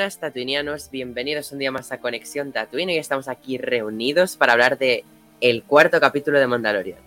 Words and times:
Buenas 0.00 0.18
tatuinianos, 0.18 0.90
bienvenidos 0.90 1.52
un 1.52 1.58
día 1.58 1.70
más 1.70 1.92
a 1.92 2.00
Conexión 2.00 2.52
Tatooine 2.52 2.88
y 2.88 2.96
estamos 2.96 3.28
aquí 3.28 3.58
reunidos 3.58 4.38
para 4.38 4.54
hablar 4.54 4.78
de 4.78 5.04
el 5.42 5.62
cuarto 5.62 6.00
capítulo 6.00 6.40
de 6.40 6.46
Mandalorian. 6.46 6.98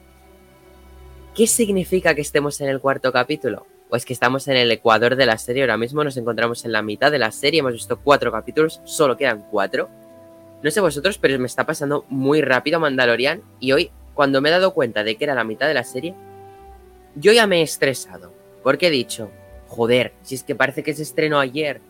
¿Qué 1.34 1.48
significa 1.48 2.14
que 2.14 2.22
estemos 2.22 2.62
en 2.62 2.70
el 2.70 2.80
cuarto 2.80 3.12
capítulo? 3.12 3.66
Pues 3.90 4.06
que 4.06 4.14
estamos 4.14 4.48
en 4.48 4.58
el 4.58 4.72
ecuador 4.72 5.16
de 5.16 5.26
la 5.26 5.40
serie, 5.40 5.64
ahora 5.64 5.76
mismo 5.76 6.04
nos 6.04 6.18
encontramos 6.18 6.66
en 6.66 6.72
la 6.72 6.84
mitad 6.84 7.10
de 7.10 7.18
la 7.18 7.32
serie, 7.32 7.62
hemos 7.62 7.74
visto 7.74 8.00
cuatro 8.00 8.32
capítulos, 8.32 8.80
solo 8.84 9.18
quedan 9.18 9.44
cuatro. 9.50 9.90
No 10.62 10.70
sé 10.70 10.80
vosotros, 10.80 11.18
pero 11.18 11.40
me 11.40 11.48
está 11.48 11.66
pasando 11.66 12.06
muy 12.10 12.44
rápido 12.44 12.80
Mandalorian 12.80 13.42
y 13.60 13.72
hoy, 13.72 13.90
cuando 14.14 14.40
me 14.40 14.50
he 14.50 14.52
dado 14.52 14.76
cuenta 14.76 15.04
de 15.04 15.16
que 15.16 15.24
era 15.24 15.34
la 15.34 15.44
mitad 15.44 15.68
de 15.68 15.74
la 15.74 15.84
serie, 15.84 16.14
yo 17.16 17.32
ya 17.32 17.48
me 17.48 17.62
he 17.62 17.64
estresado, 17.64 18.32
porque 18.62 18.90
he 18.90 18.92
dicho, 18.92 19.32
joder, 19.68 20.14
si 20.22 20.36
es 20.36 20.44
que 20.44 20.54
parece 20.54 20.84
que 20.84 20.94
se 20.94 21.02
estrenó 21.02 21.40
ayer, 21.40 21.82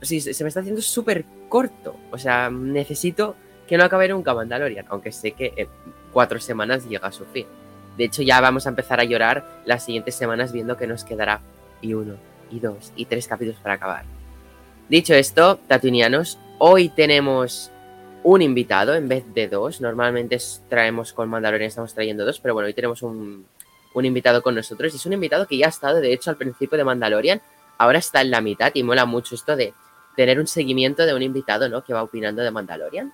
sí, 0.00 0.20
se 0.20 0.44
me 0.44 0.48
está 0.48 0.60
haciendo 0.60 0.80
súper 0.80 1.24
corto. 1.48 1.96
O 2.10 2.18
sea, 2.18 2.50
necesito 2.50 3.36
que 3.66 3.76
no 3.76 3.84
acabe 3.84 4.08
nunca 4.08 4.34
Mandalorian, 4.34 4.86
aunque 4.88 5.12
sé 5.12 5.32
que 5.32 5.68
cuatro 6.12 6.40
semanas 6.40 6.88
llega 6.88 7.08
a 7.08 7.12
su 7.12 7.24
fin. 7.26 7.46
De 7.96 8.04
hecho, 8.04 8.22
ya 8.22 8.40
vamos 8.40 8.66
a 8.66 8.70
empezar 8.70 9.00
a 9.00 9.04
llorar 9.04 9.62
las 9.66 9.84
siguientes 9.84 10.14
semanas 10.14 10.52
viendo 10.52 10.76
que 10.76 10.86
nos 10.86 11.04
quedará 11.04 11.40
y 11.82 11.94
uno, 11.94 12.14
y 12.50 12.60
dos, 12.60 12.92
y 12.96 13.04
tres 13.04 13.26
capítulos 13.26 13.60
para 13.60 13.74
acabar. 13.74 14.04
Dicho 14.88 15.14
esto, 15.14 15.58
tatuinianos, 15.66 16.38
hoy 16.58 16.88
tenemos 16.88 17.70
un 18.22 18.40
invitado 18.40 18.94
en 18.94 19.08
vez 19.08 19.24
de 19.34 19.48
dos. 19.48 19.80
Normalmente 19.80 20.38
traemos 20.68 21.12
con 21.12 21.28
Mandalorian, 21.28 21.68
estamos 21.68 21.92
trayendo 21.92 22.24
dos, 22.24 22.40
pero 22.40 22.54
bueno, 22.54 22.68
hoy 22.68 22.74
tenemos 22.74 23.02
un, 23.02 23.46
un 23.94 24.04
invitado 24.04 24.42
con 24.42 24.54
nosotros. 24.54 24.92
Y 24.92 24.96
es 24.96 25.06
un 25.06 25.12
invitado 25.12 25.46
que 25.46 25.58
ya 25.58 25.66
ha 25.66 25.70
estado, 25.70 26.00
de 26.00 26.12
hecho, 26.12 26.30
al 26.30 26.36
principio 26.36 26.78
de 26.78 26.84
Mandalorian, 26.84 27.42
ahora 27.78 27.98
está 27.98 28.20
en 28.20 28.30
la 28.30 28.40
mitad 28.40 28.72
y 28.74 28.82
mola 28.82 29.06
mucho 29.06 29.34
esto 29.34 29.56
de 29.56 29.72
tener 30.16 30.40
un 30.40 30.48
seguimiento 30.48 31.06
de 31.06 31.14
un 31.14 31.22
invitado, 31.22 31.68
¿no? 31.68 31.84
Que 31.84 31.94
va 31.94 32.02
opinando 32.02 32.42
de 32.42 32.50
Mandalorian. 32.50 33.12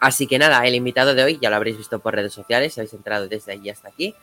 Así 0.00 0.26
que 0.26 0.38
nada, 0.38 0.64
el 0.64 0.74
invitado 0.74 1.14
de 1.14 1.24
hoy 1.24 1.38
ya 1.40 1.50
lo 1.50 1.56
habréis 1.56 1.76
visto 1.76 1.98
por 1.98 2.14
redes 2.14 2.32
sociales, 2.32 2.72
si 2.72 2.80
habéis 2.80 2.94
entrado 2.94 3.28
desde 3.28 3.52
allí 3.52 3.68
hasta 3.68 3.88
aquí. 3.88 4.14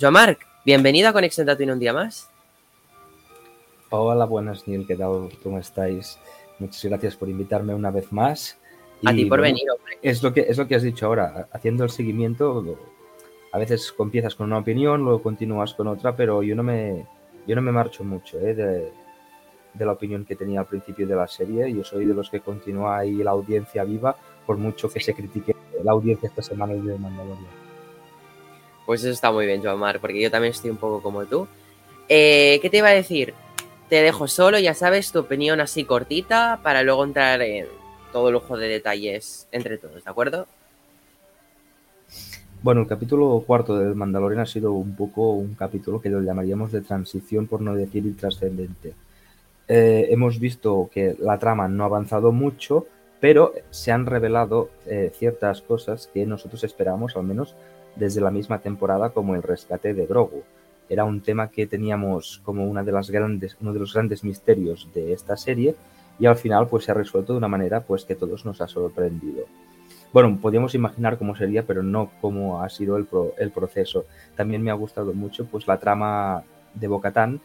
Joan 0.00 0.12
Marc, 0.12 0.46
bienvenido 0.64 1.08
a 1.08 1.12
Conexión 1.12 1.46
Tatooine 1.46 1.72
un 1.72 1.78
día 1.80 1.92
más. 1.92 2.30
Hola, 3.90 4.24
buenas 4.26 4.66
Neil, 4.66 4.86
¿qué 4.86 4.96
tal? 4.96 5.28
¿Cómo 5.42 5.58
estáis? 5.58 6.18
Muchas 6.58 6.84
gracias 6.84 7.16
por 7.16 7.28
invitarme 7.28 7.74
una 7.74 7.90
vez 7.90 8.12
más. 8.12 8.58
a 9.04 9.12
ti 9.12 9.24
por 9.24 9.40
venir, 9.40 9.64
hombre. 9.70 9.98
Es 10.02 10.22
lo, 10.22 10.32
que, 10.32 10.42
es 10.42 10.56
lo 10.56 10.68
que 10.68 10.76
has 10.76 10.82
dicho 10.82 11.06
ahora, 11.06 11.48
haciendo 11.52 11.84
el 11.84 11.90
seguimiento, 11.90 12.78
a 13.52 13.58
veces 13.58 13.92
empiezas 13.98 14.34
con 14.34 14.46
una 14.46 14.58
opinión, 14.58 15.02
luego 15.02 15.22
continúas 15.22 15.74
con 15.74 15.88
otra, 15.88 16.14
pero 16.14 16.42
yo 16.42 16.54
no 16.54 16.62
me, 16.62 17.06
yo 17.46 17.54
no 17.54 17.62
me 17.62 17.72
marcho 17.72 18.04
mucho 18.04 18.38
¿eh? 18.38 18.54
de, 18.54 18.92
de, 19.74 19.84
la 19.84 19.92
opinión 19.92 20.24
que 20.24 20.36
tenía 20.36 20.60
al 20.60 20.66
principio 20.66 21.06
de 21.06 21.16
la 21.16 21.26
serie. 21.26 21.72
Yo 21.72 21.84
soy 21.84 22.04
de 22.04 22.14
los 22.14 22.30
que 22.30 22.40
continúa 22.40 22.98
ahí 22.98 23.22
la 23.22 23.32
audiencia 23.32 23.84
viva, 23.84 24.16
por 24.46 24.56
mucho 24.56 24.88
que 24.88 25.00
se 25.00 25.14
critique 25.14 25.54
la 25.82 25.92
audiencia 25.92 26.28
esta 26.28 26.42
semana 26.42 26.74
de 26.74 26.98
Mandalorian. 26.98 27.64
Pues 28.86 29.02
eso 29.02 29.12
está 29.12 29.32
muy 29.32 29.46
bien, 29.46 29.62
Joan 29.62 29.78
Mar, 29.78 30.00
porque 30.00 30.20
yo 30.20 30.30
también 30.30 30.52
estoy 30.52 30.70
un 30.70 30.76
poco 30.76 31.02
como 31.02 31.24
tú. 31.24 31.46
Eh, 32.08 32.58
¿Qué 32.60 32.70
te 32.70 32.78
iba 32.78 32.88
a 32.88 32.92
decir? 32.92 33.34
Te 33.88 34.02
dejo 34.02 34.28
solo, 34.28 34.58
ya 34.58 34.74
sabes, 34.74 35.12
tu 35.12 35.20
opinión 35.20 35.60
así 35.60 35.84
cortita, 35.84 36.60
para 36.62 36.82
luego 36.82 37.04
entrar 37.04 37.40
en 37.42 37.66
todo 38.12 38.30
lujo 38.30 38.56
de 38.56 38.68
detalles 38.68 39.48
entre 39.52 39.78
todos, 39.78 40.04
¿de 40.04 40.10
acuerdo? 40.10 40.46
Bueno, 42.64 42.80
el 42.80 42.86
capítulo 42.86 43.44
cuarto 43.46 43.76
del 43.78 43.94
Mandalorian 43.94 44.40
ha 44.40 44.46
sido 44.46 44.72
un 44.72 44.96
poco 44.96 45.32
un 45.32 45.54
capítulo 45.54 46.00
que 46.00 46.08
lo 46.08 46.22
llamaríamos 46.22 46.72
de 46.72 46.80
transición, 46.80 47.46
por 47.46 47.60
no 47.60 47.74
decir 47.74 48.06
intrascendente. 48.06 48.94
Eh, 49.68 50.06
hemos 50.08 50.40
visto 50.40 50.88
que 50.90 51.14
la 51.18 51.38
trama 51.38 51.68
no 51.68 51.84
ha 51.84 51.88
avanzado 51.88 52.32
mucho, 52.32 52.86
pero 53.20 53.52
se 53.68 53.92
han 53.92 54.06
revelado 54.06 54.70
eh, 54.86 55.12
ciertas 55.14 55.60
cosas 55.60 56.06
que 56.06 56.24
nosotros 56.24 56.64
esperamos, 56.64 57.18
al 57.18 57.24
menos 57.24 57.54
desde 57.96 58.22
la 58.22 58.30
misma 58.30 58.60
temporada, 58.60 59.10
como 59.10 59.34
el 59.34 59.42
rescate 59.42 59.92
de 59.92 60.06
Grogu. 60.06 60.42
Era 60.88 61.04
un 61.04 61.20
tema 61.20 61.50
que 61.50 61.66
teníamos 61.66 62.40
como 62.46 62.66
una 62.66 62.82
de 62.82 62.92
las 62.92 63.10
grandes, 63.10 63.58
uno 63.60 63.74
de 63.74 63.80
los 63.80 63.92
grandes 63.92 64.24
misterios 64.24 64.88
de 64.94 65.12
esta 65.12 65.36
serie 65.36 65.74
y 66.18 66.24
al 66.24 66.36
final 66.36 66.66
pues 66.66 66.84
se 66.84 66.92
ha 66.92 66.94
resuelto 66.94 67.34
de 67.34 67.40
una 67.40 67.48
manera 67.48 67.82
pues 67.82 68.06
que 68.06 68.14
todos 68.14 68.46
nos 68.46 68.62
ha 68.62 68.68
sorprendido. 68.68 69.44
Bueno, 70.12 70.38
podríamos 70.40 70.74
imaginar 70.74 71.18
cómo 71.18 71.34
sería, 71.34 71.66
pero 71.66 71.82
no 71.82 72.10
cómo 72.20 72.62
ha 72.62 72.68
sido 72.68 72.96
el, 72.96 73.06
el 73.38 73.50
proceso. 73.50 74.06
También 74.36 74.62
me 74.62 74.70
ha 74.70 74.74
gustado 74.74 75.12
mucho 75.12 75.46
pues 75.46 75.66
la 75.66 75.78
trama 75.78 76.44
de 76.74 76.86
Bocatán, 76.86 77.40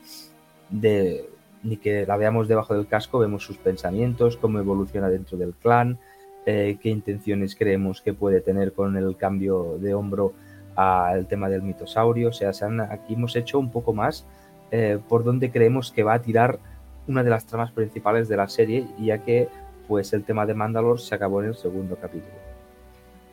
de 0.69 1.29
ni 1.63 1.77
que 1.77 2.05
la 2.05 2.17
veamos 2.17 2.47
debajo 2.47 2.73
del 2.73 2.87
casco, 2.87 3.19
vemos 3.19 3.43
sus 3.43 3.57
pensamientos, 3.57 4.37
cómo 4.37 4.59
evoluciona 4.59 5.09
dentro 5.09 5.37
del 5.37 5.53
clan, 5.53 5.97
eh, 6.45 6.77
qué 6.81 6.89
intenciones 6.89 7.55
creemos 7.55 8.01
que 8.01 8.13
puede 8.13 8.41
tener 8.41 8.73
con 8.73 8.95
el 8.95 9.17
cambio 9.17 9.77
de 9.79 9.93
hombro 9.93 10.33
al 10.75 11.27
tema 11.27 11.49
del 11.49 11.61
mitosaurio. 11.61 12.29
O 12.29 12.33
sea, 12.33 12.53
se 12.53 12.65
han, 12.65 12.79
aquí 12.79 13.15
hemos 13.15 13.35
hecho 13.35 13.59
un 13.59 13.71
poco 13.71 13.93
más 13.93 14.25
eh, 14.71 14.99
por 15.09 15.23
donde 15.23 15.51
creemos 15.51 15.91
que 15.91 16.03
va 16.03 16.13
a 16.13 16.21
tirar 16.21 16.59
una 17.07 17.23
de 17.23 17.29
las 17.29 17.45
tramas 17.45 17.71
principales 17.71 18.27
de 18.27 18.37
la 18.37 18.47
serie, 18.47 18.85
ya 18.99 19.19
que 19.19 19.49
pues 19.89 20.13
el 20.13 20.23
tema 20.23 20.45
de 20.45 20.53
Mandalore 20.53 21.01
se 21.01 21.15
acabó 21.15 21.41
en 21.41 21.47
el 21.49 21.55
segundo 21.55 21.95
capítulo. 21.95 22.35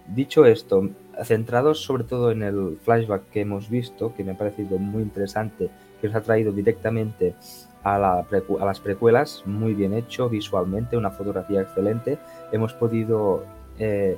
Dicho 0.09 0.47
esto, 0.47 0.89
centrados 1.23 1.83
sobre 1.83 2.05
todo 2.05 2.31
en 2.31 2.43
el 2.43 2.79
flashback 2.83 3.29
que 3.29 3.43
hemos 3.43 3.69
visto, 3.69 4.15
que 4.15 4.25
me 4.25 4.33
ha 4.33 4.39
parecido 4.39 4.79
muy 4.79 5.03
interesante, 5.03 5.69
que 6.01 6.07
nos 6.07 6.17
ha 6.17 6.23
traído 6.23 6.53
directamente 6.53 7.35
a, 7.83 7.99
la 7.99 8.21
a 8.21 8.65
las 8.65 8.81
precuelas, 8.81 9.43
muy 9.45 9.75
bien 9.75 9.93
hecho 9.93 10.31
visualmente, 10.31 10.97
una 10.97 11.11
fotografía 11.11 11.61
excelente. 11.61 12.19
Hemos 12.53 12.73
podido 12.73 13.45
eh, 13.79 14.17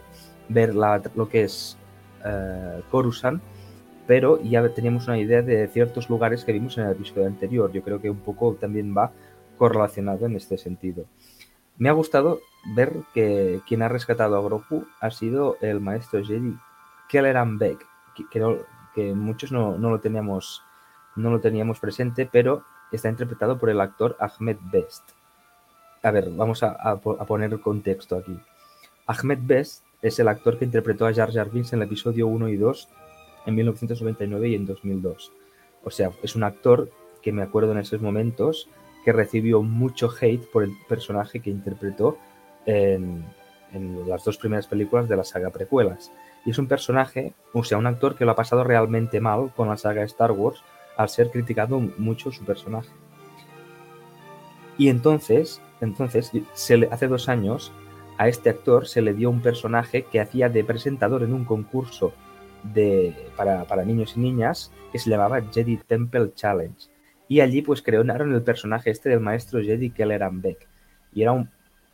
ver 0.49 0.77
lo 0.77 1.29
que 1.29 1.43
es 1.43 1.77
eh, 2.25 2.83
Coruscant, 2.89 3.43
pero 4.07 4.41
ya 4.43 4.67
teníamos 4.69 5.09
una 5.09 5.19
idea 5.19 5.43
de 5.43 5.67
ciertos 5.67 6.09
lugares 6.09 6.45
que 6.45 6.53
vimos 6.53 6.79
en 6.79 6.85
el 6.85 6.93
episodio 6.93 7.27
anterior. 7.27 7.73
Yo 7.73 7.83
creo 7.83 8.01
que 8.01 8.11
un 8.11 8.21
poco 8.21 8.55
también 8.55 8.95
va 8.97 9.11
correlacionado 9.57 10.27
en 10.27 10.37
este 10.37 10.57
sentido. 10.57 11.05
Me 11.79 11.89
ha 11.89 11.93
gustado 11.93 12.41
ver 12.75 12.93
que 13.15 13.61
quien 13.67 13.83
ha 13.83 13.89
rescatado 13.89 14.37
a 14.37 14.43
Grogu 14.43 14.87
ha 15.01 15.11
sido 15.11 15.57
el 15.61 15.81
maestro 15.81 16.25
Jedi 16.25 16.57
Kelleran 17.09 17.59
Beck, 17.59 17.87
que, 18.15 18.25
que, 18.95 19.15
muchos 19.15 19.53
no, 19.53 19.79
lo 19.79 20.01
teníamos, 20.01 20.63
no 21.17 21.31
lo 21.31 21.41
teníamos 21.41 21.79
presente, 21.79 22.29
pero 22.31 22.65
está 22.91 23.09
interpretado 23.09 23.59
por 23.59 23.71
el 23.71 23.81
actor 23.81 24.17
Ahmed 24.19 24.59
Best. 24.73 25.11
A 26.03 26.11
ver, 26.11 26.31
vamos 26.31 26.63
a 26.63 26.97
poner 27.27 27.61
contexto 27.61 28.17
aquí. 28.17 28.39
Ahmed 29.07 29.39
Best 29.43 29.85
es 30.03 30.19
el 30.19 30.29
actor 30.29 30.59
que 30.59 30.67
interpretó 30.67 31.07
a 31.07 31.15
Jar 31.15 31.33
Jar 31.33 31.51
Binks 31.51 31.73
en 31.73 31.81
el 31.81 31.87
episodio 31.87 32.27
1 32.27 32.49
y 32.51 32.57
2 32.57 32.89
en 33.47 33.55
1999 33.55 34.49
y 34.49 34.55
en 34.55 34.67
2002. 34.67 35.33
O 35.83 35.91
sea, 35.91 36.11
es 36.23 36.37
un 36.37 36.45
actor 36.45 36.91
que 37.23 37.33
me 37.33 37.43
acuerdo 37.43 37.73
en 37.73 37.79
esos 37.79 38.03
momentos 38.03 38.69
que 39.09 39.13
recibió 39.13 39.63
mucho 39.63 40.11
hate 40.21 40.45
por 40.51 40.63
el 40.63 40.77
personaje 40.87 41.41
que 41.41 41.49
interpretó 41.49 42.19
en, 42.67 43.25
las 44.07 44.23
dos 44.23 44.37
primeras 44.37 44.67
películas 44.67 45.09
de 45.09 45.17
la 45.17 45.25
saga 45.25 45.49
precuelas. 45.49 46.13
Y 46.45 46.51
es 46.51 46.59
un 46.59 46.69
personaje, 46.69 47.33
o 47.55 47.65
sea, 47.65 47.79
un 47.79 47.87
actor 47.87 48.17
que 48.17 48.27
lo 48.27 48.33
ha 48.33 48.37
pasado 48.37 48.65
realmente 48.65 49.19
mal 49.19 49.51
con 49.57 49.67
la 49.67 49.79
saga 49.79 50.03
Star 50.03 50.33
Wars 50.33 50.63
al 50.99 51.09
ser 51.09 51.31
criticado 51.31 51.81
mucho 51.81 52.31
su 52.31 52.45
personaje. 52.45 52.91
Y 54.77 54.91
entonces, 54.91 55.63
entonces 55.81 56.31
se 56.53 56.77
le, 56.77 56.89
hace 56.93 57.09
dos 57.09 57.31
años, 57.31 57.73
a 58.19 58.29
este 58.29 58.51
actor 58.51 58.87
se 58.87 59.01
le 59.01 59.15
dio 59.15 59.31
un 59.31 59.41
personaje 59.41 60.03
que 60.03 60.21
hacía 60.21 60.51
de 60.51 60.65
presentador 60.65 61.23
en 61.23 61.33
un 61.33 61.47
concurso 61.47 62.13
de, 62.63 63.17
para, 63.39 63.65
para 63.65 63.87
niños 63.87 64.19
y 64.19 64.21
niñas 64.21 64.71
que 64.93 64.99
se 64.99 65.09
llamaba 65.09 65.41
Jedi 65.51 65.79
Temple 65.79 66.33
Challenge. 66.35 66.98
Y 67.29 67.41
allí 67.41 67.63
pues 67.63 67.83
crearon 67.83 68.33
el 68.33 68.43
personaje 68.43 68.91
este 68.91 69.11
del 69.11 69.21
maestro 69.21 69.61
Jedi 69.61 69.91
Kelleran 69.91 70.41
Beck. 70.41 70.67
Y 71.13 71.23
era 71.23 71.33
un, 71.33 71.51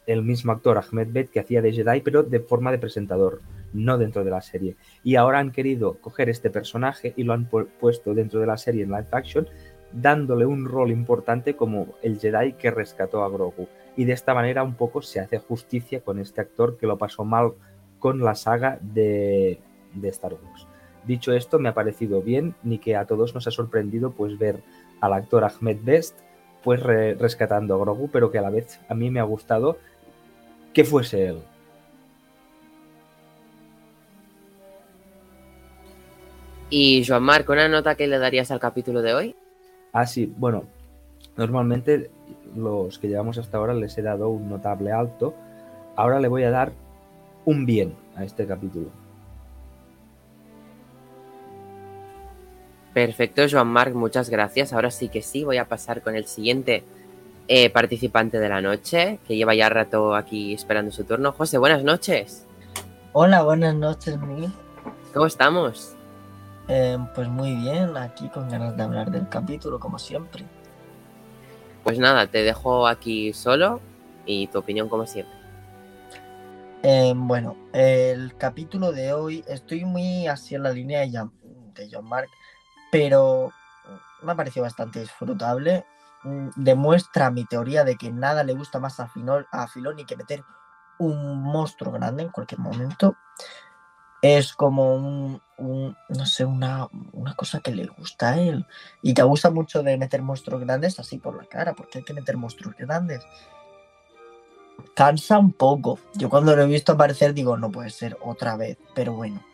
el 0.07 0.23
mismo 0.23 0.53
actor 0.53 0.79
Ahmed 0.79 1.09
Beck 1.11 1.31
que 1.31 1.41
hacía 1.41 1.61
de 1.63 1.73
Jedi, 1.73 2.01
pero 2.01 2.23
de 2.23 2.41
forma 2.41 2.71
de 2.71 2.79
presentador. 2.79 3.41
no 3.75 3.99
dentro 3.99 4.25
de 4.25 4.31
la 4.31 4.41
serie. 4.41 4.77
Y 5.03 5.17
ahora 5.17 5.41
han 5.41 5.51
querido 5.51 5.99
coger 6.01 6.29
este 6.29 6.49
personaje 6.49 7.13
y 7.17 7.25
lo 7.25 7.33
han 7.33 7.47
puesto 7.47 8.15
dentro 8.15 8.41
de 8.41 8.47
la 8.47 8.57
serie 8.57 8.85
en 8.85 8.91
live 8.91 9.09
action, 9.11 9.49
dándole 9.93 10.47
un 10.47 10.65
rol 10.65 10.91
importante 10.91 11.57
como 11.57 11.95
el 12.03 12.19
Jedi 12.19 12.53
que 12.55 12.71
rescató 12.71 13.23
a 13.23 13.29
Grogu. 13.29 13.69
Y 13.97 14.05
de 14.05 14.13
esta 14.13 14.33
manera 14.35 14.63
un 14.63 14.75
poco 14.75 15.03
se 15.03 15.21
hace 15.21 15.39
justicia 15.39 16.01
con 16.01 16.19
este 16.19 16.41
actor 16.41 16.79
que 16.79 16.87
lo 16.87 16.97
pasó 16.97 17.25
mal 17.25 17.53
con 17.99 18.21
la 18.21 18.35
saga 18.35 18.79
de, 18.81 19.59
de 19.95 20.09
Star 20.09 20.35
Wars. 20.35 20.67
Dicho 21.07 21.33
esto, 21.33 21.59
me 21.59 21.69
ha 21.69 21.75
parecido 21.75 22.23
bien, 22.23 22.55
ni 22.63 22.79
que 22.79 22.97
a 22.97 23.07
todos 23.07 23.35
nos 23.35 23.47
ha 23.47 23.51
sorprendido 23.51 24.13
pues 24.13 24.39
ver 24.39 24.63
al 25.01 25.13
actor 25.13 25.45
Ahmed 25.45 25.79
Best 25.83 26.19
pues 26.65 26.83
rescatando 26.83 27.75
a 27.75 27.79
Grogu, 27.79 28.09
pero 28.09 28.31
que 28.31 28.39
a 28.39 28.43
la 28.43 28.49
vez 28.49 28.81
a 28.89 28.95
mí 28.95 29.11
me 29.11 29.21
ha 29.21 29.25
gustado 29.25 29.77
que 30.73 30.85
fuese 30.85 31.27
él. 31.27 31.43
Y 36.71 37.05
Joan 37.07 37.23
Marc, 37.23 37.49
¿una 37.51 37.69
nota 37.69 37.95
que 37.95 38.07
le 38.07 38.19
darías 38.19 38.51
al 38.51 38.61
capítulo 38.61 39.03
de 39.03 39.15
hoy? 39.15 39.37
Ah, 39.93 40.07
sí, 40.07 40.33
bueno, 40.37 40.65
normalmente 41.37 42.11
los 42.57 42.99
que 42.99 43.09
llevamos 43.09 43.37
hasta 43.39 43.59
ahora 43.59 43.75
les 43.75 43.97
he 43.99 44.03
dado 44.03 44.31
un 44.31 44.49
notable 44.49 44.91
alto. 44.91 45.35
Ahora 45.95 46.19
le 46.19 46.29
voy 46.29 46.45
a 46.45 46.51
dar 46.51 46.73
un 47.45 47.67
bien 47.67 47.95
a 48.17 48.25
este 48.25 48.47
capítulo. 48.47 48.89
Perfecto, 52.95 53.43
Joan 53.51 53.67
Marc, 53.67 53.93
muchas 53.95 54.31
gracias. 54.31 54.73
Ahora 54.73 54.91
sí 54.91 55.09
que 55.09 55.21
sí, 55.21 55.45
voy 55.45 55.59
a 55.59 55.67
pasar 55.67 56.01
con 56.01 56.15
el 56.15 56.27
siguiente 56.27 56.85
eh, 57.49 57.69
participante 57.69 58.39
de 58.39 58.49
la 58.49 58.61
noche, 58.61 59.19
que 59.27 59.37
lleva 59.37 59.55
ya 59.55 59.69
rato 59.69 60.15
aquí 60.15 60.55
esperando 60.55 60.93
su 60.93 61.05
turno. 61.05 61.33
José, 61.33 61.59
buenas 61.59 61.83
noches. 61.83 62.47
Hola, 63.13 63.43
buenas 63.43 63.75
noches, 63.75 64.19
Miguel. 64.19 64.53
¿Cómo 65.13 65.27
estamos? 65.27 65.95
Eh, 66.69 66.97
pues 67.15 67.29
muy 67.29 67.55
bien, 67.57 67.97
aquí 67.97 68.29
con 68.29 68.49
ganas 68.49 68.77
de 68.77 68.83
hablar 68.85 69.11
del 69.11 69.29
capítulo, 69.29 69.79
como 69.79 69.99
siempre. 69.99 70.45
Pues 71.83 71.99
nada, 71.99 72.29
te 72.29 72.43
dejo 72.43 72.87
aquí 72.87 73.33
solo 73.33 73.81
y 74.25 74.47
tu 74.47 74.59
opinión 74.59 74.89
como 74.89 75.05
siempre. 75.07 75.35
Eh, 76.83 77.13
bueno, 77.17 77.57
el 77.73 78.37
capítulo 78.37 78.93
de 78.93 79.13
hoy 79.13 79.45
estoy 79.49 79.85
muy 79.85 80.27
así 80.27 80.55
en 80.55 80.63
la 80.63 80.71
línea 80.71 81.01
de, 81.01 81.11
John, 81.13 82.05
Mark, 82.05 82.29
pero 82.95 83.53
me 84.23 84.31
ha 84.31 84.37
parecido 84.37 84.63
bastante 84.63 85.01
disfrutable. 85.01 85.85
Mm, 86.23 86.51
demuestra 86.55 87.29
mi 87.33 87.45
teoría 87.45 87.83
de 87.83 87.97
que 87.97 88.13
nada 88.13 88.45
le 88.45 88.55
gusta 88.55 88.79
más 88.79 89.01
a, 89.01 89.11
a 89.51 89.67
Filoni 89.67 90.05
que 90.05 90.17
meter 90.17 90.45
un 91.01 91.43
monstruo 91.43 91.91
grande 91.91 92.23
en 92.23 92.29
cualquier 92.29 92.61
momento 92.61 93.17
es 94.23 94.53
como 94.55 94.95
un, 94.95 95.97
no 96.09 96.25
sé, 96.25 96.45
una, 96.45 96.89
cosa 97.35 97.59
que 97.59 97.75
le 97.75 97.87
gusta 97.87 98.31
a 98.31 98.39
él 98.39 98.65
y 99.03 99.13
que 99.13 99.23
abusa 99.23 99.51
mucho 99.51 99.83
de 99.83 99.99
meter 99.99 100.23
monstruos 100.23 100.61
grandes 100.61 101.01
así 101.01 101.19
por 101.19 101.37
la 101.37 101.47
cara, 101.47 101.75
porque 101.75 101.99
hay 101.99 102.05
que 102.05 102.15
meter 102.15 102.37
monstruos 102.37 102.77
grandes. 102.77 103.25
Cansa 104.95 105.37
un 105.37 105.53
poco. 105.53 105.99
Yo 106.15 106.31
cuando 106.31 106.55
lo 106.55 106.63
he 106.63 106.67
visto 106.67 106.93
aparecer 106.93 107.35
digo, 107.35 107.57
no 107.57 107.73
puede 107.73 107.91
ser 107.91 108.17
otra 108.23 108.57
vez, 108.57 108.79
pero 108.95 109.15
bueno, 109.15 109.45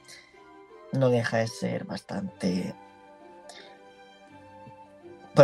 no 0.92 1.08
deja 1.08 1.38
de 1.38 1.48
ser 1.48 1.84
bastante 1.84 2.74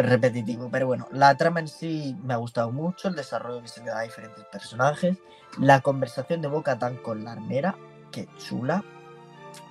repetitivo, 0.03 0.69
pero 0.71 0.87
bueno, 0.87 1.09
la 1.13 1.37
trama 1.37 1.61
en 1.61 1.69
sí 1.69 2.17
me 2.23 2.35
ha 2.35 2.39
gustado 2.39 2.73
mucho, 2.73 3.09
el 3.09 3.15
desarrollo 3.15 3.63
que 3.63 3.69
se 3.69 3.81
le 3.81 3.91
da 3.91 4.01
a 4.01 4.03
diferentes 4.03 4.45
personajes, 4.47 5.17
la 5.59 5.81
conversación 5.81 6.43
de 6.43 6.49
Boca 6.49 6.79
Tan 6.79 6.97
con 6.97 7.25
la 7.25 7.33
armera, 7.33 7.77
que 8.11 8.29
chula, 8.39 8.85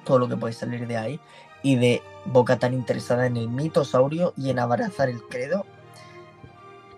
todo 0.03 0.19
lo 0.19 0.27
que 0.27 0.37
puede 0.37 0.53
salir 0.53 0.87
de 0.87 0.97
ahí, 0.97 1.19
y 1.63 1.75
de 1.75 2.01
Boca 2.25 2.57
tan 2.57 2.73
interesada 2.73 3.25
en 3.25 3.37
el 3.37 3.49
mitosaurio 3.49 4.33
y 4.37 4.49
en 4.49 4.59
abrazar 4.59 5.09
el 5.09 5.21
credo. 5.23 5.65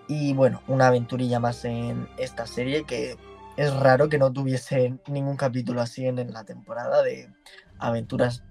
Y 0.08 0.34
bueno, 0.34 0.62
una 0.68 0.88
aventurilla 0.88 1.40
más 1.40 1.66
en 1.66 2.08
esta 2.18 2.48
serie 2.48 2.84
que 2.84 3.18
es 3.58 3.74
raro 3.74 4.08
que 4.08 4.20
no 4.20 4.32
tuviese 4.32 5.00
ningún 5.08 5.36
capítulo 5.36 5.82
así 5.82 6.06
en, 6.06 6.32
la 6.32 6.44
temporada 6.46 7.02
de 7.02 7.30
aventuras, 7.80 8.44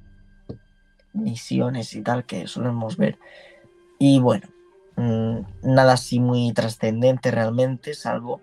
misiones 1.12 1.94
y 1.94 2.02
tal 2.02 2.26
que 2.26 2.46
solemos 2.46 2.96
ver. 2.96 3.18
Y 3.98 4.18
bueno, 4.18 4.48
mm, 4.96 5.38
nada 5.62 5.94
así 5.94 6.20
muy 6.20 6.52
trascendente 6.52 7.30
realmente, 7.30 7.94
salvo 7.94 8.40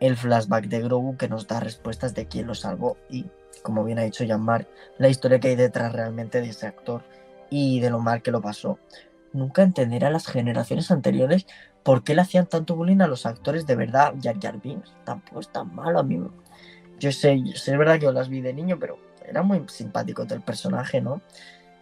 el 0.00 0.16
flashback 0.16 0.66
de 0.66 0.82
Grogu 0.82 1.16
que 1.16 1.28
nos 1.28 1.46
da 1.46 1.60
respuestas 1.60 2.14
de 2.14 2.26
quién 2.26 2.46
lo 2.46 2.54
salvó 2.54 2.96
y 3.08 3.26
como 3.62 3.84
bien 3.84 3.98
ha 3.98 4.02
dicho 4.02 4.24
Jean-Marc, 4.24 4.68
la 4.98 5.08
historia 5.08 5.40
que 5.40 5.48
hay 5.48 5.56
detrás 5.56 5.92
realmente 5.92 6.40
de 6.40 6.50
ese 6.50 6.66
actor 6.66 7.02
y 7.50 7.80
de 7.80 7.90
lo 7.90 7.98
mal 7.98 8.20
que 8.20 8.30
lo 8.30 8.42
pasó. 8.42 8.78
Nunca 9.32 9.62
entenderé 9.62 10.06
a 10.06 10.10
las 10.10 10.26
generaciones 10.26 10.90
anteriores 10.90 11.46
por 11.82 12.04
qué 12.04 12.14
le 12.14 12.22
hacían 12.22 12.46
tanto 12.46 12.76
bullying 12.76 13.00
a 13.00 13.06
los 13.06 13.26
actores 13.26 13.66
de 13.66 13.74
verdad. 13.74 14.14
Jar 14.22 14.36
Jar 14.40 14.60
tampoco 15.04 15.40
es 15.40 15.48
tan 15.48 15.74
malo, 15.74 15.98
a 15.98 16.02
mí. 16.02 16.20
Yo 16.98 17.10
sé, 17.10 17.42
sé, 17.54 17.72
es 17.72 17.78
verdad 17.78 17.94
que 17.94 18.04
yo 18.04 18.12
las 18.12 18.28
vi 18.28 18.40
de 18.40 18.52
niño, 18.52 18.78
pero 18.78 18.98
era 19.26 19.42
muy 19.42 19.64
simpático 19.68 20.22
el 20.22 20.42
personaje, 20.42 21.00
¿no? 21.00 21.20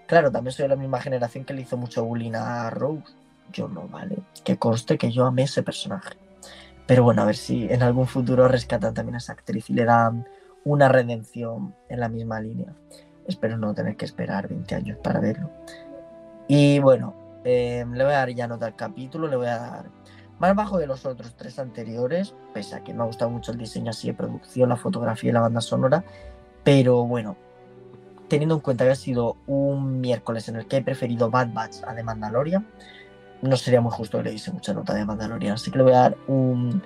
Claro, 0.06 0.30
también 0.30 0.52
soy 0.52 0.64
de 0.64 0.68
la 0.70 0.76
misma 0.76 1.00
generación 1.00 1.44
que 1.44 1.54
le 1.54 1.62
hizo 1.62 1.76
mucho 1.76 2.04
bullying 2.04 2.34
a 2.34 2.70
Rose. 2.70 3.02
Yo 3.52 3.68
no, 3.68 3.88
¿vale? 3.88 4.18
Que 4.44 4.56
conste 4.56 4.98
que 4.98 5.10
yo 5.10 5.26
amé 5.26 5.44
ese 5.44 5.62
personaje. 5.62 6.16
Pero 6.86 7.04
bueno, 7.04 7.22
a 7.22 7.24
ver 7.26 7.36
si 7.36 7.66
en 7.70 7.82
algún 7.82 8.06
futuro 8.06 8.48
rescatan 8.48 8.94
también 8.94 9.14
a 9.14 9.18
esa 9.18 9.32
actriz 9.32 9.70
y 9.70 9.74
le 9.74 9.84
dan 9.84 10.26
una 10.64 10.88
redención 10.88 11.74
en 11.88 12.00
la 12.00 12.08
misma 12.08 12.40
línea. 12.40 12.74
Espero 13.26 13.56
no 13.56 13.74
tener 13.74 13.96
que 13.96 14.04
esperar 14.04 14.48
20 14.48 14.74
años 14.74 14.98
para 15.02 15.20
verlo. 15.20 15.50
Y 16.48 16.80
bueno, 16.80 17.14
em, 17.44 17.92
le 17.92 18.04
voy 18.04 18.12
a 18.12 18.18
dar 18.18 18.30
ya 18.30 18.48
nota 18.48 18.66
al 18.66 18.76
capítulo, 18.76 19.28
le 19.28 19.36
voy 19.36 19.46
a 19.46 19.58
dar 19.58 19.84
más 20.38 20.56
bajo 20.56 20.78
de 20.78 20.86
los 20.86 21.06
otros 21.06 21.34
tres 21.36 21.58
anteriores, 21.58 22.34
pese 22.52 22.74
a 22.74 22.82
que 22.82 22.92
me 22.92 23.02
ha 23.02 23.06
gustado 23.06 23.30
mucho 23.30 23.52
el 23.52 23.58
diseño 23.58 23.90
así 23.90 24.08
de 24.08 24.14
producción, 24.14 24.68
la 24.68 24.76
fotografía 24.76 25.30
y 25.30 25.32
la 25.32 25.40
banda 25.40 25.60
sonora. 25.60 26.04
Pero 26.64 27.04
bueno, 27.04 27.36
teniendo 28.28 28.56
en 28.56 28.60
cuenta 28.60 28.84
que 28.84 28.90
ha 28.90 28.96
sido 28.96 29.36
un 29.46 30.00
miércoles 30.00 30.48
en 30.48 30.56
el 30.56 30.66
que 30.66 30.78
he 30.78 30.82
preferido 30.82 31.30
Bad 31.30 31.52
Batch 31.52 31.84
a 31.86 31.94
The 31.94 32.02
Mandalorian, 32.02 32.66
no 33.42 33.56
sería 33.56 33.80
muy 33.80 33.92
justo 33.92 34.18
que 34.18 34.24
le 34.24 34.30
diese 34.30 34.50
mucha 34.50 34.72
nota 34.72 34.94
de 34.94 35.04
Mandalorian. 35.04 35.54
Así 35.54 35.70
que 35.70 35.78
le 35.78 35.84
voy 35.84 35.92
a 35.92 35.98
dar 35.98 36.16
un 36.26 36.82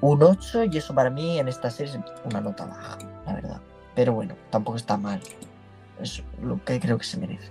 un 0.00 0.22
8 0.22 0.64
y 0.64 0.78
eso 0.78 0.94
para 0.94 1.10
mí 1.10 1.38
en 1.38 1.48
esta 1.48 1.70
serie 1.70 1.92
es 1.92 1.98
una 2.24 2.40
nota 2.40 2.66
baja, 2.66 2.98
la 3.26 3.34
verdad. 3.34 3.60
Pero 3.94 4.12
bueno, 4.12 4.36
tampoco 4.50 4.76
está 4.76 4.96
mal. 4.96 5.20
Es 6.00 6.22
lo 6.42 6.62
que 6.64 6.78
creo 6.78 6.98
que 6.98 7.04
se 7.04 7.16
merece. 7.16 7.50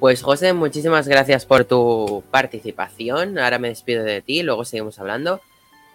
Pues 0.00 0.22
José, 0.22 0.52
muchísimas 0.52 1.06
gracias 1.06 1.46
por 1.46 1.64
tu 1.64 2.24
participación. 2.32 3.38
Ahora 3.38 3.60
me 3.60 3.68
despido 3.68 4.02
de 4.02 4.20
ti, 4.20 4.42
luego 4.42 4.64
seguimos 4.64 4.98
hablando. 4.98 5.40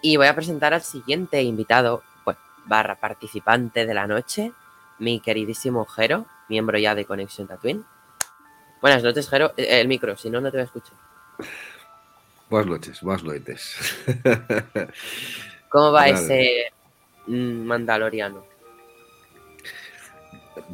Y 0.02 0.16
voy 0.16 0.28
a 0.28 0.36
presentar 0.36 0.74
al 0.74 0.82
siguiente 0.82 1.42
invitado, 1.42 2.04
pues, 2.24 2.38
barra 2.66 2.96
participante 2.96 3.86
de 3.86 3.94
la 3.94 4.08
noche, 4.08 4.54
mi 5.00 5.20
queridísimo 5.20 5.86
Jero, 5.86 6.26
miembro 6.48 6.78
ya 6.78 6.96
de 6.96 7.04
Conexión 7.04 7.48
Tatooine. 7.48 7.84
Buenas 8.82 9.04
noches, 9.04 9.30
Jero. 9.30 9.54
Eh, 9.58 9.82
el 9.82 9.88
micro, 9.88 10.16
si 10.16 10.30
no, 10.30 10.40
no 10.40 10.52
te 10.52 10.58
voy 10.58 10.62
a 10.62 10.66
escuchar. 10.66 10.98
Buenas 12.50 12.68
noches, 12.70 13.02
buenas 13.02 13.24
noches. 13.24 14.06
¿Cómo 15.70 15.92
va 15.92 16.08
ese 16.08 16.72
mm, 17.26 17.66
mandaloriano? 17.66 18.46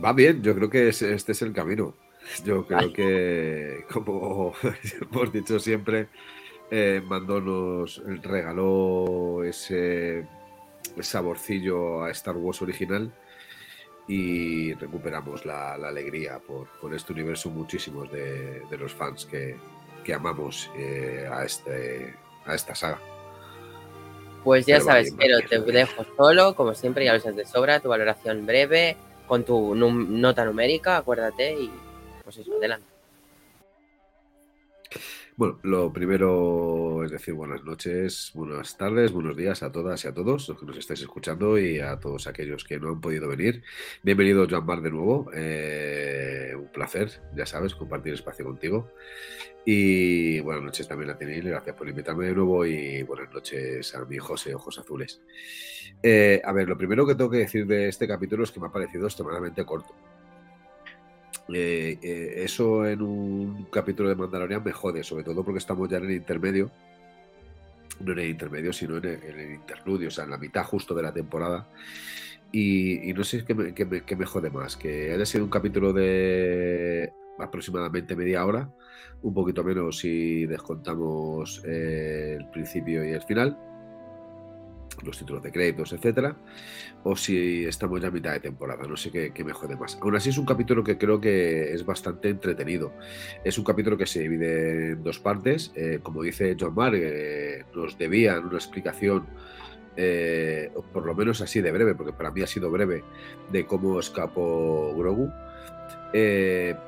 Va 0.03 0.13
bien, 0.13 0.43
yo 0.43 0.53
creo 0.55 0.69
que 0.69 0.89
este 0.89 1.31
es 1.31 1.41
el 1.41 1.53
camino. 1.53 1.95
Yo 2.43 2.65
creo 2.65 2.93
que, 2.93 3.85
como 3.91 4.53
hemos 5.01 5.31
dicho 5.33 5.59
siempre, 5.59 6.07
eh, 6.71 7.01
Mando 7.05 7.41
nos 7.41 8.01
regaló 8.21 9.43
ese 9.43 10.25
saborcillo 10.99 12.03
a 12.03 12.11
Star 12.11 12.37
Wars 12.37 12.61
original 12.61 13.11
y 14.07 14.73
recuperamos 14.73 15.45
la, 15.45 15.73
alegría 15.73 16.39
por, 16.39 16.93
este 16.93 17.13
universo 17.13 17.49
muchísimos 17.49 18.11
de 18.11 18.77
los 18.77 18.93
fans 18.93 19.25
que, 19.25 19.55
que 20.03 20.13
amamos 20.13 20.69
eh, 20.75 21.27
a, 21.31 21.43
este, 21.45 22.13
a 22.45 22.53
esta 22.53 22.75
saga. 22.75 22.99
Pues 24.43 24.65
ya 24.65 24.81
sabes, 24.81 25.13
pero 25.17 25.39
te 25.47 25.59
dejo 25.59 26.05
solo, 26.17 26.53
como 26.53 26.73
siempre, 26.73 27.05
ya 27.05 27.13
lo 27.13 27.19
sabes 27.21 27.37
de 27.37 27.45
sobra, 27.45 27.79
tu 27.79 27.87
valoración 27.87 28.45
breve, 28.45 28.97
con 29.25 29.45
tu 29.45 29.73
nota 29.73 30.43
numérica, 30.43 30.97
acuérdate, 30.97 31.53
y 31.53 31.71
pues 32.25 32.37
eso, 32.37 32.51
adelante. 32.57 32.85
Bueno, 35.35 35.59
lo 35.63 35.91
primero 35.91 37.03
es 37.03 37.09
decir 37.09 37.33
buenas 37.33 37.63
noches, 37.63 38.31
buenas 38.35 38.77
tardes, 38.77 39.11
buenos 39.11 39.35
días 39.35 39.63
a 39.63 39.71
todas 39.71 40.05
y 40.05 40.07
a 40.07 40.13
todos 40.13 40.47
los 40.47 40.59
que 40.59 40.65
nos 40.67 40.77
estáis 40.77 41.01
escuchando 41.01 41.57
y 41.57 41.79
a 41.79 41.99
todos 41.99 42.27
aquellos 42.27 42.63
que 42.63 42.79
no 42.79 42.89
han 42.89 43.01
podido 43.01 43.27
venir. 43.27 43.63
Bienvenido, 44.03 44.45
Joan 44.47 44.63
Mar, 44.63 44.81
de 44.81 44.91
nuevo. 44.91 45.31
Eh, 45.33 46.53
un 46.55 46.67
placer, 46.67 47.09
ya 47.35 47.47
sabes, 47.47 47.73
compartir 47.73 48.13
espacio 48.13 48.45
contigo. 48.45 48.91
Y 49.65 50.39
buenas 50.41 50.65
noches 50.65 50.87
también 50.87 51.09
a 51.09 51.17
Tenil, 51.17 51.49
gracias 51.49 51.75
por 51.75 51.89
invitarme 51.89 52.27
de 52.27 52.35
nuevo 52.35 52.63
y 52.67 53.01
buenas 53.01 53.33
noches 53.33 53.95
a 53.95 54.05
mi 54.05 54.19
José 54.19 54.53
Ojos 54.53 54.77
Azules. 54.77 55.19
Eh, 56.03 56.43
a 56.45 56.51
ver, 56.51 56.69
lo 56.69 56.77
primero 56.77 57.07
que 57.07 57.15
tengo 57.15 57.31
que 57.31 57.37
decir 57.37 57.65
de 57.65 57.87
este 57.87 58.07
capítulo 58.07 58.43
es 58.43 58.51
que 58.51 58.59
me 58.59 58.67
ha 58.67 58.71
parecido 58.71 59.07
extremadamente 59.07 59.65
corto. 59.65 59.95
Eh, 61.49 61.99
eh, 62.01 62.33
eso 62.37 62.85
en 62.85 63.01
un 63.01 63.65
capítulo 63.65 64.09
de 64.09 64.15
Mandalorian 64.15 64.63
me 64.63 64.71
jode, 64.71 65.03
sobre 65.03 65.23
todo 65.23 65.43
porque 65.43 65.59
estamos 65.59 65.89
ya 65.89 65.97
en 65.97 66.05
el 66.05 66.11
intermedio. 66.11 66.71
No 67.99 68.13
en 68.13 68.19
el 68.19 68.29
intermedio, 68.29 68.73
sino 68.73 68.97
en 68.97 69.05
el, 69.05 69.53
interludio, 69.53 70.07
o 70.07 70.11
sea, 70.11 70.23
en 70.23 70.31
la 70.31 70.37
mitad 70.37 70.63
justo 70.63 70.93
de 70.93 71.03
la 71.03 71.13
temporada. 71.13 71.67
Y, 72.51 73.13
no 73.13 73.23
sé 73.23 73.43
qué 73.45 73.55
me, 73.55 73.73
qué 73.73 73.85
me, 73.85 74.25
jode 74.25 74.49
más, 74.51 74.77
que 74.77 75.11
haya 75.11 75.25
sido 75.25 75.43
un 75.43 75.49
capítulo 75.49 75.91
de 75.91 77.11
aproximadamente 77.39 78.15
media 78.15 78.45
hora, 78.45 78.69
un 79.23 79.33
poquito 79.33 79.63
menos 79.63 79.97
si 79.99 80.45
descontamos 80.45 81.63
eh, 81.65 82.37
el 82.39 82.47
principio 82.49 83.03
y 83.03 83.11
el 83.11 83.23
final, 83.23 83.57
los 85.05 85.17
títulos 85.17 85.43
de 85.43 85.51
créditos, 85.51 85.93
etcétera, 85.93 86.35
o 87.03 87.15
si 87.15 87.65
estamos 87.65 88.01
ya 88.01 88.07
a 88.07 88.11
mitad 88.11 88.31
de 88.31 88.39
temporada, 88.39 88.87
no 88.87 88.95
sé 88.95 89.11
qué, 89.11 89.43
me 89.43 89.53
jode 89.53 89.75
más. 89.75 89.97
Aún 90.01 90.15
así 90.15 90.29
es 90.29 90.37
un 90.37 90.45
capítulo 90.45 90.83
que 90.83 90.97
creo 90.97 91.19
que 91.19 91.73
es 91.73 91.85
bastante 91.85 92.29
entretenido. 92.29 92.93
Es 93.43 93.57
un 93.57 93.65
capítulo 93.65 93.97
que 93.97 94.05
se 94.05 94.21
divide 94.21 94.91
en 94.91 95.03
dos 95.03 95.19
partes. 95.19 95.71
Eh, 95.75 95.99
como 96.01 96.23
dice 96.23 96.55
John 96.59 96.75
Mark, 96.75 96.95
eh, 96.95 97.65
nos 97.75 97.97
debían 97.97 98.45
una 98.45 98.55
explicación, 98.55 99.25
eh, 99.97 100.71
por 100.93 101.05
lo 101.05 101.13
menos 101.13 101.41
así 101.41 101.61
de 101.61 101.71
breve, 101.71 101.93
porque 101.95 102.13
para 102.13 102.31
mí 102.31 102.41
ha 102.41 102.47
sido 102.47 102.71
breve, 102.71 103.03
de 103.51 103.65
cómo 103.65 103.99
escapó 103.99 104.93
Grogu. 104.95 105.29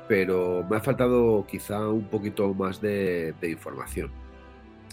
pero 0.08 0.64
me 0.70 0.76
ha 0.76 0.80
faltado 0.80 1.44
quizá 1.46 1.88
un 1.88 2.04
poquito 2.08 2.54
más 2.54 2.80
de 2.80 3.34
información. 3.42 4.10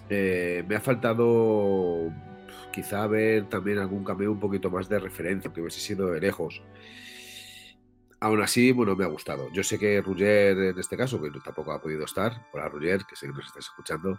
me 0.10 0.76
ha 0.76 0.80
faltado 0.82 2.12
quizá 2.72 3.06
ver 3.08 3.48
también 3.50 3.80
algún 3.80 4.04
cambio 4.04 4.32
un 4.32 4.40
poquito 4.40 4.70
más 4.70 4.90
de 4.90 5.00
referencia, 5.00 5.52
que 5.52 5.62
hubiese 5.62 5.80
sido 5.80 6.12
de 6.12 6.20
lejos. 6.20 6.62
Aún 8.20 8.42
así, 8.42 8.72
bueno, 8.72 8.96
me 8.96 9.04
ha 9.04 9.10
gustado. 9.10 9.50
Yo 9.52 9.64
sé 9.64 9.78
que 9.78 10.02
Ruger, 10.02 10.58
en 10.58 10.80
este 10.80 10.96
caso, 10.96 11.22
que 11.22 11.30
tampoco 11.44 11.74
ha 11.74 11.82
podido 11.82 12.06
estar, 12.06 12.48
hola 12.54 12.70
Ruger, 12.70 13.04
que 13.06 13.16
sé 13.16 13.28
que 13.28 13.34
nos 13.34 13.46
estás 13.46 13.66
escuchando, 13.66 14.18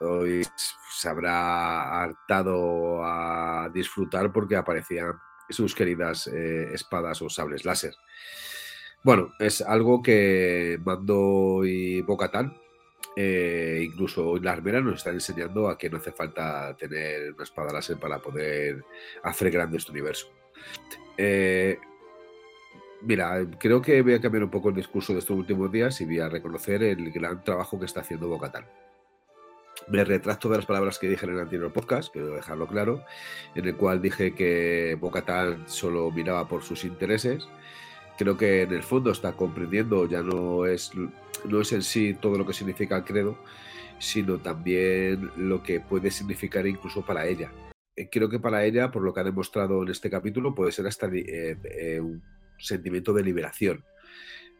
hoy 0.00 0.42
se 0.90 1.08
habrá 1.08 2.02
hartado 2.02 3.04
a 3.04 3.70
disfrutar 3.72 4.32
porque 4.32 4.56
aparecían 4.56 5.12
sus 5.48 5.74
queridas 5.74 6.26
eh, 6.26 6.70
espadas 6.74 7.22
o 7.22 7.30
sables 7.30 7.64
láser. 7.64 7.94
Bueno, 9.04 9.32
es 9.38 9.60
algo 9.60 10.02
que 10.02 10.80
Mando 10.84 11.64
y 11.64 12.02
Bocatán 12.02 12.56
eh, 13.18 13.80
incluso 13.82 14.36
la 14.36 14.52
armera 14.52 14.82
nos 14.82 14.96
están 14.96 15.14
enseñando 15.14 15.70
a 15.70 15.78
que 15.78 15.88
no 15.88 15.96
hace 15.96 16.12
falta 16.12 16.76
tener 16.76 17.32
una 17.32 17.44
espada 17.44 17.72
láser 17.72 17.96
para 17.96 18.18
poder 18.18 18.84
hacer 19.22 19.50
grande 19.50 19.78
este 19.78 19.90
universo. 19.90 20.30
Eh, 21.16 21.78
mira, 23.00 23.46
creo 23.58 23.80
que 23.80 24.02
voy 24.02 24.12
a 24.12 24.20
cambiar 24.20 24.44
un 24.44 24.50
poco 24.50 24.68
el 24.68 24.74
discurso 24.74 25.14
de 25.14 25.20
estos 25.20 25.34
últimos 25.34 25.72
días 25.72 25.98
y 26.02 26.04
voy 26.04 26.20
a 26.20 26.28
reconocer 26.28 26.82
el 26.82 27.10
gran 27.10 27.42
trabajo 27.42 27.80
que 27.80 27.86
está 27.86 28.00
haciendo 28.00 28.28
Bocatán. 28.28 28.66
Me 29.88 30.04
retracto 30.04 30.50
de 30.50 30.56
las 30.56 30.66
palabras 30.66 30.98
que 30.98 31.08
dije 31.08 31.24
en 31.24 31.32
el 31.32 31.40
anterior 31.40 31.72
podcast, 31.72 32.12
quiero 32.12 32.34
dejarlo 32.34 32.66
claro, 32.66 33.02
en 33.54 33.64
el 33.66 33.76
cual 33.76 34.02
dije 34.02 34.34
que 34.34 34.94
Bocatán 35.00 35.66
solo 35.68 36.10
miraba 36.10 36.46
por 36.48 36.62
sus 36.62 36.84
intereses. 36.84 37.48
Creo 38.18 38.36
que 38.36 38.62
en 38.62 38.72
el 38.72 38.82
fondo 38.82 39.10
está 39.10 39.32
comprendiendo, 39.32 40.08
ya 40.08 40.22
no 40.22 40.66
es 40.66 40.92
no 41.44 41.60
es 41.60 41.72
en 41.72 41.82
sí 41.82 42.14
todo 42.14 42.38
lo 42.38 42.46
que 42.46 42.52
significa 42.52 42.96
el 42.96 43.04
credo, 43.04 43.38
sino 43.98 44.38
también 44.38 45.30
lo 45.36 45.62
que 45.62 45.80
puede 45.80 46.10
significar 46.10 46.66
incluso 46.66 47.04
para 47.04 47.26
ella. 47.26 47.50
Eh, 47.96 48.08
creo 48.10 48.28
que 48.28 48.38
para 48.38 48.64
ella, 48.64 48.90
por 48.90 49.02
lo 49.02 49.12
que 49.14 49.20
ha 49.20 49.24
demostrado 49.24 49.82
en 49.82 49.88
este 49.88 50.10
capítulo, 50.10 50.54
puede 50.54 50.72
ser 50.72 50.86
hasta 50.86 51.06
eh, 51.06 51.56
eh, 51.64 52.00
un 52.00 52.22
sentimiento 52.58 53.12
de 53.12 53.22
liberación, 53.22 53.84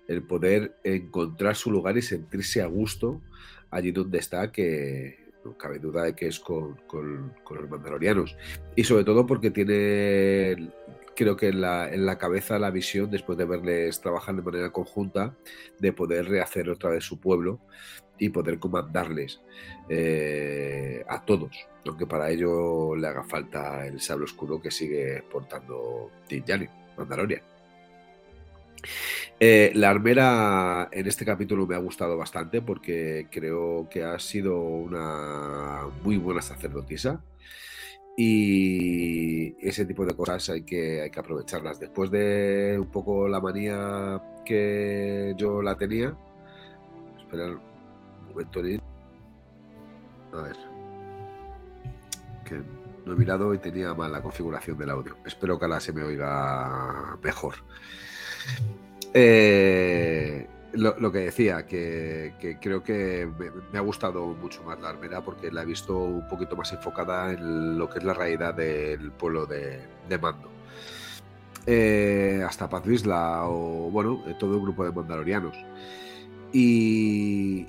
el 0.08 0.22
poder 0.22 0.76
encontrar 0.84 1.56
su 1.56 1.70
lugar 1.70 1.96
y 1.96 2.02
sentirse 2.02 2.62
a 2.62 2.66
gusto 2.66 3.22
allí 3.70 3.90
donde 3.90 4.18
está, 4.18 4.52
que 4.52 5.18
no 5.44 5.56
cabe 5.56 5.78
duda 5.78 6.04
de 6.04 6.14
que 6.14 6.28
es 6.28 6.40
con, 6.40 6.76
con 6.86 7.32
los 7.50 7.70
mandalorianos. 7.70 8.36
Y 8.74 8.84
sobre 8.84 9.04
todo 9.04 9.26
porque 9.26 9.50
tiene 9.50 10.70
creo 11.16 11.36
que 11.36 11.48
en 11.48 11.60
la, 11.60 11.92
en 11.92 12.06
la, 12.06 12.18
cabeza 12.18 12.58
la 12.58 12.70
visión, 12.70 13.10
después 13.10 13.36
de 13.36 13.44
verles 13.44 14.00
trabajar 14.00 14.36
de 14.36 14.42
manera 14.42 14.70
conjunta, 14.70 15.34
de 15.80 15.92
poder 15.92 16.28
rehacer 16.28 16.70
otra 16.70 16.90
vez 16.90 17.04
su 17.04 17.18
pueblo 17.18 17.58
y 18.18 18.28
poder 18.28 18.58
comandarles 18.58 19.40
eh, 19.88 21.04
a 21.08 21.24
todos, 21.24 21.66
aunque 21.86 22.06
para 22.06 22.30
ello 22.30 22.94
le 22.94 23.08
haga 23.08 23.24
falta 23.24 23.86
el 23.86 24.00
sable 24.00 24.24
oscuro 24.24 24.60
que 24.60 24.70
sigue 24.70 25.24
portando 25.30 26.10
Tinjani, 26.28 26.68
Mandalorian. 26.96 27.42
Eh, 29.38 29.72
la 29.74 29.90
armera 29.90 30.88
en 30.92 31.06
este 31.06 31.24
capítulo 31.24 31.66
me 31.66 31.74
ha 31.74 31.78
gustado 31.78 32.16
bastante 32.16 32.62
porque 32.62 33.26
creo 33.30 33.88
que 33.90 34.04
ha 34.04 34.18
sido 34.18 34.58
una 34.60 35.88
muy 36.02 36.16
buena 36.16 36.42
sacerdotisa. 36.42 37.22
Y 38.16 39.54
ese 39.66 39.84
tipo 39.84 40.06
de 40.06 40.14
cosas 40.14 40.48
hay 40.48 40.62
que, 40.62 41.02
hay 41.02 41.10
que 41.10 41.20
aprovecharlas. 41.20 41.78
Después 41.78 42.10
de 42.10 42.78
un 42.80 42.90
poco 42.90 43.28
la 43.28 43.40
manía 43.40 44.22
que 44.44 45.34
yo 45.36 45.60
la 45.60 45.76
tenía, 45.76 46.16
esperar 47.18 47.50
un 47.50 48.28
momento. 48.28 48.60
A 50.32 50.42
ver. 50.42 50.56
Que 52.44 52.62
no 53.04 53.12
he 53.12 53.16
mirado 53.16 53.52
y 53.52 53.58
tenía 53.58 53.92
mal 53.92 54.10
la 54.10 54.22
configuración 54.22 54.78
del 54.78 54.90
audio. 54.90 55.16
Espero 55.26 55.58
que 55.58 55.66
ahora 55.66 55.80
se 55.80 55.92
me 55.92 56.02
oiga 56.02 57.18
mejor. 57.22 57.54
Eh, 59.12 60.46
lo, 60.76 61.12
que 61.12 61.18
decía, 61.18 61.66
que, 61.66 62.58
creo 62.60 62.82
que 62.82 63.28
me, 63.72 63.78
ha 63.78 63.82
gustado 63.82 64.26
mucho 64.28 64.62
más 64.62 64.80
la 64.80 64.90
armera 64.90 65.22
porque 65.22 65.50
la 65.50 65.62
he 65.62 65.66
visto 65.66 65.96
un 65.96 66.28
poquito 66.28 66.56
más 66.56 66.72
enfocada 66.72 67.32
en 67.32 67.78
lo 67.78 67.88
que 67.88 67.98
es 67.98 68.04
la 68.04 68.14
realidad 68.14 68.54
del 68.54 69.12
pueblo 69.12 69.46
de, 69.46 69.80
Mando. 70.20 70.50
Eh, 71.66 72.44
hasta 72.46 72.68
Paz 72.68 72.84
o, 72.86 73.90
bueno, 73.90 74.22
todo 74.38 74.56
un 74.56 74.62
grupo 74.62 74.84
de 74.84 74.92
mandalorianos. 74.92 75.56
Y 76.52 77.66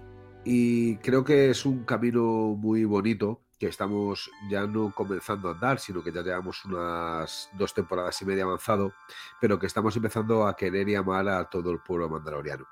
creo 0.97 1.23
que 1.23 1.49
es 1.49 1.65
un 1.65 1.83
camino 1.83 2.55
muy 2.57 2.85
bonito 2.85 3.41
que 3.59 3.67
estamos 3.67 4.29
ya 4.49 4.67
no 4.67 4.93
comenzando 4.93 5.49
a 5.49 5.53
andar, 5.53 5.79
sino 5.79 6.03
que 6.03 6.11
ya 6.11 6.21
llevamos 6.21 6.63
unas 6.65 7.49
dos 7.53 7.73
temporadas 7.73 8.21
y 8.21 8.25
media 8.25 8.43
avanzado, 8.43 8.93
pero 9.41 9.57
que 9.57 9.65
estamos 9.65 9.95
empezando 9.95 10.47
a 10.47 10.55
querer 10.55 10.87
y 10.89 10.95
amar 10.95 11.27
a 11.27 11.49
todo 11.49 11.71
el 11.71 11.79
pueblo 11.79 12.09
mandaloriano. 12.09 12.65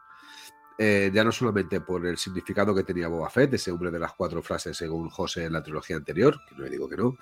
Eh, 0.77 1.09
ya 1.13 1.23
no 1.23 1.31
solamente 1.31 1.79
por 1.79 2.05
el 2.05 2.17
significado 2.17 2.75
que 2.75 2.83
tenía 2.83 3.07
Boba 3.07 3.29
Fett, 3.29 3.53
ese 3.53 3.71
hombre 3.71 3.91
de 3.91 3.99
las 3.99 4.13
cuatro 4.13 4.41
frases 4.41 4.75
según 4.75 5.09
José 5.09 5.45
en 5.45 5.53
la 5.53 5.63
trilogía 5.63 5.95
anterior, 5.95 6.37
que 6.47 6.55
no 6.55 6.63
le 6.63 6.69
digo 6.69 6.89
que 6.89 6.97
no, 6.97 7.15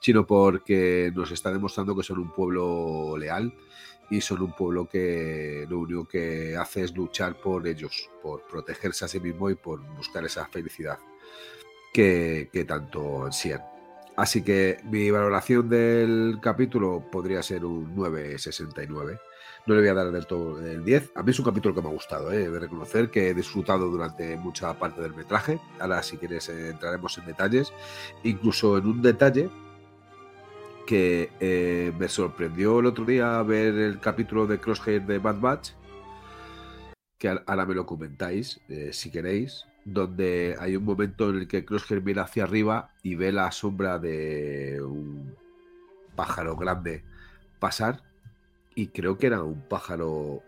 sino 0.00 0.26
porque 0.26 1.12
nos 1.14 1.30
está 1.30 1.52
demostrando 1.52 1.94
que 1.96 2.02
son 2.02 2.18
un 2.18 2.32
pueblo 2.32 3.16
leal 3.16 3.54
y 4.10 4.20
son 4.20 4.42
un 4.42 4.56
pueblo 4.56 4.88
que 4.88 5.66
lo 5.70 5.78
único 5.78 6.08
que 6.08 6.56
hace 6.56 6.82
es 6.82 6.96
luchar 6.96 7.40
por 7.40 7.64
ellos, 7.68 8.10
por 8.22 8.42
protegerse 8.48 9.04
a 9.04 9.08
sí 9.08 9.20
mismo 9.20 9.48
y 9.50 9.54
por 9.54 9.80
buscar 9.94 10.24
esa 10.24 10.46
felicidad 10.46 10.98
que, 11.92 12.50
que 12.52 12.64
tanto 12.64 13.24
ansían. 13.24 13.62
Así 14.16 14.42
que 14.42 14.78
mi 14.84 15.12
valoración 15.12 15.68
del 15.68 16.38
capítulo 16.42 17.08
podría 17.10 17.40
ser 17.42 17.64
un 17.64 17.94
969 17.94 19.20
no 19.66 19.74
le 19.74 19.80
voy 19.80 19.90
a 19.90 19.94
dar 19.94 20.10
del 20.10 20.26
todo 20.26 20.64
el 20.64 20.84
10. 20.84 21.12
A 21.14 21.22
mí 21.22 21.30
es 21.30 21.38
un 21.38 21.44
capítulo 21.44 21.74
que 21.74 21.82
me 21.82 21.88
ha 21.88 21.92
gustado, 21.92 22.32
¿eh? 22.32 22.50
de 22.50 22.58
reconocer 22.58 23.10
que 23.10 23.28
he 23.28 23.34
disfrutado 23.34 23.88
durante 23.88 24.36
mucha 24.36 24.72
parte 24.78 25.00
del 25.00 25.14
metraje. 25.14 25.60
Ahora, 25.78 26.02
si 26.02 26.16
quieres, 26.16 26.48
eh, 26.48 26.70
entraremos 26.70 27.16
en 27.18 27.26
detalles. 27.26 27.72
Incluso 28.24 28.78
en 28.78 28.86
un 28.86 29.02
detalle 29.02 29.50
que 30.86 31.30
eh, 31.40 31.92
me 31.98 32.08
sorprendió 32.08 32.80
el 32.80 32.86
otro 32.86 33.04
día 33.04 33.42
ver 33.42 33.74
el 33.74 34.00
capítulo 34.00 34.46
de 34.46 34.58
Crosshair 34.58 35.02
de 35.02 35.18
Bad 35.18 35.40
Batch, 35.40 35.70
que 37.18 37.28
ahora 37.28 37.66
me 37.66 37.74
lo 37.74 37.84
comentáis, 37.84 38.60
si 38.92 39.10
queréis, 39.10 39.66
donde 39.84 40.56
hay 40.58 40.74
un 40.74 40.84
momento 40.84 41.28
en 41.30 41.36
el 41.36 41.48
que 41.48 41.64
Crosshair 41.66 42.02
mira 42.02 42.22
hacia 42.22 42.44
arriba 42.44 42.92
y 43.02 43.14
ve 43.14 43.30
la 43.30 43.52
sombra 43.52 43.98
de 43.98 44.80
un 44.82 45.36
pájaro 46.16 46.56
grande 46.56 47.04
pasar 47.60 48.09
y 48.74 48.88
creo 48.88 49.18
que 49.18 49.26
era 49.26 49.42
un 49.42 49.60
pájaro, 49.62 50.42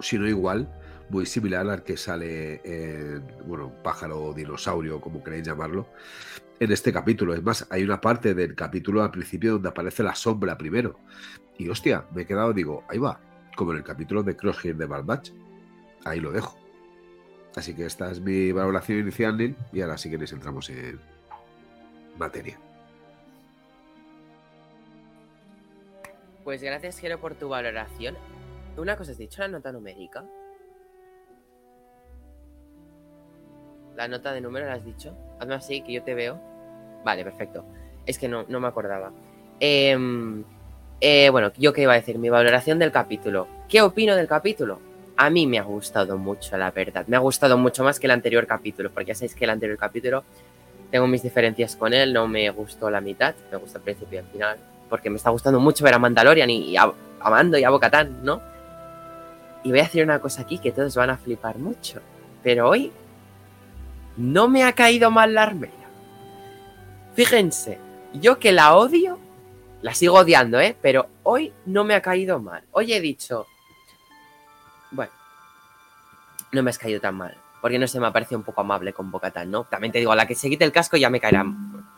si 0.00 0.18
no 0.18 0.28
igual, 0.28 0.68
muy 1.10 1.26
similar 1.26 1.68
al 1.68 1.82
que 1.82 1.96
sale 1.96 2.60
en, 2.64 3.24
bueno, 3.46 3.72
pájaro 3.82 4.32
dinosaurio, 4.34 5.00
como 5.00 5.22
queréis 5.22 5.46
llamarlo, 5.46 5.88
en 6.60 6.72
este 6.72 6.92
capítulo. 6.92 7.34
Es 7.34 7.42
más, 7.42 7.66
hay 7.70 7.82
una 7.82 8.00
parte 8.00 8.34
del 8.34 8.54
capítulo 8.54 9.02
al 9.02 9.10
principio 9.10 9.52
donde 9.52 9.68
aparece 9.68 10.02
la 10.02 10.14
sombra 10.14 10.58
primero. 10.58 10.98
Y 11.56 11.68
hostia, 11.68 12.04
me 12.14 12.22
he 12.22 12.26
quedado, 12.26 12.52
digo, 12.52 12.84
ahí 12.88 12.98
va, 12.98 13.20
como 13.56 13.72
en 13.72 13.78
el 13.78 13.84
capítulo 13.84 14.22
de 14.22 14.36
Crosshair 14.36 14.76
de 14.76 14.86
Bad 14.86 15.04
Batch. 15.04 15.32
Ahí 16.04 16.20
lo 16.20 16.30
dejo. 16.30 16.58
Así 17.56 17.74
que 17.74 17.86
esta 17.86 18.10
es 18.10 18.20
mi 18.20 18.52
valoración 18.52 19.00
inicial, 19.00 19.36
Neil, 19.36 19.56
y 19.72 19.80
ahora 19.80 19.98
si 19.98 20.10
queréis 20.10 20.32
entramos 20.32 20.68
en 20.70 21.00
materia. 22.18 22.58
Pues 26.48 26.62
gracias, 26.62 26.98
Jero, 26.98 27.20
por 27.20 27.34
tu 27.34 27.50
valoración. 27.50 28.16
Una 28.78 28.96
cosa, 28.96 29.10
¿has 29.10 29.18
dicho 29.18 29.42
la 29.42 29.48
nota 29.48 29.70
numérica? 29.70 30.24
La 33.94 34.08
nota 34.08 34.32
de 34.32 34.40
número 34.40 34.64
la 34.64 34.72
has 34.72 34.84
dicho. 34.86 35.14
Hazme 35.38 35.56
así, 35.56 35.82
que 35.82 35.92
yo 35.92 36.02
te 36.02 36.14
veo. 36.14 36.40
Vale, 37.04 37.22
perfecto. 37.22 37.66
Es 38.06 38.18
que 38.18 38.28
no, 38.28 38.46
no 38.48 38.60
me 38.60 38.66
acordaba. 38.66 39.12
Em, 39.60 40.42
eh, 41.02 41.28
bueno, 41.28 41.52
yo 41.58 41.74
qué 41.74 41.82
iba 41.82 41.92
a 41.92 41.96
decir, 41.96 42.18
mi 42.18 42.30
valoración 42.30 42.78
del 42.78 42.92
capítulo. 42.92 43.46
¿Qué 43.68 43.82
opino 43.82 44.16
del 44.16 44.26
capítulo? 44.26 44.80
A 45.18 45.28
mí 45.28 45.46
me 45.46 45.58
ha 45.58 45.64
gustado 45.64 46.16
mucho, 46.16 46.56
la 46.56 46.70
verdad. 46.70 47.04
Me 47.08 47.16
ha 47.18 47.20
gustado 47.20 47.58
mucho 47.58 47.84
más 47.84 48.00
que 48.00 48.06
el 48.06 48.12
anterior 48.12 48.46
capítulo, 48.46 48.90
porque 48.90 49.08
ya 49.08 49.14
sabéis 49.14 49.34
que 49.34 49.44
el 49.44 49.50
anterior 49.50 49.76
capítulo 49.76 50.24
tengo 50.90 51.06
mis 51.08 51.22
diferencias 51.22 51.76
con 51.76 51.92
él, 51.92 52.14
no 52.14 52.26
me 52.26 52.48
gustó 52.48 52.88
la 52.88 53.02
mitad, 53.02 53.34
me 53.52 53.58
gusta 53.58 53.76
el 53.76 53.84
principio 53.84 54.16
y 54.16 54.24
el 54.24 54.28
final, 54.28 54.58
porque 54.88 55.10
me 55.10 55.16
está 55.16 55.30
gustando 55.30 55.60
mucho 55.60 55.84
ver 55.84 55.94
a 55.94 55.98
Mandalorian 55.98 56.50
y, 56.50 56.76
a, 56.76 56.92
Mando 57.22 57.58
y 57.58 57.64
a 57.64 57.70
Bocatán, 57.70 58.24
¿no? 58.24 58.40
Y 59.64 59.70
voy 59.70 59.80
a 59.80 59.84
decir 59.84 60.02
una 60.02 60.20
cosa 60.20 60.42
aquí 60.42 60.58
que 60.58 60.72
todos 60.72 60.94
van 60.94 61.10
a 61.10 61.18
flipar 61.18 61.58
mucho, 61.58 62.00
pero 62.42 62.68
hoy 62.68 62.92
no 64.16 64.48
me 64.48 64.64
ha 64.64 64.72
caído 64.72 65.10
mal 65.10 65.34
la 65.34 65.44
armera. 65.44 65.72
Fíjense, 67.14 67.78
yo 68.14 68.38
que 68.38 68.52
la 68.52 68.76
odio, 68.76 69.18
la 69.82 69.94
sigo 69.94 70.16
odiando, 70.16 70.60
¿eh? 70.60 70.76
Pero 70.80 71.08
hoy 71.22 71.52
no 71.66 71.84
me 71.84 71.94
ha 71.94 72.02
caído 72.02 72.38
mal. 72.38 72.62
Hoy 72.72 72.92
he 72.92 73.00
dicho, 73.00 73.46
bueno, 74.90 75.12
no 76.52 76.62
me 76.62 76.70
has 76.70 76.78
caído 76.78 77.00
tan 77.00 77.16
mal. 77.16 77.36
Porque 77.60 77.78
no 77.78 77.88
se 77.88 77.98
me 77.98 78.06
ha 78.06 78.12
parecido 78.12 78.38
un 78.38 78.44
poco 78.44 78.60
amable 78.60 78.92
con 78.92 79.10
Bocatán, 79.10 79.50
¿no? 79.50 79.64
También 79.64 79.92
te 79.92 79.98
digo, 79.98 80.12
a 80.12 80.16
la 80.16 80.26
que 80.26 80.36
se 80.36 80.48
quite 80.48 80.64
el 80.64 80.72
casco 80.72 80.96
ya 80.96 81.10
me 81.10 81.20
caerá 81.20 81.44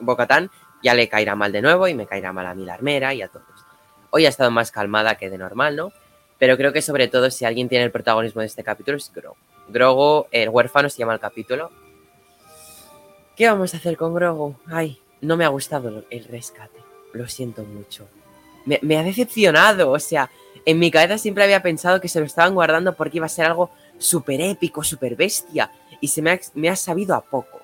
Bocatán, 0.01 0.51
ya 0.83 0.95
le 0.95 1.09
caerá 1.09 1.35
mal 1.35 1.53
de 1.53 1.63
nuevo 1.63 1.89
y 1.89 1.95
me 1.95 2.07
caerá 2.07 2.33
mal 2.33 2.47
a 2.47 2.55
la 2.55 2.75
armera 2.75 3.15
y 3.15 3.23
a 3.23 3.29
todos. 3.29 3.47
Hoy 4.11 4.27
ha 4.27 4.29
estado 4.29 4.51
más 4.51 4.71
calmada 4.71 5.17
que 5.17 5.31
de 5.31 5.39
normal, 5.39 5.77
¿no? 5.77 5.93
Pero 6.39 6.57
creo 6.57 6.73
que 6.73 6.83
sobre 6.83 7.09
todo 7.09 7.31
si 7.31 7.45
alguien 7.45 7.69
tiene 7.69 7.85
el 7.85 7.91
protagonismo 7.91 8.41
de 8.41 8.47
este 8.47 8.65
capítulo 8.65 8.97
es 8.97 9.13
Grogu. 9.15 9.37
Grogu, 9.69 10.27
el 10.31 10.49
huérfano 10.49 10.89
se 10.89 10.99
llama 10.99 11.15
el 11.15 11.21
capítulo. 11.21 11.71
¿Qué 13.37 13.47
vamos 13.47 13.75
a 13.75 13.77
hacer 13.77 13.97
con 13.97 14.15
Grogu? 14.15 14.57
Ay, 14.67 15.01
no 15.21 15.37
me 15.37 15.45
ha 15.45 15.49
gustado 15.49 16.05
el 16.11 16.25
rescate. 16.25 16.81
Lo 17.13 17.29
siento 17.29 17.63
mucho. 17.63 18.09
Me, 18.65 18.99
ha 18.99 19.03
decepcionado, 19.03 19.91
o 19.91 19.99
sea, 19.99 20.31
en 20.65 20.79
mi 20.79 20.91
cabeza 20.91 21.19
siempre 21.19 21.45
había 21.45 21.63
pensado 21.63 22.01
que 22.01 22.09
se 22.09 22.21
lo 22.21 22.27
estaban 22.27 22.55
guardando 22.55 22.95
porque 22.95 23.17
iba 23.17 23.27
a 23.27 23.31
ser 23.31 23.47
algo 23.47 23.71
súper 23.99 24.41
épico, 24.41 24.85
súper 24.85 25.17
bestia. 25.17 25.71
Y 26.01 26.09
se 26.09 26.23
me 26.23 26.33
ha, 26.33 26.41
me 26.55 26.69
ha, 26.69 26.77
sabido 26.77 27.15
a 27.15 27.21
poco. 27.21 27.61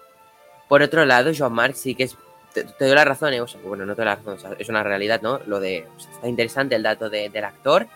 Por 0.68 0.82
otro 0.82 1.04
lado, 1.04 1.30
Joan 1.37 1.52
Mark 1.52 1.76
sí 1.76 1.94
que 1.94 2.04
es. 2.04 2.16
Te, 2.64 2.84
doy 2.84 2.94
la 2.94 3.04
razón, 3.04 3.32
¿eh? 3.34 3.40
o 3.40 3.46
sea, 3.46 3.60
bueno, 3.62 3.84
no 3.86 3.94
te 3.94 4.02
doy 4.02 4.06
la 4.06 4.16
razón, 4.16 4.38
es 4.58 4.68
una 4.68 4.82
realidad, 4.82 5.20
¿no? 5.22 5.40
Lo 5.46 5.60
de. 5.60 5.86
O 5.96 6.00
sea, 6.00 6.10
está 6.12 6.28
interesante 6.28 6.75
el 6.75 6.82
dato 6.82 7.10
de, 7.10 7.28
del 7.28 7.44
actor. 7.44 7.86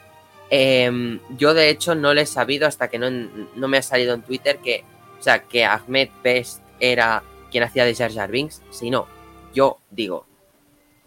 Eh, 0.50 1.18
yo, 1.36 1.54
de 1.54 1.68
hecho, 1.68 1.94
no 1.94 2.12
le 2.12 2.22
he 2.22 2.26
sabido 2.26 2.66
hasta 2.66 2.88
que 2.88 2.98
no, 2.98 3.10
no, 3.10 3.68
me 3.68 3.78
ha 3.78 3.82
salido 3.82 4.14
en 4.14 4.22
Twitter 4.22 4.58
que. 4.58 4.84
O 5.18 5.22
sea, 5.22 5.42
que 5.42 5.64
Ahmed 5.64 6.08
Best 6.22 6.62
era 6.78 7.22
quien 7.50 7.64
hacía 7.64 7.84
de 7.84 7.94
Jar 7.94 8.12
Jar 8.12 8.30
Binks. 8.30 8.62
Si 8.70 8.90
no, 8.90 9.06
yo 9.54 9.78
digo. 9.90 10.26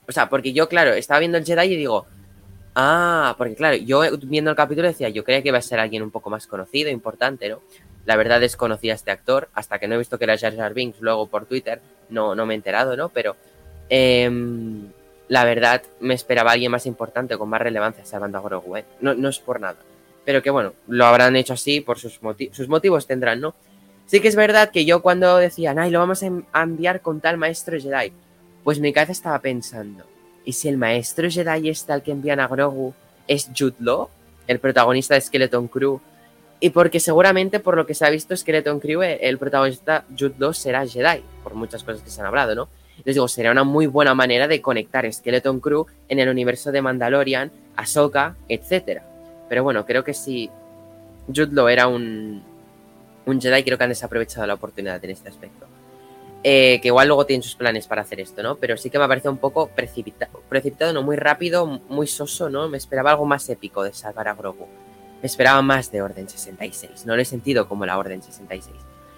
O 0.08 0.12
sea, 0.12 0.30
porque 0.30 0.54
yo, 0.54 0.68
claro, 0.68 0.94
estaba 0.94 1.20
viendo 1.20 1.38
el 1.38 1.46
Jedi 1.46 1.74
y 1.74 1.78
digo 1.78 2.06
Ah, 2.76 3.36
porque 3.38 3.56
claro, 3.56 3.78
yo 3.78 4.02
viendo 4.24 4.50
el 4.50 4.58
capítulo 4.58 4.88
decía, 4.88 5.10
yo 5.10 5.24
creía 5.24 5.44
que 5.44 5.50
iba 5.50 5.60
a 5.60 5.62
ser 5.62 5.80
alguien 5.80 6.02
un 6.02 6.10
poco 6.10 6.30
más 6.30 6.48
conocido, 6.48 6.90
importante, 6.90 7.50
¿no? 7.50 7.62
La 8.06 8.16
verdad 8.16 8.40
desconocía 8.40 8.94
a 8.94 8.96
este 8.96 9.12
actor, 9.12 9.50
hasta 9.54 9.80
que 9.80 9.88
no 9.88 9.96
he 9.96 9.98
visto 9.98 10.18
que 10.18 10.26
era 10.26 10.38
Jar 10.38 10.56
Jar 10.56 10.74
Binks 10.74 11.00
luego 11.00 11.28
por 11.28 11.46
Twitter, 11.46 11.80
no, 12.10 12.36
no 12.36 12.46
me 12.46 12.54
he 12.54 12.58
enterado, 12.58 12.98
¿no? 12.98 13.10
Pero 13.10 13.36
eh, 13.90 14.30
la 15.28 15.46
verdad 15.46 15.82
me 16.00 16.14
esperaba 16.14 16.52
alguien 16.52 16.72
más 16.72 16.86
importante, 16.86 17.38
con 17.38 17.50
más 17.50 17.62
relevancia, 17.62 18.06
salvando 18.06 18.38
a 18.38 18.42
Grogu, 18.42 18.78
¿eh? 18.78 18.86
no, 19.02 19.14
no 19.14 19.30
es 19.30 19.40
por 19.40 19.60
nada. 19.60 19.78
Pero 20.26 20.42
que 20.42 20.50
bueno, 20.50 20.74
lo 20.88 21.06
habrán 21.06 21.36
hecho 21.36 21.54
así 21.54 21.82
por 21.82 22.00
sus, 22.00 22.22
motivos, 22.22 22.56
sus 22.56 22.68
motivos 22.68 23.08
tendrán, 23.08 23.42
¿no? 23.42 23.56
Sí 24.06 24.20
que 24.20 24.28
es 24.28 24.36
verdad 24.36 24.70
que 24.70 24.86
yo 24.86 25.02
cuando 25.02 25.38
decían, 25.38 25.80
ay, 25.80 25.90
lo 25.90 26.00
vamos 26.00 26.24
a 26.24 26.62
enviar 26.62 27.02
con 27.02 27.22
tal 27.22 27.38
maestro 27.38 27.80
Jedi, 27.80 28.12
pues 28.64 28.80
mi 28.80 28.94
cabeza 28.94 29.14
estaba 29.14 29.40
pensando, 29.40 30.06
¿Y 30.46 30.54
si 30.54 30.68
el 30.68 30.78
maestro 30.78 31.30
Jedi 31.30 31.70
está 31.70 31.94
al 31.94 32.04
que 32.04 32.12
envían 32.12 32.40
a 32.40 32.48
Grogu 32.48 32.94
es 33.28 33.50
Jude 33.58 33.76
Law, 33.80 34.10
el 34.48 34.60
protagonista 34.60 35.16
de 35.16 35.22
Skeleton 35.22 35.68
Crew? 35.68 36.02
Y 36.64 36.70
porque 36.70 37.02
seguramente, 37.02 37.60
por 37.60 37.76
lo 37.76 37.86
que 37.86 37.94
se 37.94 38.06
ha 38.06 38.10
visto, 38.10 38.38
Skeleton 38.38 38.80
Crew, 38.80 39.02
eh, 39.04 39.20
el 39.24 39.38
protagonista 39.38 40.06
Jude 40.18 40.54
será 40.54 40.88
Jedi, 40.88 41.22
por 41.44 41.56
muchas 41.56 41.84
cosas 41.84 42.02
que 42.02 42.10
se 42.10 42.22
han 42.22 42.28
hablado, 42.28 42.56
¿no? 42.56 42.70
Les 43.04 43.16
digo, 43.16 43.28
sería 43.28 43.52
una 43.52 43.66
muy 43.66 43.86
buena 43.86 44.14
manera 44.14 44.48
de 44.48 44.62
conectar 44.62 45.12
Skeleton 45.12 45.60
Crew 45.60 45.86
en 46.08 46.20
el 46.20 46.30
universo 46.30 46.72
de 46.72 46.82
Mandalorian, 46.82 47.52
Ahsoka, 47.76 48.38
etc. 48.48 49.02
Pero 49.50 49.64
bueno, 49.66 49.86
creo 49.86 50.06
que 50.06 50.14
si 50.14 50.50
Jude 51.28 51.74
era 51.74 51.88
un, 51.88 52.42
un 53.26 53.42
Jedi, 53.42 53.62
creo 53.66 53.78
que 53.78 53.84
han 53.84 53.90
desaprovechado 53.90 54.48
la 54.48 54.54
oportunidad 54.54 55.04
en 55.04 55.12
este 55.12 55.28
aspecto. 55.28 55.66
Eh, 56.46 56.80
que 56.82 56.88
igual 56.88 57.10
luego 57.10 57.26
tienen 57.26 57.44
sus 57.44 57.56
planes 57.56 57.88
para 57.88 58.04
hacer 58.04 58.22
esto, 58.22 58.42
¿no? 58.42 58.56
Pero 58.56 58.78
sí 58.78 58.90
que 58.90 58.98
me 58.98 59.04
ha 59.04 59.10
parecido 59.10 59.34
un 59.34 59.38
poco 59.38 59.68
precipitado, 59.68 60.42
precipitado, 60.48 60.94
no 60.94 61.04
muy 61.04 61.18
rápido, 61.18 61.66
muy 61.66 62.08
soso, 62.08 62.50
¿no? 62.50 62.70
Me 62.70 62.78
esperaba 62.78 63.12
algo 63.12 63.26
más 63.26 63.50
épico 63.50 63.84
de 63.84 63.92
salvar 63.92 64.30
a 64.30 64.34
Grogu. 64.34 64.66
Me 65.24 65.28
esperaba 65.28 65.62
más 65.62 65.90
de 65.90 66.02
Orden 66.02 66.28
66, 66.28 67.06
no 67.06 67.16
lo 67.16 67.22
he 67.22 67.26
sentido 67.26 67.70
como 67.70 67.86
la 67.86 67.98
Orden 67.98 68.22
66. 68.22 68.76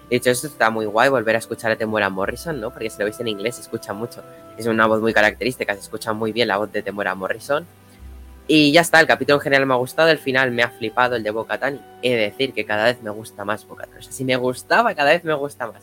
De 0.08 0.14
hecho, 0.14 0.30
esto 0.30 0.46
está 0.46 0.70
muy 0.70 0.86
guay, 0.86 1.08
volver 1.08 1.34
a 1.34 1.40
escuchar 1.40 1.72
a 1.72 1.76
Temuera 1.76 2.08
Morrison, 2.10 2.60
¿no? 2.60 2.70
Porque 2.70 2.90
si 2.90 2.98
lo 3.00 3.06
veis 3.06 3.18
en 3.18 3.26
inglés 3.26 3.56
se 3.56 3.62
escucha 3.62 3.92
mucho. 3.92 4.22
Es 4.56 4.66
una 4.66 4.86
voz 4.86 5.00
muy 5.00 5.12
característica, 5.12 5.74
se 5.74 5.80
escucha 5.80 6.12
muy 6.12 6.30
bien 6.30 6.46
la 6.46 6.58
voz 6.58 6.70
de 6.70 6.80
Temuera 6.80 7.16
Morrison. 7.16 7.66
Y 8.46 8.70
ya 8.70 8.82
está, 8.82 9.00
el 9.00 9.08
capítulo 9.08 9.38
en 9.38 9.40
general 9.40 9.66
me 9.66 9.74
ha 9.74 9.78
gustado, 9.78 10.08
el 10.08 10.18
final 10.18 10.52
me 10.52 10.62
ha 10.62 10.70
flipado 10.70 11.16
el 11.16 11.24
de 11.24 11.32
Bo-Katan. 11.32 11.84
He 12.02 12.10
de 12.14 12.20
decir 12.30 12.52
que 12.52 12.64
cada 12.64 12.84
vez 12.84 13.02
me 13.02 13.10
gusta 13.10 13.44
más 13.44 13.66
Bo-Katan. 13.66 13.98
O 13.98 14.02
sea, 14.02 14.12
si 14.12 14.24
me 14.24 14.36
gustaba, 14.36 14.94
cada 14.94 15.10
vez 15.10 15.24
me 15.24 15.34
gusta 15.34 15.66
más. 15.66 15.82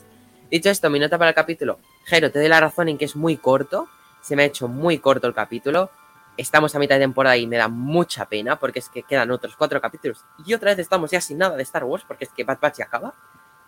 Dicho 0.50 0.70
esto, 0.70 0.88
mi 0.88 0.98
nota 0.98 1.18
para 1.18 1.28
el 1.28 1.34
capítulo. 1.34 1.78
Jero, 2.06 2.30
te 2.32 2.38
doy 2.38 2.48
la 2.48 2.60
razón 2.60 2.88
en 2.88 2.96
que 2.96 3.04
es 3.04 3.14
muy 3.14 3.36
corto. 3.36 3.88
Se 4.22 4.36
me 4.36 4.44
ha 4.44 4.46
hecho 4.46 4.68
muy 4.68 4.96
corto 4.96 5.26
el 5.26 5.34
capítulo. 5.34 5.90
Estamos 6.36 6.74
a 6.74 6.78
mitad 6.78 6.96
de 6.96 7.02
temporada 7.02 7.36
y 7.36 7.46
me 7.46 7.56
da 7.56 7.68
mucha 7.68 8.28
pena 8.28 8.58
porque 8.58 8.80
es 8.80 8.88
que 8.88 9.04
quedan 9.04 9.30
otros 9.30 9.54
cuatro 9.56 9.80
capítulos. 9.80 10.24
Y 10.44 10.54
otra 10.54 10.70
vez 10.70 10.80
estamos 10.80 11.10
ya 11.10 11.20
sin 11.20 11.38
nada 11.38 11.56
de 11.56 11.62
Star 11.62 11.84
Wars 11.84 12.04
porque 12.06 12.24
es 12.24 12.30
que 12.32 12.44
Bad 12.44 12.58
Batch 12.60 12.78
ya 12.78 12.84
acaba. 12.86 13.14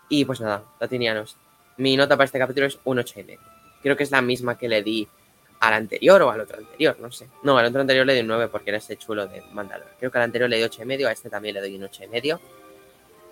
Y 0.09 0.25
pues 0.25 0.41
nada, 0.41 0.65
latinianos. 0.81 1.37
Mi 1.77 1.97
nota 1.97 2.17
para 2.17 2.25
este 2.25 2.39
capítulo 2.39 2.67
es 2.67 2.79
un 2.85 2.99
8,5. 2.99 3.39
Creo 3.83 3.97
que 3.97 4.03
es 4.03 4.11
la 4.11 4.23
misma 4.23 4.59
que 4.59 4.69
le 4.69 4.83
di 4.83 5.07
al 5.61 5.75
anterior 5.75 6.23
o 6.23 6.31
al 6.31 6.41
otro 6.41 6.59
anterior, 6.59 6.97
no 7.01 7.13
sé. 7.13 7.29
No, 7.43 7.57
al 7.57 7.67
otro 7.67 7.81
anterior 7.81 8.07
le 8.07 8.15
di 8.15 8.21
un 8.21 8.29
9 8.29 8.49
porque 8.49 8.71
era 8.71 8.79
ese 8.79 8.97
chulo 8.97 9.27
de 9.27 9.43
Mandalor. 9.53 9.89
Creo 9.99 10.11
que 10.11 10.19
al 10.19 10.25
anterior 10.25 10.49
le 10.51 10.57
di 10.57 10.63
8,5, 10.63 11.07
a 11.07 11.13
este 11.13 11.31
también 11.31 11.55
le 11.55 11.61
doy 11.61 11.77
un 11.77 11.83
8,5. 11.83 12.41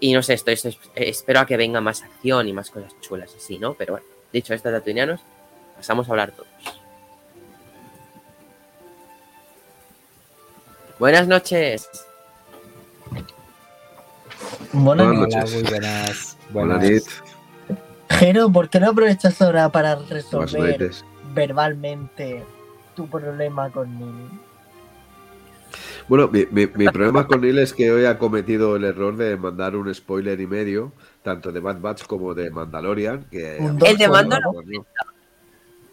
Y 0.00 0.12
no 0.12 0.22
sé, 0.22 0.34
estoy, 0.34 0.58
espero 0.94 1.40
a 1.40 1.46
que 1.46 1.56
venga 1.56 1.80
más 1.80 2.02
acción 2.02 2.46
y 2.48 2.52
más 2.52 2.70
cosas 2.70 2.94
chulas 3.00 3.34
así, 3.34 3.58
¿no? 3.58 3.74
Pero 3.74 3.94
bueno, 3.94 4.06
dicho 4.32 4.52
esto, 4.52 4.70
tatuinianos, 4.70 5.20
pasamos 5.76 6.08
a 6.08 6.10
hablar 6.12 6.32
todos. 6.32 6.83
Buenas 11.04 11.28
noches. 11.28 11.90
Buenas, 14.72 15.12
noches. 15.12 15.52
muy 15.52 15.62
buenas. 15.64 16.38
Buenas 16.48 16.82
noches. 16.82 17.22
Jero, 18.08 18.50
¿por 18.50 18.70
qué 18.70 18.80
no 18.80 18.88
aprovechas 18.88 19.42
ahora 19.42 19.68
para 19.68 19.96
resolver 19.96 20.92
verbalmente 21.34 22.42
tu 22.96 23.06
problema 23.06 23.68
con 23.68 23.98
mi 23.98 24.30
bueno, 26.08 26.28
mi, 26.28 26.46
mi, 26.50 26.86
problema 26.88 27.26
con 27.26 27.44
él 27.44 27.58
es 27.58 27.74
que 27.74 27.92
hoy 27.92 28.06
ha 28.06 28.16
cometido 28.16 28.74
el 28.76 28.84
error 28.84 29.14
de 29.18 29.36
mandar 29.36 29.76
un 29.76 29.94
spoiler 29.94 30.40
y 30.40 30.46
medio, 30.46 30.94
tanto 31.22 31.52
de 31.52 31.60
Bad 31.60 31.80
Batch 31.80 32.04
como 32.06 32.32
de 32.32 32.50
Mandalorian. 32.50 33.26
Que 33.30 33.58
el 33.58 33.98
de 33.98 34.08
Mando 34.08 34.40
no. 34.40 34.86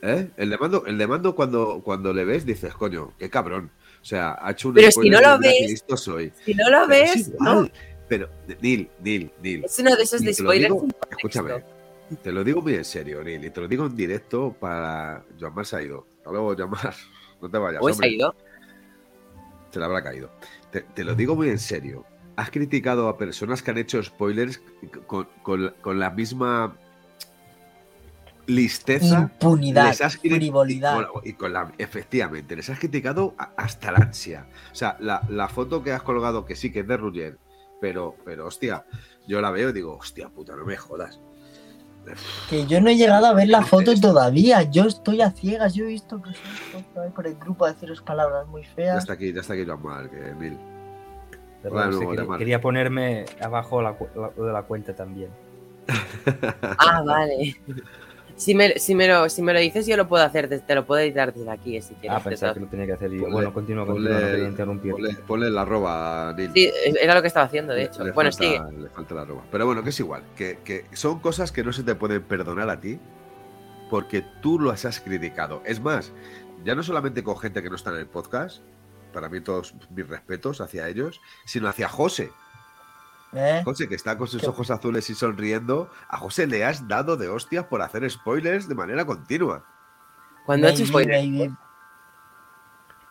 ¿Eh? 0.03 0.29
El 0.37 0.49
de 0.49 0.57
Mando, 0.57 0.85
el 0.85 0.97
de 0.97 1.05
Mando 1.05 1.35
cuando, 1.35 1.81
cuando 1.83 2.13
le 2.13 2.23
ves 2.23 2.45
dices, 2.45 2.73
coño, 2.75 3.11
qué 3.19 3.29
cabrón. 3.29 3.71
O 4.01 4.05
sea, 4.05 4.37
ha 4.41 4.51
hecho 4.51 4.69
un 4.69 4.75
Pero 4.75 4.91
si 4.91 5.09
no 5.09 5.21
lo 5.21 5.37
ves, 5.39 5.83
soy. 5.95 6.31
si 6.43 6.53
no 6.55 6.69
lo 6.69 6.87
ves, 6.87 7.31
no. 7.39 7.69
Pero, 8.07 8.29
Neil, 8.61 8.89
Neil, 9.03 9.31
Neil. 9.41 9.63
Es 9.65 9.77
uno 9.79 9.95
de 9.95 10.03
esos 10.03 10.21
de 10.21 10.33
spoilers. 10.33 10.73
escúchame, 11.11 11.63
te 12.21 12.31
lo 12.31 12.43
digo 12.43 12.61
muy 12.61 12.73
en 12.75 12.83
serio, 12.83 13.23
Neil, 13.23 13.45
y 13.45 13.49
te 13.51 13.61
lo 13.61 13.67
digo 13.67 13.85
en 13.85 13.95
directo 13.95 14.55
para. 14.59 15.23
Joan 15.39 15.53
Mar 15.55 15.65
se 15.65 15.75
ha 15.77 15.81
ido. 15.81 16.07
Hasta 16.17 16.31
luego, 16.31 16.55
Joan 16.57 16.69
Mar. 16.71 16.93
No 17.41 17.49
te 17.49 17.57
vayas. 17.57 17.81
¿O 17.81 17.93
se 17.93 18.05
ha 18.05 18.07
ido? 18.07 18.35
se 19.71 19.79
le 19.79 19.85
habrá 19.85 20.03
caído. 20.03 20.29
Te, 20.93 21.03
lo 21.03 21.15
digo 21.15 21.35
muy 21.35 21.47
en 21.49 21.59
serio. 21.59 22.05
has 22.35 22.49
criticado 22.51 23.07
a 23.07 23.17
personas 23.17 23.61
que 23.63 23.71
han 23.71 23.77
hecho 23.77 24.01
spoilers 24.03 24.61
con, 25.07 25.27
con- 25.43 25.73
con 25.81 25.99
la 25.99 26.09
misma 26.09 26.75
listeza. 28.47 29.19
Impunidad, 29.21 29.87
les 29.87 30.01
has 30.01 30.21
cri- 30.21 30.35
frivolidad. 30.35 31.05
Y, 31.23 31.33
con- 31.33 31.53
la, 31.53 31.71
efectivamente, 31.77 32.55
les 32.55 32.69
has 32.69 32.79
criticado 32.79 33.35
hasta 33.57 33.91
la 33.91 33.99
ansia. 33.99 34.47
O 34.71 34.75
sea, 34.75 34.97
la, 34.99 35.21
la 35.29 35.47
foto 35.47 35.83
que 35.83 35.91
has 35.91 36.01
colgado, 36.03 36.45
que 36.45 36.55
sí 36.55 36.71
que 36.71 36.79
es 36.81 36.87
de 36.87 36.97
Rugger, 36.97 37.37
pero, 37.79 38.15
pero 38.25 38.47
hostia, 38.47 38.85
yo 39.27 39.41
la 39.41 39.51
veo 39.51 39.69
y 39.69 39.73
digo, 39.73 39.95
hostia 39.97 40.29
puta, 40.29 40.55
no 40.55 40.65
me 40.65 40.77
jodas. 40.77 41.19
Que 42.49 42.65
yo 42.65 42.81
no 42.81 42.89
he 42.89 42.95
llegado 42.97 43.27
a 43.27 43.33
ver 43.33 43.47
la 43.47 43.61
foto 43.61 43.93
todavía. 43.99 44.63
Yo 44.63 44.85
estoy 44.85 45.21
a 45.21 45.29
ciegas. 45.29 45.75
Yo 45.75 45.83
he 45.83 45.87
visto 45.89 46.19
que 46.21 46.31
ahí 46.99 47.09
por 47.15 47.27
el 47.27 47.35
grupo 47.35 47.65
a 47.65 47.73
deciros 47.73 48.01
palabras 48.01 48.47
muy 48.47 48.63
Ya 48.63 48.69
feas. 48.73 48.97
está 48.97 49.13
aquí, 49.13 49.31
ya 49.31 49.41
está 49.41 49.53
aquí 49.53 49.65
Joan 49.65 49.83
Marc, 49.83 50.11
eh, 50.13 50.29
Emil. 50.31 50.57
Bueno, 51.69 51.91
no 51.91 52.37
quería, 52.39 52.59
ponerme 52.59 53.25
abajo 53.39 53.83
la, 53.83 53.95
lo 54.35 54.45
de 54.45 54.51
la 54.51 54.63
cuenta 54.63 54.95
también. 54.95 55.29
Ah, 56.79 57.03
vale. 57.05 57.55
Si 58.41 58.55
me, 58.55 58.79
si, 58.79 58.95
me 58.95 59.07
lo, 59.07 59.29
si 59.29 59.43
me 59.43 59.53
lo 59.53 59.59
dices, 59.59 59.85
yo 59.85 59.95
lo 59.97 60.07
puedo 60.07 60.23
hacer, 60.23 60.49
des- 60.49 60.65
te 60.65 60.73
lo 60.73 60.83
puedo 60.85 60.99
editar 61.01 61.31
desde 61.31 61.51
aquí, 61.51 61.77
eh, 61.77 61.81
si 61.83 61.93
quieres. 61.93 62.17
Ah, 62.17 62.23
de 62.23 62.29
pensaba 62.31 62.53
que 62.55 62.59
lo 62.61 62.65
tenía 62.65 62.87
que 62.87 62.93
hacer 62.93 63.11
yo. 63.11 63.21
Ponle- 63.21 63.31
bueno, 63.33 63.53
continúa, 63.53 63.85
ponle- 63.85 63.93
continúa, 64.09 64.19
no 64.19 64.27
quería 64.31 64.47
interrumpir. 64.47 64.91
Ponle, 64.93 65.13
ponle 65.27 65.49
la 65.51 65.61
arroba, 65.61 66.33
Neil. 66.35 66.51
Sí, 66.55 66.71
era 66.99 67.13
lo 67.13 67.21
que 67.21 67.27
estaba 67.27 67.45
haciendo, 67.45 67.73
de 67.73 67.83
hecho. 67.83 68.03
le 68.03 68.11
bueno, 68.11 68.31
falta, 68.31 68.43
sigue. 68.43 68.81
Le 68.81 68.89
falta 68.89 69.13
la 69.13 69.21
arroba. 69.21 69.43
Pero 69.51 69.65
bueno, 69.67 69.83
que 69.83 69.89
es 69.89 69.99
igual. 69.99 70.23
Que, 70.35 70.57
que 70.63 70.85
son 70.93 71.19
cosas 71.19 71.51
que 71.51 71.63
no 71.63 71.71
se 71.71 71.83
te 71.83 71.93
pueden 71.93 72.23
perdonar 72.23 72.67
a 72.71 72.79
ti 72.79 72.99
porque 73.91 74.23
tú 74.41 74.59
las 74.59 74.85
has 74.85 74.99
criticado. 74.99 75.61
Es 75.65 75.79
más, 75.79 76.11
ya 76.65 76.73
no 76.73 76.81
solamente 76.81 77.23
con 77.23 77.37
gente 77.37 77.61
que 77.61 77.69
no 77.69 77.75
está 77.75 77.91
en 77.91 77.97
el 77.97 78.07
podcast, 78.07 78.63
para 79.13 79.29
mí 79.29 79.41
todos 79.41 79.75
mis 79.93 80.07
respetos 80.07 80.61
hacia 80.61 80.87
ellos, 80.87 81.21
sino 81.45 81.67
hacia 81.67 81.87
José. 81.89 82.31
¿Eh? 83.33 83.61
José, 83.63 83.87
que 83.87 83.95
está 83.95 84.17
con 84.17 84.27
sus 84.27 84.41
¿Qué? 84.41 84.47
ojos 84.47 84.69
azules 84.71 85.09
y 85.09 85.15
sonriendo. 85.15 85.89
A 86.09 86.17
José 86.17 86.47
le 86.47 86.65
has 86.65 86.87
dado 86.87 87.15
de 87.17 87.29
hostias 87.29 87.65
por 87.65 87.81
hacer 87.81 88.09
spoilers 88.09 88.67
de 88.67 88.75
manera 88.75 89.05
continua. 89.05 89.63
Cuando 90.45 90.67
he 90.67 90.71
hecho 90.71 90.79
Maybe, 90.83 90.89
spoiler. 90.89 91.27
maybe. 91.29 91.55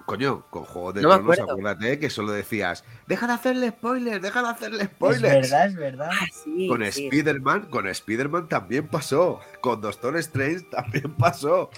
Coño, 0.06 0.44
con 0.50 0.64
Juego 0.64 0.92
de 0.92 1.02
No 1.02 1.10
Tronos, 1.10 1.38
acuérdate 1.38 1.98
que 2.00 2.10
solo 2.10 2.32
decías, 2.32 2.84
deja 3.06 3.28
de 3.28 3.32
hacerle 3.34 3.68
spoilers, 3.68 4.20
deja 4.20 4.42
de 4.42 4.48
hacerle 4.48 4.82
Es 4.82 4.90
spoilers. 4.90 5.22
verdad, 5.50 5.66
es 5.68 5.76
verdad. 5.76 6.10
Ah, 6.12 6.26
sí, 6.32 6.66
Con 6.68 6.80
sí. 6.90 7.04
Spider-Man, 7.06 7.68
con 7.70 7.86
Spider-Man 7.86 8.48
también 8.48 8.88
pasó. 8.88 9.38
Con 9.60 9.80
Doctor 9.80 10.16
Strange 10.16 10.62
también 10.70 11.14
pasó. 11.16 11.70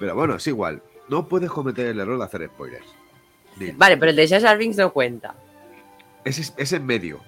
Pero 0.00 0.14
bueno, 0.16 0.34
es 0.34 0.46
igual. 0.48 0.82
No 1.08 1.28
puedes 1.28 1.48
cometer 1.50 1.86
el 1.86 2.00
error 2.00 2.18
de 2.18 2.24
hacer 2.24 2.46
spoilers. 2.52 2.86
Vale, 3.76 3.96
pero 3.96 4.10
el 4.10 4.16
de 4.16 4.28
Jar 4.28 4.42
Jar 4.42 4.58
Binks 4.58 4.76
no 4.76 4.92
cuenta. 4.92 5.34
Es, 6.24 6.52
es 6.56 6.72
en 6.72 6.84
medio. 6.84 7.20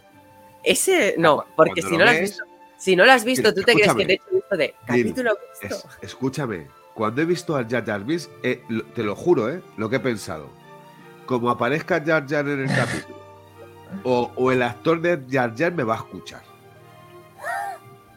Ese 0.63 1.15
no, 1.19 1.45
porque 1.57 1.83
si 1.83 1.97
no 1.97 2.05
lo 2.05 2.11
has 2.11 2.21
ves- 2.21 2.31
visto, 2.31 2.45
si 2.77 2.97
no 2.97 3.05
lo 3.07 3.13
has 3.13 3.25
visto, 3.25 3.55
tú 3.55 3.63
te 3.63 3.73
crees 3.75 3.95
que 3.95 4.05
te 4.05 4.13
he 4.13 4.15
hecho 4.17 4.25
visto 4.33 4.57
de 4.57 4.75
capítulo 4.87 5.39
visto. 5.61 5.77
Es- 5.77 5.87
escúchame, 6.03 6.67
cuando 6.95 7.23
he 7.23 7.25
visto 7.25 7.57
al 7.57 7.69
Jar 7.69 7.85
Jar 7.85 8.05
Binks, 8.05 8.29
eh, 8.43 8.63
lo- 8.69 8.85
te 8.87 9.03
lo 9.03 9.15
juro, 9.17 9.49
¿eh? 9.51 9.63
Lo 9.77 9.89
que 9.89 9.97
he 9.97 10.01
pensado. 10.01 10.51
Como 11.27 11.51
aparezca 11.51 12.03
Jar 12.05 12.27
Jar 12.29 12.49
en 12.49 12.61
el 12.61 12.75
capítulo, 12.75 13.19
o, 14.03 14.33
o 14.35 14.53
el 14.53 14.63
actor 14.63 15.01
de 15.01 15.21
Jar 15.31 15.55
Jar 15.57 15.73
me 15.73 15.83
va 15.85 15.95
a 15.95 15.99
escuchar. 15.99 16.43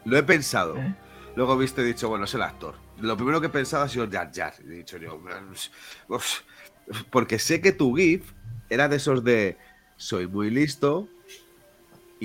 Lo 0.04 0.16
he 0.18 0.22
pensado. 0.22 0.76
¿Eh? 0.76 0.94
Luego 1.36 1.54
he 1.54 1.58
visto 1.58 1.80
y 1.80 1.84
he 1.84 1.86
dicho, 1.88 2.08
bueno, 2.08 2.24
es 2.24 2.34
el 2.34 2.42
actor. 2.42 2.74
Lo 2.98 3.16
primero 3.16 3.40
que 3.40 3.46
he 3.46 3.50
pensado 3.50 3.84
ha 3.84 3.88
sido 3.88 4.08
Jar 4.10 4.30
Jar. 4.34 4.52
He 4.64 4.68
dicho 4.70 4.96
yo, 4.98 5.18
porque 7.10 7.38
sé 7.38 7.60
que 7.60 7.72
tu 7.72 7.94
GIF 7.94 8.32
era 8.68 8.88
de 8.88 8.96
esos 8.96 9.22
de 9.24 9.56
soy 9.96 10.26
muy 10.26 10.50
listo 10.50 11.08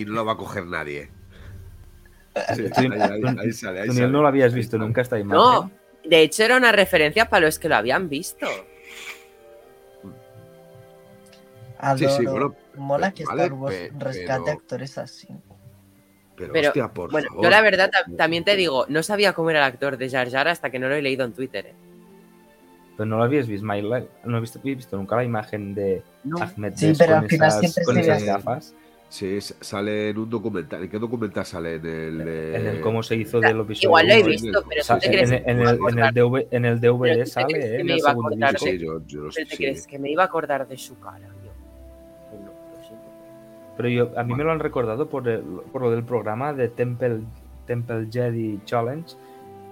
y 0.02 0.06
no 0.06 0.14
lo 0.14 0.26
va 0.26 0.34
a 0.34 0.38
coger 0.38 0.66
nadie. 0.68 1.10
Sí, 2.56 2.62
ahí, 2.76 2.88
ahí- 3.02 3.22
tú- 3.22 3.28
ahí 3.40 3.52
sale, 3.52 3.82
ahí 3.82 3.88
sale. 3.88 4.08
No 4.08 4.22
lo 4.22 4.28
habías 4.28 4.54
visto 4.54 4.78
nunca 4.78 5.02
esta 5.02 5.18
imagen. 5.18 5.38
No, 5.42 5.72
de 6.06 6.22
hecho 6.22 6.44
era 6.44 6.56
una 6.58 6.72
referencia 6.72 7.28
para 7.30 7.48
los 7.48 7.58
que 7.58 7.68
lo 7.68 7.76
habían 7.76 8.08
visto. 8.10 8.46
Sí, 11.96 12.06
sí, 12.10 12.26
Adoro. 12.26 12.50
bueno, 12.50 12.56
Mola 12.76 13.12
que 13.12 13.24
vale, 13.26 13.44
Star 13.44 13.54
Wars 13.54 13.76
rescate 13.98 14.42
pero- 14.46 14.58
actores 14.58 14.98
así. 14.98 15.28
Pero, 16.36 16.54
Pero, 16.54 16.68
hostia, 16.70 16.88
por 16.90 17.12
bueno, 17.12 17.30
favor. 17.30 17.44
yo 17.46 17.50
la 17.50 17.62
verdad 17.62 17.90
ta- 17.92 18.06
también 18.16 18.44
te 18.44 18.56
digo, 18.56 18.86
no 18.90 19.02
sabía 19.02 19.34
cómo 19.34 19.50
era 19.50 19.60
el 19.60 19.66
actor 19.66 19.98
de 19.98 20.08
Jar 20.08 20.30
Jar 20.30 20.48
hasta 20.48 20.70
que 20.70 20.78
no 20.78 20.88
lo 20.88 20.94
he 20.94 21.02
leído 21.02 21.26
en 21.26 21.34
Twitter. 21.34 21.66
¿eh? 21.68 21.74
Pero 22.96 23.06
no 23.08 23.18
lo 23.18 23.24
habías 23.24 23.48
visto. 23.48 23.66
No 23.66 23.74
he 24.38 24.42
visto, 24.42 24.60
he 24.64 24.76
visto 24.76 24.96
nunca 24.98 25.16
la 25.16 25.24
imagen 25.24 25.74
de 25.74 26.04
No. 26.24 26.38
Ahmed 26.40 26.74
Sí, 26.76 26.94
pero 26.98 27.14
con 27.16 27.24
al 27.24 27.30
final 27.30 27.48
esas, 27.50 27.60
siempre 27.60 27.84
con 27.86 28.26
gafas. 28.26 28.76
Sí, 29.10 29.40
sale 29.40 30.10
en 30.10 30.18
un 30.18 30.30
documental. 30.30 30.84
¿En 30.84 30.90
qué 30.90 31.00
documental 31.00 31.46
sale? 31.46 31.76
En 31.76 31.86
el 31.86 32.18
de... 32.26 32.56
En 32.58 32.68
el 32.68 32.82
cómo 32.82 33.02
se 33.02 33.16
hizo 33.16 33.40
del 33.40 33.62
episodio 33.62 33.88
Igual 33.90 34.08
lo 34.08 34.14
he 34.14 34.24
visto, 34.24 34.64
pero 34.68 35.00
te 35.00 35.06
en, 35.08 35.12
crees 35.14 35.32
en 35.32 35.60
el, 35.62 35.80
en 35.90 36.00
el 36.00 36.14
DV 36.14 36.48
en 36.52 36.66
el 36.66 36.80
DVD 36.82 37.26
sale, 37.26 37.54
crees 37.54 37.66
¿eh? 37.66 37.76
que 37.78 37.82
En 37.82 37.86
me 37.88 37.98
iba 37.98 38.10
a 38.10 38.12
acordar 38.12 38.56
te 38.56 39.58
crees 39.58 39.88
que 39.88 40.00
me 40.00 40.12
iba 40.12 40.24
a 40.24 40.26
acordar 40.26 40.68
de 40.68 40.78
su 40.78 41.00
cara. 41.00 41.20
Yo, 41.28 41.52
pues 42.30 42.42
no, 42.42 42.48
lo 42.48 42.84
siento. 42.86 43.06
Pero 43.78 43.90
yo, 43.90 44.12
a 44.20 44.24
mí 44.26 44.34
me 44.36 44.44
lo 44.44 44.52
han 44.52 44.60
recordado 44.60 45.08
por, 45.08 45.28
el- 45.30 45.42
por 45.72 45.84
lo 45.84 45.92
del 45.92 46.04
programa 46.04 46.52
de 46.54 46.68
Temple, 46.68 47.22
Temple 47.66 48.08
Jedi 48.12 48.60
Challenge 48.66 49.16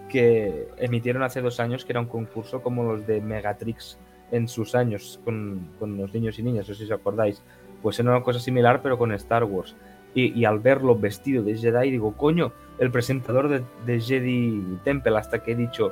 que 0.07 0.69
emitieron 0.77 1.23
hace 1.23 1.41
dos 1.41 1.59
años, 1.59 1.83
que 1.83 1.91
era 1.91 1.99
un 1.99 2.05
concurso 2.05 2.61
como 2.61 2.83
los 2.83 3.05
de 3.05 3.19
Megatrix 3.19 3.97
en 4.31 4.47
sus 4.47 4.75
años 4.75 5.19
con, 5.25 5.71
con 5.77 5.97
los 5.97 6.13
niños 6.13 6.39
y 6.39 6.43
niñas, 6.43 6.69
no 6.69 6.73
sé 6.73 6.85
si 6.85 6.91
os 6.91 6.97
acordáis. 6.99 7.41
Pues 7.85 7.99
era 7.99 8.09
una 8.09 8.23
cosa 8.23 8.39
similar, 8.39 8.81
pero 8.81 8.97
con 8.97 9.11
Star 9.11 9.43
Wars. 9.43 9.75
Y, 10.15 10.33
y 10.33 10.43
al 10.45 10.57
verlo 10.57 10.97
vestido 10.97 11.43
de 11.43 11.55
Jedi, 11.55 11.91
digo, 11.91 12.17
coño, 12.17 12.51
el 12.79 12.89
presentador 12.89 13.47
de, 13.47 13.61
de 13.85 14.01
Jedi 14.01 14.79
Temple, 14.83 15.15
hasta 15.15 15.43
que 15.43 15.51
he 15.51 15.55
dicho, 15.55 15.91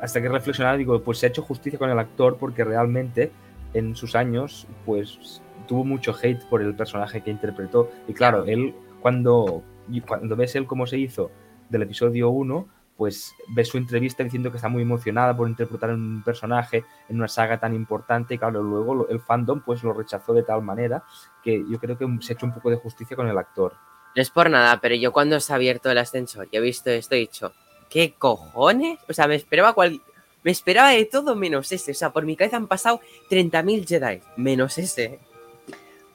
hasta 0.00 0.20
que 0.20 0.28
he 0.28 0.30
reflexionado, 0.30 0.76
digo, 0.76 1.02
pues 1.02 1.18
se 1.18 1.26
ha 1.26 1.30
hecho 1.30 1.42
justicia 1.42 1.80
con 1.80 1.90
el 1.90 1.98
actor 1.98 2.36
porque 2.36 2.62
realmente 2.62 3.32
en 3.74 3.96
sus 3.96 4.14
años, 4.14 4.68
pues 4.86 5.42
tuvo 5.66 5.84
mucho 5.84 6.14
hate 6.22 6.44
por 6.44 6.62
el 6.62 6.76
personaje 6.76 7.22
que 7.22 7.32
interpretó. 7.32 7.90
Y 8.06 8.12
claro, 8.12 8.44
él, 8.44 8.72
cuando, 9.02 9.64
cuando 10.06 10.36
ves 10.36 10.54
él 10.54 10.66
cómo 10.66 10.86
se 10.86 10.96
hizo 10.96 11.32
del 11.70 11.82
episodio 11.82 12.30
1, 12.30 12.68
pues 12.98 13.36
ves 13.46 13.68
su 13.68 13.78
entrevista 13.78 14.24
diciendo 14.24 14.50
que 14.50 14.56
está 14.56 14.68
muy 14.68 14.82
emocionada 14.82 15.34
por 15.34 15.48
interpretar 15.48 15.90
un 15.90 16.20
personaje 16.24 16.84
en 17.08 17.16
una 17.16 17.28
saga 17.28 17.60
tan 17.60 17.72
importante 17.72 18.34
y 18.34 18.38
claro, 18.38 18.60
luego 18.60 19.08
el 19.08 19.20
fandom 19.20 19.60
pues 19.60 19.84
lo 19.84 19.92
rechazó 19.92 20.34
de 20.34 20.42
tal 20.42 20.62
manera 20.62 21.04
que 21.44 21.64
yo 21.70 21.78
creo 21.78 21.96
que 21.96 22.06
se 22.20 22.32
ha 22.32 22.34
hecho 22.34 22.46
un 22.46 22.52
poco 22.52 22.70
de 22.70 22.76
justicia 22.76 23.16
con 23.16 23.28
el 23.28 23.38
actor. 23.38 23.74
No 24.16 24.20
es 24.20 24.30
por 24.30 24.50
nada, 24.50 24.80
pero 24.80 24.96
yo 24.96 25.12
cuando 25.12 25.38
se 25.38 25.52
ha 25.52 25.56
abierto 25.56 25.88
el 25.88 25.98
ascensor 25.98 26.48
y 26.50 26.56
he 26.56 26.60
visto 26.60 26.90
esto 26.90 27.14
he 27.14 27.18
dicho, 27.18 27.52
¿qué 27.88 28.14
cojones? 28.18 28.98
O 29.08 29.12
sea, 29.12 29.28
me 29.28 29.36
esperaba 29.36 29.74
cual... 29.74 30.02
Me 30.42 30.52
esperaba 30.52 30.90
de 30.90 31.04
todo 31.04 31.34
menos 31.34 31.70
ese. 31.72 31.90
O 31.90 31.94
sea, 31.94 32.10
por 32.10 32.24
mi 32.24 32.36
cabeza 32.36 32.56
han 32.56 32.68
pasado 32.68 33.00
30.000 33.28 33.86
Jedi, 33.86 34.22
menos 34.36 34.78
ese. 34.78 35.18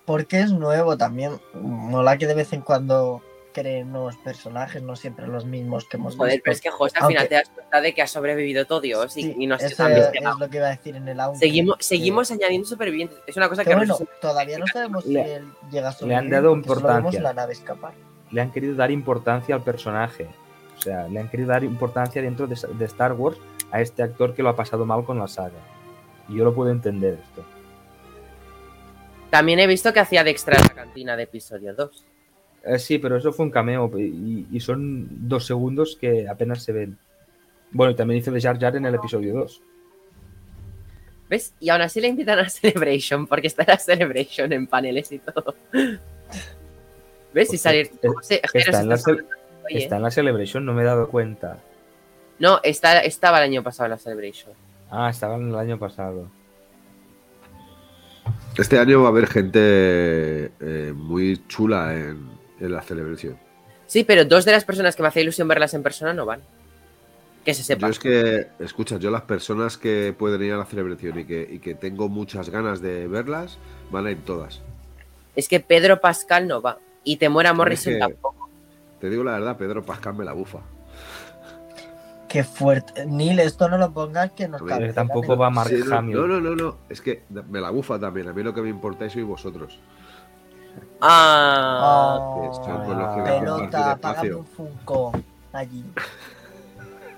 Porque 0.06 0.40
es 0.40 0.52
nuevo 0.52 0.98
también. 0.98 1.40
Mola 1.54 2.18
que 2.18 2.26
de 2.26 2.34
vez 2.34 2.52
en 2.54 2.62
cuando 2.62 3.22
creen 3.54 3.92
nuevos 3.92 4.18
personajes, 4.18 4.82
no 4.84 4.96
siempre 4.98 5.28
los 5.28 5.46
mismos 5.46 5.86
que 5.86 5.98
hemos 5.98 6.16
Joder, 6.18 6.34
visto. 6.34 6.44
pero 6.44 6.54
es 6.54 6.62
que 6.62 6.70
José 6.72 6.98
al 7.00 7.08
final 7.08 7.28
te 7.30 7.36
das 7.36 7.50
cuenta 7.50 7.80
de 7.80 7.94
que 7.94 8.02
ha 8.02 8.08
sobrevivido 8.08 8.66
todo 8.66 8.82
Dios 8.82 9.16
y, 9.16 9.22
Sí, 9.24 9.36
y 9.38 9.48
no 9.48 9.58
se 9.58 9.68
eso 9.68 9.84
han 9.86 9.92
es 9.94 9.98
investigado. 10.00 10.40
lo 10.40 10.50
que 10.50 10.58
iba 10.58 10.68
a 10.68 10.72
decir 10.72 10.96
en 10.96 11.08
el 11.08 11.20
audio. 11.20 11.40
Seguimos, 11.40 11.78
seguimos 11.80 12.32
añadiendo 12.32 12.68
supervivientes. 12.68 13.20
Es 13.28 13.38
una 13.38 13.48
cosa 13.48 13.64
Que 13.64 13.70
que 13.70 13.76
bueno, 13.78 13.96
resume- 13.98 14.10
todavía 14.20 14.58
no 14.60 14.68
sabemos 14.68 15.04
si 15.06 15.16
él 15.18 15.46
llega 15.72 15.90
a 15.90 15.92
le 16.06 16.16
han 16.16 16.24
sobrevivir, 16.26 16.32
dado 16.32 16.50
porque 16.56 16.68
solo 16.68 16.76
vemos 16.82 16.90
importancia. 17.14 17.22
la 17.22 17.34
nave 17.34 17.54
escapar. 17.54 17.94
Le 18.32 18.42
han 18.42 18.52
querido 18.52 18.76
dar 18.76 18.92
importancia 18.92 19.56
al 19.56 19.64
personaje. 19.64 20.28
O 20.78 20.82
sea, 20.82 21.08
le 21.08 21.20
han 21.20 21.30
querido 21.30 21.50
dar 21.50 21.64
importancia 21.64 22.22
dentro 22.22 22.48
de, 22.48 22.58
de 22.78 22.86
Star 22.86 23.14
Wars 23.14 23.38
a 23.72 23.80
este 23.80 24.04
actor 24.04 24.34
que 24.34 24.42
lo 24.44 24.50
ha 24.50 24.56
pasado 24.56 24.86
mal 24.86 25.06
con 25.06 25.20
la 25.20 25.28
saga. 25.28 25.60
Y 26.28 26.36
yo 26.38 26.44
lo 26.44 26.54
puedo 26.54 26.72
entender 26.72 27.20
esto. 27.24 27.44
También 29.30 29.60
he 29.60 29.68
visto 29.68 29.92
que 29.94 30.00
hacía 30.00 30.24
de 30.24 30.32
extra 30.32 30.56
en 30.58 30.64
la 30.64 30.70
cantina 30.74 31.16
de 31.16 31.24
episodio 31.24 31.74
2. 31.74 32.06
Eh, 32.64 32.80
sí, 32.80 32.98
pero 32.98 33.18
eso 33.18 33.34
fue 33.34 33.46
un 33.46 33.52
cameo 33.52 33.92
y, 34.00 34.48
y 34.52 34.60
son 34.60 35.08
dos 35.28 35.46
segundos 35.46 35.98
que 36.00 36.28
apenas 36.28 36.64
se 36.64 36.72
ven. 36.72 36.98
Bueno, 37.72 37.92
y 37.92 37.96
también 37.96 38.20
hizo 38.20 38.32
de 38.32 38.40
Jar 38.40 38.60
Jar 38.60 38.76
en 38.76 38.86
el 38.86 38.96
episodio 38.96 39.34
2. 39.34 39.62
¿Ves? 41.30 41.54
Y 41.60 41.70
aún 41.70 41.82
así 41.82 42.00
le 42.00 42.08
invitan 42.08 42.40
a 42.40 42.50
Celebration, 42.50 43.28
porque 43.28 43.48
está 43.48 43.64
en 43.64 43.70
la 43.70 43.78
Celebration 43.80 44.54
en 44.54 44.68
paneles 44.68 45.12
y 45.12 45.20
todo. 45.20 45.56
¿Ves? 47.34 47.48
Y 47.48 47.52
Pues 47.52 47.62
salir. 47.62 47.90
está 48.54 48.82
en 48.82 48.90
la 48.90 48.96
hoy, 48.96 49.18
¿eh? 49.70 49.78
Está 49.80 49.98
en 49.98 50.04
la 50.04 50.12
Celebration, 50.12 50.64
no 50.66 50.74
me 50.74 50.84
he 50.84 50.86
dado 50.86 51.10
cuenta. 51.10 51.58
No, 52.40 52.60
está, 52.64 53.00
estaba 53.00 53.38
el 53.40 53.46
año 53.46 53.64
pasado 53.64 53.86
en 53.86 53.92
la 53.92 53.98
Celebration. 53.98 54.54
Ah, 54.92 55.10
estaba 55.10 55.36
en 55.36 55.50
el 55.50 55.56
año 55.56 55.80
pasado. 55.80 56.30
Este 58.58 58.78
año 58.78 59.02
va 59.02 59.08
a 59.08 59.12
haber 59.12 59.28
gente 59.28 60.52
eh, 60.60 60.94
muy 60.96 61.42
chula 61.48 61.96
en, 61.96 62.30
en 62.64 62.72
la 62.72 62.82
celebración. 62.82 63.38
Sí, 63.86 64.04
pero 64.04 64.26
dos 64.26 64.46
de 64.46 64.52
las 64.54 64.66
personas 64.66 64.96
que 64.96 65.02
me 65.02 65.10
hace 65.10 65.22
ilusión 65.22 65.48
verlas 65.48 65.74
en 65.74 65.84
persona 65.84 66.14
no 66.14 66.26
van. 66.26 66.42
Que 67.46 67.54
se 67.54 67.64
sepa. 67.64 67.88
Yo 67.88 67.92
es 67.92 68.00
que, 68.00 68.48
escucha, 68.60 68.98
yo 68.98 69.12
las 69.12 69.24
personas 69.24 69.78
que 69.78 70.16
pueden 70.18 70.42
ir 70.44 70.54
a 70.54 70.58
la 70.58 70.66
celebración 70.66 71.20
y 71.20 71.26
que, 71.26 71.48
y 71.52 71.60
que 71.60 71.76
tengo 71.76 72.08
muchas 72.08 72.50
ganas 72.50 72.82
de 72.82 73.08
verlas, 73.08 73.58
van 73.92 74.08
a 74.08 74.12
ir 74.12 74.24
todas. 74.24 74.62
es 75.36 75.50
que 75.50 75.60
Pedro 75.60 76.00
Pascal 76.00 76.48
no 76.48 76.62
va. 76.62 76.78
Y 77.04 77.18
Temora 77.18 77.54
Morrison 77.54 77.94
que- 77.94 78.00
tampoco. 78.00 78.50
Te 79.02 79.10
digo 79.10 79.26
la 79.26 79.34
verdad, 79.34 79.58
Pedro 79.58 79.84
Pascal 79.84 80.14
me 80.14 80.24
la 80.24 80.32
bufa. 80.32 80.60
Qué 82.30 82.44
fuerte. 82.44 83.06
Neil, 83.06 83.40
esto 83.40 83.68
no 83.70 83.78
lo 83.78 83.92
pongas 83.94 84.32
que 84.32 84.48
nos 84.48 84.64
cancelan 84.64 84.96
tampoco 84.96 85.38
va 85.38 85.50
Mark 85.52 85.70
Sí, 85.70 85.84
no, 85.86 86.02
no, 86.02 86.40
no, 86.40 86.56
no, 86.56 86.78
es 86.90 87.02
que 87.02 87.24
me 87.50 87.62
la 87.62 87.70
bufa 87.70 88.00
también. 88.00 88.28
A 88.30 88.34
mí 88.34 88.42
lo 88.42 88.54
que 88.54 88.62
me 88.62 88.70
importáis 88.70 89.12
sois 89.14 89.26
vosotros. 89.26 89.78
Ah, 91.02 92.18
Oh, 92.22 93.16
Que 93.16 93.22
pelota, 93.24 93.98
págame 93.98 94.34
un 94.36 94.46
Funko 94.46 95.12
allí. 95.52 95.84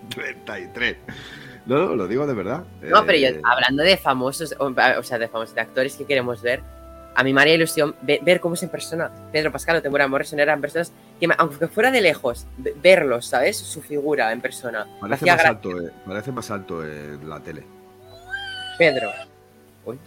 33. 0.10 0.98
No, 1.65 1.78
no, 1.88 1.96
lo 1.96 2.08
digo 2.08 2.28
de 2.28 2.34
verdad. 2.34 2.63
no, 2.82 3.06
pero 3.06 3.18
yo, 3.18 3.28
Eh, 3.30 3.41
hablando 3.44 3.84
de 3.84 3.98
famosos, 3.98 4.56
o, 4.60 4.68
o 4.68 5.04
sea, 5.04 5.18
de 5.18 5.28
famosos, 5.28 5.56
de 5.56 5.62
actores 5.62 5.96
que 5.96 6.06
queremos 6.06 6.41
ver, 6.41 6.62
a 7.15 7.24
mí 7.24 7.34
me 7.34 7.41
haría 7.41 7.56
ilusión 7.56 7.96
ve- 8.02 8.20
ver 8.22 8.39
cómo 8.39 8.54
es 8.56 8.63
en 8.63 8.70
persona. 8.70 9.10
Pedro 9.32 9.52
Pascal 9.52 9.78
o 9.78 9.82
Temora 9.82 10.08
Morrison 10.08 10.39
eran 10.39 10.62
personas 10.62 10.91
que, 11.20 11.28
aunque 11.38 11.68
fuera 11.68 11.89
de 11.91 12.02
lejos, 12.02 12.46
ve- 12.58 12.76
verlos, 12.82 13.26
¿sabes? 13.28 13.58
Su 13.58 13.82
figura 13.82 14.32
en 14.32 14.41
persona. 14.41 14.86
Parece 15.00 15.26
más, 15.26 15.46
alto, 15.46 15.82
eh, 15.82 15.91
parece 16.06 16.32
más 16.32 16.52
alto 16.52 16.86
en 16.86 17.28
la 17.30 17.39
tele. 17.39 17.65
Pedro. 18.78 19.10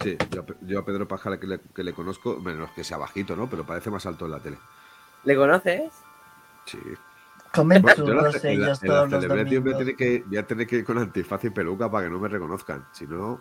Sí, 0.03 0.17
yo, 0.31 0.41
a 0.41 0.47
Pe- 0.47 0.55
yo 0.63 0.79
a 0.81 0.85
Pedro 0.85 1.07
Pascal 1.09 1.39
que 1.39 1.47
le, 1.47 1.61
que 1.75 1.83
le 1.85 1.93
conozco, 1.93 2.39
menos 2.41 2.71
que 2.73 2.83
sea 2.85 2.97
bajito, 2.97 3.37
¿no? 3.37 3.49
Pero 3.49 3.65
parece 3.65 3.91
más 3.91 4.05
alto 4.07 4.25
en 4.27 4.31
la 4.33 4.41
tele. 4.41 4.59
¿Le 5.25 5.37
conoces? 5.37 5.93
Sí. 6.67 6.79
Comen 7.55 7.81
Bueno, 7.83 8.05
yo 8.05 8.11
en 8.13 8.17
la- 8.17 8.23
churros 8.31 8.45
en 8.45 8.61
la- 8.61 8.67
ellos 8.67 8.83
en 8.83 8.89
la 8.89 8.95
todos 8.95 9.11
los 9.11 9.23
Celebrity 9.23 9.57
voy 9.57 9.57
a 9.57 9.61
domingos. 9.75 9.79
tener 9.79 9.97
que, 9.97 10.25
voy 10.27 10.37
a 10.37 10.47
tener 10.47 10.67
que 10.67 10.77
ir 10.77 10.85
con 10.85 10.99
antifaz 10.99 11.45
y 11.45 11.51
peluca 11.51 11.91
para 11.91 12.05
que 12.07 12.11
no 12.13 12.19
me 12.19 12.29
reconozcan. 12.29 12.87
Si 12.93 13.07
no, 13.07 13.41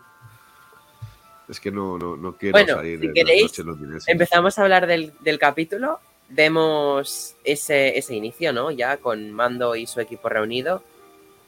es 1.50 1.60
que 1.60 1.72
no, 1.72 1.98
no, 1.98 2.16
no 2.18 2.34
quiero 2.38 2.54
Bueno, 2.54 2.76
salir 2.76 3.00
si 3.00 3.08
de 3.08 3.14
queréis, 3.14 3.58
la 3.60 3.66
noche. 3.66 4.12
Empezamos 4.12 4.58
a 4.60 4.64
hablar 4.64 4.88
del, 4.88 5.14
del 5.22 5.40
capítulo. 5.40 6.00
Vemos 6.30 7.36
ese, 7.44 7.98
ese 7.98 8.14
inicio, 8.16 8.52
¿no? 8.52 8.70
Ya 8.72 8.98
con 8.98 9.32
Mando 9.32 9.76
y 9.76 9.88
su 9.88 10.02
equipo 10.02 10.28
reunido. 10.30 10.84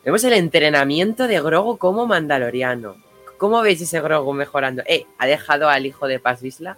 Vemos 0.06 0.24
el 0.24 0.34
entrenamiento 0.34 1.28
de 1.28 1.42
Grogu 1.42 1.78
como 1.78 2.08
mandaloriano. 2.08 2.96
¿Cómo 3.40 3.62
veis 3.64 3.82
ese 3.82 4.00
Grogu 4.02 4.34
mejorando? 4.34 4.84
Eh, 4.86 5.08
ha 5.18 5.26
dejado 5.26 5.68
al 5.70 5.86
hijo 5.88 6.08
de 6.08 6.20
Paz 6.20 6.42
Vizsla. 6.44 6.78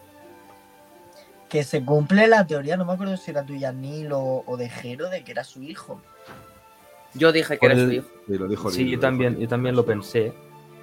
Que 1.50 1.64
se 1.66 1.84
cumple 1.84 2.28
la 2.28 2.48
teoría, 2.48 2.78
no 2.78 2.86
me 2.86 2.94
acuerdo 2.94 3.18
si 3.18 3.32
era 3.32 3.44
tuya 3.46 3.74
Neil 3.74 4.14
o, 4.14 4.44
o 4.48 4.56
de 4.56 4.70
Jero, 4.70 5.10
de 5.10 5.24
que 5.26 5.32
era 5.34 5.44
su 5.44 5.62
hijo. 5.62 6.00
Yo 7.14 7.34
dije 7.34 7.56
que 7.56 7.60
Por 7.60 7.72
era 7.72 7.82
el- 7.82 7.88
su 7.88 7.94
hijo. 7.96 8.08
Sí, 8.28 8.38
lo 8.38 8.48
dijo 8.48 8.72
Sí, 8.72 8.78
Neil, 8.78 8.92
yo 8.92 8.96
lo 8.96 9.02
también, 9.02 9.30
dijo 9.34 9.42
yo 9.42 9.48
también 9.50 9.76
lo 9.76 9.86
pensé 9.86 10.32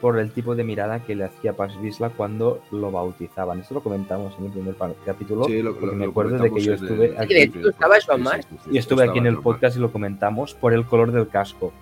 por 0.03 0.19
el 0.19 0.31
tipo 0.31 0.55
de 0.55 0.65
mirada 0.65 1.01
que 1.05 1.15
le 1.17 1.25
hacía 1.25 1.55
Paz 1.55 1.81
Vizsla 1.81 2.11
cuando 2.11 2.63
lo 2.71 2.91
bautizaban. 2.93 3.61
Esto 3.61 3.75
lo 3.75 3.83
comentamos 3.83 4.35
en 4.39 4.45
el 4.47 4.51
primer 4.53 4.77
capítulo, 5.07 5.45
Sí, 5.45 5.63
lo- 5.63 5.71
porque 5.73 5.87
lo- 5.87 5.93
me 5.95 6.05
lo 6.05 6.11
acuerdo 6.11 6.37
de 6.39 6.53
que 6.53 6.61
yo 6.61 6.75
estuve 6.75 7.07
el- 7.07 7.19
aquí, 7.19 7.49
tú 7.49 7.69
estabas, 7.71 8.05
Sí, 8.05 8.21
Marc. 8.21 8.43
sí, 8.43 8.57
sí, 8.65 8.71
y 8.73 8.79
estuve 8.79 9.05
aquí 9.09 9.19
en 9.21 9.27
el 9.27 9.39
podcast 9.39 9.77
y 9.77 9.81
lo 9.81 9.91
comentamos 9.91 10.55
por 10.55 10.75
el 10.75 10.85
color 10.85 11.13
del 11.13 11.29
casco. 11.29 11.73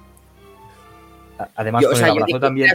Además, 1.56 1.82
Yo, 1.82 1.88
o 1.88 1.90
con 1.90 1.98
sea, 1.98 2.06
el 2.08 2.12
abrazo 2.12 2.40
también 2.40 2.70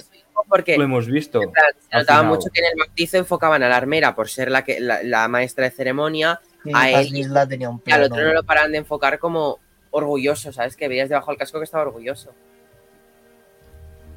porque 0.52 0.78
lo 0.78 0.84
hemos 0.84 1.08
visto. 1.08 1.40
plan, 1.40 1.54
se 1.90 1.98
notaba 1.98 2.24
mucho 2.24 2.50
que 2.54 2.60
en 2.60 2.68
el 2.68 2.74
bautizo 2.78 3.18
enfocaban 3.18 3.64
a 3.64 3.70
la 3.70 3.78
armera 3.78 4.14
por 4.14 4.30
ser 4.30 4.52
la, 4.52 4.64
que, 4.64 4.80
la, 4.80 5.02
la 5.04 5.28
maestra 5.28 5.66
de 5.66 5.72
ceremonia 5.72 6.40
Sí, 6.64 6.70
A 6.70 6.92
Paz 6.92 7.08
él- 7.08 7.14
Vizsla 7.14 7.48
tenía 7.48 7.70
un 7.70 7.82
y 7.84 7.92
al 7.92 8.04
otro 8.04 8.22
no 8.24 8.34
lo 8.34 8.44
paran 8.44 8.72
de 8.72 8.78
enfocar 8.78 9.18
como 9.18 9.58
orgulloso, 9.90 10.54
¿sabes? 10.54 10.76
Que 10.76 10.88
veías 10.88 11.10
debajo 11.10 11.32
del 11.32 11.40
casco 11.40 11.58
que 11.58 11.64
estaba 11.64 11.84
orgulloso. 11.84 12.32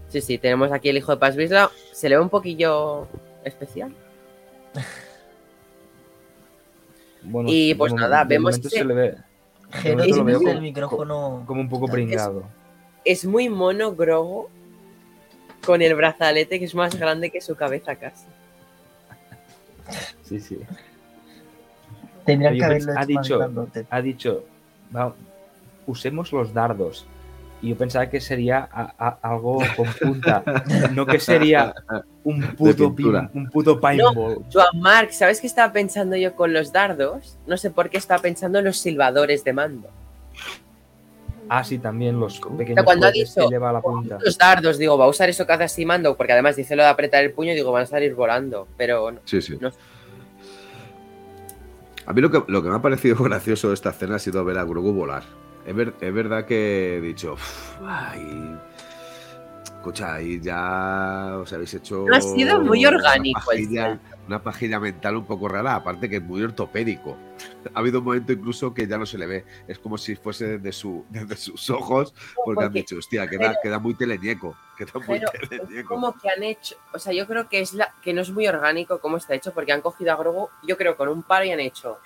Sí, 0.08 0.20
sí, 0.20 0.36
tenemos 0.36 0.70
aquí 0.70 0.90
el 0.90 0.98
hijo 0.98 1.12
de 1.12 1.18
Paz 1.18 1.36
Vizsla. 1.36 1.70
Se 1.92 2.08
le 2.10 2.16
ve 2.16 2.22
un 2.22 2.28
poquillo 2.28 3.08
especial. 3.44 3.94
Bueno, 7.22 7.48
Y, 7.50 7.74
pues 7.74 7.94
nada, 7.94 8.24
vemos 8.24 8.58
ese- 8.58 8.68
se 8.68 8.84
le 8.84 8.94
ve 8.94 9.14
Jero 9.70 10.04
lo 10.04 10.24
veo 10.24 10.38
como- 10.38 10.50
el 10.50 10.60
micrófono. 10.60 11.44
como 11.46 11.60
un 11.62 11.68
poco 11.68 11.86
Es- 11.86 11.90
pringado. 11.92 12.44
Es 13.04 13.24
muy 13.24 13.48
mono 13.48 13.94
Grogu 13.94 14.48
con 15.64 15.82
el 15.82 15.94
brazalete 15.94 16.58
que 16.58 16.64
es 16.66 16.74
más 16.74 16.94
grande 16.98 17.30
que 17.30 17.40
su 17.40 17.54
cabeza 17.56 17.96
casi. 17.96 18.24
Sí, 20.22 20.40
sí. 20.40 20.58
Tendrían 22.24 22.54
que 22.54 22.60
pens- 22.60 22.88
haberlo 22.96 22.98
ha 23.00 23.04
dicho-. 23.06 23.86
Ha 23.90 24.00
dicho, 24.02 24.44
"Va, 24.94 25.14
usemos 25.86 26.32
los 26.32 26.52
dardos. 26.54 27.06
Y 27.62 27.70
yo 27.70 27.76
pensaba 27.78 28.10
que 28.10 28.20
sería 28.20 28.68
a- 28.70 28.94
a- 28.98 29.18
algo 29.22 29.58
con 29.76 29.86
punta, 29.94 30.42
no 30.92 31.06
que 31.06 31.18
sería 31.18 31.74
un 32.22 32.42
puto, 32.56 32.94
pin- 32.94 33.30
un 33.32 33.48
puto 33.48 33.80
paintball. 33.80 34.44
Joan 34.52 34.80
Mark, 34.80 35.12
¿sabes 35.14 35.40
qué 35.40 35.46
estaba 35.46 35.72
pensando 35.72 36.14
yo 36.16 36.34
con 36.34 36.52
los 36.52 36.72
dardos? 36.72 37.38
No 37.46 37.56
sé 37.56 37.70
por 37.70 37.88
qué 37.88 37.96
estaba 37.96 38.20
pensando 38.20 38.58
en 38.58 38.66
los 38.66 38.76
silbadores 38.78 39.44
de 39.44 39.52
mando. 39.54 39.88
Ah, 41.48 41.62
sí, 41.62 41.78
también 41.78 42.18
los 42.18 42.40
pequeños 42.56 42.84
cuando 42.84 43.06
ha 43.06 43.10
dicho, 43.10 43.42
que 43.42 43.48
lleva 43.48 43.70
a 43.70 43.72
la 43.74 43.80
punta. 43.82 44.18
Los 44.24 44.38
dardos, 44.38 44.78
digo, 44.78 44.96
va 44.96 45.04
a 45.04 45.08
usar 45.08 45.28
eso 45.28 45.46
que 45.46 45.52
hace 45.52 45.64
así 45.64 45.84
mando, 45.84 46.16
porque 46.16 46.32
además 46.32 46.56
dice 46.56 46.74
lo 46.74 46.82
de 46.82 46.88
apretar 46.88 47.22
el 47.22 47.32
puño, 47.32 47.52
digo, 47.52 47.70
van 47.70 47.82
a 47.82 47.86
salir 47.86 48.14
volando. 48.14 48.66
Pero 48.76 49.10
no. 49.12 49.20
Sí, 49.24 49.42
sí. 49.42 49.58
No. 49.60 49.70
A 52.06 52.12
mí 52.12 52.20
lo 52.20 52.30
que, 52.30 52.42
lo 52.46 52.62
que 52.62 52.68
me 52.68 52.76
ha 52.76 52.82
parecido 52.82 53.16
gracioso 53.24 53.68
de 53.68 53.74
esta 53.74 53.90
escena 53.90 54.16
ha 54.16 54.18
sido 54.18 54.44
ver 54.44 54.58
a 54.58 54.64
Grogu 54.64 54.92
volar. 54.92 55.22
Es, 55.66 55.74
ver- 55.74 55.94
es 56.00 56.12
verdad 56.12 56.44
que 56.44 56.98
he 56.98 57.00
dicho, 57.00 57.34
"Uf, 57.34 57.76
ay, 57.86 58.56
escucha, 59.64 60.14
ahí 60.14 60.40
ya 60.42 61.36
os 61.38 61.52
habéis 61.52 61.72
hecho. 61.74 62.04
No 62.06 62.16
ha 62.16 62.20
sido 62.20 62.60
muy 62.60 62.84
orgánico 62.84 63.40
Una 63.50 63.58
el 63.58 63.64
pajilla, 63.64 63.98
una 64.28 64.42
pajilla 64.42 64.80
mental 64.80 65.16
un 65.16 65.24
poco 65.24 65.48
rara, 65.48 65.74
aparte 65.76 66.08
que 66.10 66.16
es 66.16 66.22
muy 66.22 66.42
ortopédico. 66.42 67.16
Ha 67.72 67.78
habido 67.78 68.00
un 68.00 68.04
momento 68.04 68.32
incluso 68.32 68.74
que 68.74 68.86
ya 68.86 68.98
no 68.98 69.06
se 69.06 69.16
le 69.18 69.26
ve. 69.26 69.44
Es 69.68 69.78
como 69.78 69.96
si 69.96 70.16
fuese 70.16 70.58
desde, 70.58 70.72
su, 70.72 71.04
desde 71.08 71.36
sus 71.36 71.70
ojos, 71.70 72.14
porque 72.44 72.64
han 72.64 72.72
dicho, 72.72 72.96
hostia, 72.96 73.26
queda, 73.28 73.56
queda 73.62 73.78
muy 73.78 73.94
teleñeco. 73.94 74.56
Queda 74.76 74.92
muy 75.06 75.20
teleñeco. 75.48 75.94
como 75.94 76.12
que 76.18 76.28
han 76.28 76.42
hecho, 76.42 76.76
o 76.92 76.98
sea, 76.98 77.12
yo 77.12 77.26
creo 77.26 77.48
que 77.48 77.60
es 77.60 77.72
la 77.72 77.94
que 78.02 78.12
no 78.12 78.20
es 78.22 78.30
muy 78.30 78.46
orgánico 78.46 79.00
cómo 79.00 79.16
está 79.16 79.34
hecho, 79.34 79.52
porque 79.52 79.72
han 79.72 79.80
cogido 79.80 80.12
a 80.12 80.16
Grogu, 80.16 80.48
yo 80.66 80.76
creo 80.76 80.96
con 80.96 81.08
un 81.08 81.22
palo 81.22 81.44
y 81.46 81.52
han 81.52 81.60
hecho. 81.60 81.98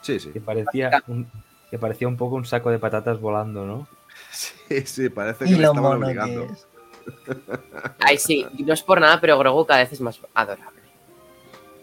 Sí, 0.00 0.18
sí. 0.18 0.32
Que 0.32 0.40
parecía, 0.40 1.02
un, 1.06 1.30
que 1.70 1.78
parecía 1.78 2.08
un 2.08 2.16
poco 2.16 2.36
un 2.36 2.44
saco 2.44 2.70
de 2.70 2.78
patatas 2.78 3.20
volando, 3.20 3.64
¿no? 3.66 3.86
Sí, 4.32 4.86
sí, 4.86 5.08
parece 5.08 5.44
que 5.44 5.50
Y 5.50 5.54
le 5.54 5.62
lo 5.62 5.68
estaban 5.68 5.82
mono 5.98 6.00
que 6.00 6.18
obligando. 6.18 6.44
es. 6.44 6.66
Ay, 7.98 8.18
sí, 8.18 8.46
no 8.58 8.74
es 8.74 8.82
por 8.82 9.00
nada, 9.00 9.20
pero 9.20 9.38
Grogu 9.38 9.66
cada 9.66 9.80
vez 9.80 9.92
es 9.92 10.00
más 10.00 10.20
adorable. 10.34 10.79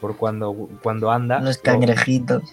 Por 0.02 0.16
cuando, 0.18 0.54
cuando 0.84 1.12
anda. 1.12 1.40
Los 1.40 1.58
lo- 1.58 1.64
cangrejitos. 1.64 2.44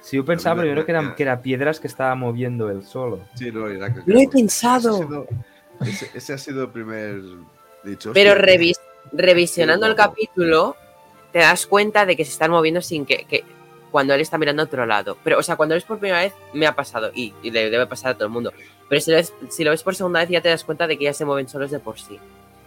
Sí, 0.00 0.16
yo 0.16 0.24
pensaba 0.24 0.60
primero 0.60 0.84
que 0.84 0.92
me- 0.92 0.98
eran, 0.98 1.14
que 1.14 1.22
eran 1.22 1.40
piedras 1.40 1.80
que 1.80 1.86
estaba 1.86 2.14
moviendo 2.14 2.70
él 2.70 2.84
solo. 2.84 3.20
Sí, 3.34 3.50
no, 3.50 3.68
era 3.68 3.92
que- 3.92 4.02
Lo 4.04 4.18
he 4.18 4.22
ese 4.22 4.28
ha 4.28 4.30
pensado. 4.30 4.96
sido- 4.98 5.26
Ese, 5.80 6.10
ese 6.14 6.32
ha 6.34 6.38
sido 6.38 6.64
el 6.64 6.70
primer 6.70 7.20
dicho. 7.84 8.12
Pero 8.12 8.34
revis- 8.34 8.78
revisionando 9.12 9.86
el 9.86 9.94
capítulo, 9.94 10.76
te 11.32 11.38
das 11.40 11.66
cuenta 11.66 12.04
de 12.06 12.16
que 12.16 12.24
se 12.24 12.32
están 12.32 12.50
moviendo 12.50 12.80
sin 12.82 13.06
que, 13.06 13.24
que- 13.28 13.44
cuando 13.90 14.12
él 14.12 14.20
está 14.20 14.36
mirando 14.38 14.62
a 14.62 14.66
otro 14.66 14.84
lado. 14.86 15.16
Pero, 15.24 15.38
o 15.38 15.42
sea, 15.42 15.56
cuando 15.56 15.74
lo 15.74 15.76
ves 15.78 15.84
por 15.84 15.98
primera 15.98 16.20
vez, 16.20 16.32
me 16.52 16.66
ha 16.66 16.74
pasado, 16.74 17.10
y, 17.14 17.32
y 17.42 17.50
le 17.50 17.70
debe 17.70 17.86
pasar 17.86 18.10
a 18.12 18.14
todo 18.14 18.24
el 18.26 18.30
mundo. 18.32 18.52
Pero 18.88 19.00
si 19.00 19.10
lo, 19.10 19.16
ves, 19.16 19.32
si 19.50 19.64
lo 19.64 19.70
ves 19.70 19.82
por 19.82 19.94
segunda 19.94 20.20
vez, 20.20 20.28
ya 20.28 20.40
te 20.42 20.48
das 20.48 20.64
cuenta 20.64 20.86
de 20.86 20.98
que 20.98 21.04
ya 21.04 21.12
se 21.14 21.24
mueven 21.24 21.48
solos 21.48 21.70
de 21.70 21.78
por 21.78 21.98
sí. 21.98 22.18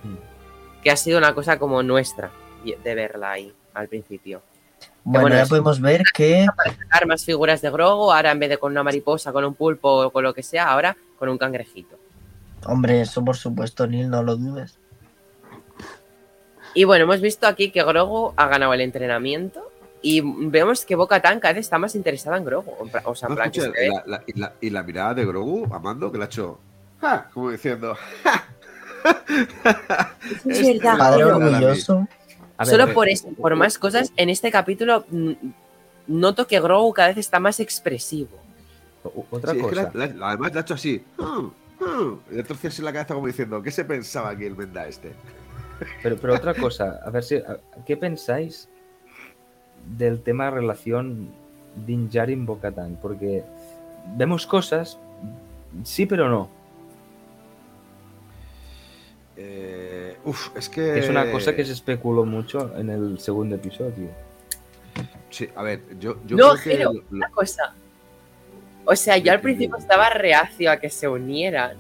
Mm. 0.04 0.82
Que 0.84 0.90
ha 0.90 0.96
sido 0.98 1.18
una 1.18 1.34
cosa 1.36 1.60
como 1.60 1.84
nuestra 1.84 2.32
de 2.76 2.96
verla 2.96 3.32
ahí 3.32 3.54
al 3.74 3.88
principio. 3.88 4.42
Bueno, 5.04 5.22
bueno, 5.24 5.36
ya 5.38 5.44
es- 5.44 5.50
podemos 5.50 5.80
ver 5.80 6.02
que 6.14 6.46
Sacar 6.66 7.08
más 7.08 7.24
figuras 7.24 7.62
de 7.62 7.70
Grogu, 7.70 8.12
ahora 8.12 8.32
en 8.32 8.40
vez 8.40 8.50
de 8.50 8.58
con 8.58 8.72
una 8.72 8.84
mariposa, 8.84 9.32
con 9.32 9.46
un 9.46 9.54
pulpo 9.56 9.90
o 10.06 10.12
con 10.12 10.24
lo 10.24 10.34
que 10.34 10.44
sea, 10.44 10.68
ahora 10.70 10.98
con 11.18 11.30
un 11.30 11.38
cangrejito. 11.38 11.98
Hombre, 12.66 13.02
eso 13.02 13.24
por 13.24 13.38
supuesto, 13.38 13.88
Neil, 13.88 14.10
no 14.10 14.22
lo 14.24 14.36
dudes. 14.36 14.78
Y 16.74 16.84
bueno, 16.84 17.06
hemos 17.06 17.22
visto 17.22 17.48
aquí 17.48 17.72
que 17.72 17.84
Grogu 17.84 18.34
ha 18.36 18.48
ganado 18.48 18.74
el 18.74 18.82
entrenamiento 18.82 19.72
y 20.02 20.22
vemos 20.24 20.86
que 20.86 20.96
Boca 20.96 21.22
Tan 21.22 21.40
cada 21.40 21.54
vez 21.56 21.62
está 21.66 21.78
más 21.80 21.96
interesada 21.96 22.38
en 22.38 22.46
Grogu. 22.46 22.72
O 23.06 23.16
sea, 23.16 23.28
en 23.28 23.32
No, 23.32 23.36
plan 23.38 23.52
que 23.52 23.60
escucha, 23.62 23.80
se 23.80 23.90
ve- 23.90 23.96
la- 24.06 24.18
la- 24.18 24.24
y, 24.28 24.40
la, 24.40 24.54
y 24.62 24.70
la 24.70 24.84
mirada 24.84 25.14
de 25.16 25.26
Grogu, 25.26 25.74
Amando, 25.74 26.12
que 26.12 26.18
la 26.18 26.26
ha 26.26 26.28
hecho. 26.28 26.60
¡Ja! 27.00 27.30
Como 27.34 27.50
diciendo. 27.52 27.96
es 30.46 30.60
este 30.60 30.74
verdad. 30.80 30.98
Padre 30.98 31.24
orgulloso. 31.26 32.08
A 32.58 32.64
ver, 32.64 32.72
Solo 32.72 32.84
a 32.84 32.86
ver, 32.88 32.96
por 32.96 33.08
eso, 33.10 33.28
por 33.30 33.56
más 33.56 33.78
cosas, 33.78 34.12
en 34.18 34.30
este 34.30 34.52
capítulo 34.52 35.06
mm, 35.10 35.32
noto 36.08 36.48
que 36.48 36.60
Grogu 36.60 36.94
cada 36.94 37.10
vez 37.10 37.18
está 37.18 37.40
más 37.40 37.60
expresivo. 37.60 38.38
Otra 39.32 39.54
Sí, 39.54 39.60
es 39.60 39.64
que 39.66 39.70
cosa. 39.76 39.92
la- 39.94 40.08
la- 40.08 40.28
además 40.30 40.54
la 40.54 40.60
ha 40.60 40.62
hecho 40.64 40.74
así. 40.74 41.04
"Ah, 41.20 41.50
ah", 41.82 42.14
le 42.32 42.44
torce 42.44 42.68
así 42.68 42.82
la 42.82 42.92
cabeza 42.92 43.14
como 43.14 43.28
diciendo, 43.28 43.62
¿qué 43.62 43.72
se 43.72 43.86
pensaba 43.86 44.30
aquí 44.30 44.46
el 44.46 44.56
Menda 44.58 44.88
este? 44.88 45.14
Pero, 46.02 46.18
pero 46.18 46.36
otra 46.36 46.54
cosa, 46.72 47.00
a 47.06 47.10
ver 47.12 47.24
si. 47.24 47.40
¿Qué 47.86 47.96
pensáis 47.96 48.68
del 49.98 50.22
tema 50.22 50.50
relación 50.50 51.30
Din 51.86 52.10
Djarin 52.10 52.46
Bocatan? 52.46 52.98
Porque 53.02 53.44
vemos 54.18 54.48
cosas, 54.48 54.98
sí, 55.84 56.06
pero 56.08 56.28
no. 56.30 56.50
Eh, 59.38 60.18
uf, 60.26 60.50
es 60.58 60.68
que. 60.68 60.98
Es 60.98 61.10
una 61.10 61.32
cosa 61.32 61.56
que 61.56 61.64
se 61.64 61.74
especuló 61.74 62.26
mucho 62.26 62.76
en 62.76 62.90
el 62.90 63.20
segundo 63.20 63.56
episodio. 63.56 64.10
Sí, 65.30 65.48
a 65.56 65.62
ver, 65.62 65.82
yo, 66.00 66.18
yo 66.26 66.36
No, 66.36 66.56
creo 66.56 66.94
que. 66.94 67.04
Una 67.12 67.30
cosa. 67.30 67.74
O 68.86 68.96
sea, 68.96 69.18
yo 69.18 69.32
al 69.32 69.42
principio 69.42 69.78
estaba 69.78 70.10
reacio 70.10 70.72
a 70.72 70.78
que 70.78 70.90
se 70.90 71.08
unieran. 71.08 71.78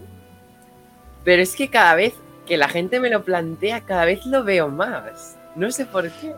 Pero 1.24 1.42
es 1.42 1.56
que 1.56 1.70
cada 1.70 1.96
vez 1.96 2.14
que 2.46 2.58
la 2.58 2.70
gente 2.70 3.00
me 3.00 3.10
lo 3.10 3.24
plantea, 3.24 3.82
cada 3.82 4.06
vez 4.06 4.26
lo 4.26 4.44
veo 4.44 4.70
más. 4.70 5.36
No 5.56 5.72
sé 5.72 5.86
por 5.86 6.10
qué. 6.12 6.34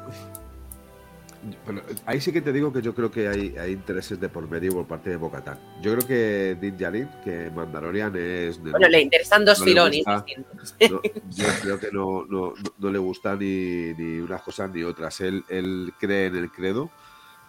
Pero 1.65 1.81
ahí 2.05 2.19
sí 2.19 2.31
que 2.33 2.41
te 2.41 2.51
digo 2.51 2.73
que 2.73 2.81
yo 2.81 2.93
creo 2.93 3.09
que 3.09 3.27
hay, 3.27 3.55
hay 3.57 3.71
intereses 3.71 4.19
de 4.19 4.27
por 4.27 4.49
medio 4.49 4.73
por 4.73 4.87
parte 4.87 5.09
de 5.09 5.15
Bocatán. 5.15 5.57
Yo 5.81 5.95
creo 5.95 6.05
que 6.07 6.57
Din 6.59 6.77
Djarin, 6.77 7.09
que 7.23 7.49
Mandalorian 7.49 8.13
es. 8.17 8.61
Bueno, 8.61 8.87
le 8.89 9.01
interesan 9.01 9.45
dos 9.45 9.59
no 9.59 9.65
filones 9.65 9.97
gusta. 10.05 10.25
distintos. 10.25 10.75
no, 10.91 11.01
yo 11.29 11.45
creo 11.61 11.79
que 11.79 11.91
no, 11.91 12.25
no, 12.25 12.53
no- 12.55 12.73
no 12.77 12.91
le 12.91 12.99
gusta 12.99 13.35
ni, 13.35 13.93
ni 13.93 14.19
unas 14.19 14.41
cosas 14.41 14.69
ni 14.71 14.83
otras. 14.83 15.21
Él, 15.21 15.43
él 15.47 15.93
cree 15.97 16.25
en 16.27 16.35
el 16.35 16.51
credo 16.51 16.89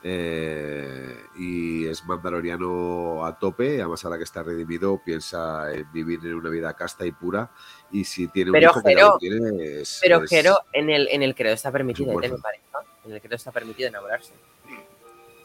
eh, 0.03 1.17
y 1.39 1.87
es 1.87 2.05
mandaloriano 2.05 3.25
a 3.25 3.39
tope. 3.39 3.81
Además, 3.81 4.05
ahora 4.05 4.19
que 4.19 4.25
está 4.25 4.43
redimido, 4.43 5.01
piensa 5.05 5.73
en 5.75 5.91
vivir 5.93 6.21
en 6.25 6.35
una 6.35 6.51
vida 6.51 6.73
casta 6.75 7.05
y 7.07 7.13
pura. 7.13 7.51
Y 7.93 8.05
si 8.05 8.29
tiene 8.29 8.51
un 8.51 8.55
Pero, 8.55 8.71
hijo 8.71 8.83
que 8.83 8.89
Jero, 8.91 9.09
lo 9.09 9.19
tiene, 9.19 9.81
es- 9.81 9.99
Pero 10.03 10.23
es- 10.23 10.31
Jero, 10.31 10.59
en 10.73 10.91
el, 10.91 11.09
en 11.11 11.23
el 11.23 11.35
credo 11.35 11.55
está 11.55 11.73
permitido 11.73 12.13
un 12.13 12.21
tener 12.21 12.33
huérfano. 12.39 12.55
En 13.05 13.13
el 13.13 13.21
credo 13.21 13.37
está 13.37 13.51
permitido 13.51 13.89
enamorarse. 13.89 14.33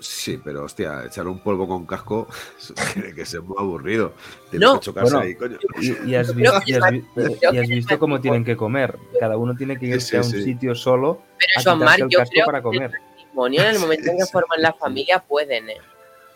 Sí, 0.02 0.40
pero 0.44 0.66
hostia, 0.66 1.06
echar 1.06 1.26
un 1.26 1.40
polvo 1.40 1.68
con 1.70 1.86
casco 1.86 2.28
tiene 2.94 3.14
que 3.14 3.26
ser 3.26 3.42
muy 3.42 3.56
aburrido. 3.58 4.14
Tienes 4.52 4.68
No. 4.68 4.74
que 4.80 4.86
chocarse 4.86 5.14
Bueno, 5.14 5.26
ahí, 5.26 5.36
coño. 5.36 5.58
Y, 5.80 6.10
y 6.12 6.16
has, 6.16 6.36
visto, 6.36 6.52
creo 6.52 6.62
que 6.62 6.72
y 6.72 6.74
has 6.76 6.92
vi- 6.92 7.02
creo 7.16 7.30
y 7.30 7.38
que 7.40 7.48
has 7.48 7.54
es 7.64 7.70
visto 7.70 7.94
más 7.94 8.00
cómo 8.00 8.20
tienen 8.22 8.44
que 8.44 8.58
comer. 8.58 8.98
Cada 9.20 9.38
uno 9.38 9.56
tiene 9.56 9.80
que 9.80 9.86
Sí, 9.88 9.94
irse 9.94 10.18
a 10.18 10.22
un 10.22 10.26
sí, 10.26 10.44
sitio 10.44 10.76
solo 10.76 11.22
Pero 11.40 11.52
a 11.60 11.64
Joan 11.64 11.80
Mar, 11.80 11.96
quitarse 11.96 12.04
el 12.04 12.10
yo 12.10 12.20
casco 12.20 12.32
creo 12.34 12.46
para 12.46 12.60
que 12.60 12.64
comer. 12.64 12.92
el 12.92 13.02
matrimonio, 13.24 13.62
en 13.62 13.68
el 13.68 13.80
momento 13.80 14.12
en 14.12 14.18
que 14.18 14.24
Sí, 14.26 14.32
forman 14.34 14.62
la 14.62 14.74
familia, 14.74 15.20
pueden. 15.20 15.70
¿eh? 15.70 15.78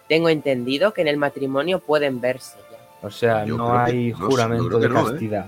Tengo 0.07 0.29
entendido 0.29 0.93
que 0.93 1.01
en 1.01 1.07
el 1.09 1.17
matrimonio 1.17 1.79
pueden 1.79 2.21
verse 2.21 2.57
ya. 2.71 2.77
O 3.07 3.11
sea, 3.11 3.43
Yo 3.45 3.57
no 3.57 3.67
que- 3.85 3.91
hay 3.91 4.11
no 4.11 4.25
juramento 4.29 4.79
de 4.79 4.87
que 4.87 4.93
no, 4.93 5.09
¿eh? 5.09 5.45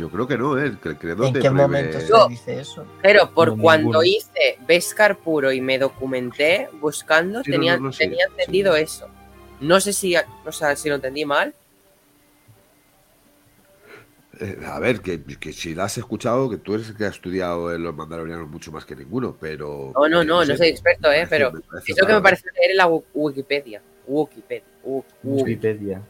Yo 0.00 0.08
creo 0.08 0.26
que 0.26 0.38
no, 0.38 0.58
¿eh? 0.58 0.78
Que 0.82 0.88
el 0.88 0.96
credo 0.98 1.26
¿En 1.26 1.34
te 1.34 1.40
qué 1.40 1.48
prohíbe- 1.50 1.60
momento 1.60 2.00
se 2.00 2.08
Yo- 2.08 2.26
dice 2.28 2.58
eso? 2.58 2.86
Pero 3.02 3.30
por 3.34 3.54
No, 3.54 3.62
cuando 3.62 3.82
ninguno. 4.00 4.02
hice 4.02 4.58
Beskar 4.66 5.18
puro 5.18 5.52
y 5.52 5.60
me 5.60 5.78
documenté 5.78 6.70
buscando, 6.80 7.44
Sí, 7.44 7.50
tenía, 7.50 7.76
no, 7.76 7.84
no, 7.88 7.92
sí, 7.92 7.98
tenía 7.98 8.24
sí. 8.26 8.32
entendido 8.38 8.76
eso. 8.76 9.08
No 9.60 9.78
sé 9.78 9.92
si, 9.92 10.14
o 10.16 10.52
sea, 10.52 10.74
si 10.74 10.88
lo 10.88 10.94
entendí 10.94 11.26
mal. 11.26 11.52
Eh, 14.40 14.58
a 14.64 14.78
ver, 14.78 15.00
que, 15.02 15.22
que 15.22 15.52
si 15.52 15.74
la 15.74 15.84
has 15.84 15.98
escuchado, 15.98 16.48
que 16.48 16.56
tú 16.56 16.72
eres 16.74 16.88
el 16.88 16.96
que 16.96 17.04
ha 17.04 17.08
estudiado 17.08 17.74
en 17.74 17.82
los 17.82 17.94
mandalorianos 17.94 18.48
mucho 18.48 18.72
más 18.72 18.86
que 18.86 18.96
ninguno, 18.96 19.36
pero... 19.38 19.92
No, 19.94 20.08
no, 20.08 20.22
eh, 20.22 20.24
no, 20.24 20.42
sé, 20.46 20.52
no 20.52 20.56
soy 20.56 20.68
experto, 20.68 21.08
¿eh? 21.12 21.26
parece- 21.26 21.28
Pero 21.28 21.52
me 21.52 21.60
parece 21.60 21.92
es 21.92 21.98
lo 22.00 22.06
que 22.06 22.12
me 22.14 22.22
pareció 22.22 22.50
leer 22.58 22.70
en 22.70 22.76
la 22.78 22.86
Wi- 22.88 23.04
Wikipedia. 23.12 23.82
Wikipedia. 24.06 24.64
Wi- 24.82 25.04
Wiki. 25.24 25.42
Wikipedia. 25.42 26.02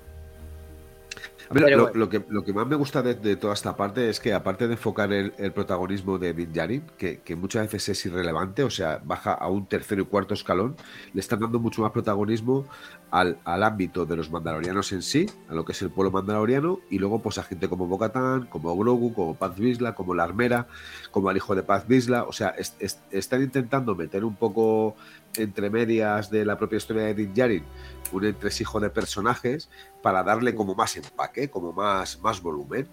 Lo, 1.52 1.60
bueno. 1.62 1.90
lo 1.94 2.08
que, 2.08 2.24
lo 2.28 2.44
que 2.44 2.52
más 2.52 2.64
me 2.68 2.76
gusta 2.76 3.02
de, 3.02 3.14
de 3.16 3.34
toda 3.34 3.54
esta 3.54 3.76
parte 3.76 4.08
es 4.08 4.20
que, 4.20 4.32
aparte 4.32 4.68
de 4.68 4.74
enfocar 4.74 5.12
el, 5.12 5.32
el 5.36 5.52
protagonismo 5.52 6.16
de 6.16 6.32
Din 6.32 6.52
Djarin, 6.52 6.82
que, 6.96 7.20
que 7.22 7.34
muchas 7.34 7.64
veces 7.72 7.88
es 7.88 8.06
irrelevante, 8.06 8.62
o 8.62 8.70
sea, 8.70 9.00
baja 9.04 9.32
a 9.32 9.48
un 9.48 9.66
tercero 9.66 10.02
y 10.02 10.04
cuarto 10.04 10.32
escalón, 10.34 10.76
le 11.12 11.20
están 11.20 11.40
dando 11.40 11.58
mucho 11.58 11.82
más 11.82 11.90
protagonismo 11.90 12.66
al, 13.10 13.38
al 13.44 13.64
ámbito 13.64 14.06
de 14.06 14.14
los 14.16 14.30
mandalorianos 14.30 14.92
en 14.92 15.02
sí, 15.02 15.26
a 15.48 15.54
lo 15.54 15.64
que 15.64 15.72
es 15.72 15.82
el 15.82 15.90
pueblo 15.90 16.12
mandaloriano, 16.12 16.78
y 16.88 17.00
luego 17.00 17.20
pues 17.20 17.36
a 17.38 17.42
gente 17.42 17.68
como 17.68 17.88
Bo-Katan, 17.88 18.46
como 18.46 18.76
Grogu, 18.76 19.12
como 19.12 19.34
Paz 19.34 19.56
Vizsla, 19.58 19.96
como 19.96 20.14
la 20.14 20.22
Armera, 20.22 20.68
como 21.10 21.30
al 21.30 21.36
hijo 21.36 21.56
de 21.56 21.64
Paz 21.64 21.88
Vizsla, 21.88 22.22
o 22.22 22.32
sea, 22.32 22.50
es- 22.50 22.76
es- 22.78 23.00
están 23.10 23.42
intentando 23.42 23.96
meter 23.96 24.24
un 24.24 24.36
poco 24.36 24.94
entre 25.36 25.70
medias 25.70 26.30
de 26.30 26.44
la 26.44 26.56
propia 26.58 26.78
historia 26.78 27.04
de 27.04 27.14
Din 27.14 27.32
Djarin 27.34 27.64
un 28.12 28.24
entresijo 28.24 28.80
de 28.80 28.90
personajes 28.90 29.68
para 30.02 30.22
darle 30.24 30.54
como 30.54 30.74
más 30.74 30.96
empaque, 30.96 31.48
como 31.48 31.72
más, 31.72 32.18
más 32.20 32.42
volumen. 32.42 32.88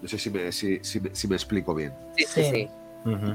No 0.00 0.08
sé 0.08 0.16
si 0.18 0.30
me, 0.30 0.52
si, 0.52 0.78
si 0.84 1.00
me, 1.00 1.14
si 1.14 1.26
me 1.26 1.34
explico 1.34 1.74
bien. 1.74 1.92
Sí, 2.16 2.24
sí, 2.28 2.44
Sí. 2.50 2.68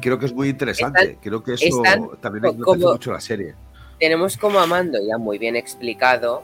Creo 0.01 0.17
que 0.17 0.25
es 0.25 0.33
muy 0.33 0.49
interesante. 0.49 1.17
Creo 1.21 1.43
que 1.43 1.53
eso 1.53 1.65
están 1.83 2.09
también 2.21 2.57
como- 2.61 2.91
mucho 2.93 3.11
la 3.11 3.19
serie. 3.21 3.53
Tenemos 3.99 4.35
como 4.37 4.59
a 4.59 4.65
Mando 4.65 4.97
ya 5.05 5.17
muy 5.17 5.37
bien 5.37 5.55
explicado. 5.55 6.41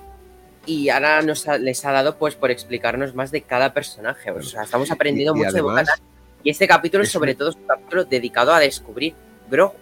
Y 0.68 0.90
ahora 0.90 1.22
nos 1.22 1.48
ha- 1.48 1.58
les 1.58 1.86
ha 1.86 1.92
dado 1.92 2.18
pues 2.18 2.36
por 2.36 2.52
explicarnos 2.52 3.16
más 3.16 3.32
de 3.32 3.42
cada 3.44 3.74
personaje. 3.74 4.30
O 4.32 4.42
sea, 4.44 4.64
estamos 4.64 4.92
aprendiendo 4.92 5.34
Y- 5.34 5.38
y 5.38 5.40
mucho 5.44 5.54
de 5.54 5.60
además, 5.60 5.86
Bo-Katan. 5.86 6.06
Y 6.44 6.50
este 6.50 6.68
capítulo, 6.68 7.04
es 7.04 7.12
sobre 7.12 7.32
un- 7.32 7.38
todo, 7.38 7.50
es 7.50 7.56
un 7.56 7.66
capítulo 7.66 8.04
dedicado 8.06 8.54
a 8.54 8.60
descubrir 8.60 9.16
Grogu. 9.50 9.74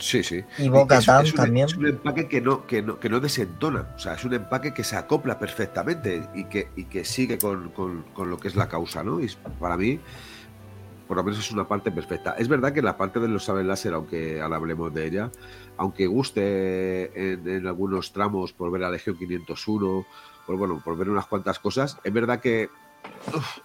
Sí, 0.00 0.22
sí. 0.24 0.42
Y 0.58 0.68
Bo-Katan 0.68 1.22
es, 1.22 1.28
es 1.28 1.34
un, 1.34 1.36
también. 1.44 1.66
es 1.66 1.76
un 1.76 1.86
empaque 1.86 2.26
que 2.26 2.40
no, 2.40 2.66
que, 2.66 2.82
no, 2.82 2.98
que 2.98 3.08
no 3.08 3.20
desentona. 3.20 3.86
O 3.94 3.98
sea, 3.98 4.14
es 4.14 4.24
un 4.24 4.34
empaque 4.34 4.72
que 4.74 4.82
se 4.82 4.96
acopla 4.96 5.38
perfectamente 5.38 6.26
y 6.34 6.44
que, 6.44 6.68
y 6.74 6.84
que 6.84 7.04
sigue 7.04 7.38
con, 7.38 7.68
con- 7.70 8.02
con 8.14 8.30
lo 8.30 8.38
que 8.38 8.48
es 8.48 8.56
la 8.56 8.68
causa, 8.68 9.04
¿no? 9.04 9.20
Y 9.20 9.30
para 9.60 9.76
mí, 9.76 10.00
por 11.06 11.16
lo 11.16 11.24
menos 11.24 11.38
es 11.38 11.50
una 11.52 11.68
parte 11.68 11.90
perfecta. 11.90 12.32
Es 12.38 12.48
verdad 12.48 12.72
que 12.72 12.82
la 12.82 12.96
parte 12.96 13.20
de 13.20 13.28
los 13.28 13.44
sables 13.44 13.66
láser, 13.66 13.92
aunque 13.94 14.40
ahora 14.40 14.56
hablemos 14.56 14.92
de 14.94 15.06
ella, 15.06 15.30
aunque 15.76 16.06
guste 16.06 17.32
en, 17.32 17.48
en 17.48 17.66
algunos 17.66 18.12
tramos 18.12 18.52
por 18.52 18.70
ver 18.70 18.84
a 18.84 18.90
Legión 18.90 19.16
501, 19.18 20.06
por, 20.46 20.56
bueno, 20.56 20.80
por 20.84 20.96
ver 20.96 21.10
unas 21.10 21.26
cuantas 21.26 21.58
cosas, 21.58 21.98
es 22.04 22.12
verdad 22.12 22.40
que 22.40 22.70
uf, 23.34 23.58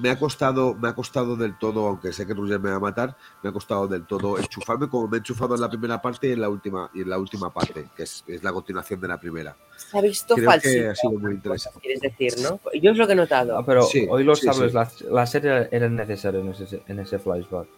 me 0.00 0.10
ha 0.10 0.18
costado 0.18 0.74
me 0.74 0.88
ha 0.88 0.94
costado 0.94 1.36
del 1.36 1.58
todo, 1.58 1.86
aunque 1.86 2.12
sé 2.12 2.26
que 2.26 2.34
Roger 2.34 2.58
me 2.60 2.70
va 2.70 2.76
a 2.76 2.80
matar, 2.80 3.16
me 3.42 3.50
ha 3.50 3.52
costado 3.52 3.86
del 3.88 4.06
todo 4.06 4.38
enchufarme 4.38 4.88
como 4.88 5.08
me 5.08 5.16
he 5.16 5.18
enchufado 5.18 5.54
en 5.54 5.60
la 5.60 5.68
primera 5.68 6.00
parte 6.02 6.28
y 6.28 6.32
en 6.32 6.40
la 6.40 6.48
última 6.48 6.90
y 6.94 7.02
en 7.02 7.10
la 7.10 7.18
última 7.18 7.52
parte, 7.52 7.86
que 7.96 8.02
es, 8.04 8.24
es 8.26 8.42
la 8.42 8.52
continuación 8.52 9.00
de 9.00 9.08
la 9.08 9.18
primera. 9.18 9.56
Se 9.76 9.96
ha 9.98 10.00
visto 10.00 10.34
Creo 10.34 10.50
falsito. 10.50 10.82
que 10.82 10.88
ha 10.88 10.94
sido 10.94 11.12
muy 11.12 11.32
interesante. 11.32 11.80
Quieres 11.80 12.00
decir, 12.00 12.34
¿no? 12.42 12.60
Yo 12.80 12.90
es 12.90 12.96
lo 12.96 13.06
que 13.06 13.12
he 13.12 13.16
notado. 13.16 13.58
Ah, 13.58 13.64
pero 13.64 13.82
Sí, 13.84 14.06
hoy 14.08 14.24
los 14.24 14.40
sí, 14.40 14.46
sables 14.46 14.70
sí. 14.72 14.76
las- 14.76 15.00
láser 15.02 15.68
eran 15.70 15.94
necesarios 15.96 16.44
en 16.44 16.52
ese, 16.64 16.82
en 16.88 16.98
ese 17.00 17.18
flashback. 17.18 17.68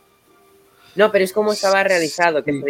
No, 0.94 1.12
pero 1.12 1.24
es 1.24 1.32
como 1.32 1.52
estaba 1.52 1.82
realizado, 1.84 2.42
que. 2.42 2.62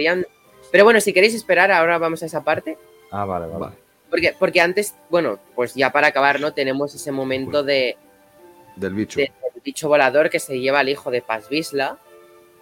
Pero 0.71 0.85
bueno, 0.85 1.01
si 1.01 1.13
queréis 1.15 1.35
esperar, 1.35 1.71
ahora 1.73 1.97
vamos 1.99 2.23
a 2.23 2.27
esa 2.27 2.45
parte. 2.45 2.77
Ah, 3.11 3.25
vale, 3.25 3.47
vale. 3.47 3.59
Vale. 3.59 3.77
Porque, 4.11 4.35
porque 4.39 4.61
antes, 4.61 4.95
bueno, 5.11 5.39
pues 5.55 5.75
ya 5.75 5.93
para 5.93 6.09
acabar, 6.09 6.41
¿no? 6.41 6.53
Tenemos 6.53 6.95
ese 6.95 7.13
momento 7.13 7.63
de, 7.63 7.97
Del 8.79 8.95
bicho. 8.95 9.19
de- 9.21 9.33
del 9.55 9.63
bicho 9.65 9.89
volador 9.89 10.31
que 10.31 10.39
se 10.39 10.59
lleva 10.61 10.81
al 10.81 10.89
hijo 10.89 11.11
de 11.11 11.21
Paz 11.23 11.49
Vizsla, 11.49 11.99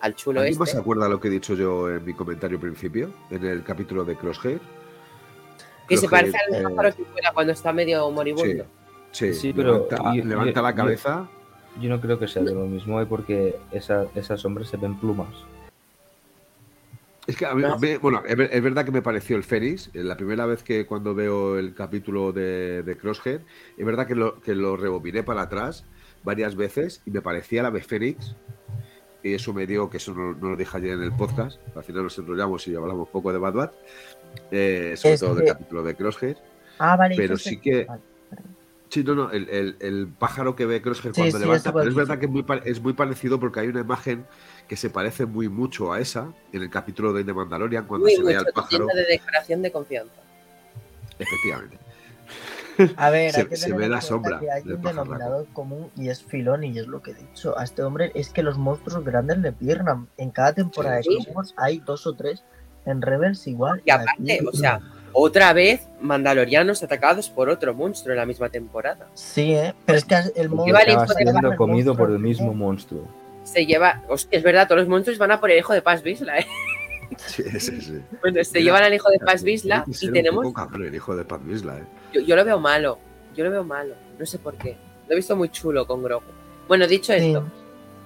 al 0.00 0.14
chulo 0.14 0.40
¿Alguien 0.40 0.58
más 0.58 0.68
se 0.68 0.72
este. 0.76 0.80
acuerda 0.82 1.08
lo 1.08 1.20
que 1.20 1.28
he 1.28 1.30
dicho 1.30 1.54
yo 1.54 1.90
en 1.90 2.04
mi 2.04 2.14
comentario 2.14 2.58
principio, 2.60 3.10
en 3.30 3.44
el 3.44 3.62
capítulo 3.62 4.04
de 4.04 4.16
Crosshair? 4.16 4.60
Que 5.88 5.96
se 5.96 6.08
parece 6.08 6.36
al 6.36 6.54
eh, 6.54 6.62
pájaro 6.62 6.94
que 6.96 7.02
vuela 7.04 7.32
cuando 7.32 7.52
está 7.52 7.72
medio 7.72 8.10
moribundo. 8.10 8.64
Sí, 9.12 9.32
Sí, 9.32 9.52
pero 9.52 9.74
levanta, 9.88 10.14
yo- 10.14 10.24
levanta 10.24 10.60
yo- 10.60 10.62
la 10.62 10.74
cabeza. 10.74 11.28
Yo 11.80 11.88
no 11.90 12.00
creo 12.00 12.18
que 12.18 12.26
sea 12.26 12.42
de 12.42 12.54
lo 12.54 12.66
mismo, 12.66 13.00
eh, 13.00 13.06
porque 13.06 13.56
esa- 13.70 14.06
esas 14.14 14.40
sombras 14.40 14.68
se 14.68 14.76
ven 14.78 14.98
plumas. 14.98 15.28
Es 17.26 17.36
que 17.36 17.44
a 17.44 17.54
mí, 17.54 17.64
a 17.64 17.76
mí- 17.76 17.96
bueno, 17.96 18.22
es, 18.26 18.36
ver- 18.36 18.50
es 18.52 18.62
verdad 18.62 18.84
que 18.84 18.92
me 18.92 19.02
pareció 19.02 19.36
el 19.36 19.42
Fénix. 19.42 19.88
eh, 19.94 20.04
La 20.04 20.16
primera 20.16 20.46
vez 20.46 20.62
que 20.62 20.86
cuando 20.86 21.14
veo 21.14 21.58
el 21.58 21.74
capítulo 21.74 22.32
de, 22.32 22.82
de 22.82 22.96
Crosshair, 22.96 23.40
es 23.76 23.84
verdad 23.86 24.06
que 24.06 24.14
lo, 24.14 24.40
que 24.40 24.54
lo 24.54 24.76
rebobiné 24.76 25.22
para 25.24 25.42
atrás 25.42 25.84
varias 26.26 26.56
veces 26.56 27.00
y 27.06 27.10
me 27.10 27.22
parecía 27.22 27.62
la 27.62 27.68
ave 27.68 27.80
Fénix. 27.80 28.34
Y 29.22 29.34
eso 29.34 29.52
me 29.54 29.66
dio, 29.66 29.88
que 29.88 29.96
eso 29.96 30.12
no, 30.12 30.34
no 30.34 30.50
lo 30.50 30.56
dije 30.56 30.76
ayer 30.76 30.92
en 30.92 31.02
el 31.02 31.12
podcast, 31.12 31.58
al 31.74 31.82
final 31.82 32.02
nos 32.04 32.16
enrollamos 32.18 32.68
y 32.68 32.74
hablamos 32.76 33.06
un 33.06 33.12
poco 33.12 33.32
de 33.32 33.38
Bad 33.38 33.54
Bad, 33.54 33.70
eh, 34.52 34.94
sobre 34.96 35.14
Es 35.14 35.20
todo 35.20 35.34
del 35.34 35.46
capítulo 35.48 35.82
de 35.82 35.94
Crosshair. 35.96 36.36
Ah, 36.78 36.96
vale. 36.96 37.16
Pero 37.16 37.36
sí 37.38 37.56
que- 37.58 37.86
vale. 37.86 38.02
Sí, 38.88 39.02
no, 39.02 39.16
no, 39.16 39.30
el, 39.32 39.48
el- 39.48 39.76
el 39.80 40.06
pájaro 40.06 40.54
que 40.54 40.64
ve 40.64 40.80
Crosshair 40.80 41.12
Sí, 41.12 41.20
cuando 41.22 41.38
sí, 41.38 41.44
levanta, 41.44 41.72
pero 41.72 41.88
es 41.88 41.94
verdad 41.94 42.18
que 42.20 42.26
es 42.26 42.30
muy, 42.30 42.44
es 42.66 42.80
muy 42.80 42.92
parecido 42.92 43.40
porque 43.40 43.58
hay 43.60 43.66
una 43.68 43.80
imagen 43.80 44.24
que 44.68 44.76
se 44.76 44.90
parece 44.90 45.26
muy 45.26 45.48
mucho 45.48 45.92
a 45.92 45.98
esa 45.98 46.32
en 46.52 46.62
el 46.62 46.70
capítulo 46.70 47.12
de 47.12 47.24
The 47.24 47.32
Mandalorian 47.34 47.86
cuando 47.86 48.04
Muy 48.06 48.14
se 48.14 48.22
ve 48.22 48.34
mucho, 48.34 48.46
al 48.46 48.52
pájaro. 48.52 48.86
de 48.94 49.04
decoración 49.06 49.60
de 49.62 49.72
confianza. 49.72 50.14
Efectivamente. 51.18 51.78
A 52.96 53.10
ver, 53.10 53.32
Se- 53.32 53.40
hay 53.40 53.46
que 53.46 53.56
se 53.56 53.72
ve 53.72 53.88
la 53.88 54.00
sombra 54.00 54.38
que 54.40 54.50
hay 54.50 54.62
del 54.62 54.74
un 54.74 54.82
pajarraco. 54.82 55.04
denominador 55.04 55.46
común 55.52 55.90
y 55.96 56.08
es 56.08 56.22
filón 56.22 56.64
y 56.64 56.78
es 56.78 56.86
lo 56.86 57.02
que 57.02 57.12
he 57.12 57.14
dicho. 57.14 57.58
A 57.58 57.64
este 57.64 57.82
hombre 57.82 58.12
es 58.14 58.30
que 58.30 58.42
los 58.42 58.58
monstruos 58.58 59.04
grandes 59.04 59.38
le 59.38 59.52
piernan. 59.52 60.08
En 60.18 60.30
cada 60.30 60.52
temporada 60.52 61.02
Sí. 61.02 61.08
de 61.10 61.16
Clone 61.24 61.36
Wars 61.36 61.54
hay 61.56 61.78
dos 61.84 62.06
o 62.06 62.14
tres. 62.14 62.44
En 62.84 63.02
Rebels 63.02 63.46
igual. 63.48 63.82
Y 63.84 63.90
aparte, 63.90 64.40
o 64.46 64.52
sea, 64.52 64.80
otra 65.12 65.52
vez 65.52 65.88
mandalorianos 66.00 66.82
atacados 66.84 67.28
por 67.30 67.48
otro 67.48 67.74
monstruo 67.74 68.12
en 68.12 68.18
la 68.18 68.26
misma 68.26 68.48
temporada. 68.48 69.08
Sí, 69.14 69.54
¿eh? 69.54 69.74
Pero 69.86 69.98
es 69.98 70.04
que 70.04 70.14
el 70.36 70.48
monstruo... 70.50 70.78
De 70.78 71.24
siendo 71.24 71.56
comido 71.56 71.96
por 71.96 72.10
el 72.10 72.20
mismo 72.20 72.54
monstruo. 72.54 73.08
Se 73.42 73.66
lleva. 73.66 74.02
Hostia, 74.08 74.38
es 74.38 74.44
verdad, 74.44 74.68
todos 74.68 74.80
los 74.82 74.88
monstruos 74.88 75.18
van 75.18 75.32
a 75.32 75.40
por 75.40 75.50
el 75.50 75.58
hijo 75.58 75.72
de 75.72 75.82
Paz 75.82 76.02
Vizsla, 76.02 76.38
¿eh? 76.38 76.46
Sí, 77.16 77.42
sí, 77.58 77.80
sí. 77.80 78.00
Bueno, 78.20 78.42
se 78.44 78.58
Mira, 78.58 78.64
llevan 78.64 78.82
al 78.84 78.94
hijo 78.94 79.10
de 79.10 79.18
Paz 79.20 79.42
que 79.42 79.50
y 79.52 79.94
ser 79.94 80.08
un 80.10 80.14
tenemos. 80.14 80.44
poco 80.44 80.54
cabrón 80.54 80.84
el 80.86 80.94
hijo 80.94 81.16
de 81.16 81.24
Paz 81.24 81.40
Vizsla, 81.44 81.78
¿eh? 81.78 81.84
Yo, 82.16 82.20
yo 82.22 82.36
lo 82.36 82.44
veo 82.44 82.58
malo. 82.60 82.98
Yo 83.34 83.44
lo 83.44 83.50
veo 83.50 83.64
malo. 83.64 83.94
No 84.18 84.26
sé 84.26 84.38
por 84.38 84.54
qué. 84.56 84.76
Lo 85.06 85.12
he 85.12 85.16
visto 85.16 85.36
muy 85.36 85.48
chulo 85.50 85.86
con 85.86 86.02
Grogu. 86.02 86.24
Bueno, 86.68 86.86
dicho 86.86 87.12
Sí. 87.12 87.18
esto, 87.26 87.44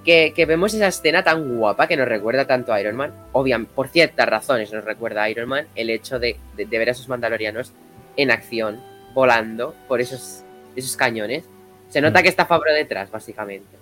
que, 0.05 0.33
que 0.35 0.47
vemos 0.47 0.75
esa 0.75 0.89
escena 0.89 1.23
tan 1.23 1.57
guapa 1.59 1.87
que 1.87 1.97
nos 1.97 2.09
recuerda 2.09 2.47
tanto 2.47 2.73
a 2.73 2.81
Iron 2.81 2.97
Man. 2.97 3.13
Obviamente, 3.33 3.73
por 3.75 3.89
ciertas 3.89 4.29
razones 4.29 4.73
nos 4.73 4.85
recuerda 4.85 5.23
a 5.23 5.31
Iron 5.31 5.49
Man 5.49 5.67
el 5.75 5.91
hecho 5.91 6.19
de, 6.19 6.37
de- 6.57 6.67
de 6.67 6.79
ver 6.79 6.89
a 6.89 6.93
esos 6.93 7.09
mandalorianos 7.09 7.73
en 8.17 8.31
acción, 8.31 8.81
volando 9.15 9.75
por 9.89 10.01
esos, 10.01 10.43
esos 10.77 10.97
cañones. 10.97 11.45
Se 11.89 12.01
nota 12.01 12.21
Mm. 12.21 12.23
que 12.23 12.29
está 12.29 12.47
Fabro 12.47 12.73
detrás, 12.73 13.11
básicamente. 13.11 13.77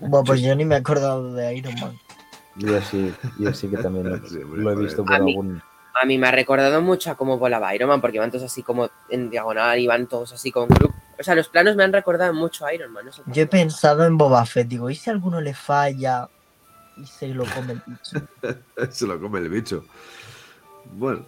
Bueno, 0.00 0.24
pues 0.24 0.40
yo 0.42 0.54
ni 0.54 0.64
me 0.64 0.74
he 0.74 0.78
acordado 0.78 1.32
de 1.34 1.54
Iron 1.56 1.74
Man. 1.80 1.92
Yo 2.56 2.80
sí, 2.82 3.12
yo 3.38 3.52
sí 3.52 3.68
que 3.68 3.76
también 3.78 4.08
lo, 4.10 4.16
Sí, 4.28 4.36
hombre, 4.38 4.62
lo 4.62 4.70
he 4.72 4.76
visto 4.76 5.04
por 5.04 5.14
A 5.14 5.18
mí- 5.18 5.32
algún... 5.32 5.62
A 6.00 6.06
mí 6.06 6.18
me 6.18 6.26
ha 6.26 6.32
recordado 6.32 6.82
mucho 6.82 7.10
a 7.10 7.16
cómo 7.16 7.38
volaba 7.38 7.74
Iron 7.74 7.88
Man, 7.88 8.00
porque 8.00 8.16
iban 8.16 8.30
todos 8.30 8.44
así 8.44 8.62
como 8.62 8.90
en 9.10 9.30
diagonal, 9.30 9.78
iban 9.78 10.06
todos 10.08 10.32
así 10.32 10.50
con 10.50 10.68
grupo. 10.68 10.94
O 11.18 11.22
sea, 11.22 11.34
los 11.36 11.48
planos 11.48 11.76
me 11.76 11.84
han 11.84 11.92
recordado 11.92 12.34
mucho 12.34 12.66
a 12.66 12.74
Iron 12.74 12.92
Man. 12.92 13.06
No 13.06 13.12
sé 13.12 13.22
por 13.22 13.32
Yo 13.32 13.42
he 13.42 13.46
pensado 13.46 14.04
en 14.04 14.18
Boba 14.18 14.44
Fett. 14.44 14.66
Digo, 14.68 14.90
¿y 14.90 14.96
si 14.96 15.08
a 15.08 15.12
alguno 15.12 15.40
le 15.40 15.54
falla 15.54 16.28
y 16.96 17.06
se 17.06 17.28
lo 17.28 17.44
come 17.44 17.74
el 17.74 17.82
bicho? 17.86 18.26
Se 18.90 19.06
lo 19.06 19.20
come 19.20 19.38
el 19.38 19.48
bicho. 19.48 19.84
Bueno, 20.92 21.24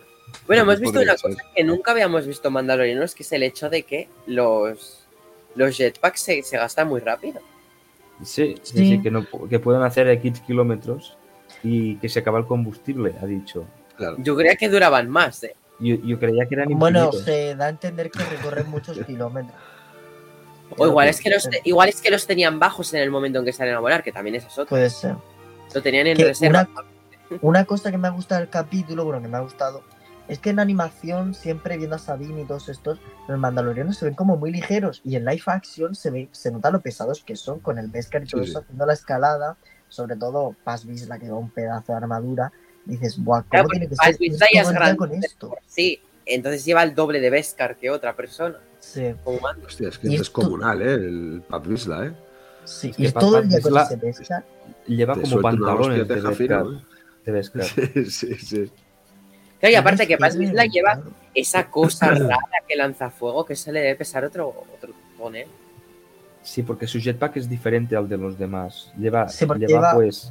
Bueno, 0.46 0.62
hemos 0.62 0.80
visto 0.80 1.00
una 1.00 1.16
ser. 1.16 1.30
cosa 1.36 1.42
que 1.54 1.64
nunca 1.64 1.92
habíamos 1.92 2.26
visto 2.26 2.48
en 2.48 2.54
Mandalorianos, 2.54 3.14
que 3.14 3.22
es 3.22 3.32
el 3.32 3.42
hecho 3.44 3.70
de 3.70 3.84
que 3.84 4.08
los, 4.26 5.06
los 5.54 5.76
jetpacks 5.76 6.20
se, 6.20 6.42
se 6.42 6.56
gastan 6.58 6.88
muy 6.88 7.00
rápido. 7.00 7.40
Sí, 8.22 8.56
sí, 8.62 8.78
Sí. 8.78 8.88
sí, 8.96 9.02
que, 9.02 9.10
no, 9.10 9.24
que 9.48 9.58
pueden 9.60 9.82
hacer 9.82 10.08
X 10.08 10.40
kilómetros 10.40 11.16
y 11.62 11.96
que 11.96 12.08
se 12.08 12.18
acaba 12.20 12.38
el 12.40 12.46
combustible, 12.46 13.14
ha 13.22 13.26
dicho. 13.26 13.64
Claro. 13.96 14.16
Yo 14.18 14.36
creía 14.36 14.56
que 14.56 14.68
duraban 14.68 15.08
más, 15.08 15.42
¿eh? 15.44 15.54
Yo, 15.78 15.96
yo 15.96 16.18
creía 16.18 16.46
que 16.46 16.54
eran 16.54 16.68
Bueno, 16.70 17.06
infinitos. 17.06 17.24
se 17.24 17.54
da 17.54 17.66
a 17.66 17.68
entender 17.68 18.10
que 18.10 18.24
recorren 18.24 18.68
muchos 18.70 18.98
kilómetros. 19.04 19.54
O 20.78 20.86
igual 20.86 21.08
es, 21.08 21.20
que 21.20 21.30
los, 21.30 21.48
igual 21.64 21.88
es 21.88 22.00
que 22.00 22.10
los 22.10 22.26
tenían 22.26 22.58
bajos 22.58 22.92
en 22.94 23.00
el 23.02 23.10
momento 23.10 23.38
en 23.38 23.44
que 23.44 23.52
salen 23.52 23.74
a 23.74 23.80
volar, 23.80 24.02
que 24.02 24.10
también 24.12 24.34
es 24.36 24.46
otra. 24.58 24.64
Puede 24.66 24.90
ser. 24.90 25.14
Lo 25.74 25.82
tenían 25.82 26.06
en 26.08 26.16
Que 26.16 26.24
reserva. 26.24 26.68
una, 27.30 27.38
una 27.42 27.64
cosa 27.64 27.90
que 27.90 27.98
me 27.98 28.08
ha 28.08 28.10
gustado 28.10 28.40
del 28.40 28.50
capítulo, 28.50 29.04
bueno, 29.04 29.22
que 29.22 29.28
me 29.28 29.36
ha 29.36 29.40
gustado, 29.40 29.82
es 30.26 30.40
que 30.40 30.50
en 30.50 30.58
animación, 30.58 31.34
siempre 31.34 31.76
viendo 31.76 31.94
a 31.94 31.98
Sabine 32.00 32.40
y 32.42 32.44
todos 32.46 32.68
estos, 32.68 32.98
los 33.28 33.38
mandalorianos 33.38 33.96
se 33.96 34.06
ven 34.06 34.14
como 34.14 34.36
muy 34.36 34.50
ligeros 34.50 35.00
y 35.04 35.14
en 35.14 35.24
live 35.24 35.42
action 35.46 35.94
se 35.94 36.10
ve, 36.10 36.28
se 36.32 36.50
nota 36.50 36.70
lo 36.72 36.80
pesados 36.80 37.22
que 37.24 37.36
son 37.36 37.60
con 37.60 37.78
el 37.78 37.86
Beskar 37.88 38.24
y 38.24 38.26
todo 38.26 38.42
Sí, 38.42 38.50
eso, 38.50 38.58
sí. 38.58 38.64
haciendo 38.64 38.86
la 38.86 38.92
escalada, 38.94 39.56
sobre 39.88 40.16
todo 40.16 40.56
Paz 40.64 40.84
Vizsla 40.84 41.18
que 41.20 41.30
va 41.30 41.38
un 41.38 41.50
pedazo 41.50 41.92
de 41.92 41.98
armadura, 41.98 42.50
dices, 42.86 43.22
buah, 43.22 43.40
¿cómo 43.42 43.50
Claro, 43.50 43.68
tiene 43.68 43.88
que 43.88 43.96
ser 43.96 44.16
Vizsla 44.18 44.46
ir 44.50 44.54
ya 44.54 44.62
todo 44.62 44.62
es 44.62 44.68
el 44.68 44.72
día 44.74 44.80
grande. 44.80 44.96
con 44.96 45.12
esto? 45.24 45.56
Sí, 45.66 46.00
entonces 46.24 46.64
lleva 46.64 46.82
el 46.82 46.94
doble 46.94 47.20
de 47.20 47.30
Beskar 47.30 47.76
que 47.76 47.90
otra 47.90 48.14
persona. 48.16 48.58
Sí, 48.80 49.14
Como 49.24 49.40
mando. 49.40 49.66
Hostia, 49.66 49.88
es 49.88 49.98
que 49.98 50.06
es 50.08 50.14
esto- 50.14 50.22
descomunal, 50.40 50.82
¿eh? 50.82 50.94
El 50.94 51.42
Pat 51.48 51.66
Vizsla, 51.66 52.06
¿eh? 52.06 52.12
sí, 52.64 52.90
Es 52.90 52.96
que 52.96 53.02
y 53.04 53.12
todo 53.12 53.38
el 53.38 53.48
día 53.48 53.60
con 53.60 53.76
ese 53.78 53.96
Beskar. 53.96 54.44
Lleva 54.86 55.14
Te 55.14 55.20
como 55.22 55.40
pantalones 55.42 56.08
de 56.08 56.14
Beskar. 56.14 56.66
¿eh? 56.66 56.80
de 57.24 57.32
Beskar. 57.32 57.64
Sí, 57.66 58.04
sí, 58.10 58.34
sí. 58.36 58.70
Claro, 59.58 59.72
y 59.72 59.74
aparte 59.76 60.06
que 60.06 60.16
Paz 60.18 60.34
ligero, 60.36 60.52
Vizsla 60.52 60.66
lleva 60.66 61.02
esa 61.34 61.70
cosa 61.70 62.10
rara 62.10 62.38
que 62.68 62.76
lanza 62.76 63.10
fuego, 63.10 63.44
que 63.44 63.56
se 63.56 63.72
le 63.72 63.80
debe 63.80 63.96
pesar 63.96 64.24
otro, 64.24 64.48
otro 64.76 64.92
pone. 65.18 65.46
Sí, 66.42 66.62
porque 66.62 66.86
su 66.86 67.00
jetpack 67.00 67.38
es 67.38 67.48
diferente 67.48 67.96
al 67.96 68.08
de 68.08 68.16
los 68.18 68.38
demás. 68.38 68.92
Lleva, 68.98 69.28
Sí, 69.28 69.44
lleva 69.44 69.56
lleva- 69.56 69.94
pues 69.94 70.30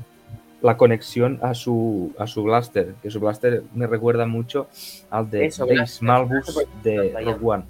la 0.62 0.78
conexión 0.78 1.39
a 1.41 1.53
su, 1.53 2.14
a 2.18 2.26
su 2.28 2.43
blaster, 2.43 2.95
que 3.03 3.12
su 3.12 3.20
blaster 3.20 3.64
me 3.74 3.88
recuerda 3.88 4.26
mucho 4.26 4.68
al 5.10 5.30
de 5.30 5.45
Eso, 5.47 5.66
blaster. 5.68 6.08
Malbus 6.08 6.58
de. 6.84 7.14
Rogue 7.24 7.39
One. 7.45 7.64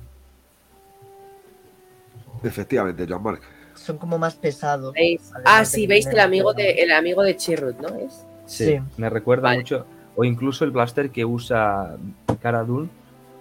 Efectivamente, 2.43 3.05
John 3.09 3.23
Mark. 3.23 3.41
Son 3.73 3.97
como 3.97 4.17
más 4.17 4.35
pesados. 4.35 4.93
Ah, 5.43 5.59
de 5.59 5.65
sí, 5.65 5.81
que 5.81 5.87
veis 5.87 6.05
el 6.07 6.19
amigo 6.19 6.53
de 6.53 6.71
el 6.71 6.91
amigo 6.91 7.23
de 7.23 7.35
Chirrut, 7.35 7.77
¿no? 7.79 7.89
Es 7.95 8.25
Sí, 8.45 8.65
Sí. 8.65 8.79
me 8.97 9.09
recuerda 9.09 9.43
Vale. 9.49 9.57
mucho. 9.57 9.85
O 10.15 10.23
incluso 10.23 10.63
el 10.63 10.71
blaster 10.71 11.09
que 11.09 11.25
usa 11.25 11.97
Cara 12.41 12.63
Dune 12.63 12.89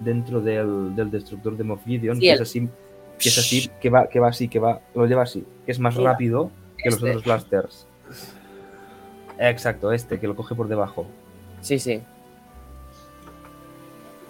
dentro 0.01 0.41
del, 0.41 0.97
del 0.97 1.11
destructor 1.11 1.57
de 1.57 1.63
Moff 1.65 1.85
Gideon, 1.85 2.17
Sí, 2.17 2.23
que 2.23 2.29
el- 2.31 2.35
es 2.37 2.41
así, 2.41 2.69
que 3.19 3.29
es 3.29 3.39
así, 3.39 3.71
que 3.81 3.91
va, 3.91 4.09
que 4.09 4.19
va 4.19 4.29
así, 4.29 4.49
que 4.49 4.59
va, 4.59 4.81
lo 4.95 5.07
lleva 5.07 5.23
así, 5.23 5.45
que 5.67 5.73
es 5.73 5.79
más 5.79 5.97
Mira, 5.97 6.13
rápido 6.13 6.51
que 6.79 6.87
los 6.91 6.95
este. 6.97 7.09
otros 7.11 7.25
blasters. 7.25 7.87
Exacto, 9.39 9.93
este, 9.93 10.21
que 10.21 10.27
lo 10.27 10.37
coge 10.37 10.55
por 10.55 10.69
debajo. 10.69 11.07
Sí, 11.61 11.79
sí. 11.79 12.03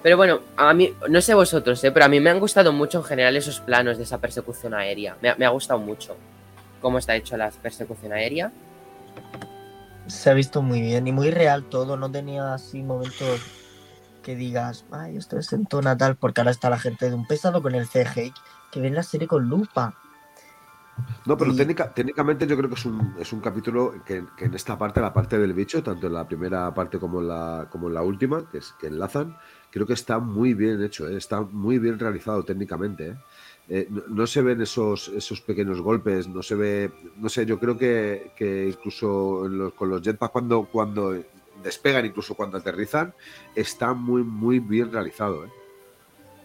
Pero 0.03 0.17
bueno, 0.19 0.41
a 0.57 0.75
mí, 0.75 0.93
no 1.09 1.21
sé 1.23 1.33
vosotros, 1.35 1.83
¿eh? 1.83 1.91
pero 1.91 2.05
a 2.05 2.09
mí 2.09 2.21
me 2.21 2.29
han 2.31 2.39
gustado 2.39 2.73
mucho 2.73 2.99
en 2.99 3.05
general 3.05 3.37
esos 3.37 3.61
planos 3.61 3.97
de 3.97 4.05
esa 4.05 4.19
persecución 4.19 4.75
aérea. 4.75 5.17
Me, 5.23 5.31
ha- 5.31 5.35
me 5.37 5.47
ha 5.47 5.49
gustado 5.49 5.81
mucho 5.81 6.17
cómo 6.83 6.99
está 6.99 7.17
hecho 7.17 7.37
la 7.39 7.51
persecución 7.51 8.13
aérea. 8.13 8.53
Se 10.07 10.29
ha 10.29 10.35
visto 10.35 10.61
muy 10.61 10.83
bien 10.83 11.07
y 11.09 11.13
muy 11.13 11.31
real 11.31 11.65
todo. 11.65 11.97
No 11.97 12.11
tenía 12.11 12.53
así 12.53 12.83
momentos 12.83 13.41
que 14.23 14.37
digas, 14.37 14.85
ay, 14.91 15.17
esto 15.17 15.39
es 15.39 15.51
en 15.55 15.65
tono 15.65 15.97
tal, 15.97 16.17
porque 16.17 16.43
ahora 16.43 16.51
está 16.51 16.69
la 16.69 16.79
gente 16.79 17.09
de 17.09 17.15
un 17.15 17.27
pesado 17.27 17.63
con 17.63 17.75
el 17.75 17.87
CGI 17.89 18.33
que 18.71 18.81
ven 18.81 18.95
la 18.95 19.03
serie 19.03 19.27
con 19.27 19.49
lupa. 19.49 19.95
No, 21.27 21.37
pero 21.37 21.53
Y- 21.53 21.57
técnica- 21.57 21.93
técnicamente 21.93 22.47
yo 22.47 22.57
creo 22.57 22.69
que 22.69 22.77
es 22.77 22.85
un, 22.85 23.15
es 23.19 23.33
un 23.33 23.41
capítulo 23.41 23.95
que, 24.05 24.25
que 24.37 24.45
en 24.45 24.55
esta 24.55 24.77
parte, 24.79 25.01
la 25.01 25.13
parte 25.13 25.39
del 25.39 25.53
bicho, 25.53 25.83
tanto 25.83 26.07
en 26.07 26.13
la 26.13 26.27
primera 26.27 26.73
parte 26.75 26.99
como 26.99 27.21
en 27.21 27.29
la, 27.29 27.67
como 27.71 27.89
en 27.89 27.95
la 27.95 28.03
última, 28.03 28.49
que, 28.51 28.59
es, 28.59 28.73
que 28.79 28.87
enlazan, 28.89 29.37
creo 29.71 29.87
que 29.87 29.95
está 29.95 30.19
muy 30.19 30.55
bien 30.55 30.83
hecho, 30.83 31.09
¿eh? 31.09 31.17
está 31.17 31.41
muy 31.41 31.79
bien 31.79 31.99
realizado 31.99 32.45
técnicamente. 32.45 33.09
¿eh? 33.09 33.17
Eh, 33.71 33.87
no, 33.91 34.03
no 34.09 34.27
se 34.27 34.43
ven 34.43 34.61
esos, 34.61 35.09
esos 35.09 35.41
pequeños 35.41 35.81
golpes, 35.81 36.29
no 36.29 36.43
se 36.43 36.55
ve, 36.55 36.93
no 37.17 37.29
sé, 37.29 37.47
yo 37.47 37.59
creo 37.59 37.77
que, 37.79 38.33
que 38.37 38.69
incluso 38.69 39.47
en 39.47 39.59
los- 39.59 39.73
con 39.75 39.89
los 39.89 40.03
jetpacks 40.03 40.33
cuando, 40.33 40.65
cuando 40.71 41.17
despegan, 41.63 42.05
incluso 42.05 42.35
cuando 42.35 42.59
aterrizan, 42.59 43.15
está 43.55 43.95
muy, 43.95 44.23
muy 44.23 44.59
bien 44.59 44.93
realizado. 44.93 45.47
¿eh? 45.47 45.49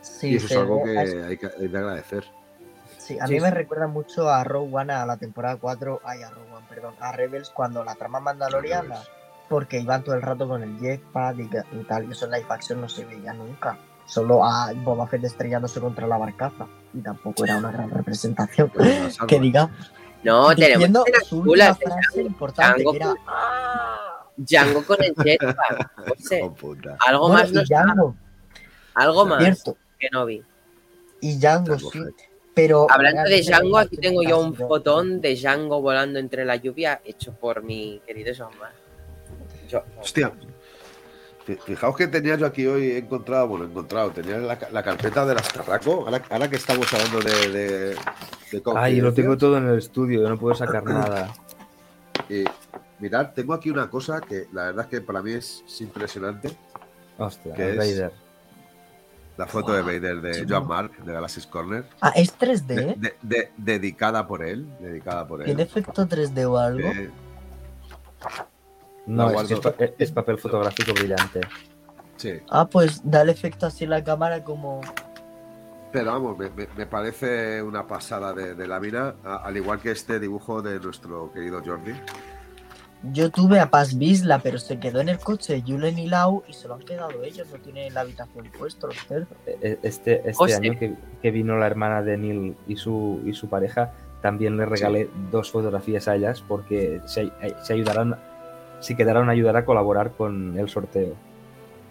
Sí, 0.02 0.30
y 0.30 0.36
eso 0.36 0.46
es 0.46 0.56
algo 0.56 0.82
que 0.86 0.98
hay, 0.98 1.38
que 1.38 1.48
hay 1.48 1.70
que 1.70 1.78
agradecer. 1.78 2.24
Sí, 3.10 3.20
a 3.20 3.28
Sí, 3.28 3.34
mí 3.34 3.40
me 3.40 3.52
recuerda 3.52 3.88
mucho 3.88 4.30
a 4.30 4.44
Rogue 4.44 4.70
One, 4.74 4.94
a 4.94 5.06
la 5.06 5.18
temporada 5.18 5.58
4, 5.58 6.02
ay, 6.06 6.24
a 6.24 6.30
Rogue 6.30 6.52
One, 6.54 6.66
perdón, 6.70 6.96
a 7.00 7.12
Rebels 7.12 7.50
cuando 7.50 7.84
la 7.84 7.96
trama 7.96 8.20
mandaloriana, 8.20 8.96
porque 9.50 9.80
iban 9.80 10.04
todo 10.04 10.16
el 10.16 10.22
rato 10.22 10.48
con 10.48 10.64
el 10.64 10.80
jetpack 10.80 11.38
y, 11.40 11.84
tal, 11.86 12.06
y 12.08 12.12
eso 12.12 12.26
en 12.26 12.32
live 12.32 12.46
action 12.50 12.82
no 12.82 12.88
se 12.90 13.06
veía 13.06 13.34
nunca. 13.34 13.78
Solo 14.06 14.44
a 14.44 14.72
Boba 14.74 15.06
Fett 15.08 15.24
estrellándose 15.24 15.80
contra 15.80 16.08
la 16.08 16.18
barcaza. 16.18 16.66
Y 16.94 17.00
tampoco 17.02 17.44
era 17.46 17.58
una 17.58 17.72
gran 17.72 17.90
representación. 17.92 18.72
Las 18.76 19.18
que 19.28 19.40
digamos. 19.40 19.92
No, 20.24 20.56
tenemos 20.56 21.06
de 21.06 21.12
frase 21.76 22.22
importante, 22.22 22.82
Django 22.84 22.92
que 22.92 22.98
era 22.98 23.08
con- 23.08 23.18
Django 24.38 24.84
con 24.84 24.98
el 25.04 25.14
jetpack. 25.16 25.92
No 26.08 26.14
sé, 26.18 26.40
Hijo 26.40 26.54
puta. 26.56 26.98
algo 27.08 27.28
Bueno, 27.30 27.42
más, 27.44 27.52
y 27.52 27.54
no- 27.54 27.62
Django, 27.64 28.16
algo 28.96 29.26
más 29.26 29.44
cierto, 29.44 29.78
que 30.00 30.10
no 30.12 30.26
vi. 30.26 30.44
y 31.22 31.38
Django, 31.40 31.76
Django 31.76 31.92
sí. 31.92 32.00
Fett. 32.04 32.29
Pero 32.60 32.88
Hablando 32.90 33.24
de 33.24 33.42
Django, 33.42 33.78
aquí 33.78 33.96
tengo 33.98 34.22
yo 34.24 34.40
un 34.40 34.54
fotón 34.54 35.22
de 35.22 35.36
Django 35.36 35.82
volando 35.82 36.20
entre 36.20 36.44
la 36.44 36.58
lluvia 36.58 37.00
hecho 37.06 37.32
por 37.34 37.64
mi 37.64 38.02
querido. 38.06 38.34
Yo- 39.70 39.84
Hostia. 40.02 40.32
Fi- 41.46 41.56
Fijaos 41.56 41.96
que 41.96 42.08
tenía 42.08 42.36
yo 42.36 42.46
aquí 42.46 42.68
hoy 42.68 42.92
he 42.92 42.98
encontrado, 42.98 43.48
bueno, 43.48 43.66
he 43.66 43.70
encontrado, 43.70 44.12
tenía 44.12 44.38
la, 44.38 44.58
la 44.72 44.84
carpeta 44.84 45.26
del 45.26 45.38
Astarraco, 45.38 46.04
ahora, 46.06 46.22
ahora 46.30 46.50
que 46.50 46.58
estamos 46.58 46.92
hablando 46.94 47.20
de, 47.22 47.50
de, 47.50 47.96
de 48.52 48.62
Ay, 48.76 49.00
lo 49.02 49.14
tengo 49.14 49.38
todo 49.38 49.58
en 49.58 49.68
el 49.70 49.78
estudio, 49.78 50.22
yo 50.22 50.30
no 50.30 50.38
puedo 50.38 50.54
sacar 50.54 50.84
nada. 50.86 51.34
y 52.30 52.44
mirad, 53.00 53.32
tengo 53.34 53.54
aquí 53.54 53.70
una 53.72 53.90
cosa 53.90 54.20
que 54.22 54.48
la 54.52 54.66
verdad 54.66 54.86
es 54.86 54.92
que 54.92 55.02
para 55.02 55.22
mí 55.24 55.32
es, 55.32 55.64
es 55.66 55.82
impresionante, 55.82 56.52
Hostia, 57.18 57.54
¿Qué 57.54 57.72
es? 57.72 58.12
La 59.40 59.48
foto 59.48 59.72
de 59.72 59.82
Vader 59.82 60.20
de 60.20 60.32
chulo. 60.44 60.48
Joan 60.50 60.68
Mark, 60.68 60.92
de 61.06 61.14
Galaxy's 61.14 61.48
Corner, 61.48 61.86
Ah, 62.02 62.12
es 62.14 62.34
3D, 62.38 62.76
de- 62.76 62.82
¿eh? 62.92 62.96
de- 62.98 63.16
de- 63.22 63.52
dedicada 63.56 64.28
por 64.28 64.44
él, 64.44 64.68
dedicada 64.82 65.26
por 65.26 65.44
¿Tiene 65.46 65.62
él. 65.62 65.68
efecto 65.68 66.06
3D 66.08 66.46
o 66.46 66.58
algo? 66.58 66.90
Eh, 66.90 67.10
No, 69.06 69.30
es, 69.32 69.48
que 69.48 69.54
es, 69.54 69.62
guardo. 69.62 69.78
pa- 69.78 69.86
es 69.98 70.12
papel 70.12 70.38
fotográfico 70.38 70.94
brillante. 70.94 71.40
sí, 72.18 72.34
Ah, 72.50 72.68
pues 72.68 73.02
da 73.10 73.22
el 73.22 73.30
efecto 73.30 73.66
así 73.66 73.86
en 73.86 73.92
la 73.92 74.04
cámara 74.04 74.44
como... 74.44 74.82
pero 75.94 76.12
vamos, 76.12 76.38
me, 76.38 76.50
me- 76.50 76.68
me 76.76 76.86
parece 76.86 77.64
una 77.64 77.88
pasada 77.88 78.34
de, 78.34 78.56
de 78.56 78.68
lámina, 78.68 79.16
al 79.24 79.56
igual 79.56 79.80
que 79.80 79.92
este 79.92 80.20
dibujo 80.20 80.62
de 80.62 80.80
nuestro 80.82 81.32
querido 81.32 81.62
Jordi. 81.66 81.94
Yo 83.14 83.30
tuve 83.32 83.60
a 83.62 83.70
Paz 83.70 83.98
Bisla, 83.98 84.40
pero 84.40 84.58
se 84.58 84.78
quedó 84.78 85.00
en 85.00 85.08
el 85.08 85.20
coche 85.20 85.54
de 85.54 85.62
Julen 85.62 85.98
y 85.98 86.08
Lau 86.08 86.44
y 86.50 86.54
se 86.54 86.68
lo 86.68 86.74
han 86.74 86.82
quedado 86.82 87.24
ellos, 87.24 87.48
no 87.50 87.58
tienen 87.60 87.94
la 87.94 88.02
habitación 88.02 88.46
puesto 88.58 88.88
los 88.88 88.98
cerdos. 89.08 89.30
E- 89.48 89.80
Este, 89.84 90.18
este 90.30 90.32
Hostia. 90.38 90.58
año 90.58 90.78
que, 90.78 90.96
que 91.22 91.32
vino 91.32 91.58
la 91.58 91.68
hermana 91.68 92.02
de 92.02 92.18
Neil 92.18 92.58
y 92.68 92.76
su, 92.76 93.22
y 93.26 93.34
su 93.34 93.48
pareja, 93.48 93.94
también 94.22 94.58
le 94.58 94.66
regalé 94.66 95.10
dos 95.32 95.50
fotografías 95.50 96.10
a 96.10 96.16
ellas 96.18 96.44
porque 96.46 97.00
se, 97.06 97.32
se 97.64 97.74
ayudarán, 97.74 98.18
se 98.82 98.98
quedaron 98.98 99.30
a 99.30 99.32
ayudar 99.32 99.56
a 99.56 99.64
colaborar 99.64 100.12
con 100.12 100.58
el 100.58 100.68
sorteo. 100.68 101.16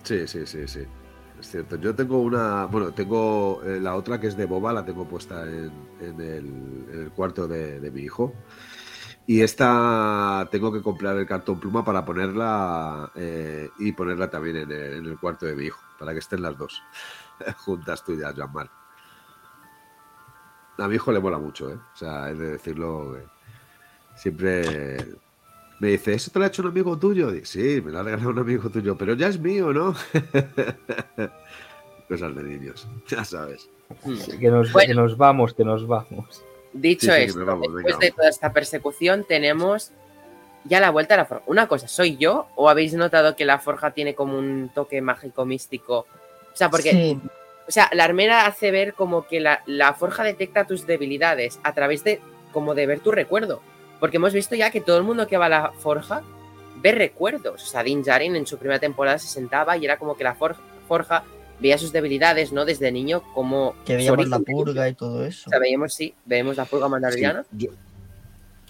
Sí, 0.02 0.26
sí, 0.26 0.46
sí, 0.46 0.68
sí. 0.68 0.80
Es 1.40 1.50
cierto. 1.50 1.76
Yo 1.76 1.94
tengo 1.94 2.20
una. 2.20 2.66
Bueno, 2.66 2.90
tengo 2.92 3.62
eh, 3.64 3.78
la 3.80 3.94
otra 3.94 4.20
que 4.20 4.26
es 4.26 4.36
de 4.36 4.44
Boba, 4.44 4.72
la 4.72 4.84
tengo 4.84 5.04
puesta 5.04 5.44
en, 5.44 5.70
en 6.00 6.20
el, 6.20 6.46
en 6.92 7.02
el 7.04 7.10
cuarto 7.12 7.46
de, 7.46 7.78
de 7.80 7.90
mi 7.92 8.00
hijo. 8.02 8.34
Y 9.28 9.42
esta 9.42 10.48
tengo 10.50 10.72
que 10.72 10.80
comprar 10.80 11.14
el 11.18 11.26
cartón 11.26 11.60
pluma 11.60 11.84
para 11.84 12.02
ponerla 12.02 13.12
eh, 13.14 13.68
y 13.78 13.92
ponerla 13.92 14.30
también 14.30 14.56
en 14.56 14.72
el, 14.72 14.94
en 14.94 15.04
el 15.04 15.18
cuarto 15.18 15.44
de 15.44 15.54
mi 15.54 15.66
hijo, 15.66 15.78
para 15.98 16.14
que 16.14 16.20
estén 16.20 16.40
las 16.40 16.56
dos 16.56 16.82
juntas 17.58 18.02
tuyas, 18.02 18.34
Joan. 18.34 18.70
A 20.78 20.88
mi 20.88 20.94
hijo 20.94 21.12
le 21.12 21.20
mola 21.20 21.36
mucho, 21.36 21.70
¿eh? 21.70 21.74
O 21.74 21.96
sea, 21.96 22.30
es 22.30 22.38
de 22.38 22.52
decirlo. 22.52 23.12
que 23.12 23.26
siempre 24.16 25.18
me 25.78 25.88
dice, 25.88 26.14
¿eso 26.14 26.30
te 26.30 26.38
lo 26.38 26.46
ha 26.46 26.48
hecho 26.48 26.62
un 26.62 26.68
amigo 26.68 26.96
tuyo? 26.96 27.30
Digo, 27.30 27.44
sí, 27.44 27.82
me 27.84 27.92
lo 27.92 27.98
ha 27.98 28.04
regalado 28.04 28.30
un 28.30 28.38
amigo 28.38 28.70
tuyo, 28.70 28.96
pero 28.96 29.12
ya 29.12 29.28
es 29.28 29.38
mío, 29.38 29.74
¿no? 29.74 29.94
Cosas 32.08 32.34
de 32.34 32.42
niños, 32.44 32.88
ya 33.06 33.22
sabes. 33.24 33.68
Que 34.40 34.50
nos, 34.50 34.72
Bueno. 34.72 34.88
que 34.88 34.94
nos 34.94 35.18
vamos, 35.18 35.52
que 35.52 35.64
nos 35.66 35.86
vamos. 35.86 36.42
Dicho 36.72 37.06
Sí, 37.12 37.18
sí, 37.18 37.22
esto, 37.24 37.44
vamos, 37.44 37.62
después 37.74 37.84
venga, 37.84 37.98
de 37.98 38.10
toda 38.12 38.28
esta 38.28 38.52
persecución, 38.52 39.24
tenemos 39.26 39.90
ya 40.64 40.80
la 40.80 40.90
vuelta 40.90 41.14
a 41.14 41.18
la 41.18 41.24
forja. 41.24 41.44
Una 41.46 41.66
cosa, 41.66 41.88
¿soy 41.88 42.16
yo 42.16 42.46
o 42.54 42.68
habéis 42.68 42.94
notado 42.94 43.36
que 43.36 43.44
la 43.44 43.58
forja 43.58 43.92
tiene 43.92 44.14
como 44.14 44.36
un 44.38 44.70
toque 44.74 45.00
mágico 45.00 45.44
místico? 45.44 46.06
O 46.52 46.56
sea, 46.56 46.68
porque 46.70 46.90
Sí, 46.90 47.20
O 47.68 47.70
sea, 47.70 47.88
la 47.92 48.04
armera 48.04 48.46
hace 48.46 48.70
ver 48.70 48.94
como 48.94 49.26
que 49.26 49.40
la, 49.40 49.62
la 49.66 49.92
forja 49.94 50.24
detecta 50.24 50.66
tus 50.66 50.86
debilidades 50.86 51.58
a 51.62 51.72
través 51.74 52.02
de 52.04 52.20
como 52.52 52.74
de 52.74 52.86
ver 52.86 53.00
tu 53.00 53.12
recuerdo. 53.12 53.60
Porque 54.00 54.16
hemos 54.16 54.32
visto 54.32 54.54
ya 54.54 54.70
que 54.70 54.80
todo 54.80 54.96
el 54.98 55.04
mundo 55.04 55.26
que 55.26 55.36
va 55.36 55.46
a 55.46 55.50
la 55.50 55.72
forja 55.78 56.22
ve 56.76 56.92
recuerdos. 56.92 57.62
O 57.62 57.66
sea, 57.66 57.82
Din 57.82 58.02
Djarin 58.02 58.36
en 58.36 58.46
su 58.46 58.58
primera 58.58 58.78
temporada 58.78 59.18
se 59.18 59.26
sentaba 59.28 59.76
y 59.76 59.84
era 59.84 59.98
como 59.98 60.16
que 60.16 60.24
la 60.24 60.34
for- 60.34 60.56
forja 60.86 61.24
veía 61.60 61.78
sus 61.78 61.92
debilidades, 61.92 62.52
¿no? 62.52 62.64
Desde 62.64 62.90
niño, 62.92 63.22
como... 63.34 63.74
que 63.84 63.96
veíamos 63.96 64.28
la 64.28 64.38
purga 64.40 64.88
y 64.88 64.94
todo 64.94 65.20
O 65.20 65.24
eso. 65.24 65.50
sea, 65.50 65.58
veíamos, 65.58 65.92
sí, 65.94 66.14
vemos 66.24 66.56
la 66.56 66.64
purga 66.64 66.86
Sí, 66.86 66.90
mandaloriana. 66.92 67.44
yo- 67.52 67.70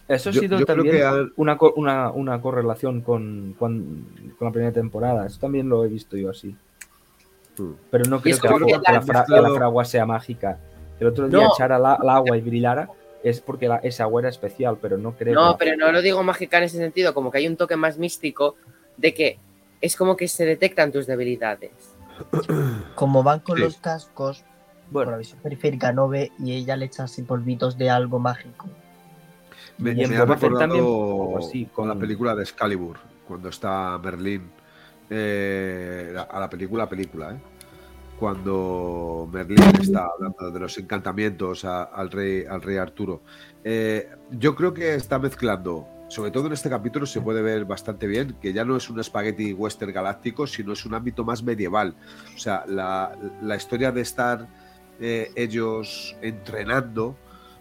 Eso 0.09 0.31
ha 0.31 0.33
Yo- 0.33 0.41
sido 0.41 0.59
yo 0.59 0.65
también 0.65 0.97
que 0.97 1.03
al- 1.05 1.33
una, 1.37 1.59
una, 1.77 2.11
una 2.13 2.41
correlación 2.41 3.03
con, 3.03 3.55
con, 3.59 4.07
con 4.39 4.47
la 4.47 4.53
primera 4.53 4.73
temporada. 4.73 5.27
Eso 5.27 5.39
también 5.39 5.69
lo 5.69 5.85
he 5.85 5.89
visto 5.89 6.17
yo 6.17 6.31
así. 6.31 6.57
Mm. 7.59 7.73
Pero 7.91 8.05
no 8.07 8.21
creo 8.23 8.39
que 8.39 8.47
la, 8.49 8.53
como 8.55 8.67
que 8.67 8.73
fra- 8.75 8.81
que 8.83 8.93
la 8.93 8.99
la- 9.01 9.03
fra- 9.05 9.25
que 9.27 9.41
la 9.43 9.51
fragua 9.51 9.85
sea 9.85 10.07
mágica. 10.07 10.59
El 10.99 11.09
otro 11.09 11.29
día 11.29 11.41
No. 11.41 11.51
echar 11.55 11.79
la, 11.79 11.93
agua 11.95 12.37
y 12.39 12.41
brillara 12.41 12.89
es 13.23 13.41
porque 13.43 13.69
la, 13.69 13.77
esa 13.79 14.05
agua 14.05 14.23
era 14.23 14.31
especial, 14.31 14.79
pero 14.81 14.97
no 14.97 15.13
creo 15.15 15.35
No, 15.35 15.57
pero 15.59 15.77
no 15.77 15.93
lo 15.93 16.01
digo 16.01 16.23
mágica 16.23 16.57
en 16.57 16.65
ese 16.65 16.79
sentido, 16.79 17.13
como 17.13 17.31
que 17.31 17.39
hay 17.39 17.47
un 17.47 17.57
toque 17.59 17.77
más 17.77 17.99
místico 17.99 18.57
de 18.97 19.13
que 19.13 19.39
es 19.83 19.95
como 19.95 20.17
que 20.17 20.27
se 20.27 20.47
detectan 20.47 20.91
tus 20.91 21.07
debilidades. 21.07 21.71
Como 22.95 23.23
van 23.23 23.41
con 23.41 23.57
Sí. 23.57 23.63
los 23.63 23.77
cascos, 23.79 24.41
por 24.41 24.93
Bueno, 24.93 25.11
la 25.13 25.17
visión 25.19 25.39
periférica 25.41 25.93
no 25.93 26.09
ve 26.09 26.33
y 26.39 26.53
ella 26.53 26.77
le 26.77 26.87
echa 26.87 27.05
así 27.05 27.23
polvitos 27.23 27.77
de 27.77 27.91
algo 27.91 28.19
mágico. 28.19 28.67
Me, 29.79 29.93
Y 29.93 30.03
en 30.05 30.11
me 30.11 30.17
ha 30.17 30.25
recordado 30.25 30.59
también, 30.59 31.39
así, 31.39 31.67
con 31.67 31.89
la 31.89 31.95
película 31.95 32.35
de 32.35 32.43
Excalibur, 32.43 32.97
cuando 33.27 33.49
está 33.49 33.99
Merlín, 34.03 34.51
eh, 35.11 36.15
a 36.29 36.41
la 36.41 36.51
película, 36.51 36.89
película, 36.89 37.33
¿eh? 37.33 37.39
cuando 38.19 39.29
Merlín 39.33 39.59
está 39.81 40.07
hablando 40.13 40.51
de 40.51 40.59
los 40.61 40.77
encantamientos 40.79 41.65
a- 41.65 41.85
al, 41.85 42.11
rey, 42.11 42.45
al 42.45 42.61
rey 42.63 42.77
Arturo. 42.77 43.21
Eh, 43.63 44.09
yo 44.33 44.55
creo 44.57 44.75
que 44.75 44.95
está 44.95 45.19
mezclando, 45.19 45.87
sobre 46.09 46.31
todo 46.31 46.47
en 46.47 46.55
este 46.55 46.71
capítulo 46.71 47.07
se 47.07 47.21
puede 47.21 47.43
ver 47.43 47.65
bastante 47.65 48.07
bien, 48.07 48.37
que 48.41 48.53
ya 48.53 48.65
no 48.65 48.77
es 48.77 48.89
un 48.91 48.99
espagueti 48.99 49.53
western 49.53 49.93
galáctico, 49.93 50.47
sino 50.47 50.73
es 50.73 50.85
un 50.87 50.95
ámbito 50.95 51.25
más 51.25 51.43
medieval. 51.43 51.95
O 52.35 52.39
sea, 52.39 52.65
la, 52.67 53.17
la 53.43 53.57
historia 53.57 53.93
de 53.93 54.01
estar 54.01 54.49
eh, 55.01 55.31
ellos 55.37 56.17
entrenando 56.23 57.15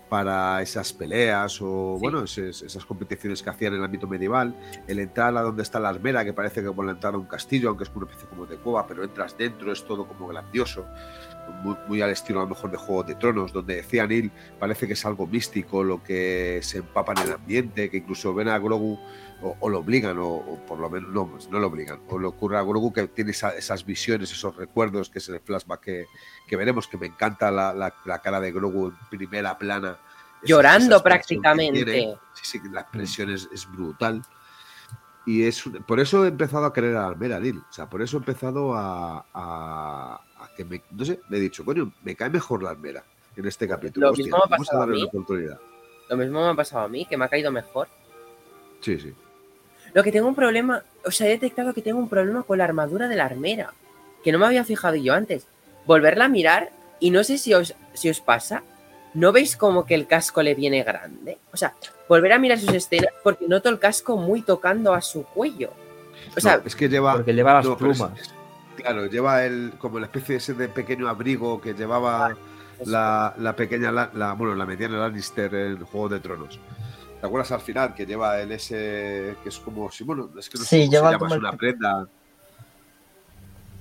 para 0.09 0.61
esas 0.61 0.93
peleas 0.93 1.61
o 1.61 1.95
Sí. 1.97 2.01
bueno 2.01 2.23
esas, 2.23 2.61
esas 2.61 2.85
competiciones 2.85 3.43
que 3.43 3.49
hacían 3.49 3.73
en 3.73 3.79
el 3.79 3.85
ámbito 3.85 4.07
medieval 4.07 4.55
el 4.87 4.99
entrar 4.99 5.35
a 5.35 5.41
donde 5.41 5.63
está 5.63 5.81
la 5.81 5.89
armera 5.89 6.23
que 6.23 6.31
parece 6.31 6.61
que 6.61 6.67
como 6.67 6.83
la 6.83 6.93
entrada 6.93 7.17
a 7.17 7.19
un 7.19 7.25
castillo 7.25 7.67
aunque 7.67 7.83
es 7.83 7.91
una 7.93 8.05
especie 8.05 8.29
como 8.29 8.45
de 8.45 8.55
cueva 8.55 8.87
pero 8.87 9.03
entras 9.03 9.37
dentro 9.37 9.69
es 9.69 9.83
todo 9.85 10.07
como 10.07 10.29
grandioso 10.29 10.85
muy, 11.63 11.75
muy 11.87 12.01
al 12.01 12.09
estilo 12.11 12.39
a 12.39 12.43
lo 12.43 12.49
mejor 12.49 12.71
de 12.71 12.77
Juego 12.77 13.03
de 13.03 13.15
Tronos 13.15 13.51
donde 13.53 13.75
decía 13.77 14.05
Neil 14.07 14.31
parece 14.59 14.87
que 14.87 14.93
es 14.93 15.05
algo 15.05 15.27
místico 15.27 15.83
lo 15.83 16.03
que 16.03 16.59
se 16.63 16.79
empapa 16.79 17.13
en 17.13 17.19
el 17.27 17.33
ambiente 17.33 17.89
que 17.89 17.97
incluso 17.97 18.33
ven 18.33 18.47
a 18.49 18.57
Grogu 18.59 18.99
o, 19.41 19.55
o 19.59 19.69
lo 19.69 19.79
obligan 19.79 20.17
o, 20.17 20.27
o 20.27 20.57
por 20.67 20.79
lo 20.79 20.89
menos 20.89 21.09
no, 21.11 21.37
no 21.51 21.59
lo 21.59 21.67
obligan 21.67 21.99
o 22.09 22.17
le 22.19 22.27
ocurre 22.27 22.57
a 22.57 22.61
Grogu 22.63 22.91
que 22.93 23.07
tiene 23.07 23.31
esa- 23.31 23.55
esas 23.55 23.85
visiones 23.85 24.31
esos 24.31 24.55
recuerdos 24.55 25.09
que 25.09 25.19
es 25.19 25.29
el 25.29 25.39
flashback 25.39 25.79
que, 25.81 26.05
que 26.47 26.55
veremos 26.55 26.87
que 26.87 26.97
me 26.97 27.05
encanta 27.07 27.51
la, 27.51 27.73
la- 27.73 27.93
la 28.05 28.19
cara 28.19 28.39
de 28.39 28.51
Grogu 28.51 28.87
en 28.87 28.95
primera 29.17 29.57
plana 29.57 29.97
Esa- 30.43 30.47
Llorando 30.47 31.01
prácticamente. 31.03 32.17
Sí, 32.33 32.59
sí, 32.59 32.69
la 32.71 32.81
expresión 32.81 33.29
es, 33.31 33.49
es 33.51 33.67
brutal. 33.71 34.21
Y 35.25 35.43
es 35.43 35.63
por 35.87 35.99
eso 35.99 36.23
he 36.25 36.29
empezado 36.29 36.65
a 36.65 36.71
querer 36.73 36.95
a 36.95 37.07
Almera. 37.07 37.37
O 37.39 37.73
sea, 37.73 37.89
por 37.89 38.01
eso 38.01 38.15
he 38.17 38.19
empezado 38.19 38.75
a, 38.75 39.25
a- 39.33 40.21
a 40.39 40.49
que 40.55 40.63
me. 40.65 40.81
No 40.91 41.05
sé, 41.05 41.19
me 41.29 41.37
he 41.37 41.39
dicho, 41.39 41.63
coño, 41.65 41.91
me 42.03 42.15
cae 42.15 42.29
mejor 42.29 42.63
la 42.63 42.71
Almera 42.71 43.03
en 43.35 43.45
este 43.47 43.67
capítulo. 43.67 44.07
Lo 44.07 44.11
Hostia, 44.11 44.25
mismo 44.25 44.37
me 44.37 44.53
ha 44.53 44.55
a 44.55 44.57
pasado 44.59 44.81
a 44.83 44.87
mí. 44.87 44.97
una 44.97 45.07
oportunidad. 45.07 45.59
Lo 46.09 46.17
mismo 46.17 46.41
me 46.45 46.49
ha 46.51 46.53
pasado 46.55 46.85
a 46.85 46.87
mí, 46.87 47.05
que 47.05 47.17
me 47.17 47.25
ha 47.25 47.27
caído 47.29 47.51
mejor. 47.51 47.87
Sí, 48.81 48.99
sí. 48.99 49.13
Lo 49.93 50.03
que 50.03 50.11
tengo 50.11 50.27
un 50.27 50.35
problema, 50.35 50.83
o 51.05 51.11
sea, 51.11 51.27
he 51.27 51.31
detectado 51.31 51.73
que 51.73 51.81
tengo 51.81 51.99
un 51.99 52.09
problema 52.09 52.43
con 52.43 52.57
la 52.57 52.65
armadura 52.65 53.07
de 53.07 53.15
la 53.15 53.25
armera, 53.25 53.73
que 54.23 54.31
no 54.31 54.39
me 54.39 54.45
había 54.45 54.63
fijado 54.63 54.95
yo 54.95 55.13
antes. 55.13 55.47
Volverla 55.85 56.25
a 56.25 56.29
mirar 56.29 56.71
y 56.99 57.11
no 57.11 57.23
sé 57.23 57.37
si 57.37 57.53
os, 57.53 57.73
si 57.93 58.09
os 58.09 58.19
pasa, 58.19 58.63
¿no 59.13 59.31
veis 59.31 59.55
como 59.55 59.85
que 59.85 59.95
el 59.95 60.05
casco 60.07 60.43
le 60.43 60.53
viene 60.55 60.83
grande? 60.83 61.37
O 61.53 61.57
sea, 61.57 61.73
volver 62.07 62.33
a 62.33 62.39
mirar 62.39 62.59
sus 62.59 62.73
escenas 62.73 63.13
porque 63.23 63.47
noto 63.47 63.69
el 63.69 63.79
casco 63.79 64.17
muy 64.17 64.41
tocando 64.41 64.93
a 64.93 65.01
su 65.01 65.23
cuello. 65.23 65.71
O 66.35 66.39
sea, 66.39 66.57
No, 66.57 66.63
es 66.65 66.75
que 66.75 66.89
lleva. 66.89 67.13
porque 67.13 67.33
lleva 67.33 67.53
las 67.55 67.65
no, 67.65 67.77
plumas. 67.77 68.11
es- 68.19 68.33
claro, 68.77 69.05
lleva 69.07 69.43
el 69.45 69.73
como 69.77 69.99
la 69.99 70.05
especie 70.05 70.37
ese 70.37 70.53
de 70.53 70.69
pequeño 70.69 71.07
abrigo 71.09 71.59
que 71.59 71.73
llevaba 71.73 72.35
la, 72.85 73.33
la 73.37 73.55
pequeña, 73.55 73.91
la, 73.91 74.09
la- 74.13 74.33
bueno, 74.33 74.55
la 74.55 74.65
mediana 74.65 74.97
Lannister 74.99 75.53
en 75.53 75.83
Juego 75.85 76.09
de 76.09 76.19
Tronos. 76.19 76.59
¿Te 77.19 77.25
acuerdas 77.25 77.51
al 77.51 77.61
final 77.61 77.93
que 77.95 78.05
lleva 78.05 78.39
el 78.39 78.51
ese 78.51 79.35
que 79.43 79.49
es 79.49 79.57
como 79.59 79.91
si 79.91 80.03
bueno, 80.03 80.29
es 80.37 80.49
que 80.49 80.57
no 80.59 80.63
sé 80.63 80.77
cómo 80.81 80.91
lleva 80.91 81.07
se 81.07 81.11
llama, 81.13 81.17
como 81.19 81.33
es 81.33 81.39
una 81.39 81.51
prenda. 81.53 82.07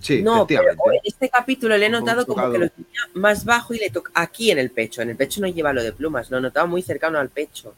Sí, 0.00 0.22
no, 0.22 0.46
pero 0.46 0.62
este 1.02 1.28
capítulo 1.28 1.76
le 1.76 1.86
he 1.86 1.88
notado 1.88 2.26
como 2.26 2.50
que 2.52 2.58
lo 2.58 2.68
tenía 2.70 3.00
más 3.14 3.44
bajo 3.44 3.74
y 3.74 3.78
le 3.78 3.90
toca 3.90 4.12
aquí 4.14 4.50
en 4.50 4.58
el 4.58 4.70
pecho. 4.70 5.02
En 5.02 5.10
el 5.10 5.16
pecho 5.16 5.40
no 5.40 5.48
lleva 5.48 5.72
lo 5.72 5.82
de 5.82 5.92
plumas, 5.92 6.30
lo 6.30 6.40
notaba 6.40 6.66
muy 6.66 6.82
cercano 6.82 7.18
al 7.18 7.28
pecho. 7.28 7.74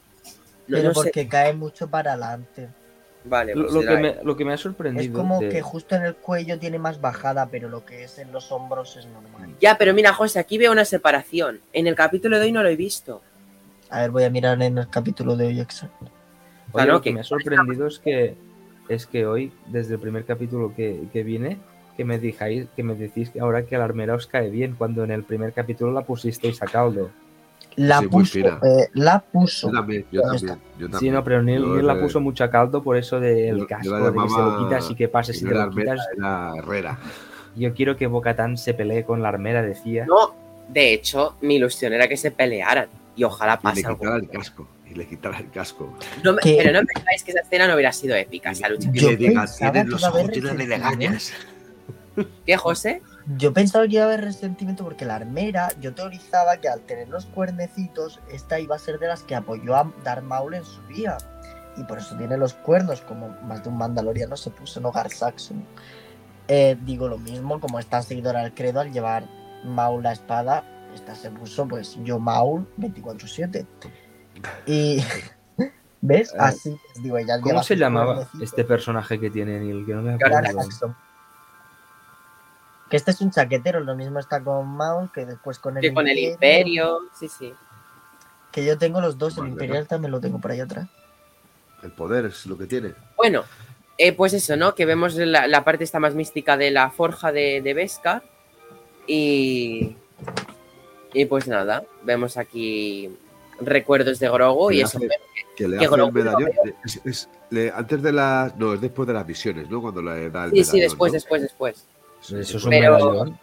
No, 0.66 0.76
pero 0.76 0.88
no 0.88 0.94
sé. 0.94 1.00
porque 1.00 1.26
cae 1.28 1.54
mucho 1.54 1.88
para 1.88 2.12
adelante. 2.12 2.68
Vale, 3.28 3.54
Lo, 3.54 3.62
pues 3.62 3.74
lo 3.74 3.80
que 3.82 3.96
me, 3.96 4.16
lo 4.24 4.36
que 4.36 4.44
me 4.44 4.52
ha 4.52 4.54
Es 4.54 4.60
sorprendido. 4.60 5.12
como 5.14 5.40
de- 5.40 5.48
que 5.50 5.62
justo 5.62 5.94
en 5.96 6.02
el 6.02 6.14
cuello 6.16 6.58
tiene 6.58 6.78
más 6.78 7.00
bajada, 7.00 7.46
pero 7.46 7.68
lo 7.68 7.84
que 7.84 8.04
es 8.04 8.18
en 8.18 8.32
los 8.32 8.50
hombros 8.52 8.96
es 8.96 9.06
normal. 9.06 9.54
Ya, 9.60 9.76
pero 9.78 9.92
mira, 9.94 10.12
José, 10.12 10.38
aquí 10.38 10.58
veo 10.58 10.72
una 10.72 10.84
separación. 10.84 11.60
En 11.72 11.86
el 11.86 11.94
capítulo 11.94 12.38
de 12.38 12.46
hoy 12.46 12.52
no 12.52 12.62
lo 12.62 12.68
he 12.68 12.76
visto. 12.76 13.22
A 13.90 14.00
ver, 14.02 14.10
voy 14.10 14.24
a 14.24 14.30
mirar 14.30 14.60
en 14.62 14.78
el 14.78 14.88
capítulo 14.88 15.36
de 15.36 15.46
hoy 15.48 15.60
exacto. 15.60 16.04
Oye, 16.04 16.72
Claro, 16.72 16.92
lo 16.94 17.00
que 17.00 17.10
que- 17.10 17.14
me 17.14 17.20
ha 17.20 17.24
sorprendido 17.24 17.86
es 17.86 17.98
que 17.98 18.34
es 18.88 19.06
que 19.06 19.26
hoy, 19.26 19.52
desde 19.66 19.94
el 19.94 20.00
primer 20.00 20.24
capítulo 20.24 20.74
que, 20.74 21.02
que 21.12 21.22
viene, 21.22 21.58
que 21.96 22.04
me 22.06 22.18
dijáis, 22.18 22.68
que 22.74 22.82
me 22.82 22.94
decís 22.94 23.28
que 23.28 23.40
ahora 23.40 23.66
que 23.66 23.76
la 23.76 23.84
armera 23.84 24.14
os 24.14 24.26
cae 24.26 24.48
bien, 24.48 24.74
cuando 24.78 25.04
en 25.04 25.10
el 25.10 25.24
primer 25.24 25.52
capítulo 25.52 25.92
la 25.92 26.02
pusisteis 26.02 26.62
a 26.62 26.66
caldo. 26.66 27.10
La 27.78 27.98
Sí, 28.00 28.04
muy 28.06 28.10
puso, 28.22 28.32
fina. 28.32 28.60
eh, 28.64 28.88
la 28.94 29.20
puso. 29.20 29.68
Yo 29.68 29.72
también, 29.72 30.04
yo 30.10 30.22
también, 30.22 30.58
yo 30.78 30.88
también. 30.90 30.98
Sí, 31.00 31.10
no, 31.10 31.22
pero 31.24 31.42
Neil, 31.42 31.60
Yo 31.62 31.74
Neil 31.74 31.86
la 31.86 32.00
puso 32.00 32.20
mucho 32.20 32.44
a 32.44 32.50
caldo 32.50 32.82
por 32.82 32.96
eso 32.96 33.20
del 33.20 33.56
yo 33.58 33.66
casco, 33.66 33.90
la 33.90 34.10
de 34.10 34.12
que 34.12 34.28
se 34.28 34.36
lo 34.40 34.58
quitas 34.64 34.90
y 34.90 34.94
que 34.94 35.08
pases 35.08 35.38
que 35.38 35.42
y 35.42 35.44
no 35.44 35.50
te 35.50 35.64
lo 35.66 35.70
quitas. 35.70 36.00
era 36.16 36.52
Herrera. 36.56 36.98
Yo 37.56 37.72
quiero 37.74 37.96
que 37.96 38.06
Bocatán 38.06 38.56
se 38.58 38.74
pelee 38.74 39.04
con 39.04 39.22
la 39.22 39.28
armera, 39.28 39.62
decía. 39.62 40.06
No, 40.06 40.34
de 40.68 40.92
hecho, 40.92 41.36
mi 41.40 41.56
ilusión 41.56 41.92
era 41.92 42.08
que 42.08 42.16
se 42.16 42.30
pelearan. 42.30 42.88
Y 43.16 43.24
ojalá 43.24 43.54
Y 43.54 43.56
le 43.56 43.62
pase 43.62 43.86
algo. 43.86 43.98
quitara 43.98 44.16
el 44.16 44.28
casco. 44.28 44.68
Y 44.90 44.94
le 44.94 45.06
quitara 45.06 45.38
el 45.38 45.50
casco. 45.50 45.92
No 46.24 46.32
me- 46.32 46.40
Que- 46.40 46.56
pero 46.58 46.72
no 46.72 46.80
me 46.80 46.86
pensáis 46.94 47.22
que 47.24 47.30
esa 47.32 47.40
escena 47.40 47.66
no 47.68 47.74
hubiera 47.74 47.92
sido 47.92 48.14
épica, 48.16 48.50
esa 48.52 48.68
lucha. 48.68 48.90
Y 48.92 48.98
Yo 49.00 49.10
le 49.10 49.16
diga, 49.16 49.40
pensaba 49.42 49.72
tienes 49.72 49.84
que 49.86 49.90
los 49.92 50.04
ojos 50.04 50.20
llenos 50.30 50.32
de 50.34 50.38
resentimiento". 50.40 50.76
legañas. 50.76 51.32
¿Qué, 52.46 52.56
José? 52.56 53.02
Yo 53.36 53.52
pensaba 53.52 53.86
que 53.86 53.94
iba 53.94 54.04
a 54.04 54.06
haber 54.06 54.22
resentimiento 54.22 54.84
porque 54.84 55.04
la 55.04 55.16
armera, 55.16 55.68
yo 55.80 55.94
teorizaba 55.94 56.56
que 56.56 56.68
al 56.68 56.80
tener 56.80 57.08
los 57.08 57.26
cuernecitos, 57.26 58.20
esta 58.30 58.58
iba 58.58 58.76
a 58.76 58.78
ser 58.78 58.98
de 58.98 59.08
las 59.08 59.22
que 59.22 59.34
apoyó 59.34 59.76
a 59.76 59.92
Darth 60.02 60.24
Maul 60.24 60.54
en 60.54 60.64
su 60.64 60.80
día. 60.86 61.18
Y 61.76 61.84
por 61.84 61.98
eso 61.98 62.16
tiene 62.16 62.38
los 62.38 62.54
cuernos, 62.54 63.02
como 63.02 63.28
más 63.42 63.62
de 63.62 63.68
un 63.68 63.76
mandaloriano 63.76 64.36
se 64.36 64.50
puso 64.50 64.80
en 64.80 64.86
Hogar 64.86 65.10
Saxon. 65.10 65.62
Eh, 66.48 66.78
digo 66.82 67.06
lo 67.08 67.18
mismo, 67.18 67.60
como 67.60 67.78
esta 67.78 68.00
seguidora 68.00 68.42
del 68.42 68.54
credo, 68.54 68.80
al 68.80 68.92
llevar 68.92 69.24
Maul 69.62 70.02
la 70.02 70.12
espada, 70.12 70.64
esta 70.94 71.14
se 71.14 71.30
puso, 71.30 71.68
pues, 71.68 71.98
yo 72.02 72.18
Maul 72.18 72.66
24-7. 72.78 73.66
Y. 74.66 75.02
¿Ves? 76.00 76.32
Ah, 76.38 76.46
Así, 76.46 76.78
digo, 77.02 77.18
ella 77.18 77.40
¿Cómo 77.40 77.62
se 77.62 77.76
llamaba 77.76 78.14
cuernecitos. 78.14 78.42
este 78.42 78.64
personaje 78.64 79.20
que 79.20 79.30
tiene 79.30 79.58
Neil? 79.58 79.84
Que 79.84 79.94
no 79.94 80.02
me 80.02 80.14
acuerdo. 80.14 80.96
Que 82.90 82.96
este 82.96 83.10
es 83.10 83.20
un 83.20 83.30
chaquetero, 83.30 83.80
lo 83.80 83.94
mismo 83.94 84.18
está 84.18 84.42
con 84.42 84.66
Maul 84.66 85.10
que 85.12 85.26
después 85.26 85.58
con 85.58 85.76
el 85.76 85.82
Que 85.82 85.92
con 85.92 86.06
el 86.08 86.18
Imperio. 86.18 87.00
Sí, 87.18 87.28
sí. 87.28 87.52
Que 88.50 88.64
yo 88.64 88.78
tengo 88.78 89.00
los 89.00 89.18
dos, 89.18 89.36
el 89.38 89.48
Imperial 89.48 89.86
también 89.86 90.10
lo 90.10 90.20
tengo 90.20 90.38
por 90.40 90.50
ahí 90.50 90.60
atrás. 90.60 90.88
El 91.82 91.92
poder 91.92 92.24
es 92.26 92.46
lo 92.46 92.56
que 92.56 92.66
tiene. 92.66 92.94
Bueno, 93.16 93.44
eh, 93.98 94.12
pues 94.12 94.32
eso, 94.32 94.56
¿no? 94.56 94.74
Que 94.74 94.86
vemos 94.86 95.14
la, 95.16 95.46
la 95.46 95.64
parte 95.64 95.84
esta 95.84 96.00
más 96.00 96.14
mística 96.14 96.56
de 96.56 96.70
la 96.70 96.90
forja 96.90 97.30
de, 97.30 97.60
de 97.62 97.74
Beskar. 97.74 98.22
Y. 99.06 99.96
Y 101.14 101.24
pues 101.26 101.46
nada, 101.48 101.84
vemos 102.04 102.36
aquí 102.36 103.10
recuerdos 103.60 104.18
de 104.18 104.28
Grogu 104.28 104.70
y 104.72 104.80
eso. 104.82 104.98
hace- 104.98 105.08
Que 105.56 105.66
le 105.68 105.78
Que 105.78 105.84
hace 105.84 105.84
el 105.84 105.90
Grogu 105.90 106.18
lo 106.18 106.24
medallón. 106.24 106.50
es- 106.84 107.00
es- 107.04 107.28
le- 107.50 107.70
antes 107.70 108.02
de 108.02 108.12
las. 108.12 108.56
No, 108.56 108.72
es 108.74 108.80
después 108.80 109.06
de 109.06 109.14
las 109.14 109.26
visiones, 109.26 109.68
¿no? 109.70 109.80
Cuando 109.82 110.00
le 110.02 110.30
da 110.30 110.44
el 110.46 110.50
Sí, 110.52 110.64
sí, 110.64 110.80
después, 110.80 111.12
¿no? 111.12 111.14
después, 111.14 111.42
después. 111.42 111.84
Sí, 112.20 112.36
Eso 112.38 112.56
es 112.58 112.64
un 112.64 112.70
Pero- 112.70 112.92
medallón. 112.96 113.38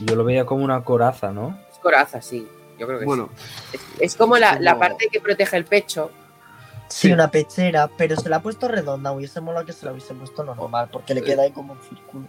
Yo 0.00 0.14
lo 0.16 0.24
veía 0.24 0.44
como 0.44 0.64
una 0.64 0.82
coraza, 0.84 1.32
¿no? 1.32 1.58
Es 1.72 1.78
coraza, 1.78 2.20
sí. 2.20 2.46
Yo 2.78 2.86
creo 2.86 2.98
que 3.00 3.04
Bueno, 3.04 3.30
sí. 3.36 3.76
Es, 3.76 3.82
es 4.12 4.16
como 4.16 4.36
la, 4.38 4.52
es 4.54 4.60
la 4.60 4.78
parte 4.78 5.08
que 5.10 5.20
protege 5.20 5.56
el 5.56 5.64
pecho. 5.64 6.10
Sí, 6.88 7.08
Sí. 7.08 7.12
una 7.12 7.30
pechera, 7.30 7.90
pero 7.98 8.16
se 8.16 8.28
la 8.30 8.36
ha 8.36 8.42
puesto 8.42 8.66
redonda. 8.68 9.12
Hubiese 9.12 9.40
molado 9.40 9.66
que 9.66 9.72
se 9.72 9.84
la 9.84 9.92
hubiese 9.92 10.14
puesto 10.14 10.42
normal, 10.42 10.88
porque 10.90 11.14
le 11.14 11.22
queda 11.22 11.42
ahí 11.42 11.50
como 11.50 11.74
un 11.74 11.80
círculo. 11.82 12.26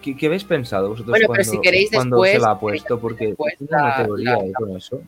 ¿Qué, 0.00 0.16
qué 0.16 0.26
habéis 0.26 0.44
pensado 0.44 0.88
vosotros 0.88 1.10
Bueno, 1.10 1.26
pero 1.28 1.42
cuando, 1.42 1.50
si 1.52 1.60
queréis 1.60 1.90
cuando 1.92 2.16
después, 2.16 2.32
se 2.32 2.38
la 2.40 2.50
ha 2.50 2.58
puesto? 2.60 3.00
Porque 3.00 3.34
tengo 3.34 3.44
una 3.70 3.96
teoría 4.04 4.30
la- 4.36 4.42
ahí 4.42 4.52
con 4.52 4.76
eso. 4.76 5.00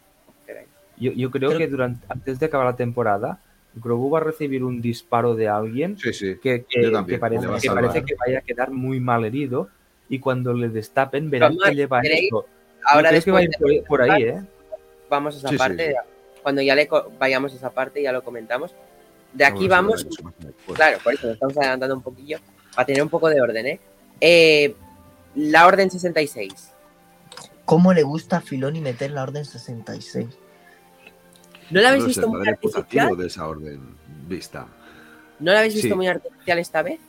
Yo, 0.97 1.11
yo 1.13 1.31
creo 1.31 1.51
Pero- 1.51 1.59
que 1.59 1.67
durante, 1.69 2.07
antes 2.09 2.39
de 2.39 2.47
acabar 2.47 2.67
la 2.69 2.77
temporada, 2.77 3.41
Grogu 3.75 4.11
va 4.11 4.19
a 4.21 4.23
recibir 4.23 4.63
un 4.63 4.81
disparo 4.81 5.35
de 5.35 5.49
alguien 5.49 5.99
sí, 5.99 6.13
sí. 6.13 6.37
que, 6.41 6.65
que- 6.69 6.91
parece, 7.19 7.47
que 7.61 7.71
parece 7.71 8.05
que 8.05 8.15
vaya 8.15 8.39
a 8.39 8.43
quedar 8.43 8.71
muy 8.71 9.01
mal 9.01 9.25
herido 9.25 9.69
y 10.09 10.19
cuando 10.19 10.53
le 10.53 10.69
destapen 10.69 11.31
verán 11.31 11.57
que 11.57 11.75
lleva 11.75 12.01
esto. 12.03 12.47
Ahora 12.87 13.09
creo 13.11 13.23
que 13.23 13.31
va 13.31 13.39
a 13.39 13.43
ir 13.45 13.51
por, 13.59 13.85
por 13.85 14.03
ahí, 14.03 14.23
¿eh? 14.25 14.43
vamos 15.09 15.35
a 15.37 15.39
esa 15.39 15.49
Sí, 15.49 15.57
parte. 15.57 15.89
sí. 15.91 15.95
Cuando 16.43 16.61
ya 16.61 16.75
le 16.75 16.89
vayamos 17.19 17.53
a 17.53 17.57
esa 17.57 17.71
parte, 17.71 18.03
ya 18.03 18.13
lo 18.13 18.23
comentamos. 18.23 18.75
De 19.33 19.45
aquí 19.45 19.67
Vamos 19.67 20.07
claro, 20.75 20.99
por 21.03 21.15
eso 21.15 21.27
nos 21.27 21.35
estamos 21.35 21.57
adelantando 21.57 21.97
un 21.97 22.03
poquillo, 22.03 22.39
para 22.75 22.87
tener 22.87 23.03
un 23.03 23.09
poco 23.09 23.29
de 23.31 23.41
orden, 23.41 23.67
¿eh? 23.67 23.81
Eh, 24.21 24.75
la 25.35 25.67
Orden 25.67 25.91
66. 25.91 26.71
¿Cómo 27.65 27.93
le 27.95 28.03
gusta 28.03 28.37
a 28.37 28.41
Filoni 28.43 28.81
meter 28.81 29.11
la 29.11 29.23
orden 29.25 29.45
66? 29.45 30.27
¿No 31.71 31.81
la 31.81 31.89
habéis 31.89 32.03
No 32.05 32.09
visto 32.09 32.21
el 32.23 32.29
muy 32.29 32.39
padre 32.41 32.51
artificial? 32.51 33.17
de 33.17 33.27
esa 33.27 33.49
orden 33.49 33.81
vista. 34.29 34.67
¿No 35.41 35.53
la 35.53 35.59
habéis 35.61 35.75
visto 35.75 35.89
Sí. 35.89 35.95
muy 35.95 36.07
artificial 36.07 36.59
esta 36.59 36.83
vez? 36.83 37.01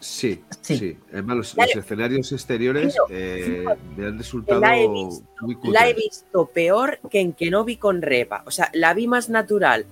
Sí, 0.00 0.44
Sí. 0.60 0.76
sí. 0.78 0.98
Además, 1.12 1.36
los, 1.36 1.58
escenarios 1.58 2.30
exteriores 2.32 2.94
Pero, 3.08 3.18
eh, 3.18 3.64
me 3.96 4.06
han 4.06 4.18
resultado 4.18 4.60
la 4.60 4.78
he 4.78 4.86
visto, 4.88 5.24
muy 5.40 5.54
La 5.54 5.60
cutres. 5.60 5.82
he 5.84 5.94
visto 5.94 6.46
peor 6.46 7.00
que 7.10 7.20
en 7.20 7.32
Kenobi 7.32 7.76
con 7.76 8.00
Reba. 8.02 8.42
O 8.46 8.50
sea, 8.50 8.70
la 8.74 8.94
vi 8.94 9.06
más 9.08 9.28
natural 9.28 9.86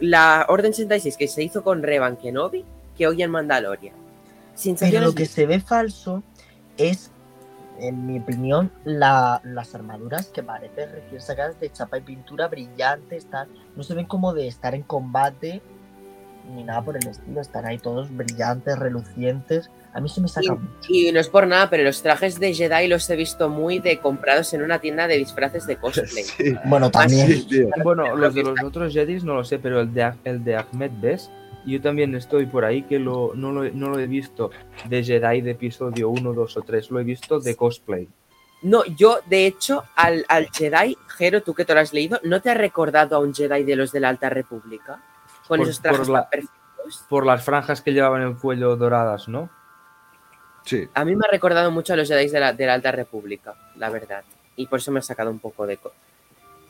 la 0.00 0.46
Orden 0.48 0.72
66 0.72 1.16
que 1.16 1.28
se 1.28 1.42
hizo 1.44 1.62
con 1.62 1.82
Reba 1.82 2.08
en 2.08 2.16
Kenobi 2.16 2.64
que 2.96 3.06
hoy 3.06 3.22
en 3.22 3.30
Mandalorian. 3.30 3.94
Pero 4.80 5.00
lo 5.00 5.14
que 5.14 5.26
se 5.26 5.46
ve 5.46 5.60
falso 5.60 6.22
es, 6.76 7.10
en 7.78 8.06
mi 8.06 8.18
opinión, 8.18 8.70
la- 8.84 9.40
las 9.44 9.74
armaduras 9.74 10.26
que 10.26 10.42
parecen 10.42 10.90
recién 10.92 11.20
sacadas 11.20 11.58
de 11.60 11.70
chapa 11.70 11.98
y 11.98 12.02
pintura 12.02 12.48
brillantes, 12.48 13.26
tal. 13.26 13.48
No 13.76 13.82
se 13.82 13.94
ven 13.94 14.06
como 14.06 14.34
de 14.34 14.48
estar 14.48 14.74
en 14.74 14.82
combate 14.82 15.62
ni 16.54 16.64
nada 16.64 16.82
por 16.82 16.96
el 16.96 17.06
estilo. 17.06 17.40
Están 17.40 17.66
ahí 17.66 17.78
todos 17.78 18.14
brillantes, 18.14 18.78
relucientes. 18.78 19.70
A 19.94 20.00
mí 20.00 20.08
se 20.08 20.20
me 20.20 20.28
saca 20.28 20.54
mucho. 20.54 20.88
Y 20.88 21.12
no 21.12 21.20
es 21.20 21.28
por 21.28 21.46
nada, 21.46 21.68
pero 21.68 21.82
los 21.84 22.02
trajes 22.02 22.40
de 22.40 22.54
Jedi 22.54 22.88
los 22.88 23.08
he 23.10 23.16
visto 23.16 23.48
muy 23.48 23.78
de 23.78 23.98
comprados 23.98 24.52
en 24.54 24.62
una 24.62 24.80
tienda 24.80 25.06
de 25.06 25.18
disfraces 25.18 25.66
de 25.66 25.76
cosplay. 25.76 26.24
Sí, 26.36 26.54
Bueno, 26.64 26.90
también. 26.90 27.26
sí, 27.26 27.46
tío. 27.46 27.68
Bueno, 27.84 28.16
los 28.16 28.34
de 28.34 28.42
los 28.42 28.62
otros 28.64 28.92
Jedis 28.92 29.22
no 29.24 29.34
lo 29.34 29.44
sé, 29.44 29.58
pero 29.58 29.80
el 29.80 29.92
de, 29.92 30.12
el 30.24 30.42
de 30.44 30.56
Ahmed 30.56 30.92
Bes, 31.00 31.30
yo 31.66 31.80
también 31.80 32.14
estoy 32.14 32.46
por 32.46 32.64
ahí 32.64 32.82
que 32.82 32.98
lo, 32.98 33.32
no, 33.34 33.52
lo, 33.52 33.70
no 33.70 33.90
lo 33.90 33.98
he 33.98 34.06
visto 34.06 34.50
de 34.88 35.04
Jedi 35.04 35.42
de 35.42 35.50
episodio 35.52 36.08
1, 36.08 36.32
2 36.32 36.56
o 36.56 36.62
3, 36.62 36.90
lo 36.90 36.98
he 37.00 37.04
visto 37.04 37.38
de 37.38 37.54
cosplay. 37.54 38.08
No, 38.62 38.84
yo, 38.84 39.18
de 39.26 39.46
hecho, 39.46 39.84
al, 39.96 40.24
al 40.28 40.48
Jedi, 40.50 40.96
Jero, 41.18 41.42
tú 41.42 41.52
que 41.52 41.64
te 41.64 41.74
lo 41.74 41.80
has 41.80 41.92
leído, 41.92 42.20
¿no 42.22 42.40
te 42.40 42.48
ha 42.48 42.54
recordado 42.54 43.16
a 43.16 43.18
un 43.18 43.34
Jedi 43.34 43.64
de 43.64 43.76
los 43.76 43.92
de 43.92 44.00
la 44.00 44.08
Alta 44.08 44.30
República? 44.30 45.02
Con 45.52 45.58
Por- 45.60 45.68
esos 45.68 45.82
trajes 45.82 45.98
por 46.00 46.08
la- 46.08 46.20
tan 46.22 46.30
perfectos. 46.30 47.04
Por 47.08 47.26
las 47.26 47.44
franjas 47.44 47.80
que 47.82 47.92
llevaban 47.92 48.22
en 48.22 48.28
el 48.28 48.36
cuello 48.36 48.74
doradas, 48.76 49.28
¿no? 49.28 49.50
Sí, 50.64 50.88
A 50.94 51.04
mí 51.04 51.14
me 51.16 51.26
ha 51.26 51.30
recordado 51.30 51.70
mucho 51.70 51.92
a 51.92 51.96
los 51.96 52.08
Jedi 52.08 52.28
de 52.28 52.40
la, 52.40 52.52
de 52.52 52.66
la 52.66 52.74
Alta 52.74 52.92
República, 52.92 53.54
la 53.76 53.90
verdad. 53.90 54.22
Y 54.56 54.66
por 54.66 54.78
eso 54.78 54.90
me 54.92 55.00
ha 55.00 55.02
sacado 55.02 55.30
un 55.30 55.38
poco 55.40 55.66
de... 55.66 55.78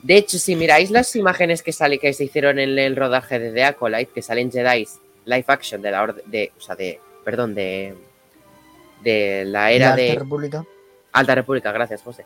De 0.01 0.15
hecho, 0.17 0.37
si 0.37 0.55
miráis 0.55 0.91
las 0.91 1.15
imágenes 1.15 1.63
que, 1.63 1.71
sale, 1.71 1.97
que 1.99 2.11
se 2.13 2.25
hicieron 2.25 2.59
en 2.59 2.77
el 2.77 2.95
rodaje 2.95 3.39
de 3.39 3.51
The 3.51 3.63
Acolyte, 3.65 4.11
que 4.11 4.21
salen 4.21 4.51
Jedi 4.51 4.87
live 5.25 5.45
action 5.47 5.81
de 5.81 5.91
la 5.91 6.01
orden... 6.03 6.23
De, 6.29 6.51
o 6.57 6.61
sea, 6.61 6.75
de... 6.75 6.99
Perdón, 7.23 7.55
de... 7.55 7.95
De 9.01 9.43
la 9.45 9.71
era 9.71 9.89
La 9.91 9.95
de... 9.95 10.09
Alta 10.09 10.23
República. 10.23 10.65
Alta 11.11 11.35
República, 11.35 11.71
gracias, 11.71 12.01
José. 12.01 12.25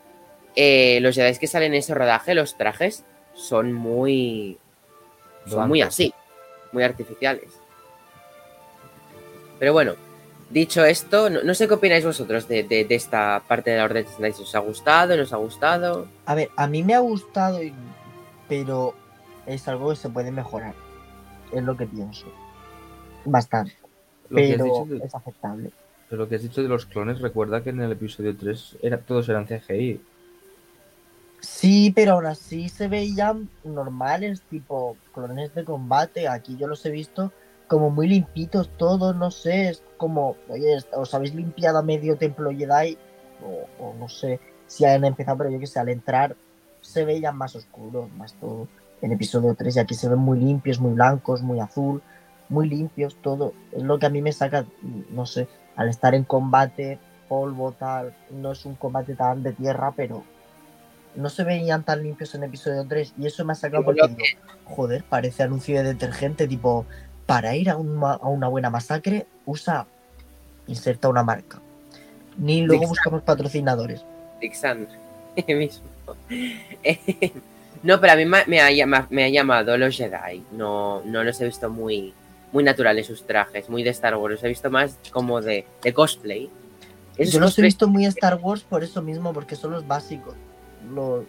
Eh, 0.56 0.98
los 1.02 1.14
Jedi 1.14 1.38
que 1.38 1.46
salen 1.46 1.72
en 1.74 1.78
ese 1.80 1.94
rodaje, 1.94 2.34
los 2.34 2.56
trajes 2.56 3.04
son 3.34 3.72
muy. 3.72 4.58
Son 5.46 5.68
muy 5.68 5.82
así, 5.82 6.12
muy 6.72 6.82
artificiales. 6.82 7.50
Pero 9.58 9.72
bueno, 9.72 9.94
dicho 10.50 10.84
esto, 10.84 11.30
no, 11.30 11.42
no 11.42 11.54
sé 11.54 11.66
qué 11.68 11.74
opináis 11.74 12.04
vosotros 12.04 12.46
de, 12.48 12.62
de- 12.62 12.84
de 12.84 12.94
esta 12.94 13.42
parte 13.46 13.70
de 13.70 13.78
la 13.78 13.84
Orden 13.84 14.04
66. 14.06 14.48
¿Os 14.48 14.54
ha 14.54 14.60
gustado? 14.60 15.16
¿No 15.16 15.22
os 15.22 15.32
ha 15.32 15.36
gustado? 15.36 16.06
A 16.26 16.34
ver, 16.34 16.50
a 16.56 16.66
mí 16.66 16.82
me 16.82 16.94
ha 16.94 17.00
gustado, 17.00 17.62
y- 17.62 17.74
pero 18.48 18.94
es 19.46 19.66
algo 19.68 19.90
que 19.90 19.96
se 19.96 20.08
puede 20.10 20.30
mejorar. 20.30 20.74
Es 21.52 21.62
lo 21.62 21.76
que 21.76 21.86
pienso. 21.86 22.26
Bastante. 23.24 23.74
Lo 24.30 24.36
que, 24.36 24.44
has 24.44 24.50
Pero 24.58 24.64
dicho 24.64 24.84
de, 24.86 25.06
es 25.06 25.14
aceptable. 25.14 25.70
pero 26.08 26.22
lo 26.22 26.28
que 26.28 26.34
has 26.36 26.42
dicho 26.42 26.62
de 26.62 26.68
los 26.68 26.86
clones, 26.86 27.20
recuerda 27.20 27.62
que 27.62 27.70
en 27.70 27.80
el 27.80 27.92
episodio 27.92 28.36
3 28.36 28.76
era, 28.82 28.98
todos 28.98 29.28
eran 29.28 29.46
CGI. 29.46 30.00
Sí, 31.40 31.92
pero 31.94 32.12
aún 32.12 32.26
así 32.26 32.68
se 32.68 32.88
veían 32.88 33.48
normales, 33.64 34.42
tipo 34.42 34.96
clones 35.12 35.54
de 35.54 35.64
combate. 35.64 36.28
Aquí 36.28 36.56
yo 36.56 36.66
los 36.66 36.84
he 36.84 36.90
visto 36.90 37.32
como 37.68 37.90
muy 37.90 38.08
limpitos 38.08 38.70
todos, 38.76 39.14
no 39.14 39.30
sé, 39.30 39.68
es 39.68 39.82
como, 39.98 40.36
oye, 40.48 40.78
os 40.94 41.14
habéis 41.14 41.34
limpiado 41.34 41.78
a 41.78 41.82
medio 41.82 42.16
templo 42.16 42.50
Jedi, 42.50 42.96
o, 43.78 43.94
no 43.98 44.08
sé 44.08 44.40
si 44.66 44.84
han 44.84 45.04
empezado, 45.04 45.38
pero 45.38 45.50
yo 45.50 45.60
que 45.60 45.66
sé, 45.66 45.78
al 45.78 45.90
entrar 45.90 46.34
se 46.80 47.04
veían 47.04 47.36
más 47.36 47.54
oscuros, 47.54 48.10
más 48.14 48.34
todo. 48.34 48.68
En 49.02 49.12
episodio 49.12 49.54
3 49.54 49.76
y 49.76 49.78
aquí 49.78 49.94
se 49.94 50.08
ven 50.08 50.18
muy 50.18 50.38
limpios, 50.40 50.80
muy 50.80 50.92
blancos, 50.94 51.42
muy 51.42 51.60
azul, 51.60 52.02
muy 52.48 52.68
limpios, 52.68 53.16
todo. 53.22 53.52
Es 53.72 53.82
lo 53.82 53.98
que 53.98 54.06
a 54.06 54.10
mí 54.10 54.22
me 54.22 54.32
saca, 54.32 54.64
no 55.10 55.26
sé, 55.26 55.46
al 55.76 55.88
estar 55.88 56.14
en 56.14 56.24
combate, 56.24 56.98
polvo, 57.28 57.72
tal, 57.72 58.16
no 58.30 58.52
es 58.52 58.64
un 58.64 58.74
combate 58.74 59.14
tan 59.14 59.42
de 59.42 59.52
tierra, 59.52 59.92
pero 59.94 60.24
no 61.16 61.28
se 61.30 61.44
veían 61.44 61.82
tan 61.84 62.02
limpios 62.02 62.34
en 62.34 62.44
episodio 62.44 62.84
3 62.88 63.14
y 63.18 63.26
eso 63.26 63.44
me 63.44 63.52
ha 63.52 63.56
sacado 63.56 63.84
porque 63.84 64.00
digo, 64.08 64.18
joder, 64.64 65.04
parece 65.04 65.42
anuncio 65.42 65.76
de 65.76 65.82
detergente, 65.84 66.46
tipo, 66.46 66.86
para 67.26 67.54
ir 67.56 67.70
a, 67.70 67.76
un 67.76 68.02
a 68.04 68.16
una 68.28 68.48
buena 68.48 68.70
masacre, 68.70 69.26
usa, 69.46 69.86
inserta 70.66 71.08
una 71.08 71.22
marca. 71.22 71.60
Ni 72.36 72.62
luego 72.62 72.86
buscamos 72.88 73.22
patrocinadores. 73.22 74.04
Dixandre 74.40 74.96
mismo. 75.48 75.84
No, 77.82 78.00
pero 78.00 78.12
a 78.12 78.16
mí 78.16 78.24
me, 78.24 78.44
me 78.46 78.60
ha, 78.60 78.70
llama- 78.70 79.06
me 79.10 79.24
ha 79.24 79.28
llamado 79.28 79.76
los 79.76 79.96
Jedi. 79.96 80.42
No, 80.52 81.00
no 81.04 81.22
los 81.24 81.40
he 81.40 81.44
visto 81.46 81.70
muy, 81.70 82.12
muy 82.52 82.64
naturales 82.64 83.06
sus 83.06 83.24
trajes, 83.26 83.68
muy 83.68 83.82
de 83.82 83.90
Star 83.90 84.16
Wars. 84.16 84.34
Los 84.34 84.44
he 84.44 84.48
visto 84.48 84.70
más 84.70 84.98
como 85.12 85.40
de, 85.40 85.64
de 85.82 85.92
cosplay. 85.94 86.50
Esos 87.16 87.34
Yo 87.34 87.40
los 87.40 87.58
he 87.58 87.62
visto 87.62 87.88
muy 87.88 88.04
Star 88.06 88.36
Wars 88.40 88.62
por 88.62 88.82
eso 88.84 89.02
mismo, 89.02 89.32
porque 89.32 89.56
son 89.56 89.72
los 89.72 89.86
básicos. 89.86 90.34
Los 90.94 91.24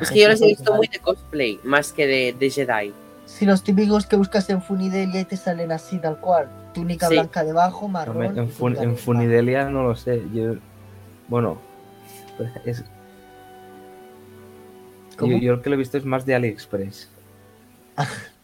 Es 0.00 0.10
que 0.10 0.20
yo 0.20 0.28
los 0.28 0.40
he 0.42 0.46
visto 0.46 0.74
muy 0.74 0.86
de 0.88 0.98
cosplay, 0.98 1.60
más 1.64 1.92
que 1.92 2.06
de, 2.06 2.32
de 2.38 2.50
Jedi. 2.50 2.92
Sí, 3.26 3.46
los 3.46 3.62
típicos 3.62 4.06
que 4.06 4.16
buscas 4.16 4.48
en 4.50 4.60
Funidelia 4.60 5.20
y 5.20 5.24
te 5.24 5.36
salen 5.36 5.72
así, 5.72 5.98
tal 5.98 6.18
cual. 6.18 6.48
Túnica 6.74 7.08
Sí. 7.08 7.14
blanca 7.14 7.42
debajo, 7.44 7.88
marrón. 7.88 8.38
En, 8.38 8.48
Fun-. 8.48 8.96
Funidelia 8.96 9.70
no 9.70 9.82
lo 9.84 9.96
sé. 9.96 10.22
Yo, 10.32 10.54
bueno, 11.28 11.58
es, 12.64 12.84
yo, 15.18 15.26
yo 15.26 15.54
el 15.54 15.62
que 15.62 15.70
lo 15.70 15.74
he 15.76 15.78
visto 15.78 15.96
es 15.96 16.04
más 16.04 16.26
de 16.26 16.34
AliExpress. 16.34 17.10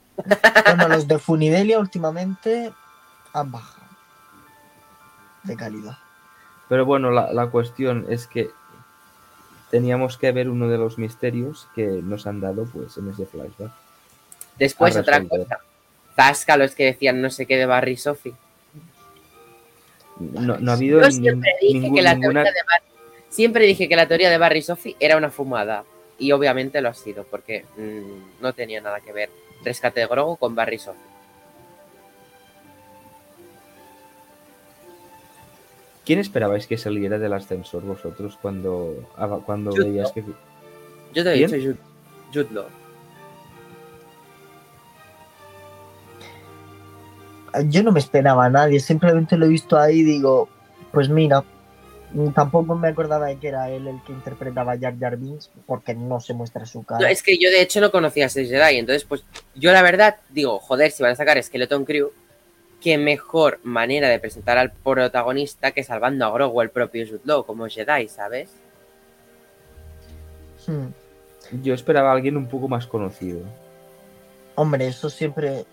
Bueno, 0.66 0.89
los 0.89 1.09
de 1.09 1.18
Funidelia 1.18 1.79
últimamente 1.79 2.71
han 3.33 3.51
bajado 3.51 3.87
de 5.45 5.57
calidad. 5.57 5.97
Pero 6.68 6.85
bueno, 6.85 7.11
la, 7.11 7.33
la 7.33 7.47
cuestión 7.49 8.05
es 8.11 8.27
que 8.27 8.51
teníamos 9.71 10.16
que 10.18 10.33
ver 10.33 10.49
uno 10.49 10.68
de 10.68 10.79
los 10.79 10.99
misterios 10.99 11.68
que 11.75 11.87
nos 11.87 12.27
han 12.27 12.41
dado 12.41 12.64
pues 12.64 12.97
en 12.97 13.09
ese 13.11 13.27
flashback. 13.27 13.71
Después 14.59 14.97
A 14.97 15.01
otra 15.01 15.23
cosa. 15.25 15.59
Zasca, 16.16 16.57
los 16.57 16.75
que 16.75 16.85
decían 16.85 17.23
no 17.23 17.31
sé 17.31 17.47
qué 17.47 17.57
de 17.57 17.66
Barry 17.66 17.97
Sophie. 17.97 18.35
No, 20.18 20.59
no 20.59 20.71
ha 20.71 20.75
habido 20.75 21.01
Yo 21.01 21.11
siempre 21.11 21.51
dije 21.61 21.75
ningún- 21.79 21.95
que 21.97 22.03
la 22.03 22.14
ninguna... 22.14 22.43
teoría 22.43 22.53
de 22.53 22.66
Barry, 22.68 22.85
siempre 23.31 23.66
dije 23.66 23.89
que 23.89 23.97
la 23.97 24.07
teoría 24.09 24.29
de 24.31 24.39
Barry 24.39 24.62
Sophie 24.62 24.97
era 25.01 25.16
una 25.16 25.31
fumada. 25.31 25.85
Y 26.18 26.33
obviamente 26.33 26.83
lo 26.83 26.91
ha 26.91 26.95
sido, 26.95 27.25
porque 27.25 27.64
mm, 27.79 28.43
no 28.43 28.53
tenía 28.53 28.83
nada 28.83 29.01
que 29.01 29.12
ver 29.12 29.31
rescate 29.64 30.01
de 30.01 30.07
Grogu 30.07 30.37
con 30.37 30.55
Barry 30.55 30.79
Sophie. 30.79 31.01
¿Quién 36.05 36.18
esperabais 36.18 36.66
que 36.66 36.78
saliera 36.78 37.18
del 37.18 37.32
ascensor 37.32 37.82
vosotros 37.82 38.38
cuando, 38.40 39.09
cuando 39.44 39.70
Jude 39.70 39.84
veías 39.84 40.12
que... 40.12 40.24
Yo 41.12 41.24
te 41.24 41.34
he 41.34 41.46
dicho 41.46 41.57
Jude, 41.57 41.76
Jude 42.32 42.48
Law. 42.53 42.66
Yo 47.68 47.82
no 47.82 47.92
me 47.92 47.98
esperaba 47.98 48.46
a 48.46 48.51
nadie, 48.51 48.80
simplemente 48.80 49.36
lo 49.36 49.46
he 49.46 49.48
visto 49.48 49.76
ahí 49.78 50.01
y 50.01 50.05
digo, 50.05 50.48
pues 50.92 51.09
mira, 51.09 51.44
tampoco 52.34 52.74
me 52.76 52.88
acordaba 52.88 53.26
de 53.26 53.36
que 53.38 53.48
era 53.48 53.70
él 53.70 53.88
el 53.88 54.01
que 54.05 54.12
interpretaba 54.12 54.72
a 54.72 54.78
Jar 54.78 54.98
Jar 54.98 55.16
Binks, 55.16 55.51
porque 55.66 55.94
no 55.94 56.20
se 56.20 56.32
muestra 56.32 56.64
su 56.64 56.84
cara. 56.84 57.01
No, 57.01 57.07
es 57.09 57.22
que 57.22 57.38
yo 57.38 57.51
de 57.51 57.61
hecho 57.61 57.80
no 57.80 57.90
conocía 57.90 58.24
a 58.24 58.26
ese 58.28 58.46
Jedi, 58.46 58.78
entonces 58.78 59.05
pues 59.05 59.24
yo 59.55 59.72
la 59.72 59.82
verdad 59.82 60.16
digo, 60.30 60.61
joder, 60.61 60.92
si 60.92 61.03
van 61.03 61.12
a 61.12 61.16
sacar 61.16 61.42
Skeleton 61.42 61.84
Crew, 61.84 62.11
qué 62.81 62.99
mejor 62.99 63.61
manera 63.62 64.09
de 64.09 64.18
presentar 64.18 64.59
al 64.59 64.72
protagonista 64.72 65.72
que 65.72 65.85
salvando 65.85 66.24
a 66.24 66.31
Grogu 66.31 66.62
el 66.62 66.70
propio 66.70 67.07
Jude 67.07 67.20
Law 67.24 67.45
como 67.45 67.68
Jedi, 67.68 68.09
¿sabes? 68.09 68.51
Hmm. 70.66 70.89
Yo 71.62 71.74
esperaba 71.74 72.11
a 72.11 72.12
alguien 72.14 72.37
un 72.37 72.47
poco 72.47 72.68
más 72.68 72.87
conocido. 72.87 73.41
Hombre, 74.55 74.87
eso 74.87 75.11
siempre 75.11 75.64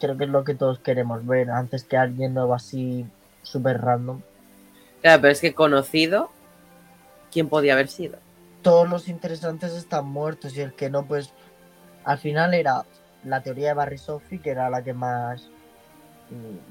creo 0.00 0.16
que 0.16 0.24
es 0.24 0.30
lo 0.30 0.44
que 0.44 0.54
todos 0.54 0.78
queremos 0.78 1.26
ver, 1.26 1.50
antes 1.50 1.84
que 1.84 1.96
alguien 1.96 2.34
nuevo 2.34 2.54
así 2.54 3.06
súper 3.42 3.80
random. 3.80 4.20
Claro, 5.02 5.22
pero 5.22 5.32
es 5.32 5.40
que 5.40 5.54
conocido, 5.54 6.30
¿quién 7.30 7.48
podía 7.48 7.74
haber 7.74 7.88
sido? 7.88 8.18
Todos 8.62 8.88
los 8.88 9.08
interesantes 9.08 9.72
están 9.72 10.06
muertos 10.06 10.56
y 10.56 10.60
el 10.60 10.72
que 10.72 10.90
no, 10.90 11.06
pues 11.06 11.32
al 12.04 12.18
final 12.18 12.54
era 12.54 12.84
la 13.24 13.42
teoría 13.42 13.68
de 13.68 13.74
Barry 13.74 13.98
Sophie, 13.98 14.40
que 14.40 14.50
era 14.50 14.70
la 14.70 14.82
que 14.82 14.92
más 14.92 15.50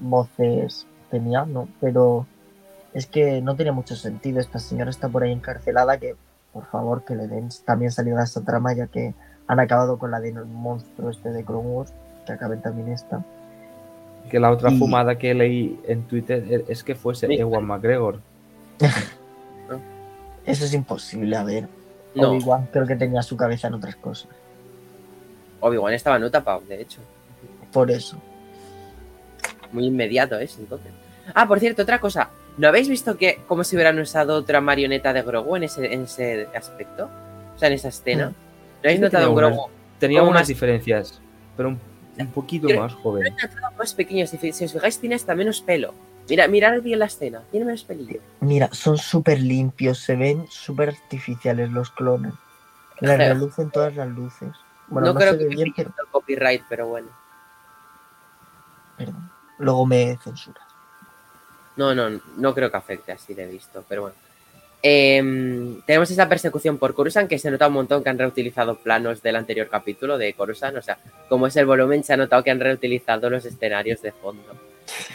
voces 0.00 0.86
tenía, 1.10 1.44
¿no? 1.44 1.68
Pero 1.80 2.26
es 2.94 3.06
que 3.06 3.40
no 3.42 3.56
tiene 3.56 3.72
mucho 3.72 3.94
sentido. 3.96 4.40
Esta 4.40 4.58
señora 4.58 4.90
está 4.90 5.08
por 5.08 5.22
ahí 5.22 5.32
encarcelada, 5.32 5.98
que 5.98 6.16
por 6.52 6.64
favor 6.66 7.04
que 7.04 7.14
le 7.14 7.26
den 7.28 7.48
también 7.64 7.90
salida 7.92 8.20
a 8.20 8.24
esta 8.24 8.40
trama, 8.42 8.72
ya 8.74 8.86
que 8.86 9.14
han 9.46 9.60
acabado 9.60 9.98
con 9.98 10.10
la 10.10 10.20
del 10.20 10.44
monstruo 10.46 11.10
este 11.10 11.30
de 11.30 11.42
Wars, 11.42 11.92
que 12.26 12.32
acaben 12.32 12.60
también 12.62 12.88
esta. 12.88 13.24
Que 14.30 14.40
la 14.40 14.50
otra 14.50 14.70
Y- 14.72 14.78
fumada 14.78 15.16
que 15.18 15.34
leí 15.34 15.78
en 15.86 16.02
Twitter 16.08 16.44
e- 16.50 16.64
es 16.68 16.82
que 16.82 16.94
fuese 16.96 17.26
Sí. 17.28 17.34
Ewan 17.34 17.64
McGregor. 17.64 18.20
Eso 20.44 20.64
es 20.64 20.74
imposible, 20.74 21.36
a 21.36 21.42
ver. 21.44 21.68
No, 22.14 22.30
Obi-Wan 22.30 22.68
creo 22.72 22.86
que 22.86 22.96
tenía 22.96 23.20
su 23.22 23.36
cabeza 23.36 23.68
en 23.68 23.74
otras 23.74 23.96
cosas. 23.96 24.28
Obi-Wan 25.60 25.92
estaba 25.92 26.18
no 26.18 26.30
tapado, 26.30 26.60
de 26.68 26.80
hecho. 26.80 27.00
Por 27.72 27.90
eso. 27.90 28.16
Muy 29.72 29.86
inmediato 29.86 30.38
es, 30.38 30.58
entonces. 30.58 30.92
Ah, 31.34 31.46
por 31.48 31.58
cierto, 31.60 31.82
otra 31.82 31.98
cosa. 32.00 32.30
¿No 32.56 32.68
habéis 32.68 32.88
visto 32.88 33.16
que 33.18 33.40
como 33.46 33.64
si 33.64 33.76
hubieran 33.76 33.98
usado 33.98 34.36
otra 34.36 34.60
marioneta 34.60 35.12
de 35.12 35.22
Grogu 35.22 35.56
en 35.56 35.64
ese, 35.64 35.92
en 35.92 36.02
ese 36.02 36.48
aspecto? 36.54 37.10
O 37.54 37.58
sea, 37.58 37.68
en 37.68 37.74
esa 37.74 37.88
escena. 37.88 38.26
¿No 38.26 38.34
habéis 38.84 38.96
Sí, 38.98 39.02
notado 39.02 39.30
un 39.30 39.36
Grogu? 39.36 39.66
Tenía 39.98 40.22
unas 40.22 40.34
más- 40.42 40.48
diferencias, 40.48 41.20
pero 41.56 41.70
un, 41.70 41.80
un 42.18 42.26
poquito 42.28 42.66
Pero- 42.68 42.80
más 42.80 42.94
joven. 42.94 43.34
Más 43.78 43.94
pequeño. 43.94 44.26
Si, 44.26 44.36
os 44.64 44.72
fijáis, 44.72 44.98
tiene 44.98 45.14
hasta 45.14 45.34
menos 45.34 45.60
pelo. 45.60 45.92
Mira, 46.28 46.48
mirad 46.48 46.80
bien 46.82 46.98
la 46.98 47.04
escena. 47.06 47.42
Tiene 47.50 47.66
menos 47.66 47.84
pelillo. 47.84 48.20
Mira, 48.40 48.68
son 48.72 48.98
súper 48.98 49.40
limpios, 49.40 49.98
se 49.98 50.16
ven 50.16 50.46
súper 50.48 50.88
artificiales 50.90 51.70
los 51.70 51.90
clones. 51.90 52.32
Les 53.00 53.14
Claro. 53.14 53.34
relucen 53.34 53.70
todas 53.70 53.94
las 53.94 54.08
luces. 54.08 54.48
Bueno, 54.88 55.08
no, 55.08 55.14
no, 55.14 55.20
creo 55.20 55.32
se 55.32 55.38
que 55.38 55.44
ve 55.44 55.50
bien, 55.54 55.72
pero 55.76 55.90
el 55.98 56.10
copyright, 56.10 56.62
pero 56.68 56.88
bueno. 56.88 57.08
perdón. 58.96 59.30
Luego 59.58 59.86
me 59.86 60.16
censura. 60.22 60.60
No, 61.76 61.94
no, 61.94 62.20
no 62.36 62.54
creo 62.54 62.70
que 62.70 62.76
afecte 62.76 63.12
así 63.12 63.34
de 63.34 63.46
visto, 63.46 63.84
pero 63.88 64.02
bueno. 64.02 64.16
Em, 64.82 65.80
tenemos 65.82 66.10
esa 66.10 66.28
persecución 66.28 66.78
por 66.78 66.94
Coruscant 66.94 67.28
que 67.28 67.38
se 67.38 67.50
nota 67.50 67.66
un 67.66 67.74
montón 67.74 68.04
que 68.04 68.08
han 68.08 68.18
reutilizado 68.18 68.76
planos 68.76 69.22
del 69.22 69.36
anterior 69.36 69.68
capítulo 69.68 70.16
de 70.16 70.32
Coruscant. 70.34 70.76
O 70.76 70.82
sea, 70.82 70.98
como 71.28 71.46
es 71.46 71.56
el 71.56 71.66
volumen, 71.66 72.04
se 72.04 72.12
ha 72.12 72.16
notado 72.16 72.44
que 72.44 72.50
han 72.50 72.60
reutilizado 72.60 73.28
los 73.28 73.44
escenarios 73.44 74.00
de 74.02 74.12
fondo. 74.12 74.44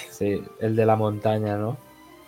Sí, 0.09 0.43
el 0.59 0.75
de 0.75 0.85
la 0.85 0.95
montaña, 0.95 1.55
¿no? 1.55 1.77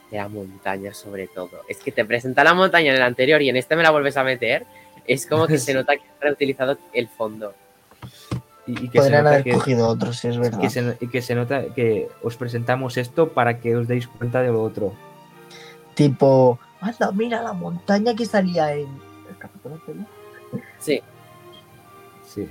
De 0.09 0.17
la 0.17 0.29
montaña, 0.29 0.93
sobre 0.93 1.27
todo. 1.27 1.61
Es 1.67 1.79
que 1.79 1.91
te 1.91 2.05
presenta 2.05 2.43
la 2.43 2.53
montaña 2.53 2.91
en 2.91 2.97
el 2.97 3.03
anterior 3.03 3.41
y 3.41 3.49
en 3.49 3.57
este 3.57 3.75
me 3.75 3.83
la 3.83 3.91
vuelves 3.91 4.15
a 4.17 4.23
meter. 4.23 4.65
Es 5.05 5.27
como 5.27 5.47
que 5.47 5.57
se 5.57 5.73
nota 5.75 5.95
que 5.95 6.03
han 6.03 6.21
reutilizado 6.21 6.77
el 6.93 7.09
fondo. 7.09 7.53
Y, 8.65 8.85
y 8.85 8.89
que 8.89 8.99
se 8.99 8.99
Podrían 8.99 9.23
nota 9.23 9.29
haber 9.35 9.43
que, 9.43 9.51
cogido 9.53 9.87
otros, 9.89 10.17
si 10.19 10.27
es 10.29 10.37
verdad. 10.37 10.59
que 10.61 10.69
se, 10.69 10.97
y 11.01 11.07
que 11.07 11.21
se 11.21 11.35
nota 11.35 11.65
que 11.73 12.07
os 12.21 12.37
presentamos 12.37 12.95
esto 12.97 13.29
para 13.33 13.59
que 13.59 13.75
os 13.75 13.87
deis 13.87 14.07
cuenta 14.07 14.41
de 14.41 14.49
lo 14.49 14.63
otro. 14.63 14.93
Tipo, 15.95 16.59
anda, 16.79 17.11
mira 17.11 17.41
la 17.43 17.53
montaña 17.53 18.15
que 18.15 18.25
salía 18.25 18.73
en 18.73 18.87
el 19.29 19.37
capítulo. 19.37 19.79
Sí. 20.79 21.01
Sí. 22.25 22.47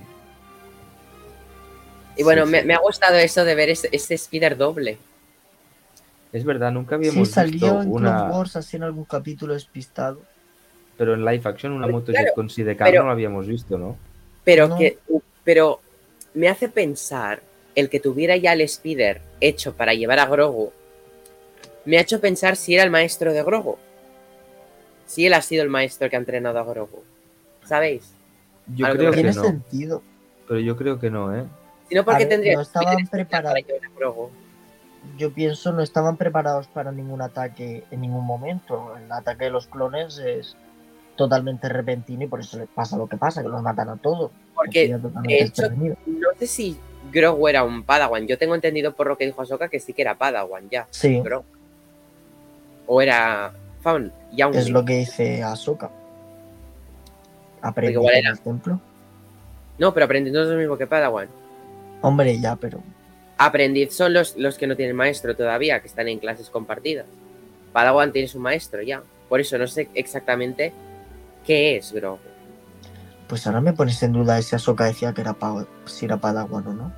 Y 2.16 2.22
bueno, 2.24 2.44
Sí, 2.44 2.52
me, 2.52 2.60
sí. 2.60 2.66
me 2.66 2.74
ha 2.74 2.78
gustado 2.78 3.16
eso 3.16 3.44
de 3.44 3.54
ver 3.54 3.70
ese, 3.70 3.88
ese 3.92 4.14
Spider 4.14 4.56
doble. 4.56 4.98
Es 6.32 6.44
verdad, 6.44 6.72
nunca 6.72 6.90
Sí, 6.98 7.06
habíamos 7.08 7.30
salió 7.30 7.52
visto 7.78 7.82
en 7.82 7.88
una. 7.90 8.24
Wars 8.24 8.56
así 8.56 8.76
en 8.76 8.82
algún 8.84 9.04
capítulo 9.04 9.54
despistado. 9.54 10.20
Pero 10.98 11.14
en 11.14 11.24
live 11.24 11.42
action 11.44 11.72
una 11.72 11.86
Claro, 11.86 11.98
moto 11.98 12.12
con 12.34 12.50
sidecar 12.50 12.88
pero- 12.90 13.00
no 13.02 13.06
la 13.08 13.12
habíamos 13.12 13.46
visto, 13.46 13.78
¿no? 13.78 13.96
Pero 14.44 14.68
No. 14.68 14.76
que 14.76 14.98
pero 15.44 15.80
me 16.34 16.48
hace 16.48 16.68
pensar 16.68 17.42
el 17.74 17.88
que 17.88 18.00
tuviera 18.00 18.36
ya 18.36 18.52
el 18.52 18.60
Spider 18.62 19.20
hecho 19.40 19.74
para 19.74 19.94
llevar 19.94 20.18
a 20.18 20.26
Grogu. 20.26 20.72
Me 21.84 21.98
ha 21.98 22.02
hecho 22.02 22.20
pensar 22.20 22.56
si 22.56 22.74
era 22.74 22.84
el 22.84 22.90
maestro 22.90 23.32
de 23.32 23.42
Grogu. 23.42 23.76
Si 25.06 25.26
él 25.26 25.34
ha 25.34 25.42
sido 25.42 25.62
el 25.62 25.68
maestro 25.68 26.08
que 26.08 26.16
ha 26.16 26.18
entrenado 26.18 26.58
a 26.58 26.64
Grogu. 26.64 27.02
¿Sabéis? 27.64 28.12
Yo 28.74 28.86
creo 28.90 29.10
que 29.10 29.16
Tiene 29.16 29.32
no. 29.32 29.42
sentido. 29.42 30.02
Pero 30.48 30.60
yo 30.60 30.76
creo 30.76 30.98
que 30.98 31.10
no, 31.10 31.34
¿eh? 31.36 31.44
Si 31.88 31.94
no, 31.94 32.04
¿por 32.04 32.14
A 32.14 32.18
qué 32.18 32.24
ver, 32.24 32.30
tendría 32.34 32.54
no 32.54 32.62
estaban 32.62 33.06
preparados. 33.08 33.52
para 33.52 33.66
llevar 33.66 33.84
a 33.90 33.98
Grogu? 33.98 34.30
Yo 35.18 35.32
pienso 35.32 35.72
no 35.72 35.82
estaban 35.82 36.16
preparados 36.16 36.68
para 36.68 36.92
ningún 36.92 37.20
ataque 37.22 37.84
en 37.90 38.00
ningún 38.00 38.24
momento. 38.24 38.96
El 38.96 39.10
ataque 39.10 39.44
de 39.44 39.50
los 39.50 39.66
clones 39.66 40.18
es 40.18 40.56
totalmente 41.16 41.68
repentino 41.68 42.24
y 42.24 42.26
por 42.26 42.40
eso 42.40 42.58
les 42.58 42.68
pasa 42.68 42.96
lo 42.96 43.06
que 43.06 43.16
pasa, 43.16 43.42
que 43.42 43.48
los 43.48 43.62
matan 43.62 43.88
a 43.88 43.96
todos. 43.96 44.30
Porque, 44.54 44.96
de 45.22 45.42
hecho, 45.42 45.62
no 45.70 46.28
sé 46.38 46.46
si 46.46 46.78
Grogu 47.12 47.48
era 47.48 47.64
un 47.64 47.82
Padawan. 47.82 48.26
Yo 48.26 48.38
tengo 48.38 48.54
entendido 48.54 48.94
por 48.94 49.06
lo 49.06 49.16
que 49.16 49.26
dijo 49.26 49.42
Ahsoka 49.42 49.68
que 49.68 49.80
sí 49.80 49.92
que 49.92 50.02
era 50.02 50.16
Padawan 50.16 50.68
ya. 50.70 50.86
Sí, 50.90 51.20
Grogu. 51.20 51.44
O 52.86 53.00
era 53.00 53.52
Faun, 53.80 54.12
es 54.54 54.70
lo 54.70 54.84
que 54.84 54.98
dice 54.98 55.42
Ahsoka. 55.42 55.90
Aprendí 57.60 57.94
igual 57.94 58.14
en 58.16 58.26
el 58.26 58.40
templo. 58.40 58.80
No, 59.78 59.94
pero 59.94 60.04
aprendiz 60.04 60.32
no 60.32 60.42
es 60.42 60.48
lo 60.48 60.56
mismo 60.56 60.76
que 60.76 60.86
Padawan. 60.86 61.28
Hombre, 62.00 62.38
ya, 62.38 62.56
pero 62.56 62.80
Aprendiz 63.38 63.94
son 63.94 64.12
los, 64.12 64.36
los 64.36 64.58
que 64.58 64.66
no 64.66 64.76
tienen 64.76 64.94
maestro 64.94 65.34
todavía, 65.34 65.80
que 65.80 65.88
están 65.88 66.08
en 66.08 66.18
clases 66.18 66.50
compartidas. 66.50 67.06
Padawan 67.72 68.12
tiene 68.12 68.28
su 68.28 68.38
maestro 68.38 68.82
ya. 68.82 69.02
Por 69.28 69.40
eso 69.40 69.58
no 69.58 69.66
sé 69.66 69.88
exactamente 69.94 70.72
qué 71.44 71.76
es 71.76 71.92
Grogu. 71.92 72.18
pues 73.28 73.46
ahora 73.46 73.60
me 73.62 73.72
pones 73.72 74.02
en 74.02 74.12
duda 74.12 74.40
si 74.42 74.54
Ahsoka 74.54 74.84
decía 74.84 75.12
que 75.14 75.22
era 75.22 75.32
pa- 75.32 75.66
si 75.86 76.04
era 76.04 76.18
Padawan 76.18 76.66
o 76.66 76.72
no. 76.74 76.92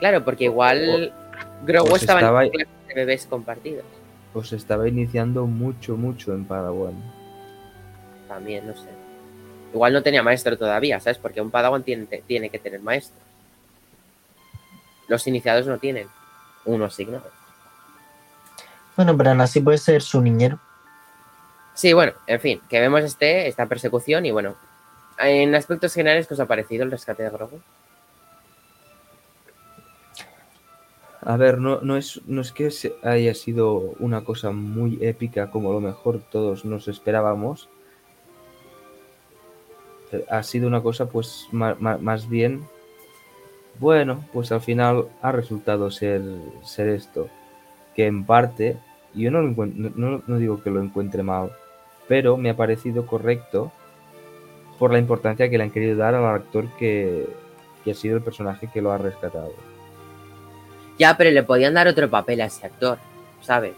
Claro, 0.00 0.24
porque 0.24 0.44
igual 0.44 1.12
Grogu 1.64 1.88
pues 1.90 2.02
estaba, 2.02 2.20
estaba- 2.20 2.44
en 2.44 2.50
clases 2.50 2.74
de 2.88 2.94
bebés 2.94 3.26
compartidos. 3.26 3.84
Os 4.34 4.52
estaba 4.52 4.88
iniciando 4.88 5.46
mucho, 5.46 5.96
mucho 5.96 6.34
en 6.34 6.44
Padawan. 6.44 6.94
También, 8.28 8.66
no 8.66 8.74
sé. 8.76 8.88
Igual 9.72 9.92
no 9.92 10.02
tenía 10.02 10.22
maestro 10.22 10.58
todavía, 10.58 10.98
¿sabes? 11.00 11.18
Porque 11.18 11.40
un 11.40 11.50
Padawan 11.50 11.82
tiene, 11.84 12.06
tiene 12.26 12.50
que 12.50 12.58
tener 12.58 12.80
maestro. 12.80 13.20
Los 15.08 15.26
iniciados 15.26 15.66
no 15.66 15.78
tienen. 15.78 16.08
Uno 16.64 16.86
asignado. 16.86 17.30
Bueno, 18.96 19.16
pero 19.16 19.30
aún 19.30 19.40
así 19.40 19.60
puede 19.60 19.78
ser 19.78 20.02
su 20.02 20.20
niñero. 20.20 20.58
Sí, 21.76 21.92
bueno, 21.92 22.12
en 22.26 22.40
fin, 22.40 22.60
que 22.68 22.80
vemos 22.80 23.02
este, 23.04 23.46
esta 23.46 23.66
persecución 23.66 24.26
y 24.26 24.30
bueno. 24.32 24.56
En 25.18 25.54
aspectos 25.54 25.94
generales, 25.94 26.26
¿qué 26.26 26.34
os 26.34 26.40
ha 26.40 26.46
parecido 26.46 26.84
el 26.84 26.90
rescate 26.90 27.22
de 27.22 27.30
Grogu? 27.30 27.60
A 31.22 31.36
ver, 31.36 31.58
no, 31.58 31.80
no, 31.82 31.96
es, 31.96 32.20
no 32.26 32.40
es 32.40 32.52
que 32.52 32.70
haya 33.02 33.34
sido 33.34 33.76
una 33.98 34.24
cosa 34.24 34.50
muy 34.52 34.98
épica 35.02 35.50
como 35.50 35.72
lo 35.72 35.80
mejor 35.80 36.20
todos 36.30 36.64
nos 36.64 36.88
esperábamos. 36.88 37.68
Eh, 40.12 40.24
Ha 40.30 40.42
sido 40.42 40.66
una 40.68 40.82
cosa 40.82 41.06
pues 41.06 41.46
ma- 41.52 41.74
más 41.78 42.28
bien, 42.28 42.64
bueno, 43.80 44.24
pues 44.32 44.52
al 44.52 44.60
final 44.62 45.08
ha 45.20 45.32
resultado 45.32 45.90
ser, 45.90 46.22
ser 46.62 46.88
esto, 46.88 47.28
que 47.94 48.06
en 48.06 48.24
parte, 48.24 48.78
yo 49.14 49.30
no, 49.30 49.42
lo 49.42 49.66
no- 49.66 50.22
no 50.26 50.38
digo 50.38 50.62
que 50.62 50.70
lo 50.70 50.80
encuentre 50.82 51.22
mal, 51.22 51.50
pero 52.08 52.36
me 52.36 52.50
ha 52.50 52.56
parecido 52.56 53.06
correcto 53.06 53.72
por 54.78 54.92
la 54.92 54.98
importancia 54.98 55.48
que 55.48 55.56
le 55.58 55.64
han 55.64 55.70
querido 55.70 55.96
dar 55.96 56.14
al 56.14 56.24
actor 56.26 56.66
que, 56.78 57.26
que 57.84 57.90
ha 57.92 57.94
sido 57.94 58.16
el 58.16 58.22
personaje 58.22 58.68
que 58.72 58.82
lo 58.82 58.92
ha 58.92 58.98
rescatado. 58.98 59.52
Ya, 60.98 61.16
pero 61.16 61.30
le 61.30 61.42
podían 61.42 61.74
dar 61.74 61.88
otro 61.88 62.08
papel 62.08 62.40
a 62.40 62.46
ese 62.46 62.66
actor, 62.66 62.98
¿sabes? 63.42 63.74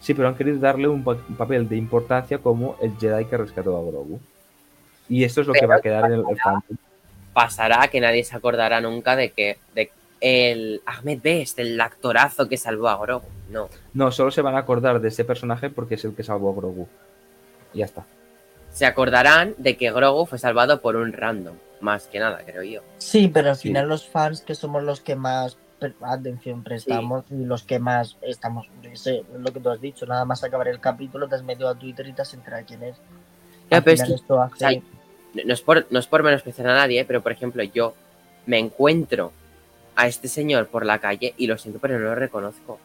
Sí, 0.00 0.14
pero 0.14 0.28
han 0.28 0.34
querido 0.34 0.58
darle 0.58 0.88
un, 0.88 1.02
pa- 1.02 1.16
un 1.28 1.36
papel 1.36 1.68
de 1.68 1.76
importancia 1.76 2.38
como 2.38 2.76
el 2.80 2.96
Jedi 2.98 3.24
que 3.24 3.36
rescató 3.36 3.76
a 3.76 3.80
Grogu. 3.82 4.20
Y 5.08 5.24
esto 5.24 5.40
es 5.40 5.46
lo 5.46 5.52
que 5.52 5.66
va 5.66 5.76
a 5.76 5.80
quedar 5.80 6.06
en 6.06 6.12
el, 6.12 6.24
el 6.28 6.38
fandom. 6.38 6.76
Pasará 7.32 7.88
que 7.88 8.00
nadie 8.00 8.24
se 8.24 8.36
acordará 8.36 8.80
nunca 8.80 9.16
de 9.16 9.30
que 9.30 9.58
de 9.74 9.90
el 10.20 10.80
Ahmed 10.86 11.20
Best, 11.22 11.58
el 11.58 11.78
actorazo 11.80 12.48
que 12.48 12.56
salvó 12.56 12.88
a 12.88 12.96
Grogu. 12.98 13.26
No. 13.50 13.68
No, 13.94 14.10
solo 14.10 14.30
se 14.30 14.42
van 14.42 14.54
a 14.54 14.58
acordar 14.58 15.00
de 15.00 15.08
ese 15.08 15.24
personaje 15.24 15.68
porque 15.70 15.96
es 15.96 16.04
el 16.04 16.14
que 16.14 16.22
salvó 16.22 16.50
a 16.50 16.54
Grogu. 16.54 16.88
Y 17.76 17.80
ya 17.80 17.84
está. 17.84 18.06
Se 18.72 18.86
acordarán 18.86 19.54
de 19.58 19.76
que 19.76 19.92
Grogu 19.92 20.24
fue 20.26 20.38
salvado 20.38 20.80
por 20.80 20.96
un 20.96 21.12
random. 21.12 21.56
Más 21.80 22.06
que 22.06 22.18
nada, 22.18 22.38
creo 22.44 22.62
yo. 22.62 22.80
Sí, 22.96 23.28
pero 23.28 23.50
al 23.50 23.56
Sí. 23.56 23.68
final 23.68 23.86
los 23.88 24.08
fans 24.08 24.40
que 24.40 24.54
somos 24.54 24.82
los 24.82 25.00
que 25.00 25.14
más 25.14 25.58
atención 26.00 26.64
prestamos 26.64 27.24
y 27.30 27.44
los 27.44 27.62
que 27.62 27.78
más 27.78 28.16
estamos, 28.22 28.66
yo 28.82 28.90
qué 28.90 28.96
sé, 28.96 29.22
lo 29.38 29.52
que 29.52 29.60
tú 29.60 29.68
has 29.68 29.78
dicho, 29.80 30.06
nada 30.06 30.24
más 30.24 30.42
acabar 30.42 30.68
el 30.68 30.80
capítulo, 30.80 31.28
te 31.28 31.34
has 31.34 31.42
metido 31.42 31.68
a 31.68 31.74
Twitter 31.78 32.06
y 32.08 32.14
te 32.14 32.22
has 32.22 32.32
enterado 32.32 32.64
quién 32.66 32.82
es. 32.82 32.96
Ya, 33.70 33.82
pero 33.82 33.94
es 33.94 34.04
que- 34.04 34.14
esto 34.14 34.40
hace... 34.40 34.54
o 34.54 34.56
sea, 34.56 34.70
no 35.44 35.52
es 35.52 35.60
por, 35.60 35.86
no 35.90 35.98
es 35.98 36.06
por 36.06 36.22
menospreciar 36.22 36.68
a 36.68 36.74
nadie, 36.74 37.04
pero 37.04 37.22
por 37.22 37.30
ejemplo, 37.32 37.62
yo 37.62 37.94
me 38.46 38.58
encuentro 38.58 39.32
a 39.96 40.06
este 40.06 40.28
señor 40.28 40.68
por 40.68 40.86
la 40.86 40.98
calle 40.98 41.34
y 41.36 41.46
lo 41.46 41.58
siento, 41.58 41.78
pero 41.78 41.98
no 41.98 42.06
lo 42.06 42.14
reconozco. 42.14 42.78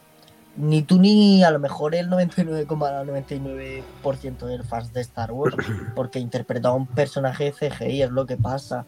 Ni 0.57 0.81
tú 0.81 0.99
ni 0.99 1.43
a 1.43 1.51
lo 1.51 1.59
mejor 1.59 1.95
el 1.95 2.09
99,99% 2.09 4.45
de 4.47 4.63
fans 4.63 4.91
de 4.93 5.01
Star 5.01 5.31
Wars, 5.31 5.55
porque 5.95 6.19
interpretó 6.19 6.69
a 6.69 6.73
un 6.75 6.87
personaje 6.87 7.45
de 7.45 7.51
CGI, 7.69 8.01
es 8.03 8.09
lo 8.11 8.25
que 8.25 8.37
pasa. 8.37 8.85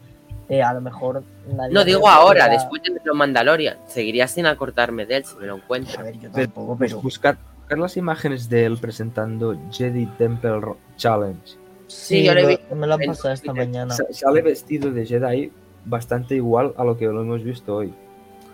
Eh, 0.48 0.62
a 0.62 0.74
lo 0.74 0.82
mejor 0.82 1.22
nadie... 1.56 1.72
No 1.72 1.84
digo 1.84 2.06
ahora, 2.08 2.48
después 2.50 2.82
de 2.82 2.92
los 3.02 3.16
Mandalorian. 3.16 3.78
Seguiría 3.86 4.28
sin 4.28 4.44
acortarme 4.44 5.06
de 5.06 5.16
él 5.16 5.24
si 5.24 5.36
me 5.36 5.46
lo 5.46 5.54
A 5.54 5.56
encuentro. 5.56 6.04
ver, 6.04 6.14
yo 6.20 6.28
Pero, 6.34 6.46
tampoco, 6.48 6.76
pues, 6.76 6.90
pero... 6.92 7.00
buscar, 7.02 7.38
buscar 7.60 7.78
las 7.78 7.96
imágenes 7.96 8.50
de 8.50 8.66
él 8.66 8.76
presentando 8.76 9.58
Jedi 9.72 10.04
Temple 10.18 10.60
Challenge. 10.96 11.40
Sí, 11.86 12.24
yo 12.24 12.34
lo 12.34 12.42
lo- 12.42 12.76
me 12.76 12.86
lo 12.86 12.94
han 12.94 13.00
pasado 13.06 13.32
esta 13.32 13.54
mañana. 13.54 13.94
Sa- 13.94 14.04
Sale 14.10 14.42
vestido 14.42 14.90
de 14.90 15.06
Jedi 15.06 15.50
bastante 15.86 16.34
igual 16.34 16.74
a 16.76 16.84
lo 16.84 16.98
que 16.98 17.06
lo 17.06 17.22
hemos 17.22 17.42
visto 17.42 17.76
hoy. 17.76 17.94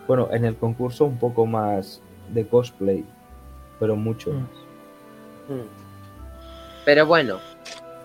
Bueno, 0.06 0.28
en 0.32 0.44
el 0.44 0.54
concurso 0.56 1.04
un 1.06 1.16
poco 1.18 1.44
más 1.46 2.00
de 2.32 2.46
cosplay, 2.46 3.04
pero 3.78 3.96
mucho 3.96 4.30
Mm. 4.32 4.36
más. 4.36 4.50
Hmm. 5.48 5.68
Pero 6.84 7.06
bueno, 7.06 7.38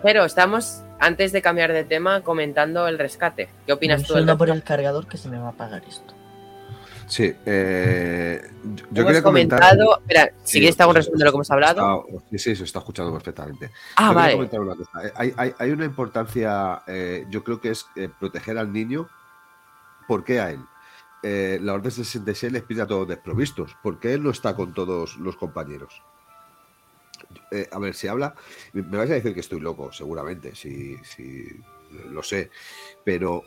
pero 0.04 0.26
estamos, 0.26 0.82
antes 1.00 1.32
de 1.32 1.42
cambiar 1.42 1.72
de 1.74 1.84
tema, 1.84 2.22
comentando 2.22 2.88
el 2.88 2.98
rescate. 3.00 3.50
¿Qué 3.66 3.74
opinas 3.74 4.02
Un 4.02 4.08
tú 4.08 4.14
del 4.16 4.38
por 4.38 4.50
el 4.50 4.64
cargador 4.64 5.08
que 5.08 5.18
se 5.18 5.30
me 5.30 5.38
va 5.38 5.48
a 5.48 5.50
apagar 5.50 5.84
esto. 5.88 6.14
Sí, 7.08 7.36
eh, 7.46 8.42
yo- 8.92 9.06
quería 9.06 9.22
comentar. 9.22 9.60
comentado. 9.60 10.00
Espera, 10.00 10.32
si 10.44 10.54
Sí, 10.54 10.60
quieres 10.60 10.76
te 10.76 10.82
hago 10.82 10.90
un 10.90 10.96
sí, 10.96 11.00
resumen 11.02 11.20
de 11.20 11.26
lo 11.26 11.32
que 11.32 11.36
hemos 11.36 11.52
hablado. 11.52 11.86
Ah, 11.86 12.20
sí, 12.32 12.40
sí, 12.40 12.56
se 12.56 12.64
está 12.64 12.80
escuchando 12.80 13.12
perfectamente. 13.14 13.70
Ah, 13.96 14.08
Yo 14.10 14.14
vale. 14.16 14.34
comentar 14.34 14.60
una 14.60 14.76
cosa. 14.76 14.90
Eh, 15.08 15.12
Hay, 15.16 15.34
hay- 15.38 15.54
hay 15.60 15.70
una 15.72 15.86
importancia, 15.86 16.82
eh, 16.88 17.26
yo 17.30 17.44
creo 17.44 17.62
que 17.62 17.70
es 17.70 17.86
eh, 17.96 18.10
proteger 18.20 18.58
al 18.58 18.74
niño. 18.74 19.08
¿Por 20.08 20.24
qué 20.24 20.40
a 20.40 20.50
él? 20.50 20.60
Eh, 21.28 21.58
la 21.60 21.74
Orden 21.74 21.90
66 21.90 22.54
les 22.54 22.62
pide 22.62 22.84
a 22.84 22.86
todos 22.86 23.08
desprovistos. 23.08 23.76
¿Por 23.82 24.00
qué 24.00 24.14
él 24.14 24.22
no 24.22 24.30
está 24.30 24.56
con 24.56 24.76
todos 24.76 25.18
los 25.18 25.36
compañeros? 25.36 26.04
Eh, 27.50 27.68
a 27.72 27.80
ver, 27.80 27.96
se 27.96 28.10
habla. 28.10 28.36
Me 28.74 28.96
vais 28.96 29.10
a 29.10 29.16
decir 29.16 29.34
que 29.34 29.40
estoy 29.40 29.60
loco, 29.60 29.92
seguramente, 29.92 30.54
sí, 30.54 30.96
sí, 31.02 31.48
lo 32.12 32.22
sé. 32.22 32.52
Pero 33.04 33.44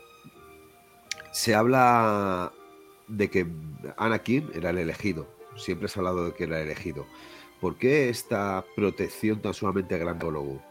se 1.31 1.55
habla 1.55 2.51
de 3.07 3.29
que 3.29 3.47
Anakin 3.95 4.51
era 4.53 4.71
el 4.71 4.79
elegido. 4.79 5.29
Siempre 5.55 5.87
se 5.87 5.99
ha 5.99 6.01
hablado 6.01 6.25
de 6.25 6.33
que 6.33 6.43
era 6.43 6.59
el 6.59 6.65
elegido. 6.65 7.07
¿Por 7.61 7.77
qué 7.77 8.09
esta 8.09 8.65
protección 8.75 9.41
tan 9.41 9.53
sumamente 9.53 9.97
grande 9.97 10.25
Grogu? 10.25 10.61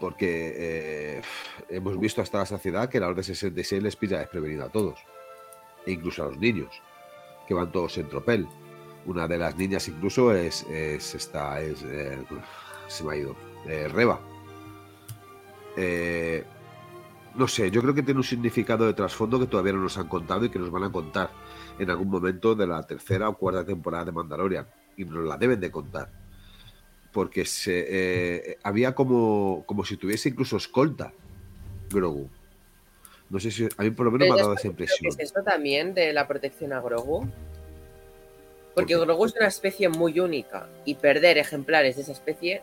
Porque 0.00 0.52
eh, 0.56 1.22
hemos 1.68 1.96
visto 2.00 2.22
hasta 2.22 2.38
la 2.38 2.46
saciedad 2.46 2.88
que 2.88 2.98
la 2.98 3.06
Orden 3.06 3.22
66 3.22 3.84
les 3.84 3.94
pilla 3.94 4.18
desprevenido 4.18 4.64
a 4.64 4.68
todos, 4.68 4.98
incluso 5.86 6.22
a 6.22 6.26
los 6.26 6.38
niños, 6.38 6.82
que 7.46 7.54
van 7.54 7.72
todos 7.72 7.96
en 7.98 8.08
tropel. 8.08 8.46
Una 9.06 9.28
de 9.28 9.38
las 9.38 9.56
niñas 9.56 9.86
incluso 9.88 10.32
es, 10.32 10.64
es 10.64 11.14
esta, 11.14 11.60
es, 11.60 11.82
eh, 11.84 12.18
se 12.88 13.04
me 13.04 13.12
ha 13.12 13.16
ido, 13.16 13.36
eh, 13.66 13.88
Reba. 13.88 14.20
Eh, 15.76 16.44
no 17.36 17.46
sé, 17.46 17.70
yo 17.70 17.82
creo 17.82 17.94
que 17.94 18.02
tiene 18.02 18.18
un 18.18 18.24
significado 18.24 18.86
de 18.86 18.94
trasfondo 18.94 19.38
que 19.38 19.46
todavía 19.46 19.74
no 19.74 19.80
nos 19.80 19.98
han 19.98 20.08
contado 20.08 20.44
y 20.44 20.48
que 20.48 20.58
nos 20.58 20.70
van 20.70 20.84
a 20.84 20.92
contar 20.92 21.30
en 21.78 21.90
algún 21.90 22.08
momento 22.08 22.54
de 22.54 22.66
la 22.66 22.82
tercera 22.82 23.28
o 23.28 23.36
cuarta 23.36 23.64
temporada 23.64 24.06
de 24.06 24.12
Mandalorian. 24.12 24.66
Y 24.96 25.04
nos 25.04 25.24
la 25.24 25.36
deben 25.36 25.60
de 25.60 25.70
contar. 25.70 26.10
Porque 27.12 27.44
se, 27.44 27.86
eh, 27.88 28.58
había 28.62 28.94
como, 28.94 29.64
como 29.66 29.84
si 29.84 29.96
tuviese 29.96 30.30
incluso 30.30 30.56
escolta 30.56 31.12
Grogu. 31.90 32.30
No 33.28 33.40
sé 33.40 33.50
si 33.50 33.68
a 33.76 33.82
mí 33.82 33.90
por 33.90 34.06
lo 34.06 34.12
menos 34.12 34.28
me 34.28 34.34
ha 34.34 34.42
dado 34.42 34.54
esa 34.54 34.68
impresión. 34.68 34.98
que 35.02 35.22
es 35.22 35.30
eso 35.30 35.42
también 35.42 35.94
de 35.94 36.12
la 36.12 36.28
protección 36.28 36.72
a 36.72 36.80
Grogu. 36.80 37.28
Porque 38.74 38.94
¿Por 38.94 39.02
qué? 39.02 39.06
Grogu 39.06 39.24
es 39.24 39.34
una 39.34 39.46
especie 39.48 39.88
muy 39.88 40.20
única 40.20 40.68
y 40.84 40.94
perder 40.94 41.38
ejemplares 41.38 41.96
de 41.96 42.02
esa 42.02 42.12
especie. 42.12 42.62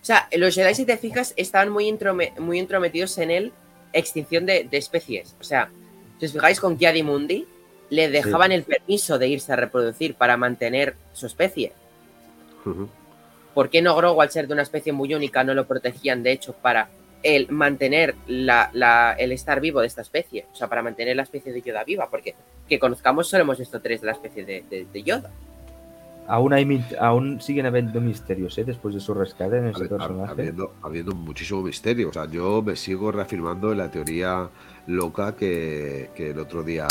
O 0.00 0.04
sea, 0.08 0.28
los 0.32 0.54
Jedi, 0.54 0.74
si 0.74 0.86
te 0.86 0.96
fijas, 0.96 1.34
estaban 1.36 1.68
muy, 1.68 1.94
muy 2.38 2.58
entrometidos 2.58 3.18
en 3.18 3.30
el 3.30 3.52
extinción 3.92 4.46
de, 4.46 4.64
de 4.64 4.78
especies. 4.78 5.36
O 5.40 5.44
sea, 5.44 5.70
si 6.18 6.26
os 6.26 6.32
fijáis 6.32 6.60
con 6.60 6.76
Kiadi 6.76 7.02
Mundi, 7.02 7.46
le 7.90 8.08
dejaban 8.08 8.52
el 8.52 8.64
permiso 8.64 9.18
de 9.18 9.28
irse 9.28 9.52
a 9.52 9.56
reproducir 9.56 10.14
para 10.14 10.36
mantener 10.36 10.94
su 11.12 11.26
especie. 11.26 11.72
Ujú. 12.64 12.88
¿Por 13.58 13.70
qué 13.70 13.82
no 13.82 13.96
Grogu, 13.96 14.22
al 14.22 14.30
ser 14.30 14.46
de 14.46 14.52
una 14.52 14.62
especie 14.62 14.92
muy 14.92 15.12
única, 15.14 15.42
no 15.42 15.52
lo 15.52 15.66
protegían, 15.66 16.22
de 16.22 16.30
hecho, 16.30 16.52
para 16.52 16.88
el 17.24 17.50
mantener 17.50 18.14
la, 18.28 18.70
la- 18.72 19.14
el 19.18 19.32
estar 19.32 19.60
vivo 19.60 19.80
de 19.80 19.88
esta 19.88 20.00
especie? 20.02 20.46
O 20.52 20.54
sea, 20.54 20.68
para 20.68 20.80
mantener 20.80 21.16
la 21.16 21.24
especie 21.24 21.52
de 21.52 21.60
Yoda 21.60 21.82
viva, 21.82 22.08
porque 22.08 22.36
que 22.68 22.78
conozcamos 22.78 23.28
solo 23.28 23.42
hemos 23.42 23.58
visto 23.58 23.80
tres 23.80 24.00
de 24.00 24.06
la 24.06 24.12
especie 24.12 24.44
de, 24.44 24.62
de- 24.70 24.86
de 24.92 25.02
Yoda. 25.02 25.32
Aún, 26.28 26.52
hay, 26.52 26.84
aún 27.00 27.40
siguen 27.40 27.66
habiendo 27.66 28.00
misterios, 28.00 28.56
¿eh? 28.58 28.64
Después 28.64 28.94
de 28.94 29.00
su 29.00 29.12
rescate 29.12 29.56
en 29.56 29.66
ese 29.70 29.86
personaje. 29.86 30.30
Habiendo, 30.30 30.74
habiendo 30.80 31.12
muchísimo 31.16 31.60
misterio. 31.60 32.10
O 32.10 32.12
sea, 32.12 32.26
yo 32.30 32.62
me 32.62 32.76
sigo 32.76 33.10
reafirmando 33.10 33.72
en 33.72 33.78
la 33.78 33.90
teoría 33.90 34.48
loca 34.86 35.34
que, 35.34 36.10
que 36.14 36.30
el 36.30 36.38
otro 36.38 36.62
día 36.62 36.86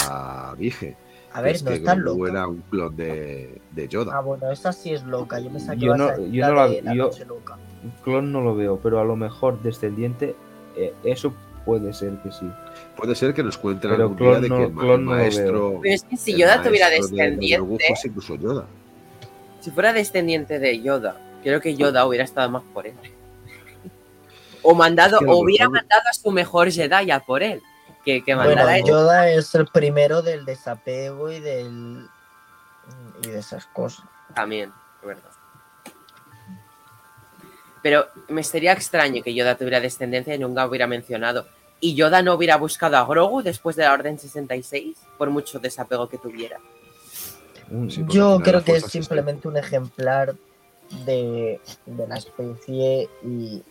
dije. 0.57 0.97
A 1.37 1.41
ver, 1.41 1.55
es 1.55 1.63
no 1.63 1.69
que 1.71 1.77
es 1.77 1.83
tan 1.83 1.99
Grogu 2.01 2.25
loca. 2.25 2.31
era 2.31 2.47
un 2.47 2.61
clon 2.69 2.95
de, 2.95 3.61
de 3.71 3.87
Yoda. 3.87 4.17
Ah, 4.17 4.21
bueno, 4.21 4.51
esa 4.51 4.71
sí 4.73 4.93
es 4.93 5.03
loca. 5.03 5.39
Yo 5.39 5.49
me 5.49 5.59
saqué 5.59 5.81
Yo 5.85 5.95
no- 5.95 6.17
yo 6.25 6.47
no 6.47 6.53
la- 6.55 6.67
de 6.67 6.81
la 6.81 6.93
yo- 6.95 7.03
noche 7.05 7.25
loca. 7.25 7.57
Clon 8.03 8.31
no 8.31 8.41
lo 8.41 8.55
veo, 8.55 8.79
pero 8.81 8.99
a 8.99 9.03
lo 9.03 9.15
mejor 9.15 9.61
descendiente, 9.61 10.35
eh, 10.75 10.93
eso 11.03 11.33
puede 11.65 11.93
ser 11.93 12.13
que 12.23 12.31
sí. 12.31 12.49
Puede 12.95 13.13
ser 13.15 13.33
que 13.33 13.43
nos 13.43 13.57
cuenten 13.57 13.91
Pero 13.91 14.03
algún 14.03 14.17
día 14.17 14.39
de 14.39 14.49
que 14.49 14.63
el, 14.63 14.71
clon 14.73 15.05
no 15.05 15.11
maestro. 15.11 15.79
Pero 15.81 15.93
es 15.95 16.03
que 16.03 16.17
si 16.17 16.35
Yoda 16.35 16.63
tuviera 16.63 16.89
de- 16.89 16.95
descendiente, 16.97 17.83
incluso 18.05 18.35
Yoda. 18.35 18.65
si 19.59 19.69
fuera 19.71 19.93
descendiente 19.93 20.59
de 20.59 20.81
Yoda, 20.81 21.17
creo 21.43 21.61
que 21.61 21.75
Yoda 21.75 22.05
hubiera 22.07 22.23
estado 22.25 22.49
más 22.49 22.63
por 22.73 22.87
él. 22.87 22.93
O 24.63 24.73
mandado, 24.73 25.17
Es 25.17 25.23
que 25.25 25.31
o 25.31 25.37
hubiera 25.37 25.69
mandado 25.69 26.01
a 26.09 26.13
su 26.13 26.29
mejor 26.31 26.69
Jedi 26.71 27.11
a 27.11 27.19
por 27.21 27.41
él. 27.43 27.61
Que, 28.07 28.23
que 28.23 28.35
Bueno. 28.35 28.65
Yoda 28.85 29.29
es 29.29 29.53
el 29.53 29.67
primero 29.67 30.21
del 30.21 30.45
desapego 30.45 31.29
y 31.29 31.41
del. 31.41 32.07
y 33.21 33.27
de 33.27 33.37
esas 33.37 33.65
cosas. 33.65 34.05
También, 34.33 34.71
es 35.01 35.07
verdad. 35.09 35.29
Pero 37.83 38.07
me 38.29 38.45
sería 38.45 38.71
extraño 38.71 39.21
que 39.21 39.33
Yoda 39.33 39.57
tuviera 39.57 39.81
descendencia 39.81 40.33
y 40.33 40.39
nunca 40.39 40.65
hubiera 40.65 40.87
mencionado. 40.87 41.47
¿Y 41.81 41.95
Yoda 41.95 42.21
no 42.21 42.35
hubiera 42.35 42.55
buscado 42.55 42.95
a 42.95 43.05
Grogu 43.05 43.41
después 43.41 43.75
de 43.75 43.83
la 43.83 43.91
Orden 43.91 44.17
66? 44.17 44.97
Por 45.17 45.29
mucho 45.29 45.59
desapego 45.59 46.07
que 46.07 46.17
tuviera. 46.17 46.59
Sí, 47.89 48.03
al 48.03 48.07
Yo 48.07 48.39
creo 48.39 48.63
que 48.63 48.77
es 48.77 48.85
simplemente 48.85 49.49
un 49.49 49.57
ejemplar 49.57 50.33
de, 51.03 51.59
de 51.85 52.07
la 52.07 52.15
especie 52.15 53.09
y 53.21 53.61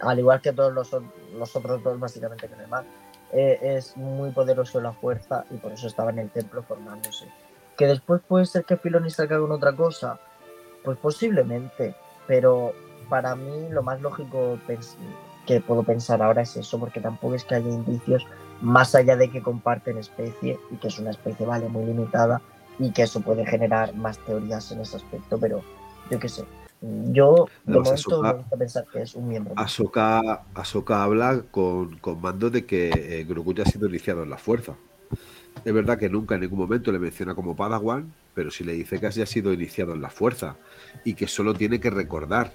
al 0.00 0.18
igual 0.18 0.40
que 0.40 0.54
todos 0.54 0.72
los, 0.72 0.88
los 1.34 1.54
otros 1.54 1.82
dos 1.82 2.00
básicamente 2.00 2.48
que 2.48 2.56
demás, 2.56 2.86
eh, 3.32 3.58
es 3.62 3.96
muy 3.96 4.30
poderoso 4.30 4.80
la 4.80 4.92
fuerza 4.92 5.44
y 5.50 5.56
por 5.56 5.72
eso 5.72 5.86
estaba 5.86 6.10
en 6.10 6.18
el 6.18 6.30
templo 6.30 6.62
formándose. 6.62 7.26
Que 7.76 7.86
después 7.86 8.20
puede 8.26 8.46
ser 8.46 8.64
que 8.64 8.76
Filoni 8.76 9.10
salga 9.10 9.38
con 9.38 9.50
otra 9.52 9.74
cosa, 9.74 10.18
pues 10.84 10.98
posiblemente, 10.98 11.94
pero 12.26 12.72
para 13.08 13.34
mí 13.34 13.68
lo 13.70 13.82
más 13.82 14.00
lógico 14.00 14.58
que 15.46 15.60
puedo 15.60 15.82
pensar 15.82 16.22
ahora 16.22 16.42
es 16.42 16.56
eso, 16.56 16.78
porque 16.78 17.00
tampoco 17.00 17.34
es 17.34 17.44
que 17.44 17.54
haya 17.54 17.68
indicios 17.68 18.26
más 18.60 18.94
allá 18.94 19.16
de 19.16 19.30
que 19.30 19.42
comparten 19.42 19.98
especie 19.98 20.58
y 20.70 20.76
que 20.76 20.88
es 20.88 20.98
una 20.98 21.10
especie, 21.10 21.44
vale, 21.44 21.68
muy 21.68 21.84
limitada 21.84 22.40
y 22.78 22.90
que 22.92 23.02
eso 23.02 23.20
puede 23.20 23.44
generar 23.44 23.94
más 23.94 24.18
teorías 24.18 24.70
en 24.72 24.80
ese 24.80 24.96
aspecto, 24.96 25.38
pero 25.38 25.62
yo 26.10 26.18
qué 26.18 26.28
sé. 26.28 26.44
Yo 27.12 27.46
de 27.64 27.78
Además, 27.78 28.06
momento 28.06 28.22
Ahsoka- 28.22 28.32
me 28.32 28.38
gusta 28.42 28.56
pensar 28.56 28.86
que 28.92 29.02
es 29.02 29.14
un 29.14 29.28
miembro. 29.28 29.54
Ahsoka, 29.56 30.42
Ahsoka 30.54 31.04
habla 31.04 31.42
con, 31.50 31.96
con 31.98 32.20
mando 32.20 32.50
de 32.50 32.66
que 32.66 32.90
eh, 32.92 33.24
Grogu 33.28 33.54
ya 33.54 33.62
ha 33.62 33.66
sido 33.66 33.88
iniciado 33.88 34.22
en 34.24 34.30
la 34.30 34.38
fuerza. 34.38 34.74
es 35.64 35.72
verdad 35.72 35.96
que 35.98 36.08
nunca 36.08 36.34
en 36.34 36.40
ningún 36.40 36.58
momento 36.58 36.90
le 36.90 36.98
menciona 36.98 37.34
como 37.36 37.54
Padawan, 37.54 38.12
pero 38.34 38.50
sí 38.50 38.64
le 38.64 38.72
dice 38.72 38.98
que 38.98 39.06
haya 39.06 39.26
sido 39.26 39.52
iniciado 39.52 39.92
en 39.92 40.00
la 40.02 40.10
fuerza 40.10 40.56
y 41.04 41.14
que 41.14 41.28
solo 41.28 41.54
tiene 41.54 41.78
que 41.78 41.90
recordar. 41.90 42.52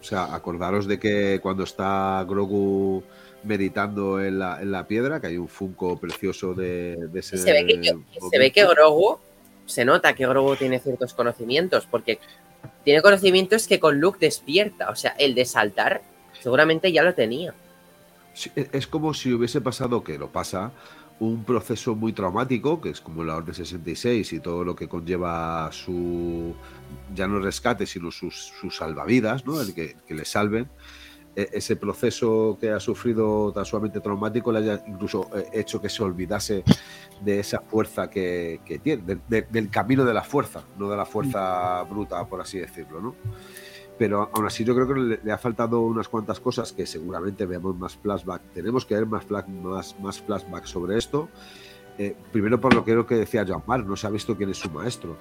O 0.00 0.04
sea, 0.04 0.34
acordaros 0.34 0.86
de 0.86 0.98
que 0.98 1.38
cuando 1.42 1.62
está 1.64 2.24
Grogu 2.28 3.02
meditando 3.44 4.20
en 4.22 4.38
la, 4.40 4.60
en 4.60 4.72
la 4.72 4.86
piedra, 4.88 5.20
que 5.20 5.28
hay 5.28 5.36
un 5.38 5.48
Funko 5.48 5.98
precioso 5.98 6.52
de, 6.54 6.96
de 7.12 7.20
ese. 7.20 7.36
Y 7.36 7.38
se 7.38 7.52
ve, 7.52 7.64
que, 7.66 7.96
se 8.30 8.38
ve 8.38 8.50
que 8.50 8.66
Grogu, 8.66 9.18
se 9.66 9.84
nota 9.84 10.14
que 10.14 10.26
Grogu 10.26 10.56
tiene 10.56 10.80
ciertos 10.80 11.14
conocimientos, 11.14 11.86
porque 11.90 12.18
tiene 12.84 13.02
conocimientos 13.02 13.66
que 13.66 13.80
con 13.80 14.00
Luke 14.00 14.18
despierta. 14.20 14.90
O 14.90 14.96
sea, 14.96 15.10
el 15.12 15.34
de 15.34 15.44
saltar, 15.44 16.02
seguramente 16.40 16.92
ya 16.92 17.02
lo 17.02 17.14
tenía. 17.14 17.54
E, 18.56 18.68
es 18.72 18.86
como 18.86 19.14
si 19.14 19.32
hubiese 19.32 19.60
pasado, 19.60 20.02
que 20.02 20.18
lo 20.18 20.28
pasa, 20.28 20.72
un 21.20 21.44
proceso 21.44 21.94
muy 21.94 22.12
traumático, 22.12 22.80
que 22.80 22.90
es 22.90 23.00
como 23.00 23.24
la 23.24 23.36
Orden 23.36 23.54
66 23.54 24.32
y 24.32 24.40
todo 24.40 24.64
lo 24.64 24.76
que 24.76 24.88
conlleva 24.88 25.68
su, 25.72 26.54
ya 27.14 27.26
no 27.26 27.40
rescate, 27.40 27.86
sino 27.86 28.10
sus, 28.10 28.52
sus 28.60 28.76
salvavidas, 28.76 29.44
¿no? 29.44 29.60
el 29.60 29.74
que, 29.74 29.96
que 30.06 30.14
le 30.14 30.24
salven. 30.24 30.68
E, 31.38 31.50
ese 31.52 31.76
proceso 31.76 32.58
que 32.60 32.72
ha 32.72 32.80
sufrido 32.80 33.52
tan 33.52 33.64
sumamente 33.64 34.00
traumático 34.00 34.50
le 34.50 34.58
haya 34.58 34.82
incluso 34.88 35.30
eh, 35.36 35.46
hecho 35.52 35.80
que 35.80 35.88
se 35.88 36.02
olvidase 36.02 36.64
de 37.20 37.38
esa 37.38 37.60
fuerza 37.60 38.10
que, 38.10 38.60
que 38.64 38.80
tiene, 38.80 39.04
de, 39.04 39.18
de, 39.28 39.42
del 39.42 39.70
camino 39.70 40.04
de 40.04 40.12
la 40.12 40.24
fuerza, 40.24 40.64
no 40.76 40.90
de 40.90 40.96
la 40.96 41.06
fuerza 41.06 41.84
bruta, 41.84 42.26
por 42.26 42.40
así 42.40 42.58
decirlo, 42.58 43.00
¿no? 43.00 43.14
Pero 43.96 44.28
aún 44.32 44.46
así 44.46 44.64
yo 44.64 44.74
creo 44.74 44.88
que 44.88 44.94
le, 44.94 45.20
le 45.22 45.30
ha 45.30 45.38
faltado 45.38 45.80
unas 45.80 46.08
cuantas 46.08 46.40
cosas 46.40 46.72
que 46.72 46.86
seguramente 46.86 47.46
veamos 47.46 47.76
más 47.76 47.96
flashback. 47.96 48.42
Tenemos 48.52 48.84
que 48.84 48.94
ver 48.96 49.06
más, 49.06 49.30
más, 49.48 49.94
más 50.00 50.20
flashback 50.20 50.64
sobre 50.64 50.98
esto. 50.98 51.28
Eh, 51.98 52.16
primero 52.32 52.60
por 52.60 52.74
lo 52.74 52.84
que 52.84 52.92
creo 52.92 53.06
que 53.06 53.14
decía 53.14 53.44
Joan 53.46 53.62
Mar, 53.64 53.84
no 53.84 53.96
se 53.96 54.08
ha 54.08 54.10
visto 54.10 54.36
quién 54.36 54.50
es 54.50 54.56
su 54.56 54.70
maestro 54.70 55.16